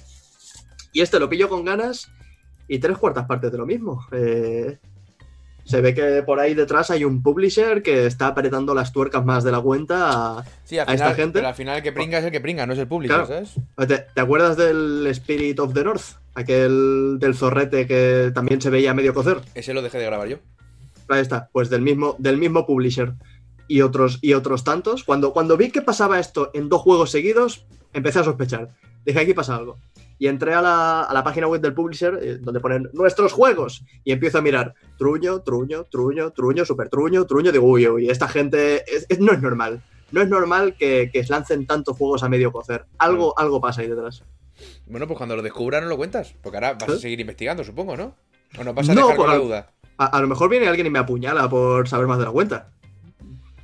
Y 0.93 1.03
este 1.03 1.21
lo 1.21 1.29
pillo 1.29 1.49
con 1.49 1.65
ganas 1.65 2.11
y 2.69 2.79
tres 2.79 2.97
cuartas 2.97 3.27
partes 3.27 3.53
de 3.53 3.59
lo 3.59 3.67
mismo. 3.67 4.07
Eh, 4.13 4.79
se 5.67 5.81
ve 5.83 5.93
que 5.95 6.23
por 6.23 6.41
ahí 6.41 6.55
detrás 6.55 6.91
hay 6.91 7.05
un 7.05 7.23
publisher 7.23 7.83
que 7.83 8.07
está 8.07 8.29
apretando 8.29 8.73
las 8.75 8.93
tuercas 8.93 9.25
más 9.25 9.45
de 9.45 9.53
la 9.53 9.61
cuenta. 9.61 10.39
a- 10.39 10.45
Sí, 10.65 10.79
al 10.79 10.89
a 10.89 10.93
esta 10.95 11.05
final, 11.07 11.15
gente- 11.17 11.39
pero 11.41 11.49
al 11.49 11.55
final 11.55 11.77
el 11.77 11.83
que 11.83 11.93
pringa 11.93 12.19
es 12.19 12.25
el 12.25 12.31
que 12.31 12.41
pringa, 12.41 12.67
no 12.67 12.73
es 12.73 12.79
el 12.79 12.87
Claro. 12.89 13.27
¿sabes? 13.27 13.55
¿Te, 13.87 13.99
te 14.15 14.21
acuerdas 14.21 14.57
del 14.57 15.07
Spirit 15.09 15.59
of 15.61 15.75
the 15.75 15.85
North? 15.85 16.03
Aquel 16.35 17.19
del 17.19 17.35
zorrete 17.35 17.87
que 17.87 18.31
también 18.35 18.61
se 18.63 18.71
veía 18.71 18.95
medio 18.95 19.13
cocer. 19.13 19.41
Ese 19.55 19.75
lo 19.75 19.83
dejé 19.83 19.99
de 19.99 20.05
grabar 20.07 20.29
yo. 20.29 20.37
Ahí 21.09 21.21
está, 21.21 21.49
pues 21.53 21.69
del 21.71 21.83
mismo, 21.83 22.17
del 22.19 22.37
mismo 22.39 22.65
publisher. 22.67 23.13
Y 23.69 23.81
otros, 23.83 24.19
y 24.23 24.35
otros 24.35 24.63
tantos. 24.63 25.03
Cuando, 25.03 25.33
cuando 25.33 25.57
vi 25.57 25.71
que 25.73 25.83
pasaba 25.83 26.21
esto 26.21 26.51
en 26.55 26.69
dos 26.69 26.83
juegos 26.83 27.11
seguidos, 27.11 27.67
empecé 27.93 28.21
a 28.21 28.25
sospechar. 28.25 28.69
Dije, 29.05 29.19
aquí 29.19 29.35
pasa 29.35 29.57
algo. 29.57 29.79
Y 30.19 30.29
entré 30.29 30.55
a 30.55 30.63
la, 30.63 31.03
a 31.03 31.13
la 31.13 31.23
página 31.23 31.47
web 31.47 31.61
del 31.61 31.75
publisher, 31.75 32.19
eh, 32.23 32.39
donde 32.41 32.61
ponen 32.61 32.89
nuestros 32.93 33.33
juegos. 33.33 33.85
Y 34.05 34.13
empiezo 34.13 34.39
a 34.39 34.43
mirar, 34.43 34.75
truño, 34.99 35.41
truño, 35.43 35.85
truño, 35.85 36.31
truño, 36.31 36.65
super 36.65 36.89
truño, 36.89 37.27
truño. 37.27 37.53
Digo, 37.53 37.67
uy, 37.67 37.87
uy, 37.87 38.09
esta 38.09 38.27
gente 38.29 38.83
es- 38.91 39.07
es- 39.09 39.21
no 39.21 39.33
es 39.33 39.43
normal. 39.43 39.83
No 40.13 40.23
es 40.23 40.29
normal 40.29 40.75
que, 40.79 41.11
que 41.13 41.23
lancen 41.29 41.67
tantos 41.67 41.97
juegos 41.97 42.23
a 42.23 42.29
medio 42.29 42.53
cocer. 42.53 42.87
Algo, 42.99 43.39
algo 43.39 43.61
pasa 43.61 43.83
ahí 43.83 43.89
detrás. 43.89 44.23
Bueno, 44.87 45.07
pues 45.07 45.19
cuando 45.19 45.37
lo 45.37 45.43
descubras 45.43 45.83
no 45.83 45.89
lo 45.89 45.97
cuentas. 45.97 46.35
Porque 46.43 46.57
ahora 46.57 46.75
vas 46.75 46.89
a 46.89 46.93
¿Eh? 46.95 46.99
seguir 46.99 47.21
investigando, 47.21 47.63
supongo, 47.65 47.97
¿no? 47.97 48.15
O 48.59 48.65
nos 48.65 48.75
vas 48.75 48.89
a 48.89 48.95
No, 48.95 49.03
dejar 49.03 49.17
con 49.17 49.29
la 49.29 49.37
duda. 49.37 49.71
A, 49.99 50.07
a 50.07 50.21
lo 50.21 50.29
mejor 50.29 50.49
viene 50.49 50.69
alguien 50.69 50.87
y 50.87 50.91
me 50.91 50.99
apuñala 50.99 51.49
por 51.51 51.89
saber 51.89 52.07
más 52.07 52.19
de 52.19 52.25
la 52.25 52.31
cuenta. 52.31 52.71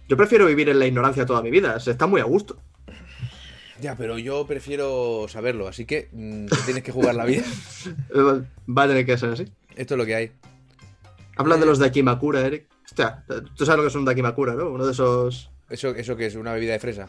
Yo 0.08 0.16
prefiero 0.16 0.44
vivir 0.46 0.68
en 0.68 0.78
la 0.78 0.86
ignorancia 0.86 1.24
toda 1.24 1.40
mi 1.42 1.50
vida. 1.50 1.78
Se 1.80 1.92
está 1.92 2.06
muy 2.06 2.20
a 2.20 2.24
gusto. 2.24 2.56
Ya, 3.82 3.96
pero 3.96 4.16
yo 4.16 4.46
prefiero 4.46 5.26
saberlo, 5.28 5.66
así 5.66 5.84
que 5.86 6.08
mm, 6.12 6.46
tienes 6.64 6.84
que 6.84 6.92
jugar 6.92 7.16
la 7.16 7.24
vida. 7.26 7.42
Eh, 8.14 8.42
Va 8.70 8.84
a 8.84 8.88
tener 8.88 9.04
que 9.04 9.18
ser 9.18 9.30
así. 9.30 9.46
Esto 9.76 9.94
es 9.94 9.98
lo 9.98 10.06
que 10.06 10.14
hay. 10.14 10.32
Hablan 11.36 11.58
de 11.60 11.66
los 11.66 11.78
Dakimakura, 11.80 12.40
Eric. 12.46 12.66
Hostia, 12.84 13.24
tú 13.56 13.64
sabes 13.66 13.78
lo 13.78 13.82
que 13.82 13.88
es 13.88 13.94
un 13.96 14.04
Dakimakura, 14.04 14.54
¿no? 14.54 14.70
Uno 14.70 14.86
de 14.86 14.92
esos. 14.92 15.50
¿Eso, 15.68 15.88
eso 15.90 16.14
que 16.16 16.26
es 16.26 16.36
una 16.36 16.52
bebida 16.52 16.72
de 16.74 16.78
fresa? 16.78 17.08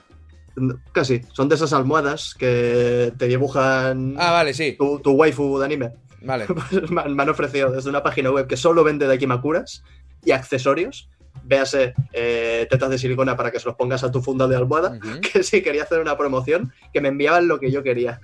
Casi. 0.93 1.21
Son 1.33 1.47
de 1.49 1.55
esas 1.55 1.73
almohadas 1.73 2.33
que 2.33 3.13
te 3.17 3.27
dibujan 3.27 4.15
Ah, 4.17 4.31
vale, 4.31 4.53
sí. 4.53 4.75
tu, 4.77 4.99
tu 4.99 5.11
waifu 5.11 5.59
de 5.59 5.65
anime. 5.65 5.91
Vale. 6.21 6.45
Pues 6.71 6.89
me, 6.89 7.01
han, 7.01 7.15
me 7.15 7.23
han 7.23 7.29
ofrecido 7.29 7.69
desde 7.71 7.89
una 7.89 8.01
página 8.01 8.31
web 8.31 8.47
que 8.47 8.57
solo 8.57 8.83
vende 8.83 9.05
Dakimakuras 9.05 9.83
y 10.23 10.31
accesorios. 10.31 11.09
Véase 11.43 11.93
eh, 12.13 12.67
tetas 12.69 12.89
de 12.89 12.97
silicona 12.97 13.35
para 13.35 13.51
que 13.51 13.59
se 13.59 13.65
los 13.65 13.75
pongas 13.75 14.03
a 14.03 14.11
tu 14.11 14.21
funda 14.21 14.47
de 14.47 14.55
almohada. 14.55 14.99
Que 15.21 15.43
sí, 15.43 15.61
quería 15.61 15.83
hacer 15.83 15.99
una 15.99 16.17
promoción 16.17 16.73
que 16.93 17.01
me 17.01 17.09
enviaban 17.09 17.47
lo 17.47 17.59
que 17.59 17.71
yo 17.71 17.83
quería. 17.83 18.19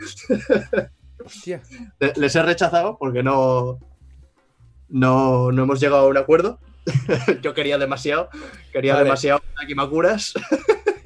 Hostia. 1.23 1.61
Les 2.15 2.35
he 2.35 2.43
rechazado 2.43 2.97
porque 2.97 3.23
no, 3.23 3.79
no, 4.89 5.51
no 5.51 5.63
hemos 5.63 5.79
llegado 5.79 6.05
a 6.05 6.07
un 6.07 6.17
acuerdo. 6.17 6.59
Yo 7.41 7.53
quería 7.53 7.77
demasiado, 7.77 8.29
quería 8.73 8.93
Vale. 8.93 9.05
demasiado 9.05 9.41
Dakimakuras. 9.59 10.33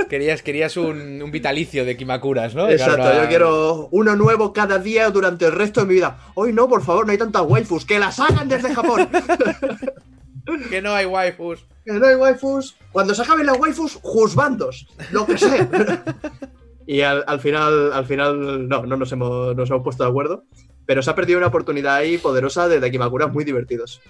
Querías, 0.09 0.43
querías 0.43 0.77
un, 0.77 1.21
un 1.23 1.31
vitalicio 1.31 1.85
de 1.85 1.97
Kimakuras, 1.97 2.53
¿no? 2.53 2.69
Exacto, 2.69 3.11
yo 3.19 3.27
quiero 3.27 3.87
uno 3.89 4.15
nuevo 4.15 4.53
cada 4.53 4.77
día 4.77 5.09
durante 5.09 5.45
el 5.45 5.53
resto 5.53 5.81
de 5.81 5.87
mi 5.87 5.95
vida. 5.95 6.19
Hoy 6.35 6.53
no, 6.53 6.69
por 6.69 6.83
favor, 6.83 7.07
no 7.07 7.11
hay 7.11 7.17
tantas 7.17 7.41
waifus, 7.41 7.83
que 7.83 7.97
las 7.97 8.19
hagan 8.19 8.47
desde 8.47 8.75
Japón. 8.75 9.09
Que 10.69 10.81
no 10.81 10.93
hay 10.93 11.05
waifus. 11.05 11.65
que 11.85 11.93
no 11.93 12.05
hay 12.05 12.15
waifus. 12.15 12.75
Cuando 12.91 13.13
se 13.15 13.21
acaben 13.21 13.45
las 13.45 13.57
waifus, 13.57 13.99
juzbandos, 14.01 14.87
lo 15.11 15.25
que 15.25 15.37
sé. 15.37 15.67
y 16.87 17.01
al, 17.01 17.23
al 17.27 17.39
final, 17.39 17.93
al 17.93 18.05
final, 18.05 18.67
no, 18.67 18.85
no 18.85 18.97
nos 18.97 19.11
hemos, 19.11 19.55
nos 19.55 19.69
hemos 19.69 19.83
puesto 19.83 20.03
de 20.03 20.09
acuerdo. 20.09 20.43
Pero 20.85 21.01
se 21.01 21.09
ha 21.09 21.15
perdido 21.15 21.37
una 21.37 21.47
oportunidad 21.47 21.95
ahí 21.95 22.17
poderosa 22.17 22.67
de 22.67 22.79
Dakimakuras 22.81 23.31
muy 23.31 23.45
divertidos. 23.45 24.01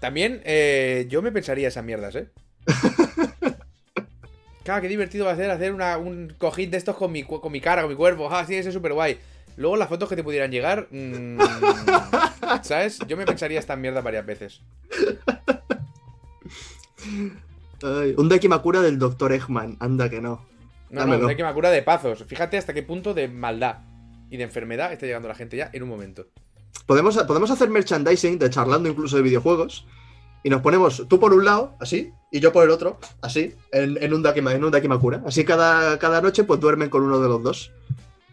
También 0.00 0.42
eh, 0.44 1.06
yo 1.08 1.22
me 1.22 1.30
pensaría 1.32 1.68
esas 1.68 1.84
mierdas, 1.84 2.14
¿eh? 2.16 2.28
Claro, 4.64 4.82
qué 4.82 4.88
divertido 4.88 5.24
va 5.24 5.32
a 5.32 5.36
ser 5.36 5.50
hacer 5.50 5.72
una- 5.72 5.96
un 5.96 6.34
cojín 6.36 6.70
de 6.70 6.76
estos 6.76 6.94
con 6.96 7.10
mi, 7.10 7.22
con 7.22 7.50
mi 7.50 7.58
cara, 7.60 7.80
con 7.82 7.90
mi 7.90 7.96
cuerpo. 7.96 8.28
Ah, 8.30 8.44
sí, 8.44 8.54
eso 8.54 8.68
es 8.68 8.74
súper 8.74 8.92
guay. 8.92 9.18
Luego 9.58 9.76
las 9.76 9.88
fotos 9.88 10.08
que 10.08 10.14
te 10.14 10.22
pudieran 10.22 10.52
llegar. 10.52 10.86
mm, 10.90 11.38
¿Sabes? 12.62 13.00
Yo 13.08 13.16
me 13.16 13.26
pensaría 13.26 13.58
esta 13.58 13.74
mierda 13.74 14.00
varias 14.00 14.24
veces. 14.24 14.62
Ay, 17.82 18.14
un 18.16 18.28
Dekimakura 18.28 18.80
del 18.80 18.98
Dr. 19.00 19.32
Eggman, 19.32 19.76
anda 19.80 20.08
que 20.08 20.20
no. 20.20 20.46
No, 20.90 21.00
Dámelo. 21.00 21.28
no, 21.28 21.44
me 21.44 21.54
cura 21.54 21.70
de 21.70 21.82
pazos. 21.82 22.24
Fíjate 22.24 22.56
hasta 22.56 22.72
qué 22.72 22.84
punto 22.84 23.14
de 23.14 23.26
maldad 23.26 23.80
y 24.30 24.36
de 24.36 24.44
enfermedad 24.44 24.92
está 24.92 25.06
llegando 25.06 25.26
la 25.28 25.34
gente 25.34 25.56
ya 25.56 25.70
en 25.72 25.82
un 25.82 25.88
momento. 25.88 26.28
Podemos, 26.86 27.16
podemos 27.24 27.50
hacer 27.50 27.68
merchandising 27.68 28.38
de 28.38 28.50
charlando 28.50 28.88
incluso 28.88 29.16
de 29.16 29.22
videojuegos. 29.22 29.86
Y 30.44 30.50
nos 30.50 30.62
ponemos 30.62 31.04
tú 31.08 31.18
por 31.18 31.34
un 31.34 31.44
lado, 31.44 31.74
así, 31.80 32.12
y 32.30 32.38
yo 32.38 32.52
por 32.52 32.62
el 32.62 32.70
otro, 32.70 33.00
así, 33.22 33.56
en, 33.72 34.00
en 34.00 34.14
un, 34.14 34.22
Dakima, 34.22 34.52
en 34.52 34.62
un 34.62 34.70
Dakimakura. 34.70 35.20
Así 35.26 35.44
cada, 35.44 35.98
cada 35.98 36.20
noche 36.22 36.44
pues 36.44 36.60
duermen 36.60 36.90
con 36.90 37.02
uno 37.02 37.18
de 37.18 37.28
los 37.28 37.42
dos. 37.42 37.72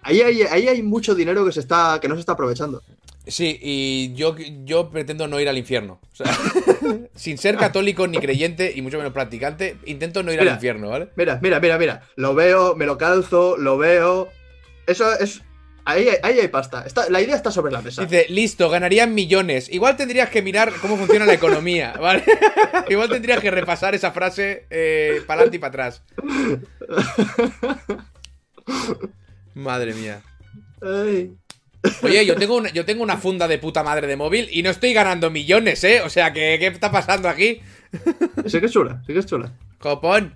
Ahí 0.07 0.21
hay, 0.21 0.41
ahí 0.43 0.67
hay 0.67 0.83
mucho 0.83 1.15
dinero 1.15 1.43
que, 1.43 1.51
se 1.51 1.59
está, 1.61 1.97
que 1.99 2.07
no 2.07 2.13
se 2.13 2.19
está 2.19 2.33
aprovechando. 2.33 2.83
Sí, 3.25 3.57
y 3.59 4.13
yo, 4.13 4.35
yo 4.65 4.91
pretendo 4.91 5.27
no 5.27 5.39
ir 5.39 5.49
al 5.49 5.57
infierno. 5.57 5.99
O 6.13 6.15
sea, 6.15 6.27
sin 7.15 7.39
ser 7.39 7.57
católico 7.57 8.05
ni 8.05 8.19
creyente 8.19 8.71
y 8.75 8.83
mucho 8.83 8.97
menos 8.97 9.13
practicante, 9.13 9.77
intento 9.85 10.21
no 10.21 10.31
ir 10.31 10.37
Mira. 10.39 10.51
al 10.51 10.57
infierno, 10.57 10.89
¿vale? 10.89 11.09
Mira, 11.15 11.39
mira, 11.41 11.59
mira, 11.59 11.79
mira. 11.79 12.01
Lo 12.17 12.35
veo, 12.35 12.75
me 12.75 12.85
lo 12.85 12.99
calzo, 12.99 13.57
lo 13.57 13.79
veo. 13.79 14.29
Eso 14.85 15.11
es. 15.19 15.41
Ahí, 15.85 16.07
hay- 16.07 16.17
ahí 16.21 16.39
hay 16.39 16.47
pasta. 16.49 16.83
Está, 16.85 17.09
la 17.09 17.19
idea 17.19 17.35
está 17.35 17.49
sobre 17.49 17.71
la 17.71 17.81
mesa. 17.81 18.03
Dice, 18.03 18.27
listo, 18.29 18.69
ganarían 18.69 19.15
millones. 19.15 19.69
Igual 19.73 19.97
tendrías 19.97 20.29
que 20.29 20.43
mirar 20.43 20.71
cómo 20.81 20.95
funciona 20.95 21.25
la 21.25 21.33
economía, 21.33 21.93
¿vale? 21.99 22.23
Igual 22.89 23.09
tendrías 23.09 23.39
que 23.39 23.49
repasar 23.49 23.95
esa 23.95 24.11
frase 24.11 24.67
para 25.25 25.41
adelante 25.41 25.55
y 25.57 25.59
para 25.59 25.69
atrás. 25.87 26.03
Madre 29.55 29.93
mía. 29.93 30.21
Ay. 30.81 31.33
Oye, 32.03 32.25
yo 32.25 32.35
tengo, 32.35 32.57
una, 32.57 32.69
yo 32.71 32.83
tengo 32.85 33.03
una 33.03 33.17
funda 33.17 33.47
de 33.47 33.59
puta 33.59 33.83
madre 33.83 34.07
de 34.07 34.15
móvil 34.15 34.47
y 34.51 34.63
no 34.63 34.69
estoy 34.71 34.93
ganando 34.93 35.29
millones, 35.29 35.83
¿eh? 35.83 36.01
O 36.01 36.09
sea, 36.09 36.33
¿qué, 36.33 36.57
qué 36.59 36.67
está 36.67 36.91
pasando 36.91 37.29
aquí? 37.29 37.59
Sí 38.47 38.59
que 38.59 38.65
es 38.65 38.71
chula, 38.71 39.01
sí 39.05 39.13
que 39.13 39.19
es 39.19 39.25
chula. 39.25 39.51
Copón. 39.79 40.33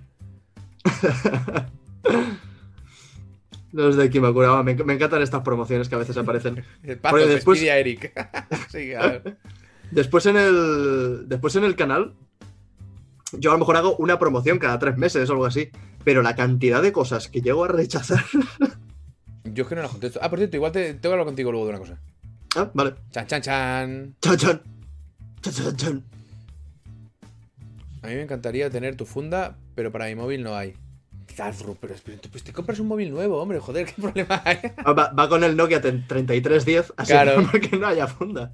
Los 3.72 3.96
de 3.96 4.10
Kimakura, 4.10 4.48
va, 4.50 4.62
me, 4.62 4.74
me 4.74 4.94
encantan 4.94 5.22
estas 5.22 5.42
promociones 5.42 5.88
que 5.88 5.94
a 5.94 5.98
veces 5.98 6.16
aparecen. 6.16 6.64
El 6.82 6.98
Porque 6.98 7.26
después- 7.26 7.62
a 7.62 7.76
Eric. 7.78 8.12
sí, 8.70 8.94
a 8.94 9.00
ver. 9.06 9.36
Después 9.90 10.26
en 10.26 10.36
el. 10.36 11.28
Después 11.28 11.54
en 11.56 11.64
el 11.64 11.76
canal. 11.76 12.14
Yo 13.32 13.50
a 13.50 13.54
lo 13.54 13.58
mejor 13.60 13.76
hago 13.76 13.96
una 13.96 14.18
promoción 14.18 14.58
cada 14.58 14.78
tres 14.78 14.96
meses 14.96 15.28
o 15.28 15.32
algo 15.32 15.46
así. 15.46 15.70
Pero 16.04 16.22
la 16.22 16.34
cantidad 16.34 16.82
de 16.82 16.92
cosas 16.92 17.28
que 17.28 17.42
llego 17.42 17.64
a 17.64 17.68
rechazar. 17.68 18.24
Yo 19.44 19.62
es 19.62 19.68
que 19.68 19.74
no 19.74 19.82
las 19.82 19.90
contesto. 19.90 20.18
Ah, 20.22 20.28
por 20.30 20.38
cierto, 20.38 20.56
igual 20.56 20.72
te, 20.72 20.88
tengo 20.94 21.00
que 21.02 21.08
hablar 21.08 21.24
contigo 21.26 21.50
luego 21.50 21.66
de 21.66 21.70
una 21.70 21.78
cosa. 21.78 21.98
Ah, 22.56 22.70
vale. 22.74 22.94
Chan, 23.10 23.26
chan, 23.26 23.42
chan. 23.42 24.14
Chan, 24.20 24.36
chan. 24.36 24.60
Chan, 25.40 25.52
chan, 25.54 25.76
chan. 25.76 26.04
A 28.02 28.06
mí 28.08 28.14
me 28.14 28.22
encantaría 28.22 28.70
tener 28.70 28.96
tu 28.96 29.04
funda, 29.06 29.56
pero 29.74 29.92
para 29.92 30.06
mi 30.06 30.14
móvil 30.14 30.42
no 30.42 30.54
hay. 30.56 30.74
Zafru, 31.34 31.76
pero 31.80 31.94
es- 31.94 32.02
pues 32.30 32.42
te 32.42 32.52
compras 32.52 32.80
un 32.80 32.88
móvil 32.88 33.10
nuevo, 33.10 33.40
hombre, 33.40 33.60
joder, 33.60 33.86
qué 33.86 33.92
problema 34.02 34.42
hay. 34.44 34.58
Va, 34.86 35.12
va- 35.12 35.28
con 35.28 35.44
el 35.44 35.56
Nokia 35.56 35.80
3310, 35.80 36.92
así 36.96 37.12
Claro. 37.12 37.48
que 37.70 37.76
no 37.78 37.86
haya 37.86 38.06
funda. 38.06 38.52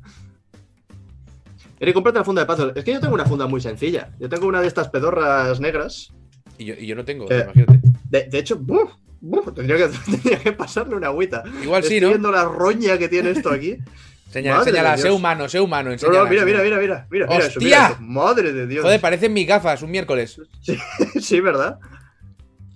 Eric, 1.78 1.94
cómprate 1.94 2.18
la 2.18 2.24
funda 2.24 2.42
de 2.42 2.46
pasos. 2.46 2.72
Es 2.74 2.84
que 2.84 2.92
yo 2.92 3.00
tengo 3.00 3.14
una 3.14 3.26
funda 3.26 3.46
muy 3.46 3.60
sencilla. 3.60 4.10
Yo 4.18 4.28
tengo 4.28 4.46
una 4.46 4.60
de 4.60 4.66
estas 4.66 4.88
pedorras 4.88 5.60
negras. 5.60 6.12
Y 6.58 6.64
yo, 6.64 6.74
y 6.74 6.86
yo 6.86 6.96
no 6.96 7.04
tengo, 7.04 7.30
Eh. 7.30 7.42
imagínate. 7.44 7.80
De, 8.08 8.24
de 8.28 8.38
hecho, 8.38 8.56
¡buf! 8.58 8.90
¡Buf! 9.26 9.54
tendría, 9.54 9.76
que, 9.76 9.88
tendría 10.10 10.38
que 10.38 10.52
pasarle 10.52 10.96
una 10.96 11.08
agüita. 11.08 11.42
Igual 11.62 11.82
sí, 11.82 11.94
Estoy 11.94 12.00
¿no? 12.00 12.08
viendo 12.08 12.30
la 12.30 12.44
roña 12.44 12.98
que 12.98 13.08
tiene 13.08 13.30
esto 13.30 13.50
aquí. 13.50 13.78
Señala, 14.30 14.64
señala, 14.64 14.96
sé 14.98 15.10
humano, 15.10 15.48
sé 15.48 15.60
humano, 15.60 15.90
No, 15.90 16.26
mira, 16.26 16.44
mira, 16.44 16.44
mira, 16.44 16.62
mira, 16.62 16.78
mira, 16.78 17.06
mira 17.10 17.26
eso, 17.26 17.46
¡Hostia! 17.46 17.60
mira 17.60 17.88
eso. 17.88 18.00
Madre 18.00 18.52
de 18.52 18.66
Dios. 18.66 18.82
Joder, 18.82 19.00
parecen 19.00 19.32
mis 19.32 19.46
gafas, 19.46 19.82
un 19.82 19.90
miércoles. 19.90 20.40
Sí, 21.20 21.40
¿verdad? 21.40 21.78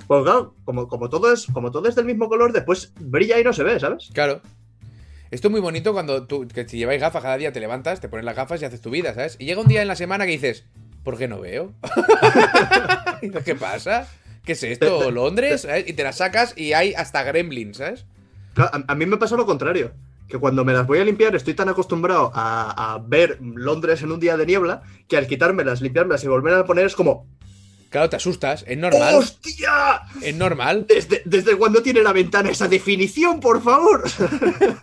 Pues 0.06 0.22
claro, 0.22 0.54
como, 0.64 0.88
como, 0.88 1.08
todo 1.10 1.32
es, 1.32 1.46
como 1.52 1.70
todo 1.70 1.88
es 1.88 1.94
del 1.96 2.04
mismo 2.04 2.28
color, 2.28 2.52
después 2.52 2.92
brilla 2.98 3.38
y 3.38 3.44
no 3.44 3.52
se 3.52 3.62
ve, 3.62 3.78
¿sabes? 3.78 4.10
Claro. 4.14 4.40
Esto 5.30 5.48
es 5.48 5.52
muy 5.52 5.60
bonito 5.60 5.92
cuando 5.92 6.26
tú, 6.26 6.48
que 6.48 6.68
si 6.68 6.78
lleváis 6.78 7.00
gafas, 7.00 7.22
cada 7.22 7.36
día 7.36 7.52
te 7.52 7.60
levantas, 7.60 8.00
te 8.00 8.08
pones 8.08 8.24
las 8.24 8.34
gafas 8.34 8.62
y 8.62 8.64
haces 8.64 8.80
tu 8.80 8.90
vida, 8.90 9.14
¿sabes? 9.14 9.36
Y 9.38 9.44
llega 9.44 9.60
un 9.60 9.68
día 9.68 9.82
en 9.82 9.88
la 9.88 9.96
semana 9.96 10.24
que 10.24 10.32
dices, 10.32 10.64
¿por 11.04 11.18
qué 11.18 11.28
no 11.28 11.40
veo? 11.40 11.72
¿Qué 13.44 13.54
pasa? 13.54 14.08
¿Qué 14.44 14.52
es 14.52 14.62
esto? 14.62 15.10
¿Londres? 15.10 15.62
¿sabes? 15.62 15.88
Y 15.88 15.92
te 15.92 16.02
las 16.02 16.16
sacas 16.18 16.54
y 16.56 16.72
hay 16.72 16.94
hasta 16.94 17.22
gremlins, 17.22 17.76
¿sabes? 17.78 18.06
Claro, 18.54 18.70
a, 18.72 18.92
a 18.92 18.94
mí 18.94 19.06
me 19.06 19.16
pasa 19.16 19.36
lo 19.36 19.46
contrario. 19.46 19.92
Que 20.28 20.38
cuando 20.38 20.64
me 20.64 20.72
las 20.72 20.86
voy 20.86 20.98
a 21.00 21.04
limpiar 21.04 21.34
estoy 21.34 21.54
tan 21.54 21.68
acostumbrado 21.68 22.30
a, 22.34 22.94
a 22.94 22.98
ver 22.98 23.38
Londres 23.40 24.02
en 24.02 24.12
un 24.12 24.20
día 24.20 24.36
de 24.36 24.46
niebla 24.46 24.82
que 25.08 25.16
al 25.16 25.26
quitármelas, 25.26 25.80
limpiármelas 25.80 26.22
y 26.22 26.28
volver 26.28 26.54
a 26.54 26.64
poner 26.64 26.86
es 26.86 26.94
como 26.94 27.26
Claro, 27.90 28.08
te 28.08 28.14
asustas, 28.14 28.64
es 28.68 28.78
normal, 28.78 29.16
¡Hostia! 29.16 30.02
es 30.22 30.36
normal. 30.36 30.86
¿Desde, 30.88 31.22
¿Desde 31.24 31.56
cuándo 31.56 31.82
tiene 31.82 32.02
la 32.04 32.12
ventana 32.12 32.48
esa 32.50 32.68
definición, 32.68 33.40
por 33.40 33.60
favor? 33.60 34.04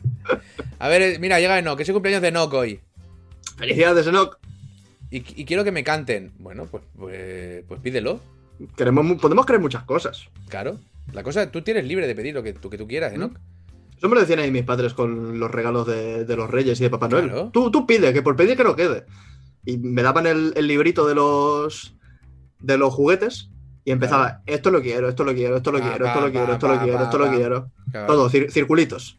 A 0.79 0.89
ver, 0.89 1.01
eh, 1.01 1.17
mira, 1.19 1.39
llega 1.39 1.57
Enoch, 1.57 1.77
que 1.77 1.83
es 1.83 1.89
el 1.89 1.93
cumpleaños 1.93 2.21
de 2.21 2.27
Enoch 2.27 2.53
hoy. 2.53 2.81
Felicidades, 3.57 4.05
Enoch. 4.07 4.37
Y, 5.09 5.17
y 5.41 5.45
quiero 5.45 5.63
que 5.63 5.71
me 5.71 5.85
canten. 5.85 6.33
Bueno, 6.37 6.67
pues, 6.69 6.83
pues, 6.99 7.63
pues 7.65 7.79
pídelo. 7.79 8.19
Queremos, 8.75 9.19
podemos 9.21 9.45
creer 9.45 9.61
muchas 9.61 9.83
cosas. 9.83 10.27
Claro. 10.49 10.77
La 11.13 11.23
cosa, 11.23 11.51
tú 11.51 11.61
tienes 11.61 11.85
libre 11.85 12.07
de 12.07 12.15
pedir 12.15 12.33
lo 12.33 12.43
que 12.43 12.53
tú, 12.53 12.69
que 12.69 12.77
tú 12.77 12.87
quieras, 12.87 13.13
Enoch. 13.13 13.33
Eso 13.97 14.09
me 14.09 14.15
lo 14.15 14.21
decían 14.21 14.39
ahí 14.39 14.51
mis 14.51 14.63
padres 14.63 14.93
con 14.93 15.39
los 15.39 15.49
regalos 15.49 15.87
de, 15.87 16.25
de 16.25 16.35
los 16.35 16.49
reyes 16.49 16.79
y 16.79 16.83
de 16.83 16.89
Papá 16.89 17.07
Noel. 17.07 17.25
Claro. 17.25 17.49
Tú, 17.53 17.71
tú 17.71 17.87
pide, 17.87 18.13
que 18.13 18.21
por 18.21 18.35
pedir 18.35 18.55
que 18.57 18.63
no 18.63 18.75
quede. 18.75 19.05
Y 19.65 19.77
me 19.77 20.01
daban 20.03 20.27
el, 20.27 20.53
el 20.55 20.67
librito 20.67 21.07
de 21.07 21.15
los 21.15 21.95
de 22.59 22.77
los 22.77 22.93
juguetes 22.93 23.49
y 23.85 23.91
empezaba, 23.91 24.41
esto 24.47 24.71
lo 24.71 24.81
quiero, 24.81 25.07
esto 25.09 25.23
lo 25.23 25.33
quiero, 25.33 25.57
esto 25.57 25.71
lo 25.71 25.79
quiero, 25.79 26.05
esto 26.07 26.21
lo 26.21 26.31
quiero, 26.31 26.53
esto 26.53 26.67
lo 26.67 26.79
quiero, 26.81 27.03
esto 27.03 27.17
lo 27.17 27.29
quiero. 27.29 27.71
Todo, 28.07 28.29
cir- 28.29 28.51
circulitos. 28.51 29.15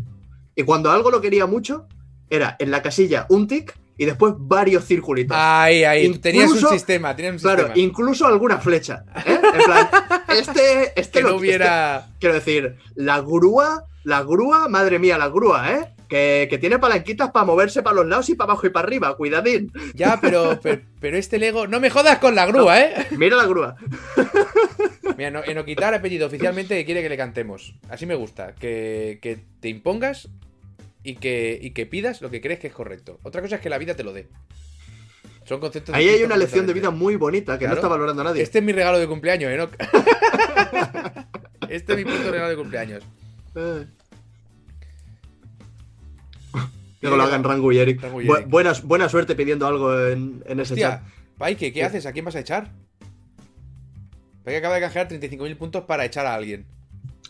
Y 0.54 0.62
cuando 0.64 0.90
algo 0.90 1.10
lo 1.10 1.20
quería 1.20 1.46
mucho, 1.46 1.86
era 2.30 2.56
en 2.58 2.70
la 2.70 2.82
casilla 2.82 3.26
un 3.30 3.46
tic 3.46 3.74
y 3.98 4.04
después 4.06 4.32
varios 4.38 4.86
circulitos. 4.86 5.36
Ahí, 5.38 5.84
ahí. 5.84 6.04
Incluso- 6.06 6.22
tenías 6.22 6.50
un 6.52 6.68
sistema, 6.70 7.14
tenías 7.14 7.34
un 7.34 7.40
claro, 7.40 7.64
sistema. 7.64 7.84
incluso 7.84 8.26
alguna 8.26 8.58
flecha. 8.58 9.04
¿eh? 9.26 9.38
En 9.54 9.62
plan, 9.64 9.88
este, 10.28 10.92
este 10.98 11.18
que 11.18 11.22
lo- 11.22 11.30
no 11.30 11.36
hubiera. 11.36 11.98
este- 11.98 12.12
quiero 12.20 12.34
decir, 12.36 12.76
la 12.94 13.20
grúa, 13.20 13.84
la 14.04 14.22
grúa, 14.22 14.68
madre 14.68 14.98
mía, 14.98 15.18
la 15.18 15.28
grúa, 15.28 15.72
¿eh? 15.72 15.94
Que, 16.08 16.46
que 16.48 16.56
tiene 16.56 16.78
palanquitas 16.78 17.32
para 17.32 17.44
moverse 17.44 17.82
para 17.82 17.96
los 17.96 18.06
lados 18.06 18.30
y 18.30 18.34
para 18.34 18.52
abajo 18.52 18.66
y 18.66 18.70
para 18.70 18.86
arriba, 18.86 19.14
cuidadín. 19.16 19.70
Ya, 19.94 20.18
pero, 20.22 20.58
pero, 20.62 20.80
pero 21.00 21.18
este 21.18 21.38
Lego. 21.38 21.66
No 21.66 21.80
me 21.80 21.90
jodas 21.90 22.18
con 22.18 22.34
la 22.34 22.46
grúa, 22.46 22.80
¿eh? 22.80 23.06
Mira 23.10 23.36
la 23.36 23.44
grúa. 23.46 23.76
Mira, 25.18 25.30
no, 25.30 25.42
en 25.44 25.62
quitar 25.64 25.92
ha 25.94 26.00
pedido 26.00 26.26
oficialmente 26.28 26.76
que 26.76 26.84
quiere 26.84 27.02
que 27.02 27.08
le 27.08 27.16
cantemos. 27.16 27.74
Así 27.90 28.06
me 28.06 28.14
gusta. 28.14 28.54
Que, 28.54 29.18
que 29.20 29.38
te 29.60 29.68
impongas 29.68 30.28
y 31.02 31.16
que, 31.16 31.58
y 31.60 31.70
que 31.70 31.86
pidas 31.86 32.20
lo 32.22 32.30
que 32.30 32.40
crees 32.40 32.58
que 32.60 32.66
es 32.68 32.72
correcto. 32.72 33.18
Otra 33.22 33.40
cosa 33.42 33.56
es 33.56 33.60
que 33.60 33.70
la 33.70 33.78
vida 33.78 33.94
te 33.94 34.02
lo 34.04 34.12
dé. 34.12 34.28
Son 35.44 35.60
conceptos. 35.60 35.94
Ahí 35.94 36.08
hay 36.08 36.22
una 36.22 36.36
lección 36.36 36.66
de 36.66 36.74
vida 36.74 36.90
muy 36.90 37.16
bonita 37.16 37.54
que 37.54 37.60
Claro. 37.64 37.74
no 37.74 37.78
está 37.80 37.88
valorando 37.88 38.22
nadie. 38.22 38.42
Este 38.42 38.58
es 38.58 38.64
mi 38.64 38.72
regalo 38.72 38.98
de 38.98 39.06
cumpleaños, 39.06 39.50
Enoch. 39.50 39.72
este 41.70 41.92
es 41.92 41.98
mi 41.98 42.04
puto 42.04 42.30
regalo 42.30 42.50
de 42.50 42.56
cumpleaños. 42.56 43.02
Eh. 43.54 43.86
Que 47.00 47.08
lo 47.08 47.22
hagan 47.22 47.44
Rangu 47.44 47.70
y 47.72 47.78
Eric. 47.78 48.02
Rangu 48.02 48.20
y 48.22 48.26
Bu- 48.26 48.36
Eric. 48.38 48.48
buena, 48.48 48.72
buena 48.82 49.08
suerte 49.08 49.34
pidiendo 49.36 49.66
algo 49.66 49.98
en, 50.06 50.42
en 50.46 50.60
ese 50.60 50.74
Hostia, 50.74 50.90
chat. 50.90 51.02
Paike, 51.38 51.72
¿qué 51.72 51.84
haces? 51.84 52.06
¿A 52.06 52.12
quién 52.12 52.24
vas 52.24 52.34
a 52.34 52.40
echar? 52.40 52.72
Paike 54.44 54.58
acaba 54.58 54.74
de 54.74 54.80
canjear 54.80 55.08
35.000 55.08 55.56
puntos 55.56 55.84
para 55.84 56.04
echar 56.04 56.26
a 56.26 56.34
alguien. 56.34 56.66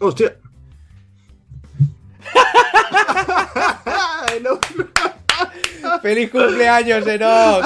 ¡Hostia! 0.00 0.36
¡Feliz 6.02 6.30
cumpleaños, 6.30 7.06
Enoch! 7.06 7.64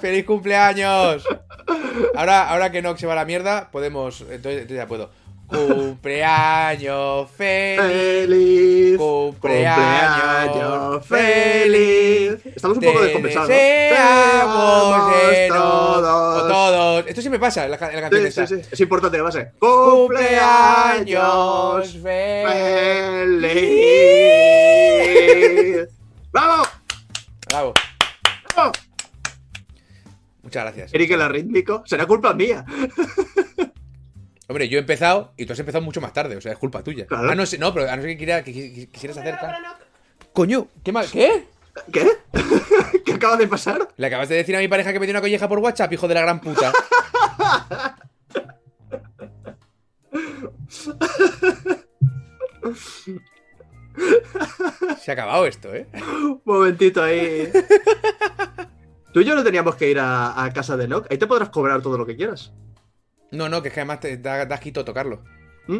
¡Feliz 0.00 0.24
cumpleaños! 0.24 1.26
Ahora, 2.14 2.48
ahora 2.48 2.70
que 2.70 2.78
Enoch 2.78 2.98
se 2.98 3.06
va 3.06 3.14
a 3.14 3.16
la 3.16 3.24
mierda, 3.24 3.70
podemos. 3.70 4.22
Entonces 4.30 4.68
ya 4.68 4.86
puedo. 4.86 5.10
Cumpleaños 5.48 7.30
feliz. 7.30 7.80
Feliz. 7.80 8.98
Cumpleaños 8.98 11.06
feliz. 11.06 12.44
Estamos 12.46 12.78
un 12.78 12.84
poco 12.84 13.00
descompensados. 13.00 13.48
deseamos, 13.48 15.12
todos. 15.48 16.48
Todos. 16.48 17.06
Esto 17.06 17.22
sí 17.22 17.30
me 17.30 17.38
pasa 17.38 17.64
en 17.66 17.70
la, 17.70 17.76
en 17.76 17.94
la 17.94 18.00
canción 18.02 18.22
Sí, 18.22 18.28
esta. 18.28 18.46
sí, 18.46 18.56
sí. 18.56 18.62
Es 18.72 18.80
importante 18.80 19.16
la 19.18 19.22
base. 19.24 19.52
Cumpleaños 19.58 21.92
feliz. 22.02 23.46
feliz. 24.96 25.88
¡Vamos! 26.32 26.68
Bravo. 27.48 27.72
¡Vamos! 28.56 28.72
Muchas 30.42 30.62
gracias. 30.64 30.92
Eric 30.94 31.10
el 31.12 31.22
arrítmico. 31.22 31.82
Será 31.86 32.04
culpa 32.06 32.34
mía. 32.34 32.64
Hombre, 34.48 34.68
yo 34.68 34.78
he 34.78 34.80
empezado 34.80 35.32
y 35.36 35.44
tú 35.46 35.52
has 35.52 35.58
empezado 35.58 35.82
mucho 35.84 36.00
más 36.00 36.12
tarde, 36.12 36.36
o 36.36 36.40
sea, 36.40 36.52
es 36.52 36.58
culpa 36.58 36.82
tuya. 36.82 37.06
Claro. 37.06 37.30
Ah, 37.30 37.34
no 37.34 37.44
sé, 37.46 37.58
no, 37.58 37.74
pero 37.74 37.90
a 37.90 37.96
no 37.96 38.02
ser 38.02 38.16
que, 38.16 38.26
que 38.26 38.44
qui- 38.52 38.90
quisieras 38.90 39.18
hacer. 39.18 39.36
Coño, 40.32 40.68
¿qué 40.84 40.92
mal? 40.92 41.06
¿Qué? 41.10 41.46
¿Qué? 41.92 42.06
¿Qué 43.04 43.12
acaba 43.14 43.36
de 43.36 43.48
pasar? 43.48 43.88
Le 43.96 44.06
acabas 44.06 44.28
de 44.28 44.36
decir 44.36 44.54
a 44.56 44.60
mi 44.60 44.68
pareja 44.68 44.92
que 44.92 45.00
me 45.00 45.06
dio 45.06 45.12
una 45.14 45.20
colleja 45.20 45.48
por 45.48 45.58
WhatsApp, 45.58 45.92
hijo 45.92 46.06
de 46.08 46.14
la 46.14 46.22
gran 46.22 46.40
puta. 46.40 46.72
Se 54.98 55.10
ha 55.10 55.14
acabado 55.14 55.46
esto, 55.46 55.74
¿eh? 55.74 55.86
Un 55.94 56.42
momentito 56.44 57.02
ahí. 57.02 57.50
Tú 59.12 59.20
y 59.20 59.24
yo 59.24 59.34
no 59.34 59.42
teníamos 59.42 59.76
que 59.76 59.90
ir 59.90 59.98
a, 59.98 60.42
a 60.44 60.52
casa 60.52 60.76
de 60.76 60.86
Nock. 60.88 61.06
Ahí 61.10 61.18
te 61.18 61.26
podrás 61.26 61.48
cobrar 61.48 61.80
todo 61.80 61.96
lo 61.96 62.04
que 62.06 62.16
quieras. 62.16 62.52
No, 63.32 63.48
no, 63.48 63.60
que 63.62 63.68
es 63.68 63.74
que 63.74 63.80
además 63.80 64.00
te 64.00 64.16
da, 64.18 64.44
da 64.46 64.54
asquito 64.54 64.84
tocarlo. 64.84 65.22
¿Mm? 65.66 65.78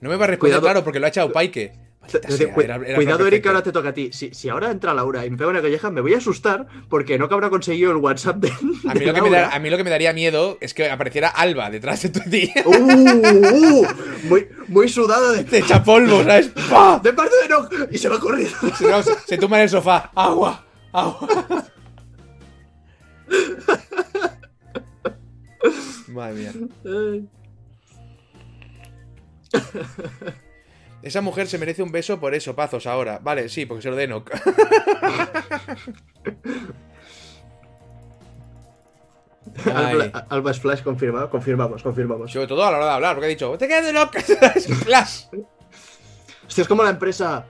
No 0.00 0.10
me 0.10 0.16
va 0.16 0.24
a 0.24 0.28
responder, 0.28 0.38
Cuidado. 0.38 0.62
claro, 0.62 0.84
porque 0.84 0.98
lo 0.98 1.06
ha 1.06 1.10
echado 1.10 1.32
Paike. 1.32 1.80
Te- 2.10 2.18
Maldita 2.18 2.28
te- 2.28 2.36
sea, 2.36 2.52
cu- 2.54 2.60
era- 2.62 2.74
era 2.84 2.94
cuidado, 2.96 3.24
Eric, 3.28 3.42
que 3.44 3.48
ahora 3.48 3.62
te 3.62 3.70
toca 3.70 3.90
a 3.90 3.94
ti. 3.94 4.10
Si, 4.12 4.34
si 4.34 4.48
ahora 4.48 4.72
entra 4.72 4.92
Laura 4.92 5.24
y 5.24 5.30
me 5.30 5.36
pega 5.36 5.50
una 5.50 5.60
colleja, 5.60 5.88
me 5.92 6.00
voy 6.00 6.14
a 6.14 6.18
asustar 6.18 6.66
porque 6.88 7.16
no 7.16 7.28
que 7.28 7.34
habrá 7.34 7.48
conseguido 7.48 7.92
el 7.92 7.98
WhatsApp 7.98 8.38
de. 8.38 8.50
A 8.50 8.94
mí, 8.94 9.04
lo 9.04 9.14
que 9.14 9.22
me 9.22 9.30
Laura. 9.30 9.40
da- 9.42 9.54
a 9.54 9.58
mí 9.60 9.70
lo 9.70 9.76
que 9.76 9.84
me 9.84 9.90
daría 9.90 10.12
miedo 10.12 10.58
es 10.60 10.74
que 10.74 10.90
apareciera 10.90 11.28
Alba 11.28 11.70
detrás 11.70 12.02
de 12.02 12.08
tu 12.08 12.18
tía. 12.28 12.52
¡Uh! 12.66 12.72
uh, 12.72 13.86
muy, 14.24 14.48
muy 14.66 14.88
sudada 14.88 15.30
de. 15.30 15.44
Te 15.44 15.58
echa 15.58 15.84
polvo, 15.84 16.18
¿sabes? 16.24 16.48
¡Pah! 16.68 16.98
¡De 17.00 17.12
parte 17.12 17.36
de 17.40 17.48
Nock! 17.48 17.72
Y 17.92 17.98
se 17.98 18.08
va 18.08 18.18
corriendo. 18.18 18.56
Se, 18.76 18.90
no, 18.90 19.00
se- 19.04 19.14
se 19.20 19.38
tumba 19.38 19.58
en 19.58 19.62
el 19.62 19.68
sofá. 19.68 20.10
¡Agua! 20.16 20.64
¡Agua! 20.92 21.64
Madre 26.12 26.34
mía. 26.34 26.52
Esa 31.02 31.20
mujer 31.20 31.48
se 31.48 31.58
merece 31.58 31.82
un 31.82 31.90
beso 31.90 32.20
por 32.20 32.34
eso, 32.34 32.54
pazos, 32.54 32.86
ahora. 32.86 33.18
Vale, 33.22 33.48
sí, 33.48 33.66
porque 33.66 33.82
se 33.82 33.90
lo 33.90 33.96
de 33.96 34.04
Enoch. 34.04 34.30
Ay. 39.66 40.00
Alba, 40.00 40.26
Alba 40.28 40.54
Splash 40.54 40.82
confirmado. 40.82 41.28
Confirmamos, 41.28 41.82
confirmamos. 41.82 42.30
Sobre 42.32 42.46
todo 42.46 42.64
a 42.64 42.70
la 42.70 42.76
hora 42.78 42.86
de 42.86 42.92
hablar, 42.92 43.14
porque 43.14 43.26
ha 43.26 43.28
dicho, 43.30 43.56
te 43.58 43.68
quedas 43.68 43.84
de 43.84 43.90
Enoch. 43.90 44.16
Flash. 44.84 45.24
Hostia, 46.46 46.62
es 46.62 46.68
como 46.68 46.82
la 46.82 46.90
empresa. 46.90 47.46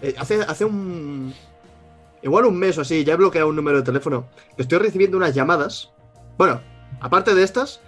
eh, 0.00 0.14
hace, 0.16 0.40
hace 0.42 0.64
un. 0.64 1.34
Igual 2.22 2.46
un 2.46 2.56
mes 2.58 2.78
o 2.78 2.80
así, 2.80 3.04
ya 3.04 3.14
he 3.14 3.16
bloqueado 3.16 3.48
un 3.48 3.56
número 3.56 3.78
de 3.78 3.82
teléfono. 3.84 4.28
Estoy 4.56 4.78
recibiendo 4.78 5.16
unas 5.16 5.34
llamadas. 5.34 5.92
Bueno, 6.38 6.60
aparte 7.00 7.34
de 7.34 7.42
estas, 7.42 7.80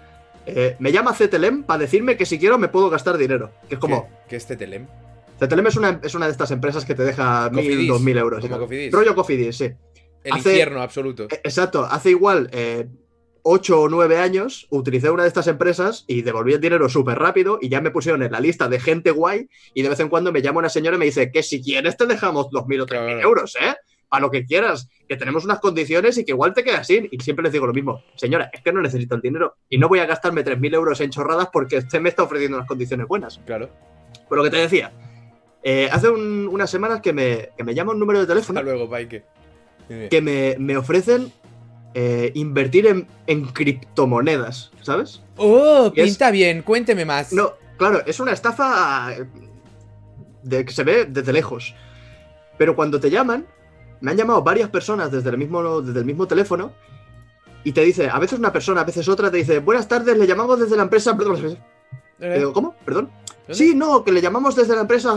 eh, 0.47 0.75
me 0.79 0.91
llama 0.91 1.13
CTLM 1.13 1.63
para 1.63 1.79
decirme 1.79 2.17
que 2.17 2.25
si 2.25 2.39
quiero 2.39 2.57
me 2.57 2.67
puedo 2.69 2.89
gastar 2.89 3.17
dinero. 3.17 3.51
Que 3.67 3.75
es 3.75 3.79
como. 3.79 4.07
¿Qué, 4.07 4.29
qué 4.29 4.35
es 4.37 4.45
Tetelem? 4.47 4.87
CTLM 5.39 5.67
es 5.67 5.75
una, 5.75 5.99
es 6.03 6.15
una 6.15 6.25
de 6.25 6.31
estas 6.31 6.49
empresas 6.51 6.83
que 6.85 6.95
te 6.95 7.03
deja 7.03 7.49
mil, 7.51 7.87
dos 7.87 8.01
mil 8.01 8.17
euros. 8.17 8.43
como. 8.45 8.57
Cofidis. 8.59 8.91
Rollo 8.91 9.13
Cofidis, 9.15 9.55
sí. 9.57 9.65
El 10.23 10.33
Hace- 10.33 10.49
infierno 10.49 10.81
absoluto. 10.81 11.25
Eh, 11.25 11.41
Exacto, 11.43 11.85
hace 11.85 12.09
igual 12.09 12.49
eh, 12.51 12.87
8 13.43 13.81
o 13.81 13.87
9 13.87 14.17
años 14.17 14.67
utilicé 14.71 15.09
una 15.09 15.23
de 15.23 15.29
estas 15.29 15.47
empresas 15.47 16.03
y 16.07 16.21
devolví 16.23 16.53
el 16.53 16.59
dinero 16.59 16.89
súper 16.89 17.17
rápido 17.17 17.59
y 17.61 17.69
ya 17.69 17.79
me 17.79 17.91
pusieron 17.91 18.21
en 18.23 18.31
la 18.33 18.41
lista 18.41 18.67
de 18.67 18.77
gente 18.79 19.11
guay 19.11 19.47
y 19.73 19.83
de 19.83 19.89
vez 19.89 19.99
en 20.01 20.09
cuando 20.09 20.33
me 20.33 20.41
llama 20.41 20.59
una 20.59 20.67
señora 20.69 20.97
y 20.97 20.99
me 20.99 21.05
dice 21.05 21.31
que 21.31 21.43
si 21.43 21.61
quieres 21.61 21.95
te 21.95 22.07
dejamos 22.07 22.47
2.000 22.47 22.81
o 22.81 22.85
3.000 22.85 22.87
Claro. 22.87 23.19
euros, 23.21 23.55
¿eh? 23.61 23.73
A 24.09 24.19
lo 24.21 24.31
que 24.31 24.45
quieras, 24.45 24.87
que 25.07 25.17
tenemos 25.17 25.43
unas 25.43 25.59
condiciones 25.59 26.17
y 26.17 26.23
que 26.23 26.31
igual 26.31 26.53
te 26.53 26.63
quedas 26.63 26.87
sin. 26.87 27.09
Y 27.11 27.19
siempre 27.19 27.43
les 27.43 27.51
digo 27.51 27.67
lo 27.67 27.73
mismo, 27.73 28.01
señora, 28.15 28.49
es 28.53 28.61
que 28.61 28.71
no 28.71 28.81
necesito 28.81 29.15
el 29.15 29.21
dinero 29.21 29.55
y 29.69 29.77
no 29.77 29.89
voy 29.89 29.99
a 29.99 30.05
gastarme 30.05 30.43
3.000 30.45 30.73
euros 30.75 31.01
en 31.01 31.09
chorradas 31.09 31.49
porque 31.51 31.77
usted 31.77 31.99
me 31.99 32.09
está 32.09 32.23
ofreciendo 32.23 32.57
unas 32.57 32.67
condiciones 32.67 33.05
buenas. 33.07 33.39
Claro. 33.45 33.69
Por 34.29 34.37
lo 34.37 34.43
que 34.45 34.49
te 34.49 34.57
decía, 34.57 34.91
eh, 35.63 35.89
hace 35.91 36.07
un- 36.09 36.47
unas 36.49 36.69
semanas 36.69 37.01
que 37.01 37.11
me, 37.11 37.49
que 37.57 37.63
me 37.65 37.73
llama 37.75 37.91
un 37.91 37.99
número 37.99 38.19
de 38.21 38.27
teléfono 38.27 38.59
Hasta 38.59 38.71
luego, 38.71 38.89
Paike. 38.89 39.25
Que 40.09 40.21
me, 40.21 40.55
me 40.59 40.77
ofrecen 40.77 41.31
eh, 41.93 42.31
invertir 42.35 42.87
en, 42.87 43.07
en 43.25 43.45
criptomonedas, 43.45 44.71
¿sabes? 44.81 45.21
Oh, 45.37 45.91
Y 45.95 46.01
es- 46.01 46.07
pinta 46.09 46.31
bien, 46.31 46.61
cuénteme 46.61 47.03
más. 47.05 47.33
No, 47.33 47.53
claro, 47.77 48.01
es 48.05 48.19
una 48.19 48.31
estafa 48.33 49.13
eh, 49.17 49.25
de 50.43 50.63
que 50.65 50.71
se 50.71 50.83
ve 50.83 51.05
desde 51.05 51.33
lejos. 51.33 51.73
Pero 52.57 52.75
cuando 52.75 52.99
te 52.99 53.09
llaman, 53.09 53.45
me 54.01 54.11
han 54.11 54.17
llamado 54.17 54.41
varias 54.43 54.69
personas 54.69 55.11
desde 55.11 55.29
el 55.29 55.37
mismo, 55.37 55.81
desde 55.81 55.99
el 55.99 56.05
mismo 56.05 56.27
teléfono 56.27 56.71
y 57.63 57.71
te 57.71 57.81
dice, 57.81 58.09
a 58.09 58.17
veces 58.19 58.39
una 58.39 58.53
persona, 58.53 58.81
a 58.81 58.83
veces 58.85 59.07
otra, 59.09 59.29
te 59.29 59.37
dice, 59.37 59.59
buenas 59.59 59.87
tardes, 59.87 60.17
le 60.17 60.25
llamamos 60.27 60.59
desde 60.59 60.75
la 60.75 60.83
empresa... 60.83 61.17
Eh, 62.19 62.31
Te 62.31 62.37
digo, 62.39 62.51
¿cómo? 62.51 62.73
¿Perdón? 62.83 63.11
¿Dónde? 63.47 63.53
Sí, 63.53 63.75
no, 63.75 64.03
que 64.03 64.11
le 64.11 64.21
llamamos 64.21 64.55
desde 64.55 64.73
la 64.73 64.81
empresa... 64.81 65.15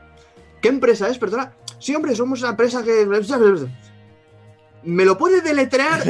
¿Qué 0.60 0.68
empresa 0.68 1.08
es? 1.08 1.16
Perdona. 1.16 1.54
Sí, 1.78 1.94
hombre, 1.94 2.14
somos 2.14 2.40
una 2.40 2.50
empresa 2.50 2.82
que... 2.82 3.06
¿Me 4.82 5.06
lo 5.06 5.16
puede 5.16 5.40
deletrear? 5.40 6.02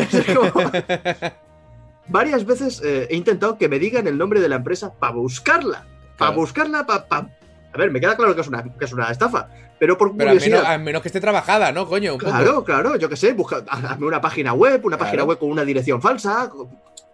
Varias 2.08 2.44
veces 2.44 2.82
eh, 2.84 3.06
he 3.10 3.16
intentado 3.16 3.56
que 3.56 3.68
me 3.68 3.78
digan 3.78 4.08
el 4.08 4.18
nombre 4.18 4.40
de 4.40 4.48
la 4.48 4.56
empresa 4.56 4.92
para 4.92 5.14
buscarla. 5.14 5.86
Para 6.18 6.30
Claro. 6.30 6.34
buscarla, 6.34 6.84
para... 6.86 7.28
A 7.74 7.76
ver, 7.76 7.90
me 7.90 8.00
queda 8.00 8.16
claro 8.16 8.34
que 8.34 8.40
es 8.40 8.46
una, 8.48 8.62
que 8.62 8.84
es 8.84 8.92
una 8.92 9.10
estafa, 9.10 9.48
pero 9.80 9.98
por 9.98 10.16
Pero 10.16 10.30
al 10.30 10.36
menos, 10.36 10.44
curiosidad... 10.44 10.72
al 10.72 10.80
menos 10.80 11.02
que 11.02 11.08
esté 11.08 11.20
trabajada, 11.20 11.72
¿no, 11.72 11.88
coño? 11.88 12.14
Un 12.14 12.20
poco. 12.20 12.30
Claro, 12.30 12.64
claro, 12.64 12.96
yo 12.96 13.08
qué 13.08 13.16
sé, 13.16 13.32
busca, 13.32 13.64
hazme 13.68 14.06
una 14.06 14.20
página 14.20 14.52
web, 14.52 14.80
una 14.86 14.96
página 14.96 15.24
web 15.24 15.38
con 15.38 15.50
una 15.50 15.64
dirección 15.64 16.00
falsa. 16.00 16.50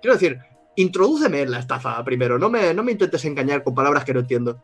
Quiero 0.03 0.15
decir, 0.15 0.39
introdúceme 0.77 1.41
en 1.43 1.51
la 1.51 1.61
estafa 1.61 2.05
primero, 2.05 2.39
no 2.39 2.51
me, 2.51 2.74
no 2.74 2.82
me 2.82 2.93
intentes 2.93 3.24
engañar 3.24 3.62
con 3.65 3.74
palabras 3.74 4.05
que 4.05 4.12
no 4.12 4.20
entiendo. 4.20 4.61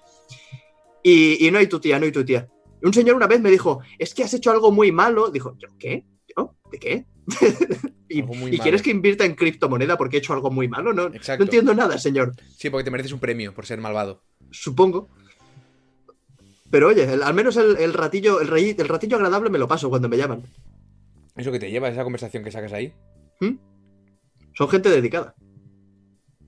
Y, 1.02 1.46
y 1.46 1.50
no 1.50 1.58
hay 1.58 1.66
tu 1.66 1.80
tía, 1.80 1.98
no 1.98 2.04
hay 2.04 2.12
tu 2.12 2.24
tía. 2.24 2.46
Un 2.82 2.92
señor 2.92 3.16
una 3.16 3.26
vez 3.26 3.40
me 3.40 3.50
dijo, 3.50 3.80
es 3.98 4.12
que 4.12 4.22
has 4.22 4.34
hecho 4.34 4.50
algo 4.50 4.70
muy 4.70 4.92
malo. 4.92 5.30
Dijo, 5.30 5.56
¿yo 5.58 5.68
qué? 5.78 6.04
¿Yo? 6.36 6.54
¿De 6.70 6.78
qué? 6.78 7.06
y 8.08 8.20
Algo 8.20 8.34
muy 8.34 8.50
¿y 8.50 8.52
malo. 8.52 8.62
quieres 8.62 8.82
que 8.82 8.90
invierta 8.90 9.24
en 9.24 9.34
criptomoneda 9.34 9.96
porque 9.96 10.16
he 10.16 10.18
hecho 10.18 10.34
algo 10.34 10.50
muy 10.50 10.68
malo? 10.68 10.92
No, 10.92 11.06
Exacto. 11.06 11.38
no 11.38 11.44
entiendo 11.44 11.74
nada, 11.74 11.98
señor. 11.98 12.34
Sí, 12.56 12.68
porque 12.70 12.84
te 12.84 12.90
mereces 12.90 13.12
un 13.12 13.18
premio 13.18 13.54
por 13.54 13.64
ser 13.66 13.80
malvado. 13.80 14.22
Supongo. 14.50 15.08
Pero 16.70 16.88
oye, 16.88 17.12
el- 17.12 17.22
al 17.22 17.34
menos 17.34 17.56
el, 17.56 17.76
el 17.76 17.92
ratillo, 17.94 18.40
el, 18.40 18.48
rey- 18.48 18.74
el 18.78 18.88
ratillo 18.88 19.16
agradable 19.16 19.50
me 19.50 19.58
lo 19.58 19.68
paso 19.68 19.88
cuando 19.88 20.08
me 20.08 20.16
llaman. 20.16 20.42
Eso 21.36 21.52
que 21.52 21.58
te 21.58 21.70
lleva, 21.70 21.88
esa 21.88 22.02
conversación 22.04 22.42
que 22.44 22.50
sacas 22.50 22.72
ahí. 22.72 22.92
Son 24.54 24.68
gente 24.68 24.88
dedicada. 24.88 25.34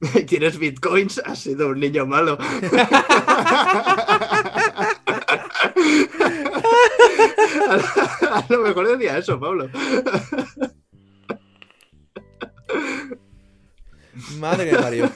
¿Tienes 0.27 0.59
bitcoins? 0.59 1.21
Has 1.25 1.41
sido 1.41 1.69
un 1.69 1.81
niño 1.81 2.07
malo. 2.07 2.39
A 8.31 8.45
lo 8.49 8.59
mejor 8.63 8.89
decía 8.89 9.19
eso, 9.19 9.39
Pablo. 9.39 9.69
Madre 14.39 14.71
que 14.71 14.77
parió. 14.77 15.11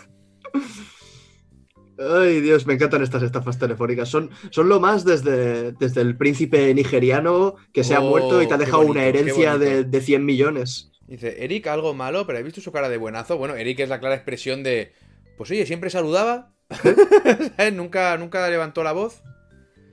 Ay, 2.11 2.41
Dios, 2.41 2.67
me 2.67 2.75
encantan 2.75 3.03
estas 3.03 3.23
estafas 3.23 3.59
telefónicas. 3.59 4.09
Son, 4.09 4.31
son 4.51 4.69
lo 4.69 4.81
más 4.81 5.05
desde, 5.05 5.73
desde 5.73 6.01
el 6.01 6.17
príncipe 6.17 6.73
nigeriano 6.75 7.57
que 7.73 7.85
se 7.85 7.95
ha 7.95 8.01
Oh, 8.01 8.09
muerto 8.09 8.43
y 8.43 8.47
te 8.47 8.55
ha 8.55 8.59
qué 8.59 8.65
dejado 8.65 8.83
bonito, 8.83 8.99
una 8.99 9.05
herencia 9.07 9.59
de, 9.59 9.85
de 9.85 10.01
100 10.01 10.25
millones. 10.25 10.91
Dice, 11.07 11.45
Eric, 11.45 11.67
algo 11.67 11.95
malo, 11.95 12.27
pero 12.27 12.39
¿has 12.39 12.45
visto 12.45 12.61
su 12.61 12.73
cara 12.73 12.89
de 12.89 12.97
buenazo? 12.97 13.37
Bueno, 13.37 13.55
Eric 13.55 13.81
es 13.81 13.89
la 13.89 14.01
clara 14.01 14.15
expresión 14.15 14.63
de. 14.63 14.93
Pues 15.37 15.51
oye, 15.51 15.67
siempre 15.67 15.91
saludaba. 15.91 16.53
¿Sabes? 16.71 17.73
Nunca, 17.75 18.17
nunca 18.17 18.49
levantó 18.49 18.83
la 18.83 18.93
voz. 18.93 19.23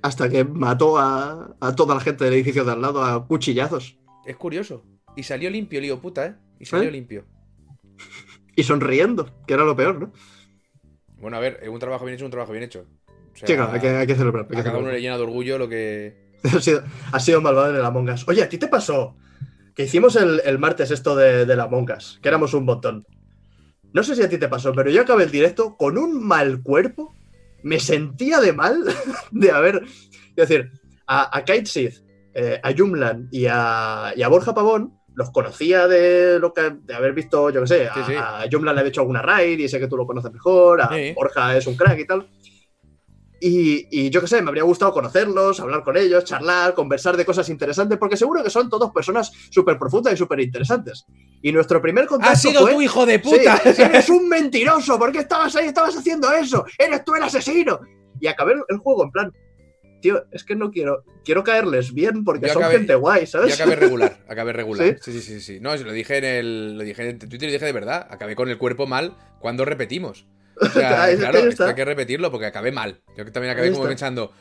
Hasta 0.01 0.29
que 0.29 0.45
mató 0.45 0.97
a, 0.97 1.57
a 1.59 1.75
toda 1.75 1.95
la 1.95 2.01
gente 2.01 2.23
del 2.23 2.33
edificio 2.35 2.63
de 2.63 2.71
al 2.71 2.81
lado 2.81 3.03
a 3.03 3.27
cuchillazos. 3.27 3.97
Es 4.25 4.37
curioso. 4.37 4.85
Y 5.17 5.23
salió 5.23 5.49
limpio, 5.49 5.81
lío 5.81 5.99
puta, 5.99 6.25
¿eh? 6.25 6.35
Y 6.59 6.65
salió 6.65 6.87
¿Eh? 6.89 6.91
limpio. 6.91 7.25
Y 8.55 8.63
sonriendo, 8.63 9.29
que 9.47 9.53
era 9.53 9.63
lo 9.63 9.73
peor, 9.73 9.99
¿no? 10.01 10.11
Bueno, 11.19 11.37
a 11.37 11.39
ver, 11.39 11.61
un 11.69 11.79
trabajo 11.79 12.05
bien 12.05 12.15
hecho 12.15 12.25
es 12.25 12.27
un 12.27 12.31
trabajo 12.31 12.51
bien 12.51 12.63
hecho. 12.63 12.85
O 13.07 13.35
sea, 13.35 13.71
hay 13.73 13.79
que, 13.79 13.89
hay 13.89 14.07
que 14.07 14.15
celebrar. 14.15 14.45
hay 14.49 14.55
que 14.55 14.61
a 14.61 14.63
cada 14.63 14.77
uno 14.77 14.91
le 14.91 15.01
llena 15.01 15.17
de 15.17 15.23
orgullo 15.23 15.57
lo 15.57 15.69
que. 15.69 16.29
Ha 16.43 16.61
sido, 16.61 16.83
ha 17.11 17.19
sido 17.19 17.41
malvado 17.41 17.71
en 17.71 17.75
el 17.75 17.85
Among 17.85 18.09
Us. 18.11 18.25
Oye, 18.27 18.41
¿a 18.41 18.47
ti 18.47 18.57
te 18.57 18.69
pasó? 18.69 19.17
Que 19.75 19.83
hicimos 19.83 20.15
el, 20.15 20.41
el 20.45 20.57
martes 20.57 20.89
esto 20.89 21.13
de, 21.15 21.45
del 21.45 21.59
Among 21.59 21.91
Us, 21.91 22.17
que 22.21 22.29
éramos 22.29 22.53
un 22.53 22.63
montón. 22.63 23.05
No 23.91 24.03
sé 24.03 24.15
si 24.15 24.23
a 24.23 24.29
ti 24.29 24.37
te 24.37 24.47
pasó, 24.47 24.71
pero 24.73 24.89
yo 24.89 25.01
acabé 25.01 25.23
el 25.25 25.31
directo 25.31 25.75
con 25.75 25.97
un 25.97 26.25
mal 26.25 26.61
cuerpo. 26.63 27.13
Me 27.61 27.79
sentía 27.79 28.39
de 28.39 28.53
mal 28.53 28.85
de 29.31 29.51
haber. 29.51 29.83
Es 30.35 30.47
decir, 30.47 30.71
a, 31.07 31.37
a 31.37 31.43
Kite 31.43 31.65
Sith, 31.65 32.03
eh, 32.33 32.59
a 32.63 32.73
Jumlan 32.73 33.27
y 33.31 33.47
a, 33.49 34.13
y 34.15 34.21
a 34.21 34.27
Borja 34.29 34.53
Pavón 34.53 34.98
los 35.15 35.31
conocía 35.31 35.87
de 35.87 36.39
lo 36.39 36.53
que 36.53 36.71
de 36.81 36.93
haber 36.93 37.13
visto, 37.13 37.49
yo 37.49 37.61
qué 37.61 37.67
sé, 37.67 37.87
a, 37.87 37.93
Sí, 37.93 38.01
sí. 38.07 38.13
a 38.15 38.45
Jumlan 38.51 38.75
le 38.75 38.83
he 38.83 38.87
hecho 38.87 39.01
alguna 39.01 39.21
raid 39.21 39.59
y 39.59 39.67
sé 39.67 39.79
que 39.79 39.87
tú 39.87 39.97
lo 39.97 40.05
conoces 40.07 40.31
mejor, 40.31 40.81
a 40.81 40.89
Sí. 40.89 41.13
Borja 41.13 41.57
es 41.57 41.67
un 41.67 41.75
crack 41.75 41.99
y 41.99 42.05
tal. 42.07 42.27
Y, 43.41 43.87
y 43.89 44.09
yo 44.09 44.19
qué 44.19 44.27
sé, 44.27 44.41
me 44.41 44.49
habría 44.49 44.63
gustado 44.63 44.91
conocerlos, 44.91 45.61
hablar 45.61 45.81
con 45.83 45.95
ellos, 45.95 46.25
charlar, 46.25 46.73
conversar 46.73 47.15
de 47.15 47.25
cosas 47.25 47.47
interesantes, 47.47 47.97
porque 47.97 48.17
seguro 48.17 48.43
que 48.43 48.49
son 48.49 48.69
todos 48.69 48.91
personas 48.91 49.31
súper 49.49 49.77
profundas 49.79 50.13
y 50.13 50.17
súper 50.17 50.41
interesantes. 50.41 51.05
Y 51.41 51.53
nuestro 51.53 51.81
primer 51.81 52.05
contacto 52.05 52.33
¡Has 52.33 52.41
sido 52.41 52.61
fue, 52.63 52.73
tu 52.73 52.81
hijo 52.81 53.05
de 53.05 53.19
puta! 53.19 53.61
eres 53.77 54.09
un 54.09 54.27
mentiroso, 54.27 54.99
¿por 54.99 55.13
qué 55.13 55.19
estabas 55.19 55.55
ahí? 55.55 55.67
Estabas 55.67 55.95
haciendo 55.95 56.29
eso, 56.33 56.65
eres 56.77 57.05
tú 57.05 57.15
el 57.15 57.23
asesino. 57.23 57.79
Y 58.19 58.27
acabé 58.27 58.55
el 58.67 58.77
juego 58.79 59.05
en 59.05 59.11
plan, 59.11 59.33
tío, 60.01 60.25
es 60.31 60.43
que 60.43 60.55
no 60.55 60.71
quiero, 60.71 61.03
quiero 61.25 61.43
caerles 61.43 61.93
bien 61.93 62.23
porque 62.23 62.47
Yo 62.47 62.53
son 62.53 62.63
acabé- 62.63 62.77
gente 62.77 62.95
guay, 62.95 63.21
Yo 63.21 63.27
¿sabes? 63.27 63.53
acabé 63.59 63.75
regular, 63.75 64.17
acabé 64.27 64.53
regular. 64.53 64.97
¿Sí? 65.03 65.11
¿Sí? 65.11 65.21
sí, 65.21 65.21
sí, 65.21 65.41
sí, 65.41 65.59
No, 65.59 65.75
lo 65.75 65.91
dije 65.91 66.17
en 66.17 66.25
el. 66.25 66.77
Lo 66.77 66.83
dije 66.83 67.09
en 67.09 67.19
Twitter 67.19 67.43
y 67.43 67.45
lo 67.47 67.53
dije 67.53 67.65
de 67.65 67.71
verdad. 67.73 68.07
Acabé 68.09 68.35
con 68.35 68.49
el 68.49 68.57
cuerpo 68.57 68.87
mal 68.87 69.15
cuando 69.39 69.65
repetimos. 69.65 70.25
O 70.61 70.65
sea, 70.69 71.03
Ah, 71.05 71.09
claro, 71.17 71.39
esto 71.39 71.65
hay 71.65 71.75
que 71.75 71.85
repetirlo 71.85 72.31
porque 72.31 72.45
acabé 72.47 72.71
mal. 72.71 73.01
Yo 73.17 73.25
también 73.31 73.53
acabé 73.53 73.71
como 73.71 73.85
pensando. 73.85 74.31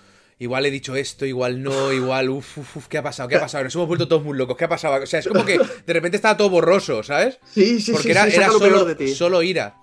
Igual 0.41 0.67
he 0.67 0.71
dicho 0.71 0.95
esto, 0.95 1.27
igual 1.27 1.65
no, 1.65 1.93
igual, 1.93 2.31
uff, 2.31 2.59
uf, 2.59 2.77
uf, 2.77 2.87
¿qué 2.87 2.99
ha 2.99 3.03
pasado? 3.03 3.29
¿Qué 3.29 3.35
ha 3.35 3.41
pasado? 3.41 3.65
Nos 3.65 3.75
hemos 3.75 3.89
vuelto 3.89 4.07
todos 4.07 4.23
muy 4.23 4.39
locos, 4.39 4.57
¿qué 4.57 4.67
ha 4.67 4.69
pasado? 4.69 5.03
O 5.03 5.07
sea, 5.07 5.19
es 5.19 5.27
como 5.27 5.45
que 5.45 5.59
de 5.59 5.93
repente 5.93 6.17
estaba 6.17 6.37
todo 6.37 6.49
borroso, 6.49 7.03
¿sabes? 7.03 7.41
Sí, 7.53 7.81
sí, 7.81 7.91
Porque 7.91 8.05
sí, 8.05 8.11
era, 8.13 8.27
sí, 8.31 8.37
era 8.37 8.47
peor 8.47 8.61
solo, 8.61 8.85
de 8.85 8.95
ti. 8.95 9.09
solo 9.09 9.43
ira. 9.43 9.75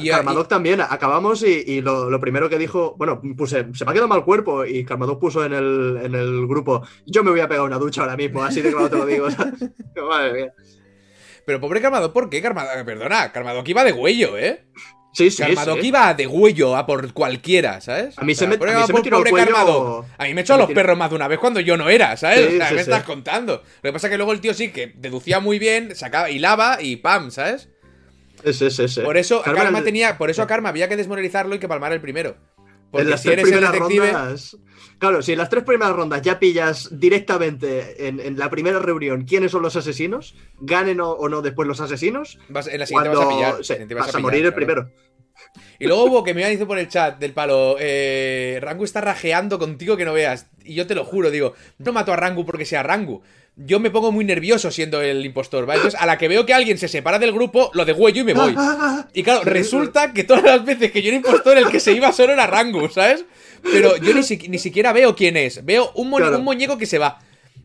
Y- 0.00 0.08
Karmadok 0.08 0.48
también, 0.48 0.80
acabamos 0.80 1.42
y, 1.42 1.62
y 1.66 1.80
lo, 1.80 2.08
lo 2.10 2.20
primero 2.20 2.48
que 2.48 2.58
dijo, 2.58 2.94
bueno, 2.96 3.20
puse, 3.36 3.66
se 3.74 3.84
me 3.84 3.90
ha 3.90 3.94
quedado 3.94 4.08
mal 4.08 4.24
cuerpo 4.24 4.64
y 4.64 4.84
Karmadok 4.84 5.20
puso 5.20 5.44
en 5.44 5.52
el, 5.52 5.98
en 6.02 6.14
el 6.14 6.46
grupo, 6.46 6.82
yo 7.06 7.22
me 7.22 7.30
voy 7.30 7.40
a 7.40 7.48
pegar 7.48 7.64
una 7.64 7.78
ducha 7.78 8.02
ahora 8.02 8.16
mismo, 8.16 8.42
así 8.42 8.60
de 8.62 8.70
claro 8.72 8.88
te 8.90 8.96
lo 8.96 9.06
digo. 9.06 9.30
¿sabes? 9.30 9.54
Madre 10.08 10.32
mía. 10.32 10.52
Pero 11.46 11.60
pobre 11.60 11.80
Carmadok, 11.82 12.12
¿por 12.12 12.30
qué? 12.30 12.40
Carmadok, 12.40 12.84
perdona, 12.84 13.30
Carmadok 13.32 13.68
iba 13.68 13.84
de 13.84 13.92
huello, 13.92 14.38
¿eh? 14.38 14.64
Sí, 15.12 15.30
sí, 15.30 15.42
Carmadok 15.44 15.80
sí. 15.80 15.86
iba 15.88 16.12
de 16.14 16.26
huello 16.26 16.74
a 16.74 16.86
por 16.86 17.12
cualquiera, 17.12 17.80
¿sabes? 17.80 18.18
A 18.18 18.24
mí 18.24 18.32
O 18.32 18.36
se 18.36 18.48
me- 18.48 18.58
pobre- 18.58 18.72
a 18.72 18.78
mí 18.80 18.86
se 18.86 18.92
me 18.92 18.94
por- 18.94 19.02
tiró 19.02 19.18
el 19.18 19.24
pobre. 19.30 19.42
A 20.18 20.24
mí 20.24 20.34
me 20.34 20.40
echó 20.40 20.54
me 20.54 20.58
los 20.60 20.68
tiró- 20.68 20.74
perros 20.74 20.98
más 20.98 21.10
de 21.10 21.16
una 21.16 21.28
vez 21.28 21.38
cuando 21.38 21.60
yo 21.60 21.76
no 21.76 21.88
era, 21.88 22.16
¿sabes? 22.16 22.38
Sí, 22.40 22.46
o 22.46 22.56
sea, 22.56 22.68
sí, 22.70 22.74
¿qué 22.76 22.82
sí. 22.84 22.90
estás 22.90 23.04
contando? 23.04 23.62
Lo 23.82 23.88
que 23.88 23.92
pasa 23.92 24.06
es 24.08 24.10
que 24.10 24.16
luego 24.16 24.32
el 24.32 24.40
tío 24.40 24.54
sí 24.54 24.72
que 24.72 24.92
deducía 24.96 25.38
muy 25.38 25.60
bien, 25.60 25.94
sacaba, 25.94 26.30
hilaba 26.30 26.78
y 26.80 26.96
pam, 26.96 27.30
¿sabes? 27.30 27.68
Sí, 28.52 28.70
sí, 28.70 28.88
sí. 28.88 29.00
Por 29.00 29.16
eso 29.16 29.42
Karma 29.42 29.62
Karma 29.62 29.78
el- 29.78 29.84
tenía, 29.84 30.18
por 30.18 30.30
eso 30.30 30.42
a 30.42 30.46
Karma 30.46 30.68
había 30.68 30.88
que 30.88 30.96
desmoralizarlo 30.96 31.54
y 31.54 31.58
que 31.58 31.68
palmar 31.68 31.92
el 31.92 32.00
primero. 32.00 32.36
en 32.92 33.10
las 33.10 33.22
si 33.22 33.28
tres 33.30 33.42
primeras 33.42 33.72
detective. 33.72 34.12
rondas. 34.12 34.56
Claro, 34.98 35.20
si 35.22 35.32
en 35.32 35.38
las 35.38 35.48
tres 35.48 35.64
primeras 35.64 35.96
rondas 35.96 36.22
ya 36.22 36.38
pillas 36.38 36.88
directamente 36.92 38.06
en, 38.06 38.20
en 38.20 38.38
la 38.38 38.48
primera 38.50 38.78
reunión 38.78 39.24
quiénes 39.24 39.50
son 39.50 39.62
los 39.62 39.74
asesinos, 39.76 40.36
ganen 40.60 41.00
o, 41.00 41.10
o 41.10 41.28
no 41.28 41.42
después 41.42 41.66
los 41.66 41.80
asesinos, 41.80 42.38
vas- 42.48 42.68
en 42.68 42.78
la 42.78 42.86
siguiente 42.86 43.10
cuando 43.10 43.18
vas 43.18 43.26
a 43.26 43.28
pillar. 43.28 43.64
sí, 43.64 43.94
vas, 43.94 44.04
a, 44.08 44.10
pillar, 44.12 44.22
morir 44.22 44.44
el 44.46 44.54
primero. 44.54 44.90
Y 45.78 45.86
luego 45.86 46.04
hubo 46.04 46.24
que 46.24 46.34
me 46.34 46.48
dice 46.48 46.66
por 46.66 46.78
el 46.78 46.88
chat 46.88 47.18
del 47.18 47.32
palo, 47.32 47.76
eh, 47.80 48.58
Rangu 48.62 48.84
está 48.84 49.00
rajeando 49.00 49.58
contigo 49.58 49.96
que 49.96 50.04
no 50.04 50.12
veas. 50.12 50.46
Y 50.64 50.74
yo 50.74 50.86
te 50.86 50.94
lo 50.94 51.04
juro, 51.04 51.30
digo, 51.30 51.54
no 51.78 51.92
mato 51.92 52.12
a 52.12 52.16
Rangu 52.16 52.44
porque 52.46 52.64
sea 52.64 52.82
Rangu. 52.82 53.22
Yo 53.56 53.78
me 53.78 53.90
pongo 53.90 54.10
muy 54.10 54.24
nervioso 54.24 54.70
siendo 54.72 55.00
el 55.00 55.24
impostor, 55.24 55.64
¿vale? 55.64 55.78
Entonces, 55.78 56.00
a 56.00 56.06
la 56.06 56.18
que 56.18 56.26
veo 56.26 56.44
que 56.44 56.54
alguien 56.54 56.76
se 56.76 56.88
separa 56.88 57.20
del 57.20 57.32
grupo, 57.32 57.70
lo 57.74 57.84
degüello 57.84 58.22
y 58.22 58.24
me 58.24 58.34
voy. 58.34 58.54
Y 59.12 59.22
claro, 59.22 59.42
resulta 59.44 60.12
que 60.12 60.24
todas 60.24 60.42
las 60.42 60.64
veces 60.64 60.90
que 60.90 61.02
yo 61.02 61.08
era 61.08 61.18
impostor, 61.18 61.56
el 61.58 61.68
que 61.68 61.78
se 61.78 61.92
iba 61.92 62.10
solo 62.12 62.32
era 62.32 62.48
Rangu, 62.48 62.88
¿sabes? 62.88 63.24
Pero 63.62 63.96
yo 63.98 64.12
ni, 64.12 64.22
si- 64.24 64.48
ni 64.48 64.58
siquiera 64.58 64.92
veo 64.92 65.14
quién 65.14 65.36
es. 65.36 65.64
Veo 65.64 65.92
un, 65.94 66.10
mo- 66.10 66.16
Claro. 66.16 66.38
un 66.38 66.44
muñeco 66.44 66.78
que 66.78 66.86
se 66.86 66.98
va. 66.98 67.20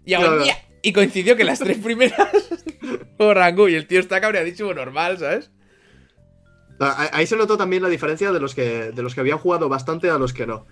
Y 0.06 0.14
hago 0.14 0.26
Claro. 0.26 0.46
"Ña", 0.46 0.58
Y 0.84 0.94
coincidió 0.94 1.36
que 1.36 1.44
las 1.44 1.58
tres 1.60 1.78
primeras 1.80 2.16
fue 3.18 3.34
Rangu 3.34 3.68
y 3.68 3.76
el 3.76 3.88
tío 3.88 4.00
está 4.00 4.22
cabreadísimo 4.22 4.74
normal, 4.74 5.18
¿sabes? 5.18 5.50
Ah, 6.80 7.10
Ahí 7.14 7.28
se 7.28 7.36
notó 7.36 7.58
también 7.58 7.84
la 7.84 7.90
diferencia 7.90 8.32
de 8.32 8.40
los 8.40 8.56
que, 8.56 8.92
de 8.92 9.02
los 9.04 9.14
que 9.14 9.22
habían 9.22 9.38
jugado 9.38 9.70
bastante 9.70 10.10
a 10.10 10.18
los 10.18 10.34
que 10.34 10.48
no. 10.48 10.66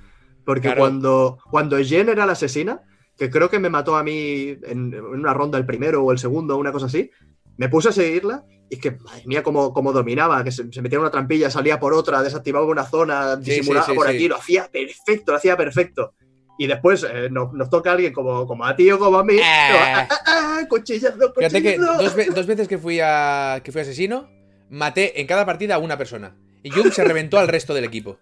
Porque 0.45 0.61
Claro. 0.69 0.79
cuando, 0.79 1.37
cuando 1.51 1.77
Jen 1.77 2.09
era 2.09 2.25
la 2.25 2.33
asesina, 2.33 2.81
que 3.17 3.29
creo 3.29 3.49
que 3.49 3.59
me 3.59 3.69
mató 3.69 3.95
a 3.97 4.03
mí 4.03 4.57
en, 4.63 4.93
en 4.93 5.03
una 5.03 5.33
ronda 5.33 5.57
el 5.57 5.65
primero 5.65 6.03
o 6.03 6.11
el 6.11 6.19
segundo, 6.19 6.57
una 6.57 6.71
cosa 6.71 6.85
así, 6.85 7.11
me 7.57 7.67
puse 7.69 7.89
a 7.89 7.91
seguirla 7.91 8.45
y 8.69 8.75
es 8.75 8.81
que, 8.81 8.91
madre 8.91 9.23
mía, 9.25 9.43
cómo, 9.43 9.73
cómo 9.73 9.91
dominaba, 9.93 10.43
que 10.43 10.51
se, 10.51 10.71
se 10.71 10.81
metía 10.81 10.97
en 10.97 11.01
una 11.01 11.11
trampilla, 11.11 11.49
salía 11.49 11.79
por 11.79 11.93
otra, 11.93 12.21
desactivaba 12.21 12.65
una 12.65 12.85
zona, 12.85 13.35
Sí, 13.37 13.51
disimulaba 13.51 13.85
sí, 13.85 13.91
sí, 13.91 13.97
por 13.97 14.07
aquí, 14.07 14.27
lo 14.27 14.35
hacía 14.35 14.69
perfecto, 14.71 15.31
lo 15.31 15.37
hacía 15.37 15.55
perfecto. 15.57 16.13
Y 16.59 16.67
después 16.67 17.05
eh, 17.09 17.29
nos, 17.31 17.53
nos 17.53 17.69
toca 17.69 17.91
a 17.91 17.93
alguien 17.93 18.11
como, 18.13 18.45
como 18.47 18.65
a 18.65 18.75
ti 18.75 18.89
o 18.91 18.97
como 18.99 19.17
a 19.19 19.23
mí. 19.23 19.35
Eh. 19.35 19.41
ah, 19.43 20.07
ah, 20.09 20.17
ah, 20.25 20.59
cuchillazo, 20.67 21.33
Fíjate 21.35 21.61
que 21.61 21.77
dos, 21.77 22.15
dos 22.33 22.45
veces 22.45 22.67
que 22.67 22.77
fui 22.77 22.99
a 23.01 23.61
que 23.63 23.71
fui 23.71 23.81
asesino, 23.81 24.27
maté 24.69 25.19
en 25.21 25.27
cada 25.27 25.45
partida 25.45 25.75
a 25.75 25.79
una 25.79 25.97
persona. 25.97 26.35
Y 26.63 26.69
Jung 26.69 26.91
se 26.91 27.03
reventó 27.03 27.39
al 27.39 27.47
resto 27.47 27.73
del 27.73 27.85
equipo. 27.85 28.17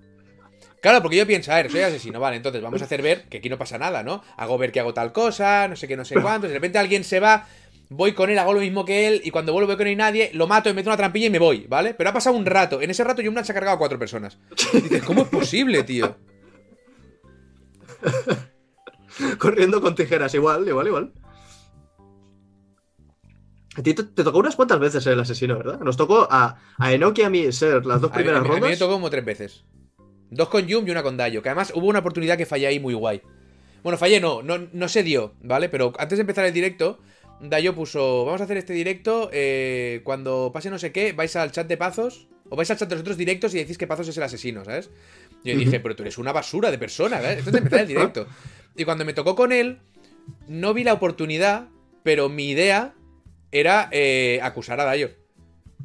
Claro, 0.82 1.02
porque 1.02 1.18
yo 1.18 1.26
pienso, 1.26 1.52
a 1.52 1.56
ver, 1.56 1.72
soy 1.72 1.82
asesino, 1.82 2.20
vale, 2.20 2.38
entonces 2.38 2.62
vamos 2.62 2.80
a 2.80 2.86
hacer 2.86 3.02
ver 3.02 3.24
que 3.28 3.38
aquí 3.38 3.50
no 3.50 3.58
pasa 3.58 3.80
nada, 3.80 4.04
¿no? 4.04 4.22
Hago 4.38 4.56
ver 4.60 4.72
que 4.72 4.80
hago 4.80 4.94
tal 4.94 5.12
cosa, 5.12 5.68
no 5.68 5.76
sé 5.76 5.88
qué, 5.88 5.98
no 5.98 6.06
sé 6.06 6.14
cuánto, 6.22 6.48
de 6.48 6.54
repente 6.54 6.78
alguien 6.78 7.04
se 7.04 7.20
va, 7.20 7.48
voy 7.90 8.14
con 8.14 8.30
él, 8.30 8.38
hago 8.38 8.54
lo 8.54 8.60
mismo 8.60 8.86
que 8.86 9.08
él, 9.08 9.22
y 9.24 9.32
cuando 9.32 9.52
vuelvo 9.52 9.70
veo 9.70 9.78
que 9.78 9.84
no 9.84 9.90
hay 9.90 9.96
nadie, 9.96 10.30
lo 10.34 10.46
mato, 10.46 10.70
me 10.70 10.76
meto 10.76 10.92
una 10.92 10.98
trampilla 10.98 11.26
y 11.26 11.32
me 11.32 11.40
voy, 11.40 11.66
¿vale? 11.68 11.96
Pero 11.96 12.12
ha 12.12 12.14
pasado 12.14 12.36
un 12.36 12.46
rato, 12.46 12.84
en 12.84 12.92
ese 12.92 13.04
rato 13.04 13.24
Jung 13.26 13.44
se 13.44 13.52
ha 13.52 13.56
cargado 13.56 13.78
a 13.78 13.80
cuatro 13.80 13.98
personas. 13.98 14.38
Dices, 14.74 15.02
¿cómo 15.02 15.24
es 15.24 15.28
posible, 15.30 15.82
tío? 15.82 16.16
Corriendo 19.40 19.82
con 19.82 19.96
tijeras, 19.96 20.36
igual, 20.36 20.68
igual, 20.68 20.86
igual. 20.86 21.14
A 23.78 23.84
ti 23.84 23.94
te, 23.94 24.04
te 24.04 24.24
tocó 24.24 24.40
unas 24.40 24.56
cuantas 24.56 24.80
veces 24.80 25.04
ser 25.04 25.14
el 25.14 25.20
asesino, 25.20 25.58
¿verdad? 25.58 25.80
Nos 25.82 25.98
tocó 25.98 26.28
a, 26.30 26.58
a 26.78 26.94
Enoki 26.94 27.22
y 27.22 27.26
a 27.26 27.30
mí 27.30 27.52
ser 27.52 27.86
las 27.86 28.00
dos 28.02 28.12
A 28.12 28.16
mí, 28.18 28.24
primeras 28.24 28.40
a 28.40 28.44
mí- 28.44 28.50
a 28.50 28.54
mí 28.54 28.56
me 28.56 28.62
rondas. 28.68 28.80
tocó 28.80 28.94
como 28.94 29.10
tres 29.10 29.26
veces. 29.26 29.66
Dos 30.30 30.50
con 30.50 30.66
Yum 30.66 30.88
y 30.88 30.92
una 30.92 31.04
con 31.04 31.18
Dayo. 31.18 31.42
Que 31.42 31.50
además 31.50 31.72
hubo 31.76 31.88
una 31.88 32.00
oportunidad 32.00 32.38
que 32.38 32.46
fallé 32.46 32.68
ahí 32.68 32.80
muy 32.80 32.94
guay. 32.94 33.22
Bueno, 33.84 33.98
fallé 33.98 34.20
no, 34.20 34.42
no, 34.42 34.58
no 34.72 34.88
se 34.88 35.04
dio, 35.04 35.34
¿vale? 35.42 35.70
Pero 35.70 35.94
antes 36.00 36.18
de 36.18 36.22
empezar 36.22 36.46
el 36.46 36.54
directo, 36.54 37.00
Dayo 37.42 37.76
puso, 37.76 38.26
vamos 38.26 38.42
a 38.42 38.46
hacer 38.46 38.58
este 38.58 38.74
directo, 38.74 39.30
eh, 39.34 40.02
cuando 40.04 40.52
pase 40.54 40.70
no 40.70 40.80
sé 40.80 40.92
qué, 40.92 41.12
vais 41.14 41.36
al 41.36 41.52
chat 41.52 41.68
de 41.68 41.78
Pazos, 41.78 42.28
o 42.50 42.56
vais 42.56 42.72
al 42.72 42.78
chat 42.78 42.88
de 42.90 42.96
los 42.96 43.02
otros 43.02 43.18
directos 43.18 43.54
y 43.54 43.58
decís 43.58 43.78
que 43.78 43.86
Pazos 43.88 44.08
es 44.08 44.18
el 44.18 44.24
asesino, 44.24 44.64
¿sabes? 44.66 44.90
Yo 45.44 45.56
dije, 45.56 45.80
pero 45.80 45.96
tú 45.96 46.02
eres 46.04 46.18
una 46.18 46.32
basura 46.32 46.72
de 46.72 46.78
persona, 46.80 47.18
¿sabes? 47.22 47.38
Esto 47.40 47.50
es 47.50 47.54
de 47.54 47.58
empezar 47.60 47.80
el 47.82 47.88
directo. 47.90 48.26
Y 48.76 48.86
cuando 48.86 49.06
me 49.06 49.14
tocó 49.14 49.36
con 49.36 49.52
él, 49.52 49.80
no 50.48 50.74
vi 50.74 50.84
la 50.84 50.94
oportunidad, 50.94 51.68
pero 52.02 52.30
mi 52.30 52.50
idea 52.50 52.96
era 53.60 53.90
eh, 53.92 54.40
acusar 54.44 54.80
a 54.80 54.86
Dayo. 54.86 55.12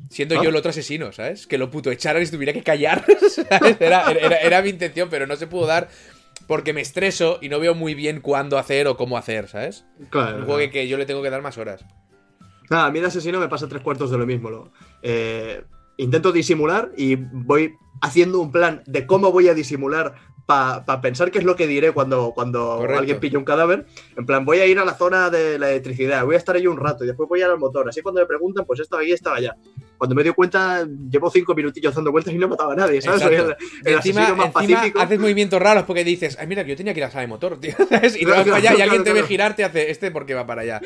Siendo 0.09 0.38
Ah. 0.38 0.42
yo 0.42 0.51
el 0.51 0.56
otro 0.56 0.70
asesino, 0.70 1.12
¿sabes? 1.12 1.47
Que 1.47 1.56
lo 1.59 1.70
puto 1.70 1.90
echaran 1.90 2.22
y 2.22 2.26
se 2.26 2.32
tuviera 2.32 2.52
que 2.52 2.62
callar. 2.62 3.05
¿sabes? 3.30 3.76
Era, 3.80 4.10
era- 4.10 4.38
era 4.38 4.62
mi 4.62 4.70
intención, 4.70 5.09
pero 5.10 5.26
no 5.26 5.36
se 5.36 5.47
pudo 5.47 5.66
dar 5.66 5.88
porque 6.47 6.72
me 6.72 6.80
estreso 6.80 7.38
y 7.40 7.48
no 7.48 7.60
veo 7.60 7.74
muy 7.76 7.94
bien 7.94 8.20
cuándo 8.20 8.59
hacer 8.59 8.88
o 8.88 8.97
cómo 8.97 9.16
hacer, 9.16 9.47
¿sabes? 9.48 9.84
Claro. 10.09 10.38
Un 10.38 10.44
juego 10.47 10.59
que, 10.59 10.70
que 10.70 10.88
yo 10.88 10.97
le 10.98 11.06
tengo 11.06 11.22
que 11.22 11.30
dar 11.30 11.42
más 11.42 11.59
horas. 11.59 11.84
Nada, 12.70 12.86
a 12.86 12.90
mí 12.90 12.98
de 13.01 13.06
asesino 13.06 13.38
me 13.38 13.48
pasa 13.48 13.68
tres 13.68 13.82
cuartos 13.82 14.10
de 14.10 14.18
lo 14.18 14.26
mismo. 14.26 14.51
lo- 14.51 14.72
eh, 15.02 15.62
intento 15.97 16.32
disimular 16.32 16.90
y 16.97 17.14
voy 17.16 17.74
haciendo 18.01 18.40
un 18.40 18.51
plan 18.51 18.82
de 18.86 19.06
cómo 19.06 19.30
voy 19.30 19.48
a 19.48 19.55
disimular 19.55 20.14
para 20.51 21.01
pensar 21.01 21.31
qué 21.31 21.39
es 21.39 21.44
lo 21.44 21.55
que 21.55 21.66
diré 21.68 21.93
cuando, 21.93 22.32
cuando 22.35 22.77
Correcto. 22.78 22.98
alguien 22.98 23.20
pille 23.20 23.36
un 23.36 23.44
cadáver. 23.44 23.86
En 24.16 24.27
plan, 24.27 24.44
voy 24.44 24.59
a 24.59 24.66
ir 24.66 24.78
a 24.78 24.85
la 24.85 24.94
zona 24.94 25.31
de 25.31 25.59
la 25.59 25.70
electricidad, 25.70 26.24
voy 26.24 26.35
a 26.35 26.39
estar 26.39 26.56
ahí 26.56 26.66
un 26.66 26.77
rato 26.77 27.05
y 27.05 27.06
después 27.06 27.28
voy 27.28 27.40
a 27.40 27.44
ir 27.44 27.51
al 27.51 27.59
motor. 27.59 27.89
Así 27.89 28.01
cuando 28.02 28.20
me 28.20 28.27
preguntan, 28.27 28.64
pues 28.64 28.81
estaba 28.81 29.02
ahí, 29.02 29.12
estaba 29.12 29.36
allá. 29.36 29.55
Cuando 29.97 30.14
me 30.16 30.24
doy 30.24 30.32
cuenta, 30.32 30.86
llevo 31.10 31.31
cinco 31.31 31.55
minutillos 31.55 31.94
dando 31.94 32.10
vueltas 32.10 32.32
y 32.35 32.39
no 32.39 32.48
mataba 32.48 32.72
a 32.72 32.77
nadie, 32.77 33.01
¿sabes? 33.02 33.22
Soy 33.22 33.35
el, 33.35 33.56
el 33.85 33.94
encima 33.94 34.22
asesino 34.22 34.36
más 34.36 34.47
encima 34.47 34.78
pacífico. 34.81 35.01
haces 35.01 35.18
movimientos 35.18 35.60
raros 35.60 35.85
porque 35.85 36.02
dices, 36.05 36.36
ay, 36.40 36.47
mira, 36.47 36.64
que 36.64 36.70
yo 36.70 36.77
tenía 36.77 36.94
que 36.94 37.01
ir 37.01 37.05
a 37.05 37.06
la 37.09 37.12
sala 37.12 37.22
de 37.22 37.28
motor, 37.28 37.60
tío. 37.60 37.74
¿sabes? 37.89 38.16
Y 38.16 38.20
te 38.20 38.24
Claro, 38.24 38.39
vas 38.40 38.44
para 38.47 38.56
allá 38.56 38.74
y 38.78 38.81
alguien 38.82 39.05
te 39.05 39.12
ve 39.12 39.22
girar, 39.24 39.55
te 39.55 39.62
hace 39.64 39.90
este 39.90 40.10
porque 40.10 40.35
va 40.35 40.47
para 40.47 40.62
allá. 40.62 40.81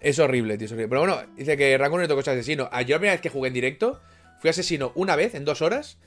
Es 0.00 0.18
horrible, 0.18 0.58
tío, 0.58 0.66
es 0.66 0.72
horrible. 0.72 0.88
Pero 0.88 1.00
bueno, 1.00 1.16
dice 1.36 1.56
que 1.56 1.76
Rango 1.78 1.96
no 1.96 2.02
le 2.02 2.08
tocó 2.08 2.22
ser 2.22 2.34
asesino. 2.34 2.68
A 2.70 2.82
yo 2.82 2.94
la 2.94 2.98
primera 2.98 3.14
vez 3.14 3.20
que 3.20 3.30
jugué 3.30 3.48
en 3.48 3.54
directo, 3.54 4.00
fui 4.40 4.50
asesino 4.50 4.92
una 4.94 5.16
vez 5.16 5.34
en 5.34 5.44
dos 5.44 5.60
horas. 5.62 5.98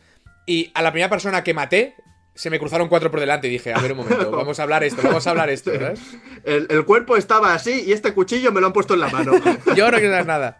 Y 0.45 0.71
a 0.75 0.83
la 0.83 0.91
primera 0.91 1.09
persona 1.09 1.43
que 1.43 1.55
maté, 1.55 1.95
se 2.35 2.49
me 2.49 2.59
cruzaron 2.59 2.87
cuatro 2.89 3.09
por 3.09 3.19
delante 3.21 3.47
y 3.47 3.51
dije, 3.51 3.73
a 3.73 3.79
ver 3.79 3.93
un 3.93 3.99
momento, 3.99 4.29
vamos 4.35 4.59
a 4.59 4.63
hablar 4.63 4.83
esto, 4.83 5.01
vamos 5.03 5.25
a 5.25 5.29
hablar 5.31 5.49
esto, 5.49 5.73
¿sabes? 5.79 5.99
El, 6.43 6.67
el 6.69 6.85
cuerpo 6.85 7.17
estaba 7.17 7.53
así 7.53 7.83
y 7.87 7.93
este 7.93 8.13
cuchillo 8.13 8.51
me 8.51 8.61
lo 8.61 8.67
han 8.67 8.73
puesto 8.73 8.93
en 8.93 8.99
la 8.99 9.07
mano. 9.09 9.31
Yo 9.75 9.89
no 9.89 9.97
quiero 9.97 10.23
nada. 10.25 10.57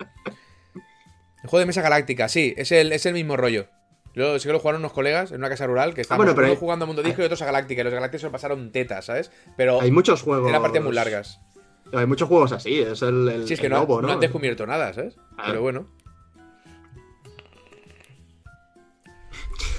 El 1.44 1.50
juego 1.50 1.60
de 1.60 1.66
mesa 1.68 1.82
galáctica, 1.82 2.28
sí, 2.30 2.54
es 2.58 2.72
el, 2.72 2.92
es 2.92 3.06
el 3.06 3.14
mismo 3.14 3.38
rollo. 3.38 3.68
Yo 4.16 4.40
sé 4.40 4.48
que 4.48 4.54
lo 4.54 4.60
jugaron 4.60 4.80
unos 4.82 4.94
colegas 4.94 5.32
en 5.32 5.38
una 5.40 5.50
casa 5.50 5.68
rural 5.68 5.94
que 5.94 6.00
estaban 6.02 6.26
Ah, 6.28 6.32
bueno, 6.34 6.50
uno 6.50 6.58
jugando 6.60 6.84
a 6.84 6.88
Mundo 6.88 7.04
Disco 7.04 7.22
y 7.22 7.26
otros 7.26 7.42
a 7.42 7.46
Galáctica. 7.46 7.82
Y 7.82 7.84
los 7.84 7.94
Galácticos 7.94 8.22
se 8.22 8.28
lo 8.28 8.32
pasaron 8.32 8.72
tetas, 8.72 9.04
¿sabes? 9.06 9.30
Pero 9.58 9.82
Hay 9.82 9.92
muchos 9.92 10.22
juegos. 10.22 10.48
eran 10.50 10.62
partidas 10.62 10.86
muy 10.86 10.96
largas. 10.96 11.42
Hay 11.94 12.06
muchos 12.08 12.28
juegos 12.30 12.54
así, 12.54 12.80
es 12.80 13.02
el, 13.02 13.28
el, 13.28 13.48
Sí, 13.48 13.56
es 13.56 13.60
que 13.60 13.66
el 13.68 13.74
no, 13.74 13.80
lobo, 13.82 14.02
no 14.02 14.08
¿no? 14.08 14.14
han 14.14 14.20
descubierto 14.22 14.66
nada, 14.66 14.94
¿sabes? 14.94 15.18
Ah. 15.38 15.44
Pero 15.48 15.62
bueno. 15.62 15.88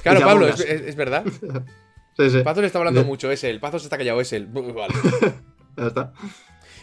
Claro, 0.03 0.21
Pablo, 0.21 0.49
es- 0.49 0.61
es 0.61 0.95
verdad. 0.97 1.25
Sí, 2.17 2.31
sí. 2.31 2.39
Pazo 2.43 2.61
le 2.61 2.67
está 2.69 2.79
hablando 2.79 3.03
Sí. 3.03 3.07
mucho, 3.07 3.31
es 3.31 3.45
él. 3.45 3.61
Pazo 3.61 3.79
se 3.79 3.87
está 3.87 3.99
callado, 3.99 4.21
es 4.21 4.33
él. 4.33 4.47
Vale. 4.53 4.95
Ya 5.77 5.89
está. 5.89 6.13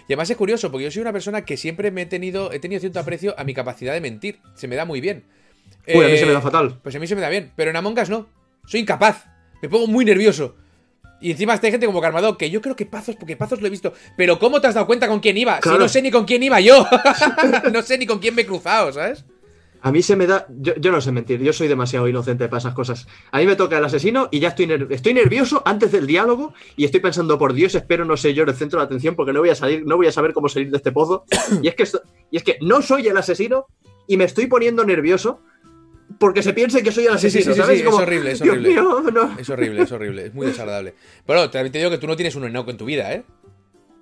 Y 0.08 0.14
además 0.14 0.30
es 0.30 0.38
curioso, 0.38 0.70
porque 0.72 0.84
yo 0.84 0.92
soy 0.92 1.02
una 1.02 1.12
persona 1.14 1.46
que 1.46 1.58
siempre 1.58 1.90
me 1.90 2.04
he 2.04 2.06
tenido, 2.06 2.52
he 2.52 2.60
tenido 2.60 2.80
cierto 2.80 3.00
aprecio 3.00 3.34
a 3.40 3.44
mi 3.44 3.54
capacidad 3.56 3.94
de 3.94 4.02
mentir. 4.02 4.40
Se 4.54 4.68
me 4.68 4.76
da 4.76 4.86
muy 4.86 5.02
bien. 5.02 5.24
Uy, 5.88 6.06
a 6.06 6.10
mí 6.10 6.18
se 6.18 6.26
me 6.26 6.32
Eh, 6.32 6.36
da 6.36 6.42
fatal. 6.42 6.80
Pues 6.84 6.96
a 6.96 7.00
mí 7.00 7.08
se 7.08 7.16
me 7.16 7.22
da 7.22 7.30
bien, 7.30 7.52
pero 7.56 7.72
en 7.72 7.76
Among 7.78 7.98
Us 8.00 8.10
no. 8.10 8.28
Soy 8.68 8.82
incapaz. 8.82 9.26
Me 9.62 9.70
pongo 9.70 9.88
muy 9.88 10.06
nervioso. 10.06 10.56
Y 11.22 11.32
encima 11.32 11.54
está 11.56 11.72
gente 11.72 11.86
como 11.86 12.02
Carmadó, 12.02 12.38
que 12.38 12.50
yo 12.52 12.62
creo 12.62 12.76
que 12.76 12.86
Pazos, 12.86 13.16
porque 13.16 13.36
Pazos 13.38 13.62
lo 13.62 13.68
he 13.68 13.70
visto. 13.70 13.94
Pero 14.18 14.38
¿cómo 14.38 14.60
te 14.62 14.68
has 14.68 14.74
dado 14.76 14.86
cuenta 14.86 15.08
con 15.08 15.22
quién 15.22 15.38
iba? 15.38 15.60
Si 15.64 15.70
no 15.70 15.88
sé 15.88 16.02
ni 16.02 16.12
con 16.12 16.26
quién 16.26 16.44
iba 16.44 16.60
yo. 16.60 16.86
no 17.74 17.82
sé 17.82 17.98
ni 17.98 18.06
con 18.06 18.20
quién 18.20 18.36
me 18.36 18.42
he 18.42 18.46
cruzado, 18.46 18.92
¿sabes? 18.92 19.24
A 19.86 19.92
mí 19.92 20.02
se 20.02 20.16
me 20.16 20.26
da. 20.26 20.48
Yo, 20.50 20.74
yo 20.78 20.92
no 20.92 21.02
sé 21.02 21.12
mentir, 21.12 21.42
yo 21.42 21.52
soy 21.54 21.68
demasiado 21.68 22.08
inocente 22.08 22.48
para 22.48 22.60
esas 22.60 22.74
cosas. 22.74 23.06
A 23.32 23.40
mí 23.40 23.46
me 23.46 23.56
toca 23.58 23.78
el 23.78 23.84
asesino 23.86 24.30
y 24.32 24.40
ya 24.40 24.48
estoy, 24.50 24.66
ner- 24.66 24.88
estoy 24.90 25.14
nervioso 25.14 25.62
antes 25.66 25.92
del 25.92 26.08
diálogo 26.08 26.54
y 26.78 26.86
estoy 26.86 27.02
pensando, 27.02 27.38
por 27.38 27.54
Dios, 27.54 27.76
espero 27.76 28.06
no 28.06 28.16
ser 28.18 28.34
yo 28.34 28.44
el 28.44 28.54
centro 28.56 28.80
de 28.80 28.86
atención 28.86 29.16
porque 29.16 29.34
no 29.34 29.42
voy 29.42 29.50
a 29.50 29.56
salir, 29.56 29.86
no 29.86 29.98
voy 29.98 30.08
a 30.08 30.12
saber 30.12 30.34
cómo 30.34 30.48
salir 30.50 30.72
de 30.72 30.78
este 30.78 30.92
pozo. 30.92 31.26
Y 31.62 31.68
es 31.68 31.76
que, 31.76 31.84
esto- 31.84 32.02
y 32.32 32.38
es 32.38 32.44
que 32.44 32.58
no 32.62 32.82
soy 32.82 33.08
el 33.08 33.18
asesino 33.18 33.68
y 34.08 34.18
me 34.18 34.24
estoy 34.24 34.48
poniendo 34.48 34.86
nervioso 34.86 35.42
porque 36.20 36.44
se 36.44 36.54
piense 36.54 36.82
que 36.84 36.92
soy 36.92 37.06
el 37.06 37.12
sí, 37.20 37.28
asesino. 37.28 37.44
sí, 37.44 37.52
sí, 37.54 37.60
¿sabes? 37.62 37.80
sí, 37.80 37.84
Como, 37.86 37.98
es 38.00 38.04
horrible, 38.08 38.32
es 38.32 38.42
horrible. 38.42 38.70
mío, 38.70 39.04
no. 39.14 39.38
Es 39.40 39.50
horrible, 39.50 39.82
es 39.82 39.92
horrible, 39.92 40.26
es 40.28 40.34
muy 40.34 40.46
desagradable. 40.48 40.94
Pero 41.26 41.50
también 41.50 41.72
te 41.72 41.80
digo 41.80 41.90
que 41.90 41.98
tú 41.98 42.08
no 42.08 42.16
tienes 42.16 42.36
un 42.36 42.46
enoco 42.46 42.72
en 42.72 42.78
tu 42.78 42.86
vida, 42.86 43.12
¿eh? 43.14 43.24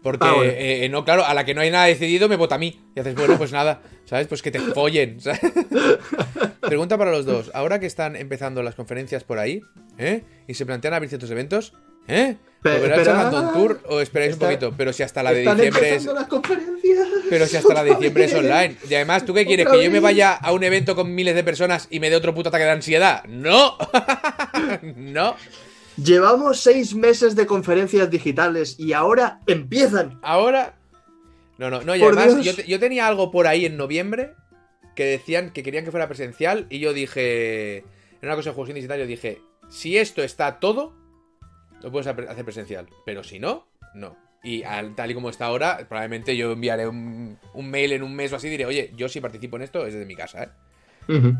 Porque, 0.03 0.27
Ah, 0.27 0.33
bueno. 0.33 0.51
eh, 0.55 0.89
no, 0.89 1.05
claro, 1.05 1.23
a 1.25 1.33
la 1.33 1.45
que 1.45 1.53
no 1.53 1.61
hay 1.61 1.69
nada 1.69 1.85
decidido 1.85 2.27
me 2.27 2.35
vota 2.35 2.55
a 2.55 2.57
mí. 2.57 2.79
Y 2.95 2.99
haces, 2.99 3.13
bueno, 3.15 3.37
pues 3.37 3.51
nada, 3.51 3.81
¿sabes? 4.05 4.27
Pues 4.27 4.41
que 4.41 4.49
te 4.51 4.59
follen. 4.59 5.19
¿sabes? 5.21 5.39
Pregunta 6.59 6.97
para 6.97 7.11
los 7.11 7.25
dos. 7.25 7.51
Ahora 7.53 7.79
que 7.79 7.85
están 7.85 8.15
empezando 8.15 8.63
las 8.63 8.75
conferencias 8.75 9.23
por 9.23 9.37
ahí, 9.39 9.61
¿eh? 9.97 10.23
Y 10.47 10.53
se 10.55 10.65
plantean 10.65 10.93
abrir 10.95 11.09
ciertos 11.09 11.29
eventos, 11.31 11.73
¿eh? 12.07 12.35
¿Volverá. 12.63 13.03
Charlatán 13.03 13.53
Tour 13.53 13.81
o 13.89 14.01
esperáis 14.01 14.33
Está- 14.33 14.45
un 14.45 14.51
poquito? 14.53 14.73
Pero 14.77 14.93
si 14.93 15.01
hasta 15.03 15.23
la 15.23 15.33
de 15.33 15.41
diciembre 15.41 15.95
es... 15.95 16.05
las 16.05 16.27
conferencias. 16.27 17.07
Pero 17.29 17.47
si 17.47 17.57
hasta 17.57 17.73
la 17.73 17.83
de 17.83 17.91
diciembre 17.91 18.23
es 18.25 18.33
online. 18.35 18.75
Y 18.89 18.93
además, 18.95 19.25
¿tú 19.25 19.33
qué 19.33 19.45
quieres? 19.45 19.67
¿Que 19.67 19.83
yo 19.83 19.89
me 19.91 19.99
vaya 19.99 20.33
a 20.33 20.51
un 20.51 20.63
evento 20.63 20.95
con 20.95 21.13
miles 21.13 21.33
de 21.33 21.43
personas 21.43 21.87
y 21.89 21.99
me 21.99 22.09
dé 22.11 22.15
otro 22.15 22.35
puto 22.35 22.49
ataque 22.49 22.65
de 22.65 22.71
ansiedad? 22.71 23.23
¡No! 23.25 23.77
¡No! 24.95 25.35
Llevamos 25.97 26.59
seis 26.61 26.95
meses 26.95 27.35
de 27.35 27.45
conferencias 27.45 28.09
digitales 28.09 28.75
y 28.79 28.93
ahora 28.93 29.39
empiezan. 29.47 30.19
Ahora. 30.21 30.77
No, 31.57 31.69
no, 31.69 31.81
no, 31.81 31.95
y 31.95 31.99
Por 31.99 32.17
además 32.17 32.43
yo, 32.43 32.55
te- 32.55 32.67
yo 32.67 32.79
tenía 32.79 33.07
algo 33.07 33.29
por 33.31 33.45
ahí 33.47 33.65
en 33.65 33.77
noviembre 33.77 34.33
que 34.95 35.05
decían 35.05 35.51
que 35.51 35.63
querían 35.63 35.85
que 35.85 35.91
fuera 35.91 36.07
presencial 36.07 36.65
y 36.69 36.79
yo 36.79 36.93
dije. 36.93 37.79
En 38.21 38.27
una 38.27 38.35
cosa 38.35 38.49
de 38.51 38.55
juegos 38.55 38.69
indies 38.69 38.85
y 38.85 38.87
tal, 38.87 38.99
yo 38.99 39.05
dije: 39.07 39.41
si 39.69 39.97
esto 39.97 40.23
está 40.23 40.59
todo, 40.59 40.93
lo 41.81 41.91
puedes 41.91 42.07
hacer 42.07 42.45
presencial. 42.45 42.87
Pero 43.05 43.23
si 43.23 43.39
no, 43.39 43.67
no. 43.93 44.15
Y 44.43 44.63
al- 44.63 44.95
tal 44.95 45.11
y 45.11 45.13
como 45.13 45.29
está 45.29 45.45
ahora, 45.45 45.77
probablemente 45.87 46.35
yo 46.35 46.51
enviaré 46.53 46.87
un, 46.87 47.37
un 47.53 47.69
mail 47.69 47.91
en 47.91 48.01
un 48.03 48.15
mes 48.15 48.31
o 48.33 48.37
así 48.37 48.47
y 48.47 48.51
diré: 48.51 48.65
oye, 48.65 48.91
yo 48.95 49.07
si 49.09 49.19
participo 49.21 49.55
en 49.57 49.63
esto 49.63 49.85
es 49.85 49.93
desde 49.93 50.05
mi 50.07 50.15
casa, 50.15 50.43
¿eh? 50.43 50.49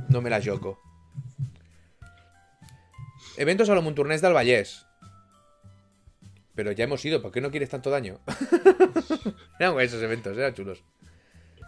No 0.10 0.22
me 0.22 0.30
la 0.30 0.40
yoco. 0.40 0.80
Eventos 3.38 3.70
a 3.70 3.76
los 3.76 3.84
Monturnés 3.84 4.22
del 4.22 4.34
Vallés. 4.34 4.86
Pero 6.56 6.72
ya 6.72 6.84
hemos 6.84 7.04
ido, 7.06 7.22
¿por 7.22 7.32
qué 7.32 7.42
no 7.42 7.50
quieres 7.50 7.70
tanto 7.70 7.90
daño? 7.90 8.20
Eran 9.60 9.80
esos 9.80 10.02
eventos, 10.02 10.38
eran 10.38 10.54
chulos. 10.54 10.84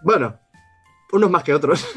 Bueno, 0.03 0.40
unos 1.14 1.30
más 1.31 1.44
que 1.44 1.53
otros. 1.53 1.85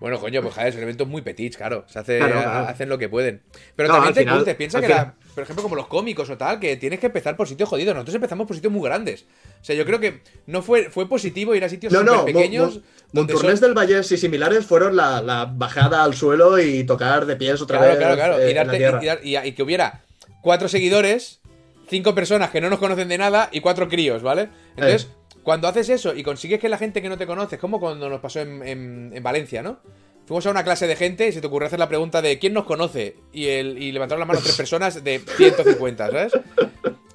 Bueno, 0.00 0.20
coño, 0.20 0.42
pues 0.42 0.52
joder, 0.54 0.70
son 0.74 0.82
eventos 0.82 1.08
muy 1.08 1.22
petits, 1.22 1.56
claro. 1.56 1.86
Se 1.88 1.98
hace, 1.98 2.18
Claro, 2.18 2.34
claro. 2.34 2.68
hacen 2.68 2.90
lo 2.90 2.98
que 2.98 3.08
pueden. 3.08 3.40
Pero 3.74 3.88
No, 3.88 3.94
también 3.94 4.12
te 4.12 4.20
final- 4.20 4.36
curtes, 4.36 4.54
piensa 4.54 4.82
que, 4.82 4.88
la- 4.88 5.14
por 5.34 5.42
ejemplo, 5.44 5.62
como 5.62 5.76
los 5.76 5.86
cómicos 5.86 6.28
o 6.28 6.36
tal, 6.36 6.60
que 6.60 6.76
tienes 6.76 7.00
que 7.00 7.06
empezar 7.06 7.36
por 7.38 7.48
sitios 7.48 7.70
jodidos. 7.70 7.94
Nosotros 7.94 8.16
empezamos 8.16 8.46
por 8.46 8.54
sitios 8.54 8.70
muy 8.70 8.86
grandes. 8.86 9.24
O 9.62 9.64
sea, 9.64 9.74
yo 9.74 9.86
creo 9.86 10.00
que 10.00 10.20
no 10.46 10.60
fue, 10.60 10.90
fue 10.90 11.08
positivo 11.08 11.54
ir 11.54 11.64
a 11.64 11.70
sitios 11.70 11.90
No, 11.90 12.02
no, 12.02 12.26
pequeños. 12.26 12.80
Mo- 13.14 13.26
son- 13.26 13.54
del 13.60 13.72
Vallés 13.72 14.12
y 14.12 14.18
similares 14.18 14.66
fueron 14.66 14.94
la, 14.94 15.22
la 15.22 15.46
bajada 15.46 16.04
al 16.04 16.12
suelo 16.12 16.58
y 16.58 16.84
tocar 16.84 17.24
de 17.24 17.36
pies 17.36 17.62
otra 17.62 17.78
Claro, 17.78 17.92
vez 17.92 17.98
claro, 17.98 18.14
claro. 18.16 18.38
eh, 18.40 18.52
darte- 18.54 19.20
y 19.46 19.52
que 19.52 19.62
hubiera 19.62 20.02
cuatro 20.42 20.68
seguidores, 20.68 21.40
cinco 21.88 22.14
personas 22.14 22.50
que 22.50 22.60
no 22.60 22.68
nos 22.68 22.78
conocen 22.78 23.08
de 23.08 23.16
nada 23.16 23.48
y 23.52 23.60
cuatro 23.60 23.88
críos, 23.88 24.22
¿vale? 24.22 24.50
Entonces, 24.76 25.04
Eh. 25.04 25.23
Cuando 25.44 25.68
haces 25.68 25.88
eso 25.90 26.14
y 26.14 26.22
consigues 26.24 26.58
que 26.58 26.68
la 26.68 26.78
gente 26.78 27.00
que 27.00 27.08
no 27.08 27.16
te 27.16 27.26
conoce, 27.26 27.58
como 27.58 27.78
cuando 27.78 28.08
nos 28.08 28.20
pasó 28.20 28.40
en, 28.40 28.66
en- 28.66 29.12
en 29.14 29.22
Valencia, 29.22 29.62
¿no? 29.62 29.78
Fuimos 30.26 30.44
a 30.46 30.50
una 30.50 30.64
clase 30.64 30.86
de 30.86 30.96
gente 30.96 31.28
y 31.28 31.32
se 31.32 31.40
te 31.42 31.46
ocurrió 31.46 31.66
hacer 31.66 31.78
la 31.78 31.88
pregunta 31.88 32.22
de 32.22 32.38
¿quién 32.38 32.54
nos 32.54 32.64
conoce? 32.64 33.14
Y, 33.32 33.46
el, 33.48 33.76
y 33.80 33.92
levantaron 33.92 34.20
la 34.20 34.26
mano 34.26 34.40
tres 34.42 34.56
personas 34.56 35.04
de 35.04 35.18
150, 35.36 36.06
¿sabes? 36.10 36.32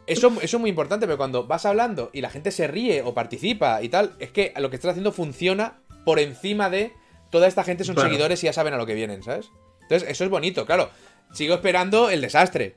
Eso, 0.05 0.31
eso 0.41 0.57
es 0.57 0.61
muy 0.61 0.69
importante, 0.69 1.05
pero 1.05 1.17
cuando 1.17 1.45
vas 1.45 1.65
hablando 1.65 2.09
y 2.13 2.21
la 2.21 2.29
gente 2.29 2.51
se 2.51 2.67
ríe 2.67 3.01
o 3.03 3.13
participa 3.13 3.81
y 3.81 3.89
tal, 3.89 4.13
es 4.19 4.31
que 4.31 4.53
lo 4.57 4.69
que 4.69 4.75
estás 4.75 4.91
haciendo 4.91 5.11
funciona 5.11 5.79
por 6.05 6.19
encima 6.19 6.69
de 6.69 6.93
toda 7.31 7.47
esta 7.47 7.63
gente 7.63 7.83
son 7.83 7.95
seguidores 8.09 8.43
y 8.43 8.47
ya 8.47 8.53
saben 8.53 8.73
a 8.73 8.77
lo 8.77 8.85
que 8.85 8.95
vienen, 8.95 9.21
¿sabes? 9.23 9.49
Entonces, 9.81 10.07
eso 10.09 10.23
es 10.23 10.29
bonito, 10.29 10.65
claro. 10.65 10.89
Sigo 11.31 11.53
esperando 11.55 12.09
el 12.09 12.21
desastre. 12.21 12.75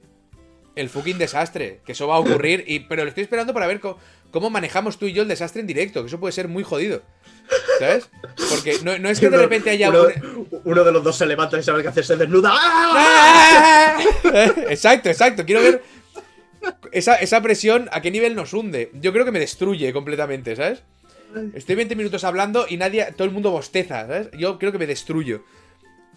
El 0.75 0.89
fucking 0.89 1.19
desastre. 1.19 1.81
Que 1.85 1.93
eso 1.93 2.07
va 2.07 2.17
a 2.17 2.19
ocurrir. 2.21 2.65
Y, 2.67 2.81
pero 2.81 3.03
lo 3.03 3.09
estoy 3.09 3.23
esperando 3.25 3.53
para 3.53 3.67
ver 3.67 3.81
co- 3.81 3.99
cómo, 4.31 4.49
manejamos 4.51 4.99
tú 4.99 5.07
y 5.07 5.13
yo 5.13 5.23
el 5.23 5.29
desastre 5.29 5.61
en 5.61 5.67
directo. 5.67 6.01
Que 6.03 6.07
eso 6.09 6.19
puede 6.21 6.33
ser 6.33 6.49
muy 6.49 6.63
jodido. 6.65 7.03
¿Sabes? 7.79 8.09
Porque 8.51 8.79
no, 8.83 8.99
no 8.99 9.09
es 9.11 9.21
que 9.21 9.29
de 9.29 9.37
repente 9.37 9.71
haya 9.71 9.91
uno, 9.91 10.05
un- 10.05 10.49
uno 10.65 10.85
de 10.85 10.93
los 10.93 11.05
dos 11.05 11.17
se 11.17 11.27
levanta 11.27 11.59
y 11.59 11.63
sabe 11.63 11.83
qué 11.83 11.89
hacer, 11.89 12.05
se 12.05 12.17
desnuda. 12.17 12.51
¡Ah! 12.55 13.99
Exacto, 14.69 15.09
exacto. 15.11 15.45
Quiero 15.45 15.61
ver 15.61 15.83
esa, 16.93 17.17
esa 17.17 17.41
presión 17.43 17.89
a 17.93 18.01
qué 18.01 18.11
nivel 18.11 18.35
nos 18.35 18.53
hunde. 18.55 18.91
Yo 18.95 19.13
creo 19.13 19.25
que 19.25 19.33
me 19.33 19.41
destruye 19.41 19.93
completamente, 19.93 20.57
¿sabes? 20.57 20.83
Estoy 21.55 21.77
20 21.77 21.97
minutos 21.97 22.25
hablando 22.25 22.67
y 22.69 22.77
nadie, 22.77 23.07
todo 23.17 23.25
el 23.27 23.31
mundo 23.33 23.51
bosteza, 23.51 24.07
¿sabes? 24.07 24.29
Yo 24.39 24.59
creo 24.59 24.71
que 24.73 24.79
me 24.79 24.87
destruyo. 24.87 25.43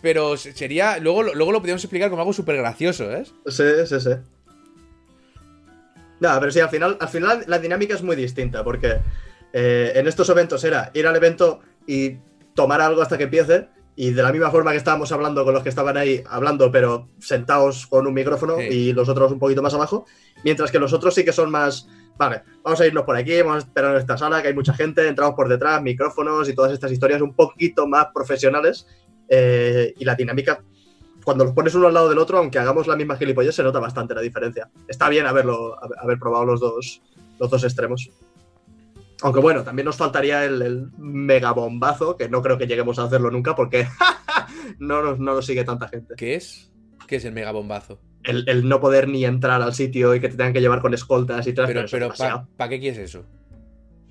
Pero 0.02 0.38
se- 0.38 0.54
sería. 0.54 0.98
Luego, 1.00 1.24
luego 1.24 1.52
lo 1.52 1.60
podríamos 1.60 1.84
explicar 1.84 2.10
como 2.10 2.22
algo 2.22 2.34
súper 2.34 2.58
gracioso, 2.58 3.06
¿sabes? 3.06 3.34
Sí, 3.48 3.64
sí, 3.88 4.00
sí. 4.02 4.10
Nada, 6.20 6.40
pero 6.40 6.52
sí, 6.52 6.60
al 6.60 6.70
final, 6.70 6.98
al 7.00 7.10
final 7.10 7.44
la 7.48 7.60
dinámica 7.60 7.94
es 7.94 8.02
muy 8.04 8.16
distinta, 8.16 8.64
porque 8.64 9.00
eh, 9.54 9.92
en 9.96 10.08
estos 10.08 10.30
eventos 10.30 10.64
era 10.64 10.92
ir 10.94 11.08
al 11.08 11.16
evento 11.16 11.60
y 11.86 12.18
tomar 12.54 12.82
algo 12.82 13.02
hasta 13.02 13.18
que 13.18 13.26
empiece, 13.26 13.68
y 13.98 14.12
de 14.12 14.24
la 14.24 14.32
misma 14.32 14.52
forma 14.52 14.72
que 14.72 14.78
estábamos 14.78 15.12
hablando 15.12 15.46
con 15.46 15.54
los 15.54 15.64
que 15.64 15.70
estaban 15.70 15.96
ahí 15.98 16.22
hablando, 16.30 16.72
pero 16.72 17.10
sentados 17.20 17.88
con 17.88 18.08
un 18.08 18.14
micrófono 18.14 18.58
Sí. 18.58 18.68
y 18.70 18.94
los 18.94 19.08
otros 19.08 19.32
un 19.32 19.40
poquito 19.40 19.62
más 19.62 19.74
abajo, 19.74 20.06
mientras 20.44 20.72
que 20.72 20.80
los 20.80 20.92
otros 20.94 21.14
sí 21.16 21.24
que 21.24 21.32
son 21.32 21.50
más, 21.50 21.88
vale, 22.18 22.44
vamos 22.64 22.80
a 22.82 22.88
irnos 22.88 23.04
por 23.04 23.16
aquí, 23.16 23.42
vamos 23.42 23.64
a 23.64 23.68
esperar 23.68 23.92
en 23.92 24.02
esta 24.02 24.18
sala, 24.18 24.42
que 24.42 24.50
hay 24.50 24.54
mucha 24.54 24.74
gente, 24.74 25.08
entramos 25.08 25.36
por 25.36 25.48
detrás, 25.48 25.82
micrófonos 25.82 26.48
y 26.50 26.54
todas 26.54 26.74
estas 26.74 26.92
historias 26.92 27.22
un 27.22 27.34
poquito 27.34 27.88
más 27.88 28.08
profesionales, 28.14 28.86
eh, 29.30 29.94
y 29.98 30.06
la 30.06 30.16
dinámica 30.16 30.62
cuando 31.26 31.44
los 31.44 31.54
pones 31.54 31.76
uno 31.76 31.88
al 31.88 31.94
lado 31.94 32.08
del 32.08 32.18
otro, 32.20 32.38
aunque 32.38 32.60
hagamos 32.60 32.88
la 32.88 32.96
misma 32.96 33.18
gilipollez, 33.18 33.54
se 33.54 33.64
nota 33.64 33.80
bastante 33.80 34.16
la 34.16 34.22
diferencia. 34.22 34.70
Está 34.88 35.10
bien 35.10 35.26
haberlo, 35.26 35.76
haber- 36.02 36.20
probado 36.20 36.46
los 36.46 36.62
dos, 36.62 37.02
los 37.40 37.50
dos 37.50 37.64
extremos. 37.66 38.10
Aunque 39.22 39.40
bueno, 39.40 39.64
también 39.64 39.86
nos 39.86 39.98
faltaría 39.98 40.46
el, 40.46 40.62
el 40.62 40.92
megabombazo, 40.98 42.16
que 42.18 42.30
no 42.30 42.42
creo 42.42 42.58
que 42.58 42.68
lleguemos 42.68 43.00
a 43.00 43.04
hacerlo 43.04 43.32
nunca 43.32 43.56
porque 43.56 43.88
no, 44.80 45.02
nos, 45.02 45.20
no 45.20 45.34
nos 45.36 45.46
sigue 45.46 45.64
tanta 45.64 45.88
gente. 45.88 46.14
¿Qué 46.16 46.36
es? 46.36 46.72
¿Qué 47.08 47.18
es 47.18 47.26
el 47.26 47.34
megabombazo? 47.34 48.00
El, 48.24 48.44
el 48.50 48.68
no 48.68 48.80
poder 48.82 49.08
ni 49.08 49.24
entrar 49.26 49.62
al 49.62 49.74
sitio 49.74 50.16
y 50.16 50.20
que 50.20 50.30
te 50.30 50.36
tengan 50.38 50.54
que 50.54 50.62
llevar 50.62 50.82
con 50.82 50.94
escoltas 50.94 51.46
y 51.48 51.54
tal. 51.54 51.68
Pero, 51.68 51.86
pero. 51.90 52.10
¿para 52.58 52.70
qué 52.70 52.80
quieres 52.80 53.00
eso? 53.00 53.24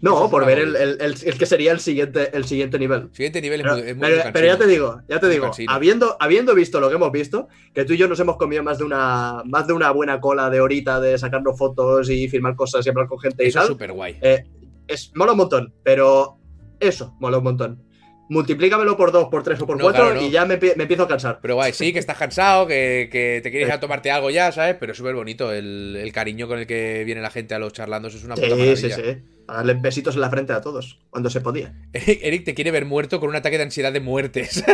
No, 0.05 0.31
por 0.31 0.45
ver 0.47 0.59
el, 0.59 0.77
el- 0.77 1.01
el- 1.01 1.15
el 1.25 1.39
que 1.39 1.47
sería 1.47 1.73
el 1.73 1.81
siguiente, 1.81 2.31
el 2.37 2.45
siguiente 2.45 2.79
nivel. 2.79 3.09
Siguiente 3.13 3.41
nivel 3.41 3.61
es 3.61 3.65
Pero, 3.65 3.77
muy, 3.77 3.89
es 3.89 3.97
muy 3.97 4.09
pero- 4.33 4.47
ya 4.47 4.59
te 4.59 4.67
digo, 4.67 5.01
ya 5.09 5.19
te 5.21 5.29
digo, 5.29 5.51
habiendo, 5.69 6.17
habiendo 6.21 6.55
visto 6.55 6.79
lo 6.81 6.89
que 6.89 6.95
hemos 6.97 7.11
visto, 7.13 7.49
que 7.73 7.85
tú 7.85 7.93
y 7.95 7.97
yo 7.97 8.07
nos 8.09 8.21
hemos 8.21 8.37
comido 8.37 8.63
más 8.63 8.79
de 8.79 8.85
una, 8.85 9.43
más 9.47 9.67
de 9.67 9.73
una 9.73 9.91
buena 9.91 10.21
cola 10.21 10.51
de 10.51 10.61
horita 10.61 11.01
de 11.01 11.17
sacarnos 11.19 11.57
fotos 11.59 12.11
y 12.11 12.29
filmar 12.29 12.55
cosas 12.55 12.85
y 12.87 12.89
hablar 12.91 13.07
con 13.09 13.19
gente 13.19 13.45
y 13.45 13.49
Eso 13.49 13.61
es 13.61 13.65
tal, 13.67 13.73
súper 13.75 13.93
guay. 13.93 14.19
eh, 14.21 14.45
es, 14.87 15.11
mola 15.15 15.33
un 15.33 15.39
montón, 15.39 15.73
pero 15.83 16.37
eso, 16.81 17.15
mola 17.21 17.39
un 17.39 17.45
montón. 17.45 17.83
Multiplícamelo 18.31 18.97
por 18.97 19.13
dos, 19.13 19.29
por 19.29 19.43
tres 19.43 19.61
o 19.61 19.67
por 19.67 19.77
No, 19.77 19.83
cuatro 19.85 20.05
claro, 20.07 20.21
no. 20.21 20.27
y 20.27 20.31
ya 20.31 20.47
me, 20.47 20.59
empie- 20.59 20.75
me 20.77 20.85
empiezo 20.85 21.03
a 21.03 21.09
cansar. 21.09 21.41
Pero 21.43 21.57
guay, 21.57 21.73
sí, 21.75 21.93
que 21.93 21.99
estás 21.99 22.17
cansado, 22.17 22.67
que, 22.67 23.09
que 23.13 23.41
te 23.43 23.51
quieres 23.51 23.69
ir 23.69 23.73
Sí. 23.73 23.77
a 23.77 23.81
tomarte 23.81 24.11
algo 24.11 24.31
ya, 24.31 24.51
¿sabes? 24.51 24.77
Pero 24.81 24.93
es 24.93 24.99
súper 24.99 25.15
bonito 25.15 25.53
el, 25.53 25.97
el 26.01 26.13
cariño 26.13 26.49
con 26.49 26.59
el 26.59 26.67
que 26.67 27.03
viene 27.05 27.21
la 27.21 27.31
gente 27.31 27.55
a 27.55 27.59
los 27.59 27.73
charlandos, 27.75 28.15
es 28.15 28.25
una 28.25 28.35
puta 28.35 28.47
Sí, 28.47 28.53
sí, 28.77 28.87
maravilla. 28.89 28.97
sí. 28.97 29.23
A 29.47 29.57
darle 29.57 29.75
besitos 29.75 30.15
en 30.15 30.23
la 30.23 30.31
frente 30.31 30.55
a 30.55 30.63
todos, 30.63 31.01
cuando 31.11 31.29
se 31.29 31.43
podía. 31.43 31.75
Eric, 31.93 32.45
te 32.45 32.55
quiere 32.55 32.71
ver 32.71 32.87
muerto 32.87 33.21
con 33.21 33.29
un 33.29 33.37
ataque 33.37 33.59
de 33.59 33.65
ansiedad 33.65 33.93
de 33.93 34.01
muertes. 34.01 34.65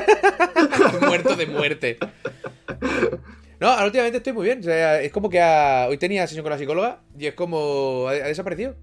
muerto 1.01 1.35
de 1.35 1.47
muerte. 1.47 1.99
No, 3.59 3.85
últimamente 3.85 4.19
estoy 4.19 4.33
muy 4.33 4.45
bien. 4.47 4.61
O 4.61 4.63
sea, 4.63 5.03
es 5.03 5.11
como 5.13 5.29
que 5.29 5.41
ha- 5.41 5.87
hoy 5.89 5.99
tenía 5.99 6.27
sesión 6.27 6.43
con 6.45 6.51
la 6.53 6.59
psicóloga 6.59 7.01
y 7.19 7.27
es 7.27 7.35
como. 7.35 8.07
Ha, 8.09 8.13
ha 8.13 8.29
desaparecido. 8.29 8.77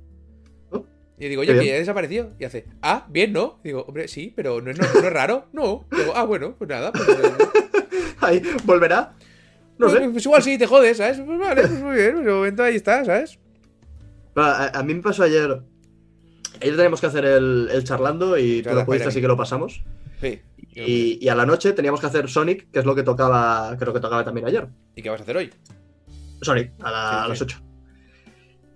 Y 1.19 1.27
digo, 1.29 1.41
oye, 1.41 1.53
bien. 1.53 1.65
que 1.65 1.73
ha 1.73 1.77
desaparecido. 1.79 2.31
Y 2.39 2.45
hace, 2.45 2.65
ah, 2.81 3.05
bien, 3.09 3.33
¿no? 3.33 3.59
Y 3.63 3.69
digo, 3.69 3.81
hombre, 3.87 4.07
sí, 4.07 4.31
pero 4.35 4.61
no 4.61 4.69
es, 4.71 4.77
no, 4.77 4.85
no 5.01 5.07
es 5.07 5.13
raro. 5.13 5.47
No. 5.51 5.85
Digo, 5.95 6.13
ah, 6.15 6.23
bueno, 6.25 6.55
pues 6.57 6.69
nada. 6.69 6.91
Pues, 6.91 7.07
eh, 7.09 8.15
Ahí, 8.21 8.41
¿volverá? 8.65 9.13
No 9.79 9.89
sé. 9.89 9.99
pues 10.09 10.25
igual 10.25 10.41
sí 10.43 10.57
te 10.57 10.65
jodes, 10.67 10.97
¿sabes? 10.97 11.19
Pues 11.25 11.39
vale, 11.39 11.61
pues 11.61 11.81
muy 11.81 11.95
bien. 11.95 12.13
Pues 12.13 12.25
de 12.25 12.31
momento 12.31 12.63
ahí 12.63 12.75
está, 12.75 13.03
¿sabes? 13.05 13.39
A, 14.35 14.79
a 14.79 14.83
mí 14.83 14.93
me 14.93 15.01
pasó 15.01 15.23
ayer. 15.23 15.61
Ayer 16.61 16.75
teníamos 16.75 16.99
que 17.01 17.07
hacer 17.07 17.25
el, 17.25 17.69
el 17.71 17.83
charlando 17.83 18.37
y 18.37 18.61
tú 18.63 18.69
lo 18.73 18.85
pudiste, 18.85 19.07
así 19.07 19.21
que 19.21 19.27
lo 19.27 19.37
pasamos. 19.37 19.83
Sí. 20.21 20.39
Y, 20.73 21.19
y 21.23 21.29
a 21.29 21.35
la 21.35 21.45
noche 21.45 21.73
teníamos 21.73 21.99
que 21.99 22.07
hacer 22.07 22.27
Sonic, 22.29 22.69
que 22.71 22.79
es 22.79 22.85
lo 22.85 22.95
que 22.95 23.03
tocaba, 23.03 23.75
creo 23.79 23.93
que 23.93 23.99
tocaba 23.99 24.23
también 24.23 24.47
ayer. 24.47 24.67
¿Y 24.95 25.01
qué 25.03 25.09
vas 25.09 25.19
a 25.19 25.23
hacer 25.23 25.37
hoy? 25.37 25.51
Sonic, 26.41 26.71
a, 26.81 26.91
la- 26.91 27.09
Sí, 27.09 27.15
a 27.17 27.23
sí. 27.23 27.29
las 27.29 27.41
8. 27.41 27.61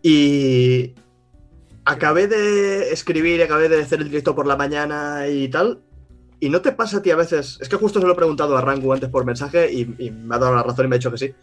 Y 0.03 0.95
acabé 1.85 2.27
de 2.27 2.91
escribir, 2.91 3.41
acabé 3.43 3.69
de 3.69 3.81
hacer 3.81 3.99
el 3.99 4.09
directo 4.09 4.35
por 4.35 4.47
la 4.47 4.55
mañana 4.55 5.27
y 5.27 5.47
tal. 5.49 5.81
Y 6.39 6.49
no 6.49 6.61
te 6.61 6.71
pasa 6.71 6.97
a 6.97 7.01
ti 7.01 7.11
a 7.11 7.15
veces, 7.15 7.59
es 7.61 7.69
que 7.69 7.75
justo 7.75 7.99
se 7.99 8.05
lo 8.07 8.13
he 8.13 8.15
preguntado 8.15 8.57
a 8.57 8.61
Rangu 8.61 8.91
antes 8.93 9.09
por 9.09 9.25
mensaje 9.25 9.71
y, 9.71 9.95
y 9.99 10.09
me 10.09 10.35
ha 10.35 10.39
dado 10.39 10.55
la 10.55 10.63
razón 10.63 10.85
y 10.85 10.87
me 10.87 10.95
ha 10.95 10.97
dicho 10.97 11.11
que 11.11 11.17
sí, 11.19 11.35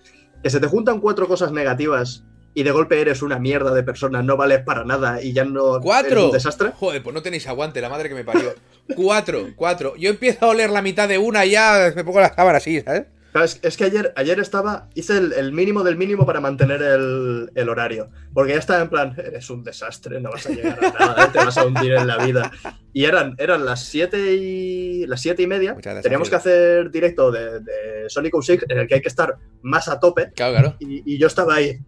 que 0.42 0.50
se 0.50 0.58
te 0.58 0.66
juntan 0.66 1.00
cuatro 1.00 1.28
cosas 1.28 1.52
negativas 1.52 2.24
y 2.52 2.64
de 2.64 2.72
golpe 2.72 3.00
eres 3.00 3.22
una 3.22 3.38
mierda 3.38 3.72
de 3.72 3.84
persona, 3.84 4.22
no 4.24 4.36
vales 4.36 4.64
para 4.64 4.84
nada 4.84 5.22
y 5.22 5.32
ya 5.32 5.44
no 5.44 5.80
¿Cuatro? 5.80 6.10
eres 6.12 6.24
un 6.24 6.30
desastre. 6.32 6.72
Joder, 6.74 7.02
pues 7.02 7.14
no 7.14 7.22
tenéis 7.22 7.46
aguante, 7.46 7.80
la 7.80 7.88
madre 7.88 8.08
que 8.08 8.16
me 8.16 8.24
parió. 8.24 8.54
cuatro, 8.96 9.46
cuatro. 9.54 9.94
Yo 9.96 10.10
empiezo 10.10 10.46
a 10.46 10.48
oler 10.48 10.70
la 10.70 10.82
mitad 10.82 11.08
de 11.08 11.18
una 11.18 11.46
y 11.46 11.50
ya 11.52 11.92
me 11.94 12.02
pongo 12.02 12.18
las 12.20 12.32
cámaras 12.32 12.62
así, 12.62 12.80
¿sabes? 12.80 13.04
Es, 13.44 13.60
es 13.62 13.76
que 13.76 13.84
ayer, 13.84 14.12
ayer 14.16 14.38
estaba, 14.40 14.88
hice 14.94 15.18
el, 15.18 15.32
el 15.32 15.52
mínimo 15.52 15.84
del 15.84 15.96
mínimo 15.96 16.26
para 16.26 16.40
mantener 16.40 16.82
el, 16.82 17.50
el 17.54 17.68
horario. 17.68 18.10
Porque 18.32 18.52
ya 18.52 18.58
estaba 18.58 18.82
en 18.82 18.88
plan, 18.88 19.14
eres 19.18 19.50
un 19.50 19.62
desastre, 19.62 20.20
no 20.20 20.30
vas 20.30 20.46
a 20.46 20.50
llegar 20.50 20.78
a 20.82 21.06
nada, 21.06 21.32
te 21.32 21.38
vas 21.38 21.58
a 21.58 21.66
hundir 21.66 21.92
en 21.92 22.06
la 22.06 22.24
vida. 22.24 22.50
Y 22.92 23.04
eran, 23.04 23.34
eran 23.38 23.64
las 23.64 23.84
siete 23.84 24.34
y 24.34 25.06
las 25.06 25.20
siete 25.20 25.42
y 25.42 25.46
media. 25.46 25.76
Teníamos 26.02 26.30
que 26.30 26.36
hacer 26.36 26.90
directo 26.90 27.30
de, 27.30 27.60
de 27.60 28.04
Sonic 28.08 28.34
06 28.40 28.66
en 28.68 28.78
el 28.78 28.86
que 28.86 28.94
hay 28.94 29.02
que 29.02 29.08
estar 29.08 29.36
más 29.62 29.88
a 29.88 30.00
tope. 30.00 30.32
Claro, 30.34 30.52
claro. 30.54 30.76
Y, 30.80 31.14
y 31.14 31.18
yo 31.18 31.26
estaba 31.26 31.54
ahí, 31.56 31.78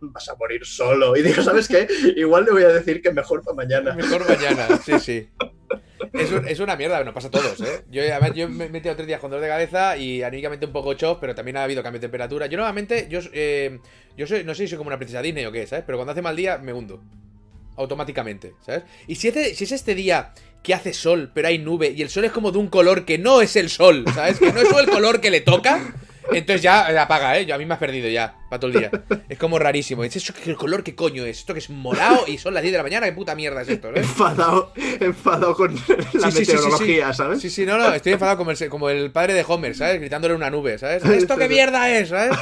vas 0.00 0.28
a 0.28 0.34
morir 0.36 0.64
solo. 0.64 1.16
Y 1.16 1.22
digo, 1.22 1.42
¿sabes 1.42 1.68
qué? 1.68 1.86
Igual 2.16 2.44
le 2.44 2.52
voy 2.52 2.62
a 2.62 2.68
decir 2.68 3.02
que 3.02 3.12
mejor 3.12 3.42
para 3.42 3.56
mañana. 3.56 3.94
Mejor 3.94 4.28
mañana, 4.28 4.68
sí, 4.84 4.98
sí. 4.98 5.28
Es, 6.12 6.30
un- 6.32 6.46
es 6.48 6.60
una 6.60 6.76
mierda, 6.76 7.02
nos 7.04 7.14
pasa 7.14 7.28
a 7.28 7.30
todos, 7.30 7.60
¿eh? 7.60 7.84
Yo, 7.90 8.02
además, 8.02 8.32
yo 8.34 8.48
me 8.48 8.66
he 8.66 8.68
metido 8.68 8.94
tres 8.94 9.06
días 9.06 9.20
con 9.20 9.30
dolor 9.30 9.42
de 9.44 9.48
cabeza 9.50 9.96
y 9.96 10.22
anímicamente 10.22 10.66
un 10.66 10.72
poco 10.72 10.94
chof, 10.94 11.18
pero 11.20 11.34
también 11.34 11.56
ha 11.56 11.64
habido 11.64 11.82
cambio 11.82 11.98
de 12.00 12.04
temperatura. 12.06 12.46
Yo 12.46 12.56
normalmente, 12.58 13.06
yo, 13.10 13.20
eh, 13.32 13.78
yo 14.16 14.26
soy, 14.26 14.44
no 14.44 14.54
sé 14.54 14.64
si 14.64 14.68
soy 14.68 14.78
como 14.78 14.88
una 14.88 14.98
princesa 14.98 15.22
Disney 15.22 15.44
o 15.46 15.52
qué, 15.52 15.66
¿sabes? 15.66 15.84
Pero 15.86 15.98
cuando 15.98 16.12
hace 16.12 16.22
mal 16.22 16.36
día 16.36 16.58
me 16.58 16.72
hundo. 16.72 17.02
Automáticamente, 17.78 18.54
¿sabes? 18.64 18.84
Y 19.06 19.16
si, 19.16 19.30
si 19.30 19.64
es 19.64 19.72
este 19.72 19.94
día 19.94 20.32
que 20.62 20.72
hace 20.72 20.92
sol, 20.94 21.30
pero 21.34 21.48
hay 21.48 21.58
nube 21.58 21.90
y 21.94 22.00
el 22.02 22.08
sol 22.08 22.24
es 22.24 22.32
como 22.32 22.50
de 22.50 22.58
un 22.58 22.68
color 22.68 23.04
que 23.04 23.18
no 23.18 23.42
es 23.42 23.54
el 23.56 23.68
sol, 23.68 24.04
¿sabes? 24.14 24.38
Que 24.38 24.50
no 24.52 24.60
es 24.60 24.72
el 24.74 24.86
color 24.88 25.20
que 25.20 25.30
le 25.30 25.40
toca. 25.42 25.94
Entonces 26.32 26.62
ya 26.62 26.90
eh, 26.90 26.98
apaga, 26.98 27.38
¿eh? 27.38 27.46
Yo, 27.46 27.54
a 27.54 27.58
mí 27.58 27.66
me 27.66 27.74
has 27.74 27.80
perdido 27.80 28.08
ya, 28.08 28.36
para 28.48 28.60
todo 28.60 28.70
el 28.70 28.78
día. 28.78 28.90
Es 29.28 29.38
como 29.38 29.58
rarísimo. 29.58 30.04
Es 30.04 30.16
eso, 30.16 30.32
que 30.34 30.50
el 30.50 30.56
color 30.56 30.82
qué 30.82 30.94
coño 30.94 31.24
es. 31.24 31.38
Esto 31.38 31.52
que 31.52 31.60
es 31.60 31.70
morado 31.70 32.26
y 32.26 32.38
son 32.38 32.54
las 32.54 32.62
10 32.62 32.72
de 32.72 32.78
la 32.78 32.82
mañana. 32.82 33.06
¿Qué 33.06 33.12
puta 33.12 33.34
mierda 33.34 33.62
es 33.62 33.68
esto, 33.68 33.88
eh? 33.88 33.92
Enfadado, 33.96 34.72
enfadado 35.00 35.54
con 35.54 35.74
la 35.74 36.30
Sí, 36.30 36.38
sí, 36.38 36.44
sí, 36.44 36.52
meteorología. 36.52 37.12
¿sabes? 37.12 37.40
Sí, 37.40 37.50
sí, 37.50 37.66
no, 37.66 37.78
no, 37.78 37.92
estoy 37.92 38.12
enfadado 38.12 38.38
como 38.38 38.50
el, 38.50 38.68
como 38.68 38.90
el 38.90 39.10
padre 39.10 39.34
de 39.34 39.44
Homer, 39.46 39.74
¿sabes? 39.74 40.00
Gritándole 40.00 40.34
una 40.34 40.50
nube, 40.50 40.78
¿sabes? 40.78 41.04
¿Esto 41.04 41.36
qué 41.36 41.48
mierda 41.48 41.90
es, 41.90 42.08
¿sabes? 42.08 42.36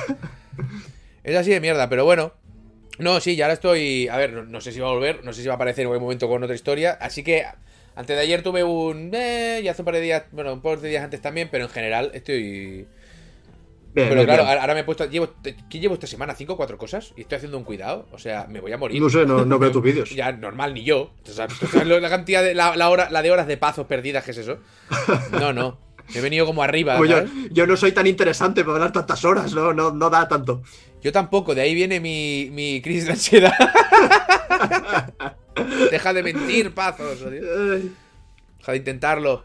Es 1.23 1.37
así 1.37 1.51
de 1.51 1.61
mierda, 1.61 1.89
pero 1.89 2.05
bueno. 2.05 2.33
No, 2.99 3.21
sí, 3.21 3.35
ya 3.35 3.47
ahora 3.47 3.55
estoy. 3.55 4.09
A 4.09 4.17
ver, 4.17 4.33
no, 4.33 4.45
no 4.45 4.61
sé 4.61 4.71
si 4.73 4.81
va 4.81 4.89
a 4.89 4.93
volver, 4.93 5.25
no 5.25 5.33
sé 5.33 5.43
si 5.43 5.49
va 5.49 5.55
a 5.55 5.57
aparecer 5.57 5.83
en 5.83 5.89
algún 5.89 6.05
momento 6.05 6.29
con 6.29 6.43
otra 6.43 6.55
historia. 6.55 6.97
Así 7.01 7.25
que 7.25 7.45
antes 7.97 8.17
de 8.17 8.23
ayer 8.23 8.43
tuve 8.43 8.65
un. 8.65 9.11
Eh, 9.15 9.61
y 9.63 9.69
hace 9.69 9.83
un 9.83 9.87
par 9.87 9.95
de 9.95 10.01
días, 10.01 10.25
bueno, 10.33 10.53
un 10.53 10.63
par 10.63 10.81
de 10.81 10.89
días 10.89 11.05
antes 11.05 11.21
también, 11.21 11.49
pero 11.51 11.65
en 11.65 11.71
general 11.71 12.11
estoy. 12.15 12.87
Bien, 13.95 14.09
Pero 14.09 14.21
bien, 14.23 14.27
claro, 14.27 14.45
bien. 14.45 14.59
ahora 14.59 14.75
me 14.75 14.81
he 14.81 14.85
puesto. 14.85 15.05
Llevo, 15.09 15.29
¿Qué 15.43 15.79
llevo 15.79 15.95
esta 15.95 16.07
semana? 16.09 16.35
¿Cinco 16.35 16.55
o 16.55 16.57
cuatro 16.57 16.77
cosas? 16.77 17.13
Y 17.17 17.21
estoy 17.23 17.37
haciendo 17.37 17.57
un 17.59 17.65
cuidado. 17.65 18.07
O 18.13 18.19
sea, 18.19 18.47
me 18.49 18.61
voy 18.61 18.73
a 18.73 18.77
morir. 18.77 19.01
No 19.01 19.09
sé, 19.09 19.25
no, 19.25 19.45
no 19.45 19.59
veo 19.59 19.71
tus 19.71 19.83
vídeos. 19.83 20.11
Ya, 20.11 20.33
normal, 20.33 20.75
ni 20.75 20.83
yo. 20.83 21.13
O 21.29 21.33
sea, 21.33 21.47
¿tú 21.47 21.67
sabes 21.67 21.87
lo- 21.87 22.01
la 22.01 22.11
cantidad 22.11 22.43
de. 22.43 22.55
La, 22.55 22.75
la 22.77 22.91
hora, 22.91 23.09
la 23.11 23.23
de 23.23 23.31
horas 23.31 23.47
de 23.47 23.57
pazos 23.57 23.87
perdidas 23.87 24.25
que 24.25 24.33
es 24.33 24.39
eso? 24.39 24.59
No, 25.33 25.53
no. 25.53 25.79
He 26.15 26.21
venido 26.21 26.45
como 26.45 26.63
arriba. 26.63 26.99
Pues 26.99 27.11
yo, 27.53 27.67
no 27.67 27.77
soy 27.77 27.93
tan 27.93 28.07
interesante 28.07 28.63
para 28.63 28.75
hablar 28.77 28.93
tantas 28.93 29.25
horas, 29.25 29.55
no, 29.55 29.73
no, 29.73 29.91
no 29.91 30.11
da 30.11 30.29
tanto. 30.29 30.63
Yo 31.01 31.13
tampoco, 31.13 31.55
de 31.55 31.63
ahí 31.63 31.75
viene 31.75 32.01
mi, 32.01 32.49
mi 32.53 32.83
crisis 32.83 33.07
de 33.07 33.13
ansiedad. 33.13 33.55
Deja 35.91 36.13
de 36.13 36.23
mentir, 36.23 36.75
pazos. 36.75 37.19
tío. 37.19 37.31
Deja 37.31 38.73
de 38.73 38.77
intentarlo. 38.77 39.45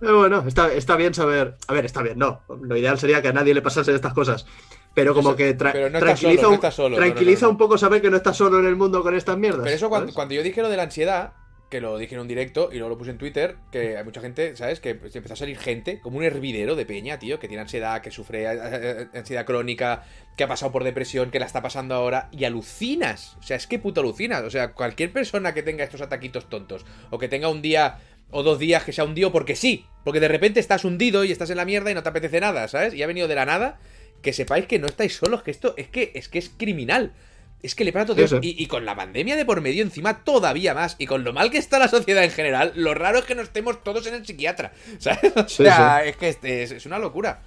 Pero 0.00 0.18
bueno, 0.18 0.44
está, 0.46 0.72
está 0.72 0.96
bien 0.96 1.14
saber. 1.14 1.56
A 1.66 1.72
ver, 1.72 1.84
está 1.84 2.02
bien, 2.02 2.18
no. 2.18 2.40
Lo 2.62 2.76
ideal 2.76 2.98
sería 2.98 3.20
que 3.22 3.28
a 3.28 3.32
nadie 3.32 3.54
le 3.54 3.62
pasase 3.62 3.94
estas 3.94 4.12
cosas. 4.14 4.46
Pero 4.94 5.14
como 5.14 5.30
Eso- 5.30 5.36
que 5.36 5.56
tra- 5.56 5.72
pero 5.72 5.90
no 5.90 5.98
estás 5.98 6.18
tranquiliza, 6.20 6.42
solo, 6.42 6.54
un- 6.66 6.72
solo, 6.72 6.96
tranquiliza 6.96 7.46
no, 7.46 7.50
un 7.52 7.58
poco 7.58 7.78
saber 7.78 8.02
que 8.02 8.10
no 8.10 8.16
estás 8.16 8.36
solo 8.36 8.58
en 8.58 8.66
el 8.66 8.76
mundo 8.76 9.02
con 9.02 9.14
estas 9.14 9.36
mierdas. 9.36 9.62
Pero 9.64 9.76
eso 9.76 9.88
cuando, 9.88 10.12
cuando 10.12 10.34
yo 10.34 10.42
dije 10.42 10.60
lo 10.62 10.68
de 10.68 10.76
la 10.76 10.84
ansiedad, 10.84 11.32
que 11.70 11.82
lo 11.82 11.98
dije 11.98 12.14
en 12.14 12.22
un 12.22 12.28
directo 12.28 12.70
y 12.72 12.76
luego 12.78 12.88
lo 12.88 12.98
puse 12.98 13.10
en 13.10 13.18
Twitter, 13.18 13.56
que 13.70 13.98
hay 13.98 14.02
mucha 14.04 14.22
gente, 14.22 14.56
¿sabes? 14.56 14.80
Que 14.80 14.90
empezó 14.90 15.34
a 15.34 15.36
salir 15.36 15.58
gente, 15.58 16.00
como 16.00 16.16
un 16.16 16.24
hervidero 16.24 16.74
de 16.76 16.86
peña, 16.86 17.18
tío, 17.18 17.38
que 17.38 17.46
tiene 17.46 17.60
ansiedad, 17.60 18.00
que 18.00 18.10
sufre 18.10 18.44
eh, 18.44 18.58
eh, 18.58 19.06
ansiedad 19.14 19.44
crónica, 19.44 20.02
que 20.34 20.44
ha 20.44 20.48
pasado 20.48 20.72
por 20.72 20.82
depresión, 20.82 21.30
que 21.30 21.38
la 21.38 21.44
está 21.46 21.60
pasando 21.60 21.94
ahora, 21.94 22.30
y 22.32 22.44
alucinas. 22.46 23.36
O 23.38 23.42
sea, 23.42 23.56
es 23.58 23.66
que 23.66 23.78
puto 23.78 24.00
alucinas. 24.00 24.42
O 24.44 24.50
sea, 24.50 24.72
cualquier 24.72 25.12
persona 25.12 25.52
que 25.52 25.62
tenga 25.62 25.84
estos 25.84 26.00
ataquitos 26.00 26.48
tontos, 26.48 26.86
o 27.10 27.18
que 27.18 27.28
tenga 27.28 27.50
un 27.50 27.60
día 27.60 27.98
o 28.30 28.42
dos 28.42 28.58
días 28.58 28.84
que 28.84 28.92
sea 28.92 29.04
hundido 29.04 29.32
porque 29.32 29.56
sí, 29.56 29.86
porque 30.04 30.20
de 30.20 30.28
repente 30.28 30.60
estás 30.60 30.84
hundido 30.84 31.24
y 31.24 31.32
estás 31.32 31.50
en 31.50 31.56
la 31.56 31.64
mierda 31.64 31.90
y 31.90 31.94
no 31.94 32.02
te 32.02 32.08
apetece 32.10 32.40
nada, 32.40 32.68
¿sabes? 32.68 32.94
Y 32.94 33.02
ha 33.02 33.06
venido 33.06 33.28
de 33.28 33.34
la 33.34 33.46
nada, 33.46 33.78
que 34.22 34.32
sepáis 34.32 34.66
que 34.66 34.78
no 34.78 34.86
estáis 34.86 35.16
solos, 35.16 35.42
que 35.42 35.50
esto 35.50 35.74
es 35.76 35.88
que 35.88 36.12
es 36.14 36.28
que 36.28 36.38
es 36.38 36.50
criminal. 36.56 37.12
Es 37.60 37.74
que 37.74 37.84
le 37.84 37.92
pasa 37.92 38.04
a 38.04 38.06
todo 38.06 38.16
Sí, 38.16 38.20
Dios. 38.20 38.40
sí. 38.42 38.54
Y, 38.56 38.62
y 38.62 38.66
con 38.66 38.84
la 38.84 38.94
pandemia 38.94 39.34
de 39.34 39.44
por 39.44 39.60
medio 39.60 39.82
encima 39.82 40.22
todavía 40.22 40.74
más. 40.74 40.94
Y 40.98 41.06
con 41.06 41.24
lo 41.24 41.32
mal 41.32 41.50
que 41.50 41.58
está 41.58 41.80
la 41.80 41.88
sociedad 41.88 42.22
en 42.22 42.30
general, 42.30 42.72
lo 42.76 42.94
raro 42.94 43.18
es 43.18 43.24
que 43.24 43.34
no 43.34 43.42
estemos 43.42 43.82
todos 43.82 44.06
en 44.06 44.14
el 44.14 44.24
psiquiatra. 44.24 44.72
¿Sabes? 44.98 45.32
O 45.36 45.48
Sí, 45.48 45.64
sea, 45.64 46.04
es 46.04 46.16
que 46.16 46.28
este- 46.28 46.62
es, 46.62 46.70
es 46.70 46.86
una 46.86 47.00
locura. 47.00 47.42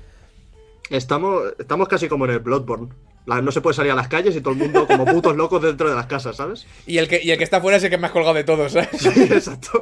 Estamos, 0.90 1.54
estamos 1.58 1.88
casi 1.88 2.10
como 2.10 2.26
en 2.26 2.32
el 2.32 2.40
Bloodborne. 2.40 2.90
La- 3.26 3.42
no 3.42 3.52
se 3.52 3.62
puede 3.62 3.76
salir 3.76 3.92
a 3.92 3.96
las 3.96 4.08
calles 4.08 4.36
y 4.36 4.42
todo 4.42 4.54
el 4.54 4.60
mundo 4.60 4.88
como 4.88 5.06
putos 5.06 5.36
locos 5.36 5.62
dentro 5.62 5.90
de 5.90 5.96
las 5.96 6.08
casas, 6.08 6.36
¿sabes? 6.36 6.66
Y 6.88 6.98
el 6.98 7.08
que, 7.08 7.22
y 7.24 7.32
el 7.32 7.38
que 7.38 7.44
está 7.44 7.62
fuera 7.62 7.78
es 7.78 7.84
el 7.84 7.90
que 7.90 7.98
más 7.98 8.12
colgado 8.12 8.34
de 8.36 8.44
todos, 8.44 8.72
¿sabes? 8.72 8.90
Sí, 8.98 9.10
exacto. 9.32 9.82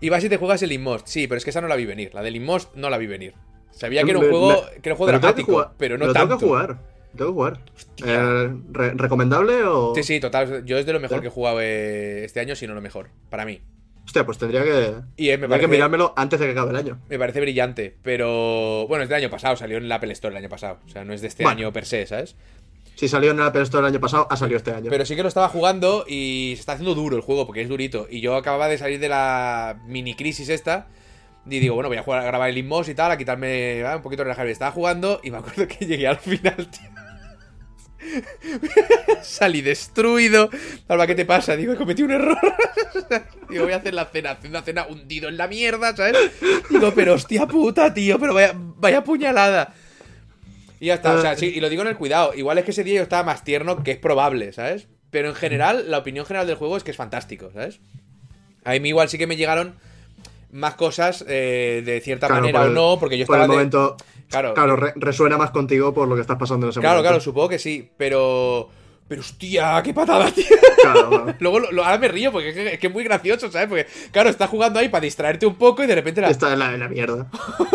Y 0.00 0.08
vas 0.08 0.24
y 0.24 0.28
te 0.28 0.38
juegas 0.38 0.62
el 0.62 0.72
Inmost. 0.72 1.06
Sí, 1.06 1.26
pero 1.26 1.36
es 1.38 1.44
que 1.44 1.50
esa 1.50 1.60
no 1.60 1.68
la 1.68 1.76
vi 1.76 1.84
venir. 1.84 2.14
La 2.14 2.22
del 2.22 2.36
Inmost 2.36 2.74
no 2.74 2.88
la 2.88 2.96
vi 2.98 3.06
venir. 3.06 3.34
Sabía 3.70 4.02
que 4.02 4.10
era 4.10 4.18
un 4.18 4.24
Me- 4.24 4.30
juego, 4.30 4.48
me- 4.52 4.80
que 4.80 4.88
era 4.88 4.94
un 4.94 4.98
juego 4.98 5.06
dramático, 5.18 5.52
jugar- 5.52 5.70
pero 5.78 5.98
no 5.98 6.06
tanto. 6.12 6.20
Tengo 6.20 6.38
que 6.38 6.46
jugar. 6.46 6.78
Tengo 7.16 7.30
que 7.30 7.34
jugar. 7.34 7.60
Eh, 8.06 8.50
re- 8.72 8.94
¿Recomendable 8.94 9.62
o.? 9.64 9.94
Sí, 9.94 10.02
sí, 10.02 10.20
total. 10.20 10.64
Yo 10.64 10.78
es 10.78 10.86
de 10.86 10.92
lo 10.92 11.00
mejor 11.00 11.18
¿Sí? 11.18 11.22
que 11.22 11.26
he 11.28 11.30
jugado 11.30 11.60
eh, 11.60 12.24
este 12.24 12.40
año, 12.40 12.56
si 12.56 12.66
no 12.66 12.74
lo 12.74 12.80
mejor. 12.80 13.10
Para 13.28 13.44
mí. 13.44 13.60
Hostia, 14.04 14.26
pues 14.26 14.38
tendría 14.38 14.62
que. 14.64 14.94
Y 15.16 15.28
eh, 15.28 15.32
me 15.32 15.42
tendría 15.42 15.48
parece, 15.48 15.60
que 15.60 15.68
mirármelo 15.68 16.12
antes 16.16 16.40
de 16.40 16.46
que 16.46 16.52
acabe 16.52 16.70
el 16.70 16.76
año. 16.76 16.98
me 17.08 17.18
parece 17.18 17.40
brillante. 17.40 17.96
Pero 18.02 18.86
bueno, 18.88 19.04
es 19.04 19.08
del 19.08 19.18
año 19.18 19.30
pasado. 19.30 19.56
Salió 19.56 19.78
en 19.78 19.88
la 19.88 19.96
Apple 19.96 20.12
Store 20.12 20.32
el 20.34 20.38
año 20.38 20.48
pasado. 20.48 20.78
O 20.86 20.88
sea, 20.88 21.04
no 21.04 21.12
es 21.12 21.20
de 21.20 21.28
este 21.28 21.44
Bueno. 21.44 21.58
año 21.58 21.72
per 21.72 21.86
se, 21.86 22.06
¿sabes? 22.06 22.34
Si 22.96 23.08
salió 23.08 23.30
en 23.30 23.38
el 23.38 23.44
Apple 23.46 23.62
Store 23.62 23.86
el 23.86 23.92
año 23.92 24.00
pasado, 24.00 24.26
ha 24.30 24.36
salido 24.36 24.56
este 24.58 24.72
año. 24.72 24.90
Pero 24.90 25.06
sí 25.06 25.16
que 25.16 25.22
lo 25.22 25.28
estaba 25.28 25.48
jugando 25.48 26.04
y 26.08 26.52
se 26.56 26.60
está 26.60 26.72
haciendo 26.72 26.94
duro 26.94 27.16
el 27.16 27.22
juego 27.22 27.46
porque 27.46 27.62
es 27.62 27.68
durito. 27.68 28.06
Y 28.10 28.20
yo 28.20 28.34
acababa 28.36 28.68
de 28.68 28.78
salir 28.78 28.98
de 29.00 29.08
la 29.08 29.80
mini 29.86 30.14
crisis 30.14 30.48
esta. 30.48 30.88
Y 31.46 31.58
digo, 31.58 31.74
bueno, 31.74 31.88
voy 31.88 31.96
a 31.96 32.02
jugar 32.02 32.20
a 32.20 32.24
grabar 32.24 32.50
el 32.50 32.58
Inmos 32.58 32.88
y 32.90 32.94
tal, 32.94 33.10
a 33.10 33.16
quitarme 33.16 33.82
ah, 33.86 33.96
un 33.96 34.02
poquito 34.02 34.20
de 34.20 34.24
relajarme. 34.24 34.50
Estaba 34.50 34.72
jugando 34.72 35.20
y 35.22 35.30
me 35.30 35.38
acuerdo 35.38 35.66
que 35.66 35.86
llegué 35.86 36.06
al 36.08 36.18
final, 36.18 36.56
tío. 36.70 36.90
Salí 39.22 39.60
destruido. 39.62 40.50
Alba, 40.88 41.06
¿qué 41.06 41.14
te 41.14 41.24
pasa? 41.24 41.56
Digo, 41.56 41.72
he 41.72 41.76
cometido 41.76 42.06
un 42.06 42.12
error. 42.14 42.38
Digo, 43.50 43.64
voy 43.64 43.72
a 43.72 43.76
hacer 43.76 43.94
la 43.94 44.06
cena, 44.06 44.38
una 44.48 44.62
cena 44.62 44.86
hundido 44.88 45.28
en 45.28 45.36
la 45.36 45.46
mierda, 45.48 45.94
¿sabes? 45.96 46.16
Digo, 46.70 46.92
pero 46.94 47.14
hostia 47.14 47.46
puta, 47.46 47.92
tío, 47.92 48.18
pero 48.18 48.34
vaya, 48.34 48.52
vaya 48.56 49.04
puñalada. 49.04 49.74
Y 50.80 50.86
ya 50.86 50.94
está, 50.94 51.14
o 51.14 51.20
sea, 51.20 51.36
sí, 51.36 51.46
y 51.54 51.60
lo 51.60 51.68
digo 51.68 51.82
en 51.82 51.88
el 51.88 51.96
cuidado. 51.96 52.32
Igual 52.34 52.58
es 52.58 52.64
que 52.64 52.70
ese 52.70 52.84
día 52.84 52.96
yo 52.96 53.02
estaba 53.02 53.22
más 53.22 53.44
tierno, 53.44 53.82
que 53.82 53.90
es 53.92 53.98
probable, 53.98 54.52
¿sabes? 54.52 54.88
Pero 55.10 55.28
en 55.28 55.34
general, 55.34 55.90
la 55.90 55.98
opinión 55.98 56.24
general 56.24 56.46
del 56.46 56.56
juego 56.56 56.76
es 56.76 56.84
que 56.84 56.92
es 56.92 56.96
fantástico, 56.96 57.50
¿sabes? 57.52 57.80
A 58.64 58.72
mí 58.78 58.88
igual 58.88 59.08
sí 59.08 59.18
que 59.18 59.26
me 59.26 59.36
llegaron 59.36 59.74
más 60.52 60.74
cosas 60.74 61.24
eh, 61.28 61.82
de 61.84 62.00
cierta 62.00 62.26
Claro, 62.28 62.40
manera 62.42 62.58
por 62.60 62.66
o 62.66 62.68
el- 62.70 62.74
no, 62.74 62.96
porque 62.98 63.18
yo 63.18 63.26
Por 63.26 63.36
estaba 63.36 63.44
el 63.44 63.50
de- 63.50 63.56
momento. 63.56 63.96
Claro, 64.30 64.54
Claro, 64.54 64.76
re- 64.76 64.92
resuena 64.96 65.36
más 65.36 65.50
contigo 65.50 65.92
por 65.92 66.08
lo 66.08 66.14
que 66.14 66.20
estás 66.22 66.38
pasando 66.38 66.66
en 66.66 66.70
ese 66.70 66.80
claro, 66.80 66.96
momento. 66.96 67.08
claro, 67.10 67.20
supongo 67.22 67.48
que 67.50 67.58
sí, 67.58 67.90
pero... 67.96 68.70
Pero 69.08 69.22
hostia, 69.22 69.82
qué 69.82 69.92
patada, 69.92 70.30
tío. 70.30 70.44
Claro, 70.80 71.08
claro. 71.10 71.34
Luego 71.40 71.58
lo- 71.58 71.72
lo- 71.72 71.84
ahora 71.84 71.98
me 71.98 72.06
río 72.06 72.30
porque 72.30 72.50
es 72.50 72.54
que, 72.54 72.72
es 72.74 72.78
que 72.78 72.86
es 72.86 72.92
muy 72.92 73.02
gracioso, 73.02 73.50
¿sabes? 73.50 73.68
Porque, 73.68 73.86
claro, 74.12 74.30
estás 74.30 74.48
jugando 74.48 74.78
ahí 74.78 74.88
para 74.88 75.02
distraerte 75.02 75.46
un 75.46 75.56
poco 75.56 75.82
y 75.82 75.88
de 75.88 75.96
repente 75.96 76.20
la... 76.20 76.30
Está 76.30 76.52
en 76.52 76.60
la, 76.60 76.72
en 76.74 76.78
la 76.80 76.88
mierda. 76.88 77.26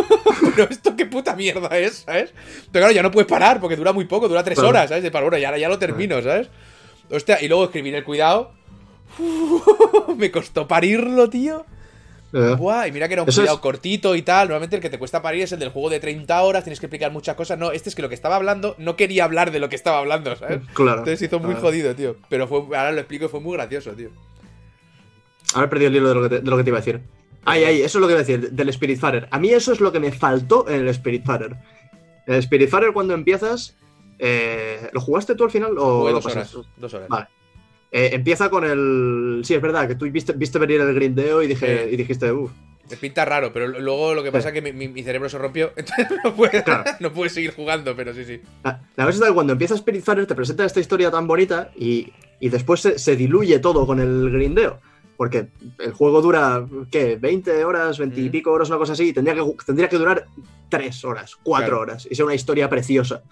Pero 0.55 0.69
esto 0.69 0.95
qué 0.95 1.05
puta 1.05 1.35
mierda 1.35 1.67
es, 1.77 2.03
¿sabes? 2.05 2.33
Pero 2.71 2.83
claro, 2.83 2.91
ya 2.93 3.03
no 3.03 3.11
puedes 3.11 3.29
parar 3.29 3.59
porque 3.59 3.75
dura 3.75 3.91
muy 3.91 4.05
poco, 4.05 4.29
dura 4.29 4.43
tres 4.45 4.55
Claro. 4.55 4.69
horas, 4.69 4.87
¿sabes? 4.87 5.03
De 5.03 5.11
para 5.11 5.25
bueno, 5.25 5.37
ya, 5.37 5.57
ya 5.57 5.67
lo 5.67 5.77
termino, 5.77 6.21
¿sabes? 6.21 6.47
Hostia, 7.11 7.41
y 7.41 7.49
luego 7.49 7.65
escribir 7.65 7.95
el 7.95 8.05
cuidado. 8.05 8.53
me 10.17 10.31
costó 10.31 10.67
parirlo, 10.67 11.29
tío. 11.29 11.65
Eh, 12.33 12.55
Buah, 12.57 12.87
y 12.87 12.91
mira 12.91 13.07
que 13.07 13.13
era 13.13 13.23
un 13.23 13.29
Eso 13.29 13.41
cuidado 13.41 13.55
es- 13.57 13.61
cortito 13.61 14.15
y 14.15 14.21
tal. 14.21 14.47
Normalmente 14.49 14.75
el 14.75 14.81
que 14.81 14.89
te 14.89 14.99
cuesta 14.99 15.21
parir 15.21 15.43
es 15.43 15.51
el 15.53 15.59
del 15.59 15.69
juego 15.69 15.89
de 15.89 15.99
30 15.99 16.41
horas, 16.41 16.63
tienes 16.63 16.79
que 16.79 16.87
explicar 16.87 17.11
muchas 17.11 17.35
cosas. 17.35 17.57
No, 17.57 17.71
este 17.71 17.89
es 17.89 17.95
que 17.95 18.01
lo 18.01 18.09
que 18.09 18.15
estaba 18.15 18.35
hablando, 18.35 18.75
no 18.77 18.95
quería 18.97 19.23
hablar 19.23 19.51
de 19.51 19.59
lo 19.59 19.69
que 19.69 19.75
estaba 19.75 19.99
hablando, 19.99 20.35
¿sabes? 20.35 20.59
Claro. 20.73 20.99
Entonces 20.99 21.21
hizo 21.21 21.39
muy 21.39 21.53
Ah. 21.55 21.59
jodido, 21.61 21.95
tío. 21.95 22.15
Pero 22.29 22.47
fue, 22.47 22.59
ahora 22.77 22.91
lo 22.91 22.99
explico 22.99 23.25
y 23.25 23.29
fue 23.29 23.39
muy 23.39 23.53
gracioso, 23.53 23.91
tío. 23.91 24.09
Ahora 25.53 25.67
he 25.67 25.69
perdido 25.69 25.89
el 25.89 25.95
hilo 25.97 26.09
de 26.09 26.15
lo 26.15 26.23
que 26.23 26.29
te, 26.29 26.41
de 26.41 26.49
lo 26.49 26.57
que 26.57 26.63
te 26.63 26.69
iba 26.69 26.77
a 26.77 26.81
decir. 26.81 27.01
Ay, 27.45 27.63
ay, 27.63 27.81
eso 27.83 27.99
es 27.99 28.01
lo 28.01 28.07
que 28.07 28.13
iba 28.13 28.19
a 28.21 28.23
decir, 28.23 28.51
del 28.51 28.73
Spiritfarer. 28.73 29.27
A 29.31 29.39
mí 29.39 29.49
eso 29.49 29.71
es 29.71 29.79
lo 29.79 29.91
que 29.91 29.99
me 29.99 30.11
faltó 30.11 30.67
en 30.67 30.87
el 30.87 30.93
Spiritfarer. 30.93 31.55
En 32.27 32.33
el 32.33 32.41
Spiritfarer, 32.41 32.91
cuando 32.91 33.13
empiezas, 33.13 33.75
eh, 34.17 34.89
¿lo 34.91 34.99
jugaste 34.99 35.35
tú 35.35 35.43
al 35.43 35.51
final 35.51 35.77
o 35.77 35.99
Jugué 35.99 36.11
lo 36.11 36.19
dos 36.21 36.25
horas. 36.25 36.57
Dos 36.75 36.93
horas. 36.95 37.07
Vale. 37.07 37.27
Eh, 37.91 38.09
empieza 38.13 38.49
con 38.49 38.63
el. 38.65 39.41
Sí, 39.45 39.53
es 39.53 39.61
verdad, 39.61 39.87
que 39.87 39.95
tú 39.95 40.05
viste, 40.11 40.33
viste 40.33 40.59
venir 40.59 40.81
el 40.81 40.93
grindeo 40.93 41.41
y, 41.41 41.47
dije, 41.47 41.85
Sí. 41.87 41.93
y 41.93 41.97
dijiste, 41.97 42.31
uff. 42.31 42.51
Me 42.89 42.97
pinta 42.97 43.25
raro, 43.25 43.51
pero 43.51 43.67
luego 43.67 44.13
lo 44.13 44.21
que 44.21 44.31
pasa 44.31 44.49
es 44.49 44.53
que 44.53 44.61
mi, 44.73 45.03
cerebro 45.03 45.27
se 45.27 45.39
rompió, 45.39 45.71
entonces 45.75 46.07
no 46.23 46.35
puede, 46.35 46.63
Claro. 46.63 46.83
no 46.99 47.11
puede 47.11 47.29
seguir 47.31 47.51
jugando, 47.55 47.95
pero 47.95 48.13
sí, 48.13 48.25
sí. 48.25 48.41
La, 48.63 48.81
la 48.95 49.05
cosa 49.05 49.17
es 49.23 49.29
que 49.29 49.33
cuando 49.33 49.53
empieza 49.53 49.75
Spiritfarer 49.75 50.27
te 50.27 50.35
presenta 50.35 50.65
esta 50.65 50.79
historia 50.79 51.09
tan 51.09 51.25
bonita 51.25 51.71
y, 51.75 52.11
y 52.39 52.49
después 52.49 52.81
se, 52.81 52.99
se 52.99 53.15
diluye 53.15 53.57
todo 53.59 53.87
con 53.87 53.99
el 53.99 54.29
grindeo. 54.31 54.79
Porque 55.17 55.47
el 55.79 55.93
juego 55.93 56.21
dura, 56.21 56.65
¿qué? 56.91 57.17
¿20 57.19 57.63
horas, 57.63 57.97
20 57.97 58.19
y 58.19 58.29
pico 58.29 58.51
horas, 58.51 58.67
una 58.69 58.77
cosa 58.77 58.93
así? 58.93 59.07
y 59.07 59.13
Tendría 59.13 59.33
que, 59.33 59.43
tendría 59.65 59.87
que 59.89 59.97
durar 59.97 60.25
3 60.69 61.05
horas, 61.05 61.37
4 61.41 61.65
Claro. 61.67 61.81
horas. 61.81 62.05
Y 62.11 62.15
ser 62.15 62.25
una 62.25 62.35
historia 62.35 62.69
preciosa. 62.69 63.23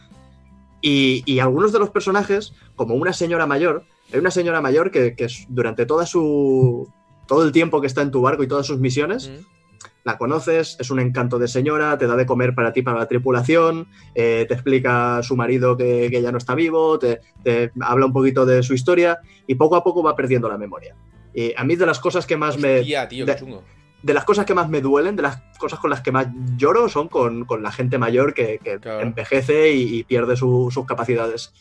Y, 0.81 1.23
y 1.25 1.39
algunos 1.39 1.71
de 1.73 1.79
los 1.79 1.89
personajes, 1.89 2.53
como 2.75 2.95
una 2.95 3.13
señora 3.13 3.45
mayor, 3.45 3.83
hay 4.13 4.19
una 4.19 4.31
señora 4.31 4.61
mayor 4.61 4.91
que, 4.91 5.15
que 5.15 5.27
durante 5.49 5.85
toda 5.85 6.05
su. 6.05 6.87
todo 7.27 7.43
el 7.43 7.51
tiempo 7.51 7.81
que 7.81 7.87
está 7.87 8.01
en 8.01 8.11
tu 8.11 8.21
barco 8.21 8.43
y 8.43 8.47
todas 8.47 8.65
sus 8.67 8.79
misiones, 8.79 9.29
Mm. 9.29 9.45
la 10.03 10.17
conoces, 10.17 10.75
es 10.79 10.91
un 10.91 10.99
encanto 10.99 11.39
de 11.39 11.47
señora, 11.47 11.97
te 11.97 12.05
da 12.07 12.15
de 12.17 12.25
comer 12.25 12.53
para 12.53 12.73
ti, 12.73 12.81
para 12.81 12.99
la 12.99 13.07
tripulación, 13.07 13.87
eh, 14.15 14.45
te 14.47 14.53
explica 14.53 15.17
a 15.17 15.23
su 15.23 15.35
marido 15.37 15.77
que, 15.77 16.09
que 16.11 16.21
ya 16.21 16.31
no 16.31 16.37
está 16.37 16.53
vivo, 16.55 16.99
te, 16.99 17.21
te 17.43 17.71
habla 17.81 18.05
un 18.07 18.13
poquito 18.13 18.45
de 18.45 18.61
su 18.63 18.73
historia 18.73 19.19
y 19.47 19.55
poco 19.55 19.75
a 19.77 19.83
poco 19.83 20.03
va 20.03 20.15
perdiendo 20.15 20.49
la 20.49 20.57
memoria. 20.57 20.95
Y 21.33 21.53
a 21.55 21.63
mí 21.63 21.75
de 21.77 21.85
las 21.85 21.99
cosas 21.99 22.25
que 22.27 22.35
más 22.37 22.57
me... 22.59 22.79
Hostia, 22.81 23.07
tío, 23.07 23.25
de- 23.25 23.35
chungo. 23.37 23.63
de 24.03 24.13
las 24.13 24.25
cosas 24.25 24.45
que 24.45 24.53
más 24.53 24.67
me 24.69 24.81
duelen, 24.81 25.15
de 25.15 25.21
las 25.23 25.41
cosas 25.57 25.79
con 25.79 25.89
las 25.89 26.01
que 26.01 26.11
más 26.11 26.27
lloro, 26.57 26.89
son 26.89 27.07
con, 27.07 27.45
con 27.45 27.63
la 27.63 27.71
gente 27.71 27.97
mayor 27.97 28.33
que, 28.33 28.59
que 28.61 28.79
Claro. 28.79 28.99
envejece 29.01 29.71
y, 29.71 29.99
y 29.99 30.03
pierde 30.03 30.35
su- 30.35 30.69
sus 30.71 30.85
capacidades. 30.85 31.53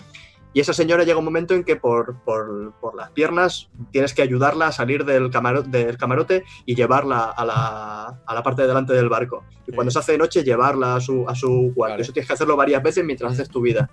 Y 0.54 0.60
esa 0.60 0.72
señora 0.74 1.04
llega 1.04 1.18
un 1.18 1.24
momento 1.24 1.54
en 1.54 1.64
que 1.64 1.76
por, 1.76 2.16
por- 2.24 2.72
por 2.80 2.94
las 2.94 3.10
piernas 3.10 3.70
tienes 3.90 4.12
que 4.12 4.22
ayudarla 4.22 4.66
a 4.66 4.72
salir 4.72 5.04
del, 5.04 5.30
camaro- 5.30 5.62
del 5.62 5.96
camarote 5.96 6.44
y 6.66 6.74
llevarla 6.74 7.24
a 7.24 7.44
la, 7.44 8.20
a 8.26 8.34
la 8.34 8.42
parte 8.42 8.62
de 8.62 8.68
delante 8.68 8.92
del 8.92 9.08
barco. 9.08 9.44
Y 9.66 9.70
Sí. 9.70 9.72
cuando 9.76 9.90
se 9.92 9.98
hace 10.00 10.12
de 10.12 10.18
noche, 10.18 10.42
llevarla 10.44 10.96
a 10.96 11.00
su, 11.00 11.26
a 11.28 11.34
su 11.34 11.72
cuarto. 11.74 11.92
Vale. 11.94 12.02
Eso 12.02 12.12
tienes 12.12 12.26
que 12.26 12.32
hacerlo 12.34 12.56
varias 12.56 12.82
veces 12.82 13.04
mientras 13.04 13.32
haces 13.32 13.48
tu 13.48 13.60
vida. 13.62 13.88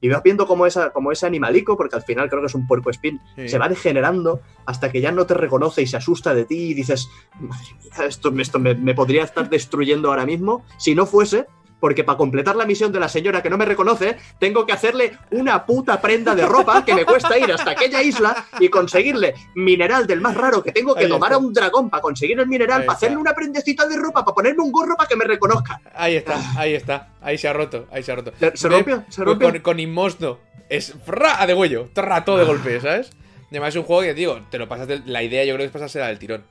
Y 0.00 0.08
vas 0.08 0.22
viendo 0.22 0.46
cómo, 0.46 0.64
esa, 0.66 0.90
como 0.90 1.12
ese 1.12 1.26
animalico, 1.26 1.76
porque 1.76 1.94
al 1.96 2.02
final 2.02 2.28
creo 2.30 2.40
que 2.40 2.46
es 2.46 2.54
un 2.54 2.66
puerco 2.66 2.88
espín, 2.90 3.20
Sí. 3.36 3.48
se 3.48 3.58
va 3.58 3.68
degenerando 3.68 4.40
hasta 4.66 4.90
que 4.90 5.00
ya 5.02 5.12
no 5.12 5.26
te 5.26 5.34
reconoce 5.34 5.82
y 5.82 5.86
se 5.86 5.96
asusta 5.98 6.34
de 6.34 6.46
ti 6.46 6.70
y 6.70 6.74
dices, 6.74 7.08
madre 7.38 7.66
mía, 7.84 8.06
esto, 8.08 8.32
esto 8.38 8.58
me, 8.58 8.74
me 8.74 8.94
podría 8.94 9.22
estar 9.24 9.48
destruyendo 9.50 10.08
ahora 10.08 10.24
mismo 10.26 10.64
si 10.78 10.94
no 10.94 11.04
fuese 11.06 11.46
porque 11.80 12.04
para 12.04 12.18
completar 12.18 12.54
la 12.56 12.66
misión 12.66 12.92
de 12.92 13.00
la 13.00 13.08
señora 13.08 13.42
que 13.42 13.50
no 13.50 13.56
me 13.58 13.64
reconoce, 13.64 14.16
tengo 14.38 14.66
que 14.66 14.72
hacerle 14.72 15.12
una 15.30 15.64
puta 15.66 16.00
prenda 16.00 16.34
de 16.34 16.46
ropa 16.46 16.84
que 16.84 16.94
me 16.94 17.04
cuesta 17.06 17.38
ir 17.38 17.50
hasta 17.52 17.70
aquella 17.70 18.02
isla 18.02 18.44
y 18.60 18.68
conseguirle 18.68 19.34
mineral 19.54 20.06
del 20.06 20.20
más 20.20 20.36
raro 20.36 20.62
que 20.62 20.72
tengo 20.72 20.94
que 20.94 21.04
está. 21.04 21.34
a 21.34 21.38
un 21.38 21.52
dragón 21.52 21.90
para 21.90 22.00
conseguir 22.02 22.38
el 22.38 22.46
mineral, 22.46 22.84
para 22.84 22.96
hacerle 22.96 23.16
una 23.16 23.32
prendecita 23.34 23.86
de 23.86 23.96
ropa, 23.96 24.24
para 24.24 24.34
ponerme 24.34 24.62
un 24.62 24.70
gorro 24.70 24.94
para 24.96 25.08
que 25.08 25.16
me 25.16 25.24
reconozca. 25.24 25.80
Ahí 25.94 26.16
está, 26.16 26.38
ahí 26.58 26.74
está. 26.74 27.08
Ahí 27.22 27.38
se 27.38 27.48
ha 27.48 27.52
roto, 27.52 27.86
ahí 27.90 28.02
se 28.02 28.12
ha 28.12 28.16
roto. 28.16 28.32
¿Se- 28.54 28.68
rompió? 28.68 29.04
¿Se 29.08 29.24
rompió? 29.24 29.50
Con, 29.50 29.58
con 29.60 29.80
Inmosno. 29.80 30.38
Es 30.68 30.94
fra 31.04 31.42
a 31.42 31.46
de 31.46 31.54
huello, 31.54 31.88
trato 31.92 32.36
de 32.36 32.44
golpe, 32.44 32.80
¿sabes? 32.80 33.10
Además 33.50 33.70
es 33.70 33.76
un 33.76 33.82
juego 33.82 34.02
que, 34.02 34.14
digo, 34.14 34.38
te 34.50 34.58
lo 34.58 34.68
pasas 34.68 34.86
de- 34.86 35.02
La 35.06 35.22
idea 35.22 35.44
yo 35.44 35.54
creo 35.54 35.64
que 35.64 35.66
es 35.66 35.72
pasársela 35.72 36.06
del 36.08 36.18
tirón. 36.18 36.44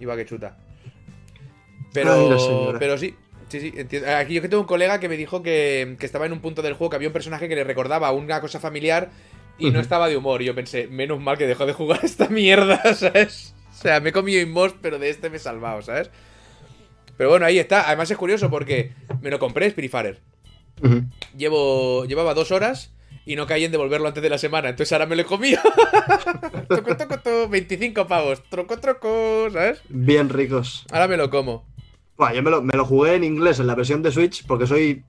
Iba 0.00 0.16
que 0.16 0.26
chuta. 0.26 0.56
Pero, 1.92 2.12
Ay, 2.12 2.76
pero 2.78 2.96
sí, 2.98 3.14
sí, 3.50 3.60
sí, 3.60 3.72
entiendo. 3.76 4.08
Aquí 4.16 4.34
yo 4.34 4.42
que 4.42 4.48
tengo 4.48 4.62
un 4.62 4.66
colega 4.66 5.00
que 5.00 5.08
me 5.08 5.16
dijo 5.16 5.42
que, 5.42 5.96
que 5.98 6.06
estaba 6.06 6.26
en 6.26 6.32
un 6.32 6.40
punto 6.40 6.62
del 6.62 6.74
juego 6.74 6.90
que 6.90 6.96
había 6.96 7.08
un 7.08 7.12
personaje 7.12 7.48
que 7.48 7.54
le 7.54 7.64
recordaba 7.64 8.10
una 8.12 8.40
cosa 8.40 8.60
familiar 8.60 9.10
y 9.58 9.70
no 9.70 9.80
estaba 9.80 10.08
de 10.08 10.16
humor. 10.16 10.42
Y 10.42 10.46
yo 10.46 10.54
pensé, 10.54 10.86
menos 10.88 11.20
mal 11.20 11.36
que 11.36 11.46
dejó 11.46 11.66
de 11.66 11.72
jugar 11.72 12.00
esta 12.04 12.28
mierda, 12.28 12.94
¿sabes? 12.94 13.54
O 13.70 13.82
sea, 13.82 14.00
me 14.00 14.10
he 14.10 14.12
comido 14.12 14.40
Inmost, 14.40 14.76
pero 14.80 14.98
de 14.98 15.10
este 15.10 15.30
me 15.30 15.36
he 15.36 15.40
salvado, 15.40 15.82
¿sabes? 15.82 16.10
Pero 17.16 17.30
bueno, 17.30 17.46
ahí 17.46 17.58
está. 17.58 17.86
Además 17.86 18.10
es 18.10 18.16
curioso 18.16 18.50
porque 18.50 18.92
me 19.20 19.30
lo 19.30 19.38
compré. 19.38 19.74
Ujú. 20.82 21.04
Llevo, 21.36 22.04
llevaba 22.06 22.34
dos 22.34 22.50
horas 22.50 22.92
y 23.26 23.36
no 23.36 23.46
caí 23.46 23.64
en 23.64 23.72
devolverlo 23.72 24.08
antes 24.08 24.22
de 24.22 24.30
la 24.30 24.38
semana. 24.38 24.70
Entonces 24.70 24.92
ahora 24.92 25.06
me 25.06 25.16
lo 25.16 25.22
he 25.22 25.24
comido. 25.26 25.60
toco, 26.68 26.96
toco, 26.96 27.18
toco, 27.18 27.48
25 27.48 28.06
pavos. 28.06 28.42
Troco, 28.48 28.78
troco, 28.78 29.48
¿sabes? 29.52 29.82
Bien 29.88 30.28
ricos. 30.28 30.86
Ahora 30.90 31.08
me 31.08 31.16
lo 31.16 31.30
como. 31.30 31.66
Yo 32.34 32.42
me 32.42 32.50
lo, 32.50 32.62
me 32.62 32.76
lo 32.76 32.84
jugué 32.84 33.14
en 33.14 33.24
inglés 33.24 33.58
en 33.60 33.66
la 33.66 33.74
versión 33.74 34.02
de 34.02 34.12
Switch 34.12 34.46
porque 34.46 34.66
soy 34.66 35.02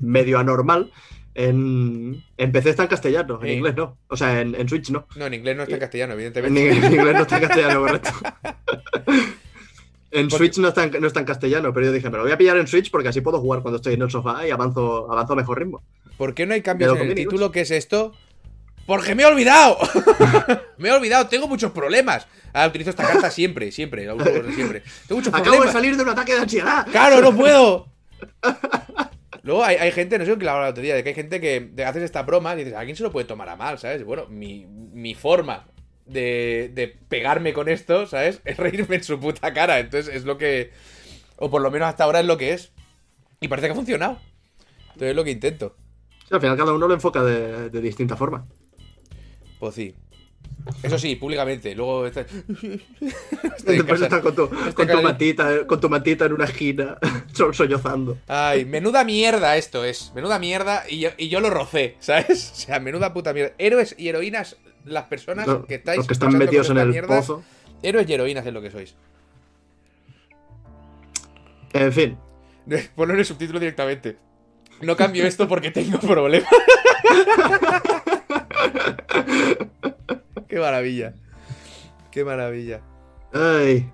medio 0.00 0.38
anormal. 0.38 0.90
En, 1.36 2.22
en 2.36 2.52
PC 2.52 2.70
está 2.70 2.84
en 2.84 2.88
castellano, 2.88 3.40
en 3.42 3.48
Sí. 3.48 3.52
inglés 3.54 3.74
no. 3.76 3.96
O 4.06 4.16
sea, 4.16 4.40
en, 4.40 4.54
en 4.54 4.68
Switch 4.68 4.90
no. 4.90 5.06
No, 5.16 5.26
en 5.26 5.34
inglés 5.34 5.56
no 5.56 5.64
está 5.64 5.74
en 5.74 5.80
castellano, 5.80 6.12
En, 6.12 6.18
evidentemente. 6.20 6.70
en 6.70 6.92
inglés 6.94 7.14
no 7.14 7.22
está 7.22 7.36
en 7.38 7.42
castellano, 7.48 7.80
correcto. 7.80 8.10
En 10.10 10.28
Porque- 10.28 10.36
Switch 10.46 10.58
no 10.58 10.68
está, 10.68 10.84
en, 10.84 10.92
no 11.00 11.08
está 11.08 11.18
en 11.18 11.26
castellano, 11.26 11.74
pero 11.74 11.86
yo 11.86 11.92
dije, 11.92 12.08
me 12.08 12.16
lo 12.18 12.22
voy 12.22 12.30
a 12.30 12.38
pillar 12.38 12.56
en 12.56 12.68
Switch 12.68 12.88
porque 12.88 13.08
así 13.08 13.20
puedo 13.20 13.40
jugar 13.40 13.62
cuando 13.62 13.76
estoy 13.78 13.94
en 13.94 14.02
el 14.02 14.10
sofá 14.12 14.46
y 14.46 14.50
avanzo, 14.52 15.10
avanzo 15.10 15.32
a 15.32 15.36
mejor 15.36 15.58
ritmo. 15.58 15.82
¿Por 16.16 16.34
qué 16.34 16.46
no 16.46 16.54
hay 16.54 16.62
cambios 16.62 16.96
en 16.96 17.08
el 17.08 17.14
título? 17.16 17.50
¿Qué 17.50 17.62
es 17.62 17.72
esto? 17.72 18.12
Porque 18.86 19.14
me 19.14 19.22
he 19.22 19.26
olvidado. 19.26 19.78
me 20.78 20.88
he 20.88 20.92
olvidado, 20.92 21.26
tengo 21.28 21.48
muchos 21.48 21.72
problemas. 21.72 22.26
Ahora 22.52 22.68
utilizo 22.68 22.90
esta 22.90 23.04
carta 23.04 23.30
siempre, 23.30 23.72
siempre, 23.72 24.04
la 24.06 24.14
uso 24.14 24.24
siempre. 24.54 24.82
Tengo 25.06 25.20
muchos 25.20 25.34
Acabo 25.34 25.64
de 25.64 25.72
salir 25.72 25.96
de 25.96 26.02
un 26.02 26.08
ataque 26.10 26.34
de 26.34 26.40
ansiedad. 26.40 26.86
¡Claro, 26.90 27.20
no 27.20 27.34
puedo! 27.34 27.88
Luego 29.42 29.62
hay, 29.62 29.76
hay 29.76 29.92
gente, 29.92 30.18
no 30.18 30.24
sé 30.24 30.38
qué 30.38 30.44
la 30.44 30.52
hablaba 30.52 30.68
el 30.68 30.70
otro 30.72 30.82
día, 30.82 30.94
de 30.94 31.02
que 31.02 31.10
hay 31.10 31.14
gente 31.14 31.40
que 31.40 31.70
haces 31.84 32.02
esta 32.02 32.22
broma 32.22 32.54
y 32.54 32.58
dices, 32.58 32.74
¿a 32.74 32.84
quién 32.84 32.96
se 32.96 33.02
lo 33.02 33.12
puede 33.12 33.26
tomar 33.26 33.48
a 33.48 33.56
mal, 33.56 33.78
sabes? 33.78 34.02
Bueno, 34.04 34.26
mi, 34.28 34.66
mi 34.66 35.14
forma 35.14 35.66
de, 36.06 36.70
de 36.74 36.88
pegarme 36.88 37.52
con 37.52 37.68
esto, 37.68 38.06
¿sabes? 38.06 38.40
Es 38.44 38.56
reírme 38.56 38.96
en 38.96 39.04
su 39.04 39.18
puta 39.18 39.52
cara. 39.52 39.78
Entonces 39.78 40.14
es 40.14 40.24
lo 40.24 40.38
que. 40.38 40.72
O 41.36 41.50
por 41.50 41.62
lo 41.62 41.70
menos 41.70 41.88
hasta 41.88 42.04
ahora 42.04 42.20
es 42.20 42.26
lo 42.26 42.38
que 42.38 42.52
es. 42.52 42.72
Y 43.40 43.48
parece 43.48 43.68
que 43.68 43.72
ha 43.72 43.76
funcionado. 43.76 44.18
Entonces 44.92 45.10
es 45.10 45.16
lo 45.16 45.24
que 45.24 45.30
intento. 45.30 45.76
Sí, 46.28 46.34
al 46.34 46.40
final 46.40 46.56
cada 46.56 46.72
uno 46.72 46.88
lo 46.88 46.94
enfoca 46.94 47.22
de, 47.22 47.68
de 47.68 47.80
distinta 47.80 48.16
forma. 48.16 48.44
Pues 49.58 49.74
sí. 49.74 49.94
Eso 50.82 50.98
sí, 50.98 51.16
públicamente. 51.16 51.74
Luego 51.74 52.06
está- 52.06 52.20
Estoy 52.22 52.70
en 52.70 53.50
Después 53.66 53.86
casa. 54.00 54.04
estás 54.04 54.20
con 54.20 54.34
tu, 54.34 54.44
Estoy 54.44 54.72
con, 54.86 54.88
tu 54.88 55.02
mantita, 55.02 55.66
con 55.66 55.80
tu 55.80 55.88
mantita 55.88 56.24
en 56.26 56.32
una 56.32 56.44
esquina, 56.44 56.98
so- 57.32 57.52
sollozando. 57.52 58.18
Ay, 58.28 58.64
menuda 58.64 59.04
mierda 59.04 59.56
esto 59.56 59.84
es. 59.84 60.12
Menuda 60.14 60.38
mierda 60.38 60.84
y 60.88 61.00
yo, 61.00 61.10
y 61.18 61.28
yo 61.28 61.40
lo 61.40 61.50
rocé, 61.50 61.96
¿sabes? 62.00 62.50
O 62.52 62.56
sea, 62.56 62.80
menuda 62.80 63.12
puta 63.12 63.32
mierda. 63.32 63.52
Héroes 63.58 63.94
y 63.98 64.08
heroínas, 64.08 64.56
las 64.84 65.04
personas 65.04 65.46
que 65.68 65.76
estáis 65.76 65.98
los 65.98 66.06
que 66.06 66.12
están 66.14 66.36
metidos 66.36 66.70
en 66.70 66.78
el 66.78 66.88
mierda, 66.90 67.16
pozo. 67.16 67.42
Héroes 67.82 68.08
y 68.08 68.14
heroínas 68.14 68.46
es 68.46 68.52
lo 68.52 68.62
que 68.62 68.70
sois. 68.70 68.94
En 71.72 71.92
fin, 71.92 72.16
Ponlo 72.94 73.12
en 73.14 73.20
el 73.20 73.26
subtítulo 73.26 73.58
directamente. 73.60 74.16
No 74.80 74.96
cambio 74.96 75.26
esto 75.26 75.46
porque 75.48 75.70
tengo 75.70 75.98
problemas. 75.98 76.48
Qué 80.48 80.58
maravilla. 80.58 81.14
Qué 82.10 82.24
maravilla. 82.24 82.80
ay, 83.32 83.90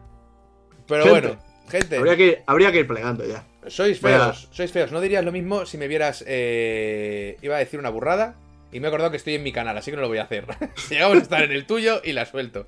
Pero 0.86 1.04
Gente. 1.04 1.20
bueno, 1.20 1.40
gente. 1.70 1.96
habría, 1.96 2.16
que, 2.16 2.26
ir- 2.26 2.38
habría 2.46 2.72
que 2.72 2.78
ir 2.80 2.86
plegando 2.86 3.24
ya. 3.26 3.44
Sois 3.66 3.98
feos, 4.00 4.48
sois 4.52 4.72
feos. 4.72 4.90
No 4.92 5.00
dirías 5.00 5.24
lo 5.24 5.32
mismo 5.32 5.66
si 5.66 5.78
me 5.78 5.86
vieras. 5.88 6.24
eh, 6.26 7.36
Iba 7.42 7.56
a 7.56 7.58
decir 7.60 7.78
una 7.78 7.90
burrada. 7.90 8.36
Y 8.72 8.78
me 8.80 8.86
he 8.86 8.88
acordado 8.88 9.10
que 9.10 9.16
estoy 9.16 9.34
en 9.34 9.42
mi 9.42 9.52
canal, 9.52 9.76
así 9.76 9.90
que 9.90 9.96
no 9.96 10.02
lo 10.02 10.08
voy 10.08 10.18
a 10.18 10.22
hacer. 10.24 10.46
Llegamos 10.90 11.18
a 11.18 11.22
estar 11.22 11.42
en 11.42 11.50
el 11.52 11.66
tuyo 11.66 12.00
y 12.04 12.12
la 12.12 12.24
suelto. 12.24 12.66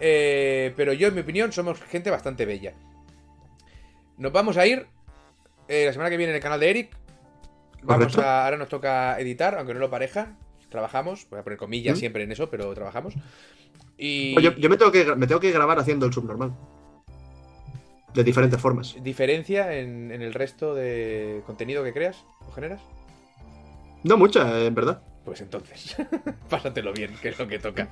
Eh, 0.00 0.72
pero 0.76 0.92
yo, 0.92 1.08
en 1.08 1.14
mi 1.14 1.20
opinión, 1.20 1.52
somos 1.52 1.80
gente 1.82 2.10
bastante 2.10 2.44
bella. 2.44 2.72
Nos 4.18 4.32
vamos 4.32 4.56
a 4.56 4.66
ir 4.66 4.86
eh, 5.68 5.84
la 5.86 5.92
semana 5.92 6.10
que 6.10 6.16
viene 6.16 6.30
en 6.32 6.36
el 6.36 6.42
canal 6.42 6.58
de 6.60 6.70
Eric. 6.70 6.90
Vamos 7.82 8.18
a, 8.18 8.44
ahora 8.46 8.56
nos 8.56 8.68
toca 8.68 9.18
editar, 9.20 9.56
aunque 9.56 9.74
no 9.74 9.80
lo 9.80 9.88
pareja. 9.90 10.34
Trabajamos, 10.68 11.26
voy 11.30 11.40
a 11.40 11.42
poner 11.42 11.58
comillas 11.58 11.96
¿Mm? 11.96 12.00
siempre 12.00 12.22
en 12.24 12.32
eso, 12.32 12.50
pero 12.50 12.72
trabajamos. 12.74 13.14
Y 13.98 14.34
Pues 14.34 14.44
yo, 14.44 14.52
yo 14.56 14.68
me, 14.68 14.76
tengo 14.76 14.92
que, 14.92 15.14
me 15.16 15.26
tengo 15.26 15.40
que 15.40 15.52
grabar 15.52 15.78
haciendo 15.78 16.06
el 16.06 16.12
subnormal. 16.12 16.52
De 18.14 18.24
diferentes 18.24 18.60
formas. 18.60 18.96
diferencia 19.02 19.74
en, 19.74 20.10
en 20.10 20.22
el 20.22 20.32
resto 20.34 20.74
de 20.74 21.42
contenido 21.46 21.84
que 21.84 21.92
creas 21.92 22.24
o 22.48 22.52
generas. 22.52 22.80
No 24.04 24.16
mucha, 24.16 24.64
en 24.64 24.74
verdad. 24.74 25.02
Pues 25.24 25.40
entonces, 25.40 25.96
pásatelo 26.48 26.92
bien, 26.92 27.14
que 27.20 27.28
es 27.30 27.38
lo 27.38 27.46
que 27.48 27.58
toca. 27.58 27.88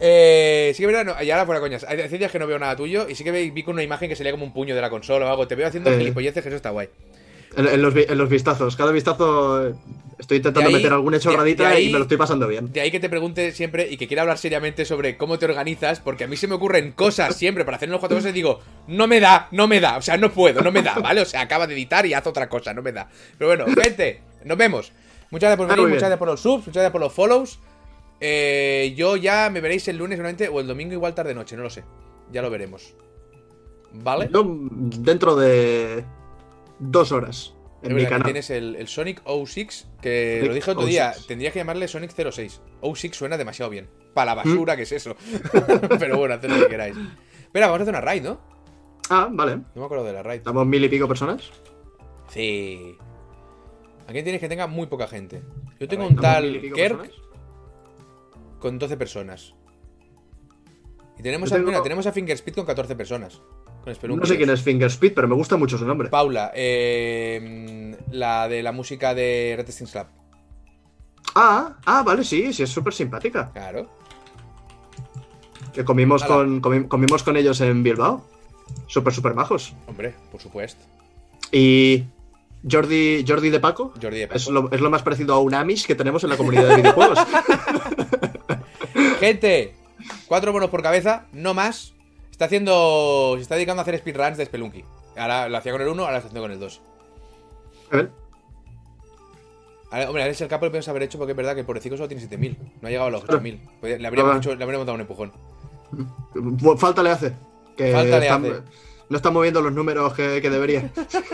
Eh, 0.00 0.72
sí 0.74 0.82
que 0.82 0.86
verdad, 0.86 1.04
no, 1.16 1.22
y 1.22 1.30
ahora 1.30 1.44
fuera 1.46 1.60
coñas. 1.60 1.84
Hay 1.84 2.08
días 2.08 2.30
que 2.30 2.38
no 2.38 2.46
veo 2.46 2.58
nada 2.58 2.76
tuyo 2.76 3.08
y 3.08 3.14
sí 3.14 3.24
que 3.24 3.32
vi, 3.32 3.62
con 3.62 3.74
una 3.74 3.82
imagen 3.82 4.08
que 4.08 4.16
salía 4.16 4.32
como 4.32 4.44
un 4.44 4.52
puño 4.52 4.74
de 4.74 4.80
la 4.80 4.90
consola 4.90 5.26
o 5.26 5.28
algo. 5.28 5.48
Te 5.48 5.54
veo 5.54 5.66
haciendo 5.66 5.90
Eh. 5.90 5.98
gilipolleces, 5.98 6.42
que 6.42 6.48
eso 6.48 6.56
está 6.56 6.70
guay. 6.70 6.88
En, 7.56 7.66
en 7.66 7.82
los, 7.82 7.94
en 7.96 8.18
los 8.18 8.28
vistazos. 8.28 8.76
Cada 8.76 8.92
vistazo 8.92 9.68
eh, 9.68 9.74
estoy 10.18 10.36
intentando 10.36 10.68
ahí- 10.68 10.74
meter 10.76 10.92
alguna 10.92 11.18
chorradita 11.18 11.70
ahí- 11.70 11.88
y 11.88 11.92
me 11.92 11.98
lo 11.98 12.04
estoy 12.04 12.16
pasando 12.18 12.46
bien. 12.46 12.72
De 12.72 12.80
ahí 12.80 12.90
que 12.90 13.00
te 13.00 13.08
pregunte 13.08 13.52
siempre 13.52 13.88
y 13.90 13.96
que 13.96 14.06
quiera 14.06 14.22
hablar 14.22 14.38
seriamente 14.38 14.84
sobre 14.84 15.16
cómo 15.16 15.38
te 15.38 15.46
organizas, 15.46 16.00
porque 16.00 16.24
a 16.24 16.26
mí 16.28 16.36
se 16.36 16.46
me 16.46 16.54
ocurren 16.54 16.92
cosas 16.92 17.34
siempre 17.36 17.64
para 17.64 17.76
hacer 17.78 17.88
los 17.88 18.00
cuatro 18.00 18.16
cosas 18.18 18.30
y 18.30 18.34
digo, 18.34 18.60
no 18.86 19.06
me 19.06 19.18
da, 19.20 19.48
no 19.50 19.66
me 19.66 19.80
da, 19.80 19.96
o 19.96 20.02
sea, 20.02 20.16
no 20.18 20.30
puedo, 20.30 20.60
no 20.60 20.70
me 20.70 20.82
da, 20.82 20.94
¿vale? 21.00 21.22
O 21.22 21.24
sea, 21.24 21.40
acaba 21.40 21.66
de 21.66 21.74
editar 21.74 22.04
y 22.06 22.14
haz 22.14 22.26
otra 22.26 22.48
cosa, 22.48 22.74
no 22.74 22.82
me 22.82 22.92
da. 22.92 23.08
Pero 23.38 23.48
bueno, 23.48 23.64
gente, 23.82 24.20
nos 24.44 24.58
vemos. 24.58 24.92
Muchas 25.30 25.48
gracias 25.48 25.56
por 25.58 25.66
venir, 25.68 25.84
muchas 25.88 26.00
gracias 26.02 26.18
por 26.18 26.28
los 26.28 26.40
subs, 26.40 26.66
muchas 26.66 26.74
gracias 26.74 26.92
por 26.92 27.00
los 27.00 27.12
follows. 27.12 27.58
Eh, 28.20 28.94
yo 28.96 29.16
ya 29.16 29.48
me 29.50 29.60
veréis 29.60 29.86
el 29.88 29.96
lunes 29.96 30.16
seguramente, 30.16 30.48
o 30.48 30.60
el 30.60 30.66
domingo 30.66 30.92
igual 30.92 31.14
tarde 31.14 31.34
noche, 31.34 31.56
no 31.56 31.62
lo 31.62 31.70
sé. 31.70 31.84
Ya 32.32 32.42
lo 32.42 32.50
veremos. 32.50 32.94
¿Vale? 33.92 34.28
Yo, 34.32 34.44
dentro 34.70 35.34
de 35.36 36.04
dos 36.78 37.12
horas 37.12 37.54
en 37.82 37.94
mi 37.94 38.04
canal. 38.04 38.24
tienes 38.24 38.50
el, 38.50 38.74
el 38.76 38.88
Sonic 38.88 39.22
06, 39.24 39.88
que 40.00 40.36
Sonic 40.38 40.48
lo 40.48 40.54
dije 40.54 40.70
otro 40.70 40.86
día, 40.86 41.12
06. 41.12 41.26
tendrías 41.26 41.52
que 41.52 41.58
llamarle 41.60 41.86
Sonic 41.88 42.12
06. 42.12 42.60
06 42.82 43.16
suena 43.16 43.36
demasiado 43.36 43.70
bien. 43.70 43.88
Para 44.14 44.34
la 44.34 44.42
¿Mm? 44.44 44.48
basura, 44.48 44.76
que 44.76 44.82
es 44.82 44.92
eso. 44.92 45.16
Pero 45.98 46.18
bueno, 46.18 46.34
haced 46.34 46.48
lo 46.50 46.58
que 46.60 46.68
queráis. 46.68 46.96
Espera, 47.42 47.66
vamos 47.66 47.80
a 47.80 47.82
hacer 47.82 47.94
una 47.94 48.00
raid, 48.00 48.22
¿no? 48.22 48.40
Ah, 49.10 49.28
vale. 49.30 49.56
No 49.56 49.64
me 49.76 49.84
acuerdo 49.84 50.04
de 50.04 50.12
la 50.12 50.22
raid. 50.22 50.38
Estamos 50.38 50.66
mil 50.66 50.84
y 50.84 50.88
pico 50.88 51.06
personas. 51.06 51.50
Sí. 52.28 52.96
Aquí 54.06 54.22
tienes 54.22 54.40
que 54.40 54.48
tenga 54.48 54.66
muy 54.66 54.86
poca 54.86 55.06
gente. 55.06 55.42
Yo 55.78 55.86
tengo 55.88 56.06
un 56.06 56.14
¿estamos 56.14 56.42
mil 56.42 56.56
y 56.56 56.70
tal 56.70 56.74
personas? 56.74 57.10
con 58.58 58.78
12 58.78 58.96
personas. 58.96 59.54
Y 61.18 61.22
tenemos, 61.22 61.50
Yo 61.50 61.56
a, 61.56 61.58
tengo- 61.58 61.70
mira, 61.70 61.82
tenemos 61.82 62.06
a 62.06 62.12
Fingerspeed 62.12 62.54
con 62.54 62.66
14 62.66 62.96
personas. 62.96 63.40
Con 64.00 64.18
No 64.18 64.26
sé 64.26 64.36
quién 64.36 64.50
es 64.50 64.62
Fingerspeed, 64.62 65.14
pero 65.14 65.28
me 65.28 65.34
gusta 65.34 65.56
mucho 65.56 65.78
su 65.78 65.86
nombre. 65.86 66.08
Paula, 66.10 66.52
eh, 66.54 67.96
la 68.10 68.48
de 68.48 68.62
la 68.62 68.72
música 68.72 69.14
de 69.14 69.54
Resisting 69.56 69.86
Slap. 69.86 70.08
Ah, 71.34 71.76
ah, 71.86 72.02
vale, 72.02 72.24
sí, 72.24 72.52
sí, 72.52 72.64
es 72.64 72.70
súper 72.70 72.92
simpática. 72.92 73.50
Claro. 73.52 73.88
Que 75.72 75.84
comimos 75.84 76.24
con, 76.24 76.60
comi- 76.60 76.88
comimos 76.88 77.22
con 77.22 77.36
ellos 77.36 77.60
en 77.60 77.82
Bilbao. 77.82 78.26
Súper, 78.86 79.14
súper 79.14 79.34
majos. 79.34 79.74
Hombre, 79.86 80.14
por 80.32 80.40
supuesto. 80.40 80.84
Y 81.52 82.04
Jordi, 82.70 83.24
Jordi 83.26 83.50
de 83.50 83.60
Paco 83.60 83.92
Jordi 84.02 84.18
de 84.18 84.26
Paco. 84.26 84.36
es 84.36 84.48
lo, 84.48 84.70
es 84.72 84.80
lo 84.80 84.90
más 84.90 85.02
parecido 85.02 85.34
a 85.34 85.38
un 85.38 85.54
Amish 85.54 85.86
que 85.86 85.94
tenemos 85.94 86.24
en 86.24 86.30
la 86.30 86.36
comunidad 86.36 86.68
de 86.68 86.76
videojuegos. 86.76 87.18
Gente, 89.20 89.74
cuatro 90.26 90.52
bonos 90.52 90.70
por 90.70 90.82
cabeza, 90.82 91.26
no 91.32 91.54
más. 91.54 91.94
Está 92.38 92.44
haciendo. 92.44 93.32
Se 93.34 93.42
está 93.42 93.56
dedicando 93.56 93.80
a 93.80 93.82
hacer 93.82 93.98
speedruns 93.98 94.38
de 94.38 94.46
Spelunky. 94.46 94.84
Ahora 95.16 95.48
lo 95.48 95.56
hacía 95.58 95.72
con 95.72 95.80
el 95.82 95.88
1, 95.88 96.02
ahora 96.02 96.12
lo 96.12 96.18
está 96.18 96.28
haciendo 96.28 96.42
con 96.42 96.52
el 96.52 96.60
2. 96.60 96.80
A 97.90 97.96
ver, 97.96 98.10
Ahora, 99.90 100.06
hombre, 100.08 100.22
Alex 100.22 100.40
el 100.42 100.48
capo 100.48 100.66
lo 100.66 100.70
podemos 100.70 100.86
haber 100.86 101.02
hecho 101.02 101.18
porque 101.18 101.32
es 101.32 101.36
verdad 101.36 101.54
que 101.54 101.60
el 101.60 101.66
pobrecito 101.66 101.96
solo 101.96 102.06
tiene 102.06 102.20
7000. 102.20 102.56
No 102.80 102.86
ha 102.86 102.90
llegado 102.92 103.08
a 103.08 103.10
los 103.10 103.22
Claro. 103.24 103.38
8000. 103.38 103.60
Pues 103.80 104.00
Le 104.00 104.06
habríamos, 104.06 104.36
hecho- 104.36 104.54
le 104.54 104.62
habríamos 104.62 104.86
dado 104.86 104.94
un 104.94 105.00
empujón. 105.00 105.32
falta 106.78 107.02
le 107.02 107.10
hace. 107.10 107.32
Que 107.76 107.90
Falta 107.90 108.18
le 108.20 108.26
está- 108.26 108.36
hace. 108.36 108.62
No 109.08 109.16
está 109.16 109.30
moviendo 109.32 109.60
los 109.60 109.72
números 109.72 110.14
que, 110.14 110.40
que 110.40 110.48
debería. 110.50 110.92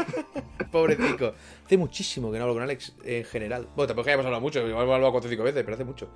Pobrecito. 0.72 1.34
Hace 1.66 1.76
muchísimo 1.76 2.32
que 2.32 2.38
no 2.38 2.44
hablo 2.44 2.54
con 2.54 2.62
Alex 2.62 2.94
en 3.04 3.24
general. 3.24 3.66
Bueno, 3.76 3.88
tampoco 3.88 4.00
es 4.00 4.04
que 4.06 4.10
hayamos 4.12 4.24
hablado 4.26 4.40
mucho, 4.40 4.60
hemos 4.60 4.80
hablado 4.80 5.10
cuatro 5.12 5.28
o 5.28 5.30
cinco 5.30 5.42
veces, 5.42 5.62
pero 5.64 5.74
hace 5.74 5.84
mucho. 5.84 6.08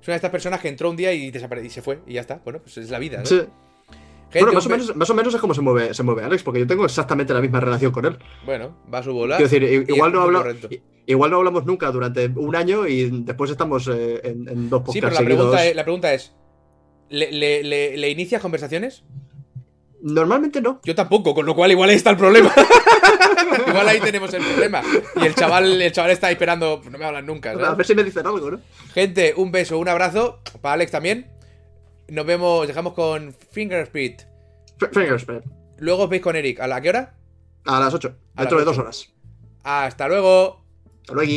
Es 0.00 0.08
una 0.08 0.14
de 0.14 0.16
estas 0.16 0.30
personas 0.32 0.60
que 0.60 0.68
entró 0.68 0.90
un 0.90 0.96
día 0.96 1.12
y, 1.12 1.28
y 1.62 1.68
se 1.70 1.82
fue, 1.82 2.00
y 2.06 2.14
ya 2.14 2.22
está. 2.22 2.40
Bueno, 2.42 2.58
pues 2.60 2.76
es 2.78 2.90
la 2.90 2.98
vida, 2.98 3.18
¿no? 3.18 3.26
Sí. 3.26 3.42
Bueno, 4.40 4.52
más 4.54 4.66
o, 4.66 4.68
menos, 4.68 4.96
más 4.96 5.10
o 5.10 5.14
menos 5.14 5.34
es 5.34 5.40
como 5.40 5.54
se 5.54 5.60
mueve, 5.60 5.94
se 5.94 6.02
mueve 6.02 6.24
Alex, 6.24 6.42
porque 6.42 6.60
yo 6.60 6.66
tengo 6.66 6.84
exactamente 6.84 7.32
la 7.34 7.40
misma 7.40 7.60
relación 7.60 7.92
con 7.92 8.04
él. 8.06 8.18
Bueno, 8.44 8.76
va 8.92 8.98
a 8.98 9.02
su 9.02 9.12
bola. 9.12 9.36
Quiero 9.36 9.50
decir, 9.50 9.84
igual 9.88 10.12
no, 10.12 10.28
i- 10.70 10.82
igual 11.06 11.30
no 11.30 11.36
hablamos 11.38 11.64
nunca 11.66 11.90
durante 11.90 12.26
un 12.28 12.54
año 12.56 12.86
y 12.86 13.10
después 13.24 13.50
estamos 13.50 13.88
eh, 13.88 14.20
en, 14.24 14.48
en 14.48 14.70
dos 14.70 14.82
podcasts 14.82 14.92
Sí, 14.92 15.00
pero 15.00 15.12
la 15.12 15.18
seguidos. 15.18 15.36
pregunta, 15.38 15.66
es, 15.66 15.76
la 15.76 15.82
pregunta 15.84 16.14
es: 16.14 16.34
¿le, 17.10 17.30
le, 17.32 17.62
le- 17.64 17.96
le 17.96 18.10
inicias 18.10 18.40
conversaciones? 18.42 19.04
Normalmente 20.02 20.60
no. 20.60 20.80
Yo 20.84 20.94
tampoco, 20.94 21.34
con 21.34 21.46
lo 21.46 21.54
cual 21.54 21.70
igual 21.70 21.88
ahí 21.88 21.96
está 21.96 22.10
el 22.10 22.18
problema. 22.18 22.52
igual 23.68 23.88
ahí 23.88 24.00
tenemos 24.00 24.32
el 24.34 24.42
problema. 24.42 24.82
Y 25.16 25.24
el 25.24 25.34
chaval, 25.34 25.80
el 25.80 25.92
chaval 25.92 26.10
está 26.10 26.26
ahí 26.26 26.34
esperando, 26.34 26.82
no 26.90 26.98
me 26.98 27.04
hablan 27.06 27.24
nunca. 27.24 27.52
¿sabes? 27.52 27.66
A 27.68 27.74
ver 27.74 27.86
si 27.86 27.94
me 27.94 28.04
dicen 28.04 28.26
algo, 28.26 28.50
¿no? 28.50 28.60
Gente, 28.92 29.32
un 29.36 29.50
beso, 29.50 29.78
un 29.78 29.88
abrazo. 29.88 30.40
Para 30.60 30.74
Alex 30.74 30.90
también. 30.92 31.26
Nos 32.08 32.26
vemos, 32.26 32.66
dejamos 32.66 32.92
con 32.94 33.34
Fingerspeed. 33.52 34.20
F- 34.80 34.88
Fingerspread. 34.92 35.42
Luego 35.78 36.04
os 36.04 36.08
veis 36.10 36.22
con 36.22 36.36
Eric. 36.36 36.60
¿A 36.60 36.66
la 36.66 36.80
qué 36.80 36.90
hora? 36.90 37.14
A 37.64 37.80
las 37.80 37.94
8. 37.94 38.14
A 38.36 38.40
Dentro 38.42 38.58
las 38.58 38.66
de 38.66 38.70
dos 38.70 38.78
horas. 38.78 39.12
Hasta 39.62 40.08
luego. 40.08 40.64
Hasta 41.00 41.14
luego. 41.14 41.32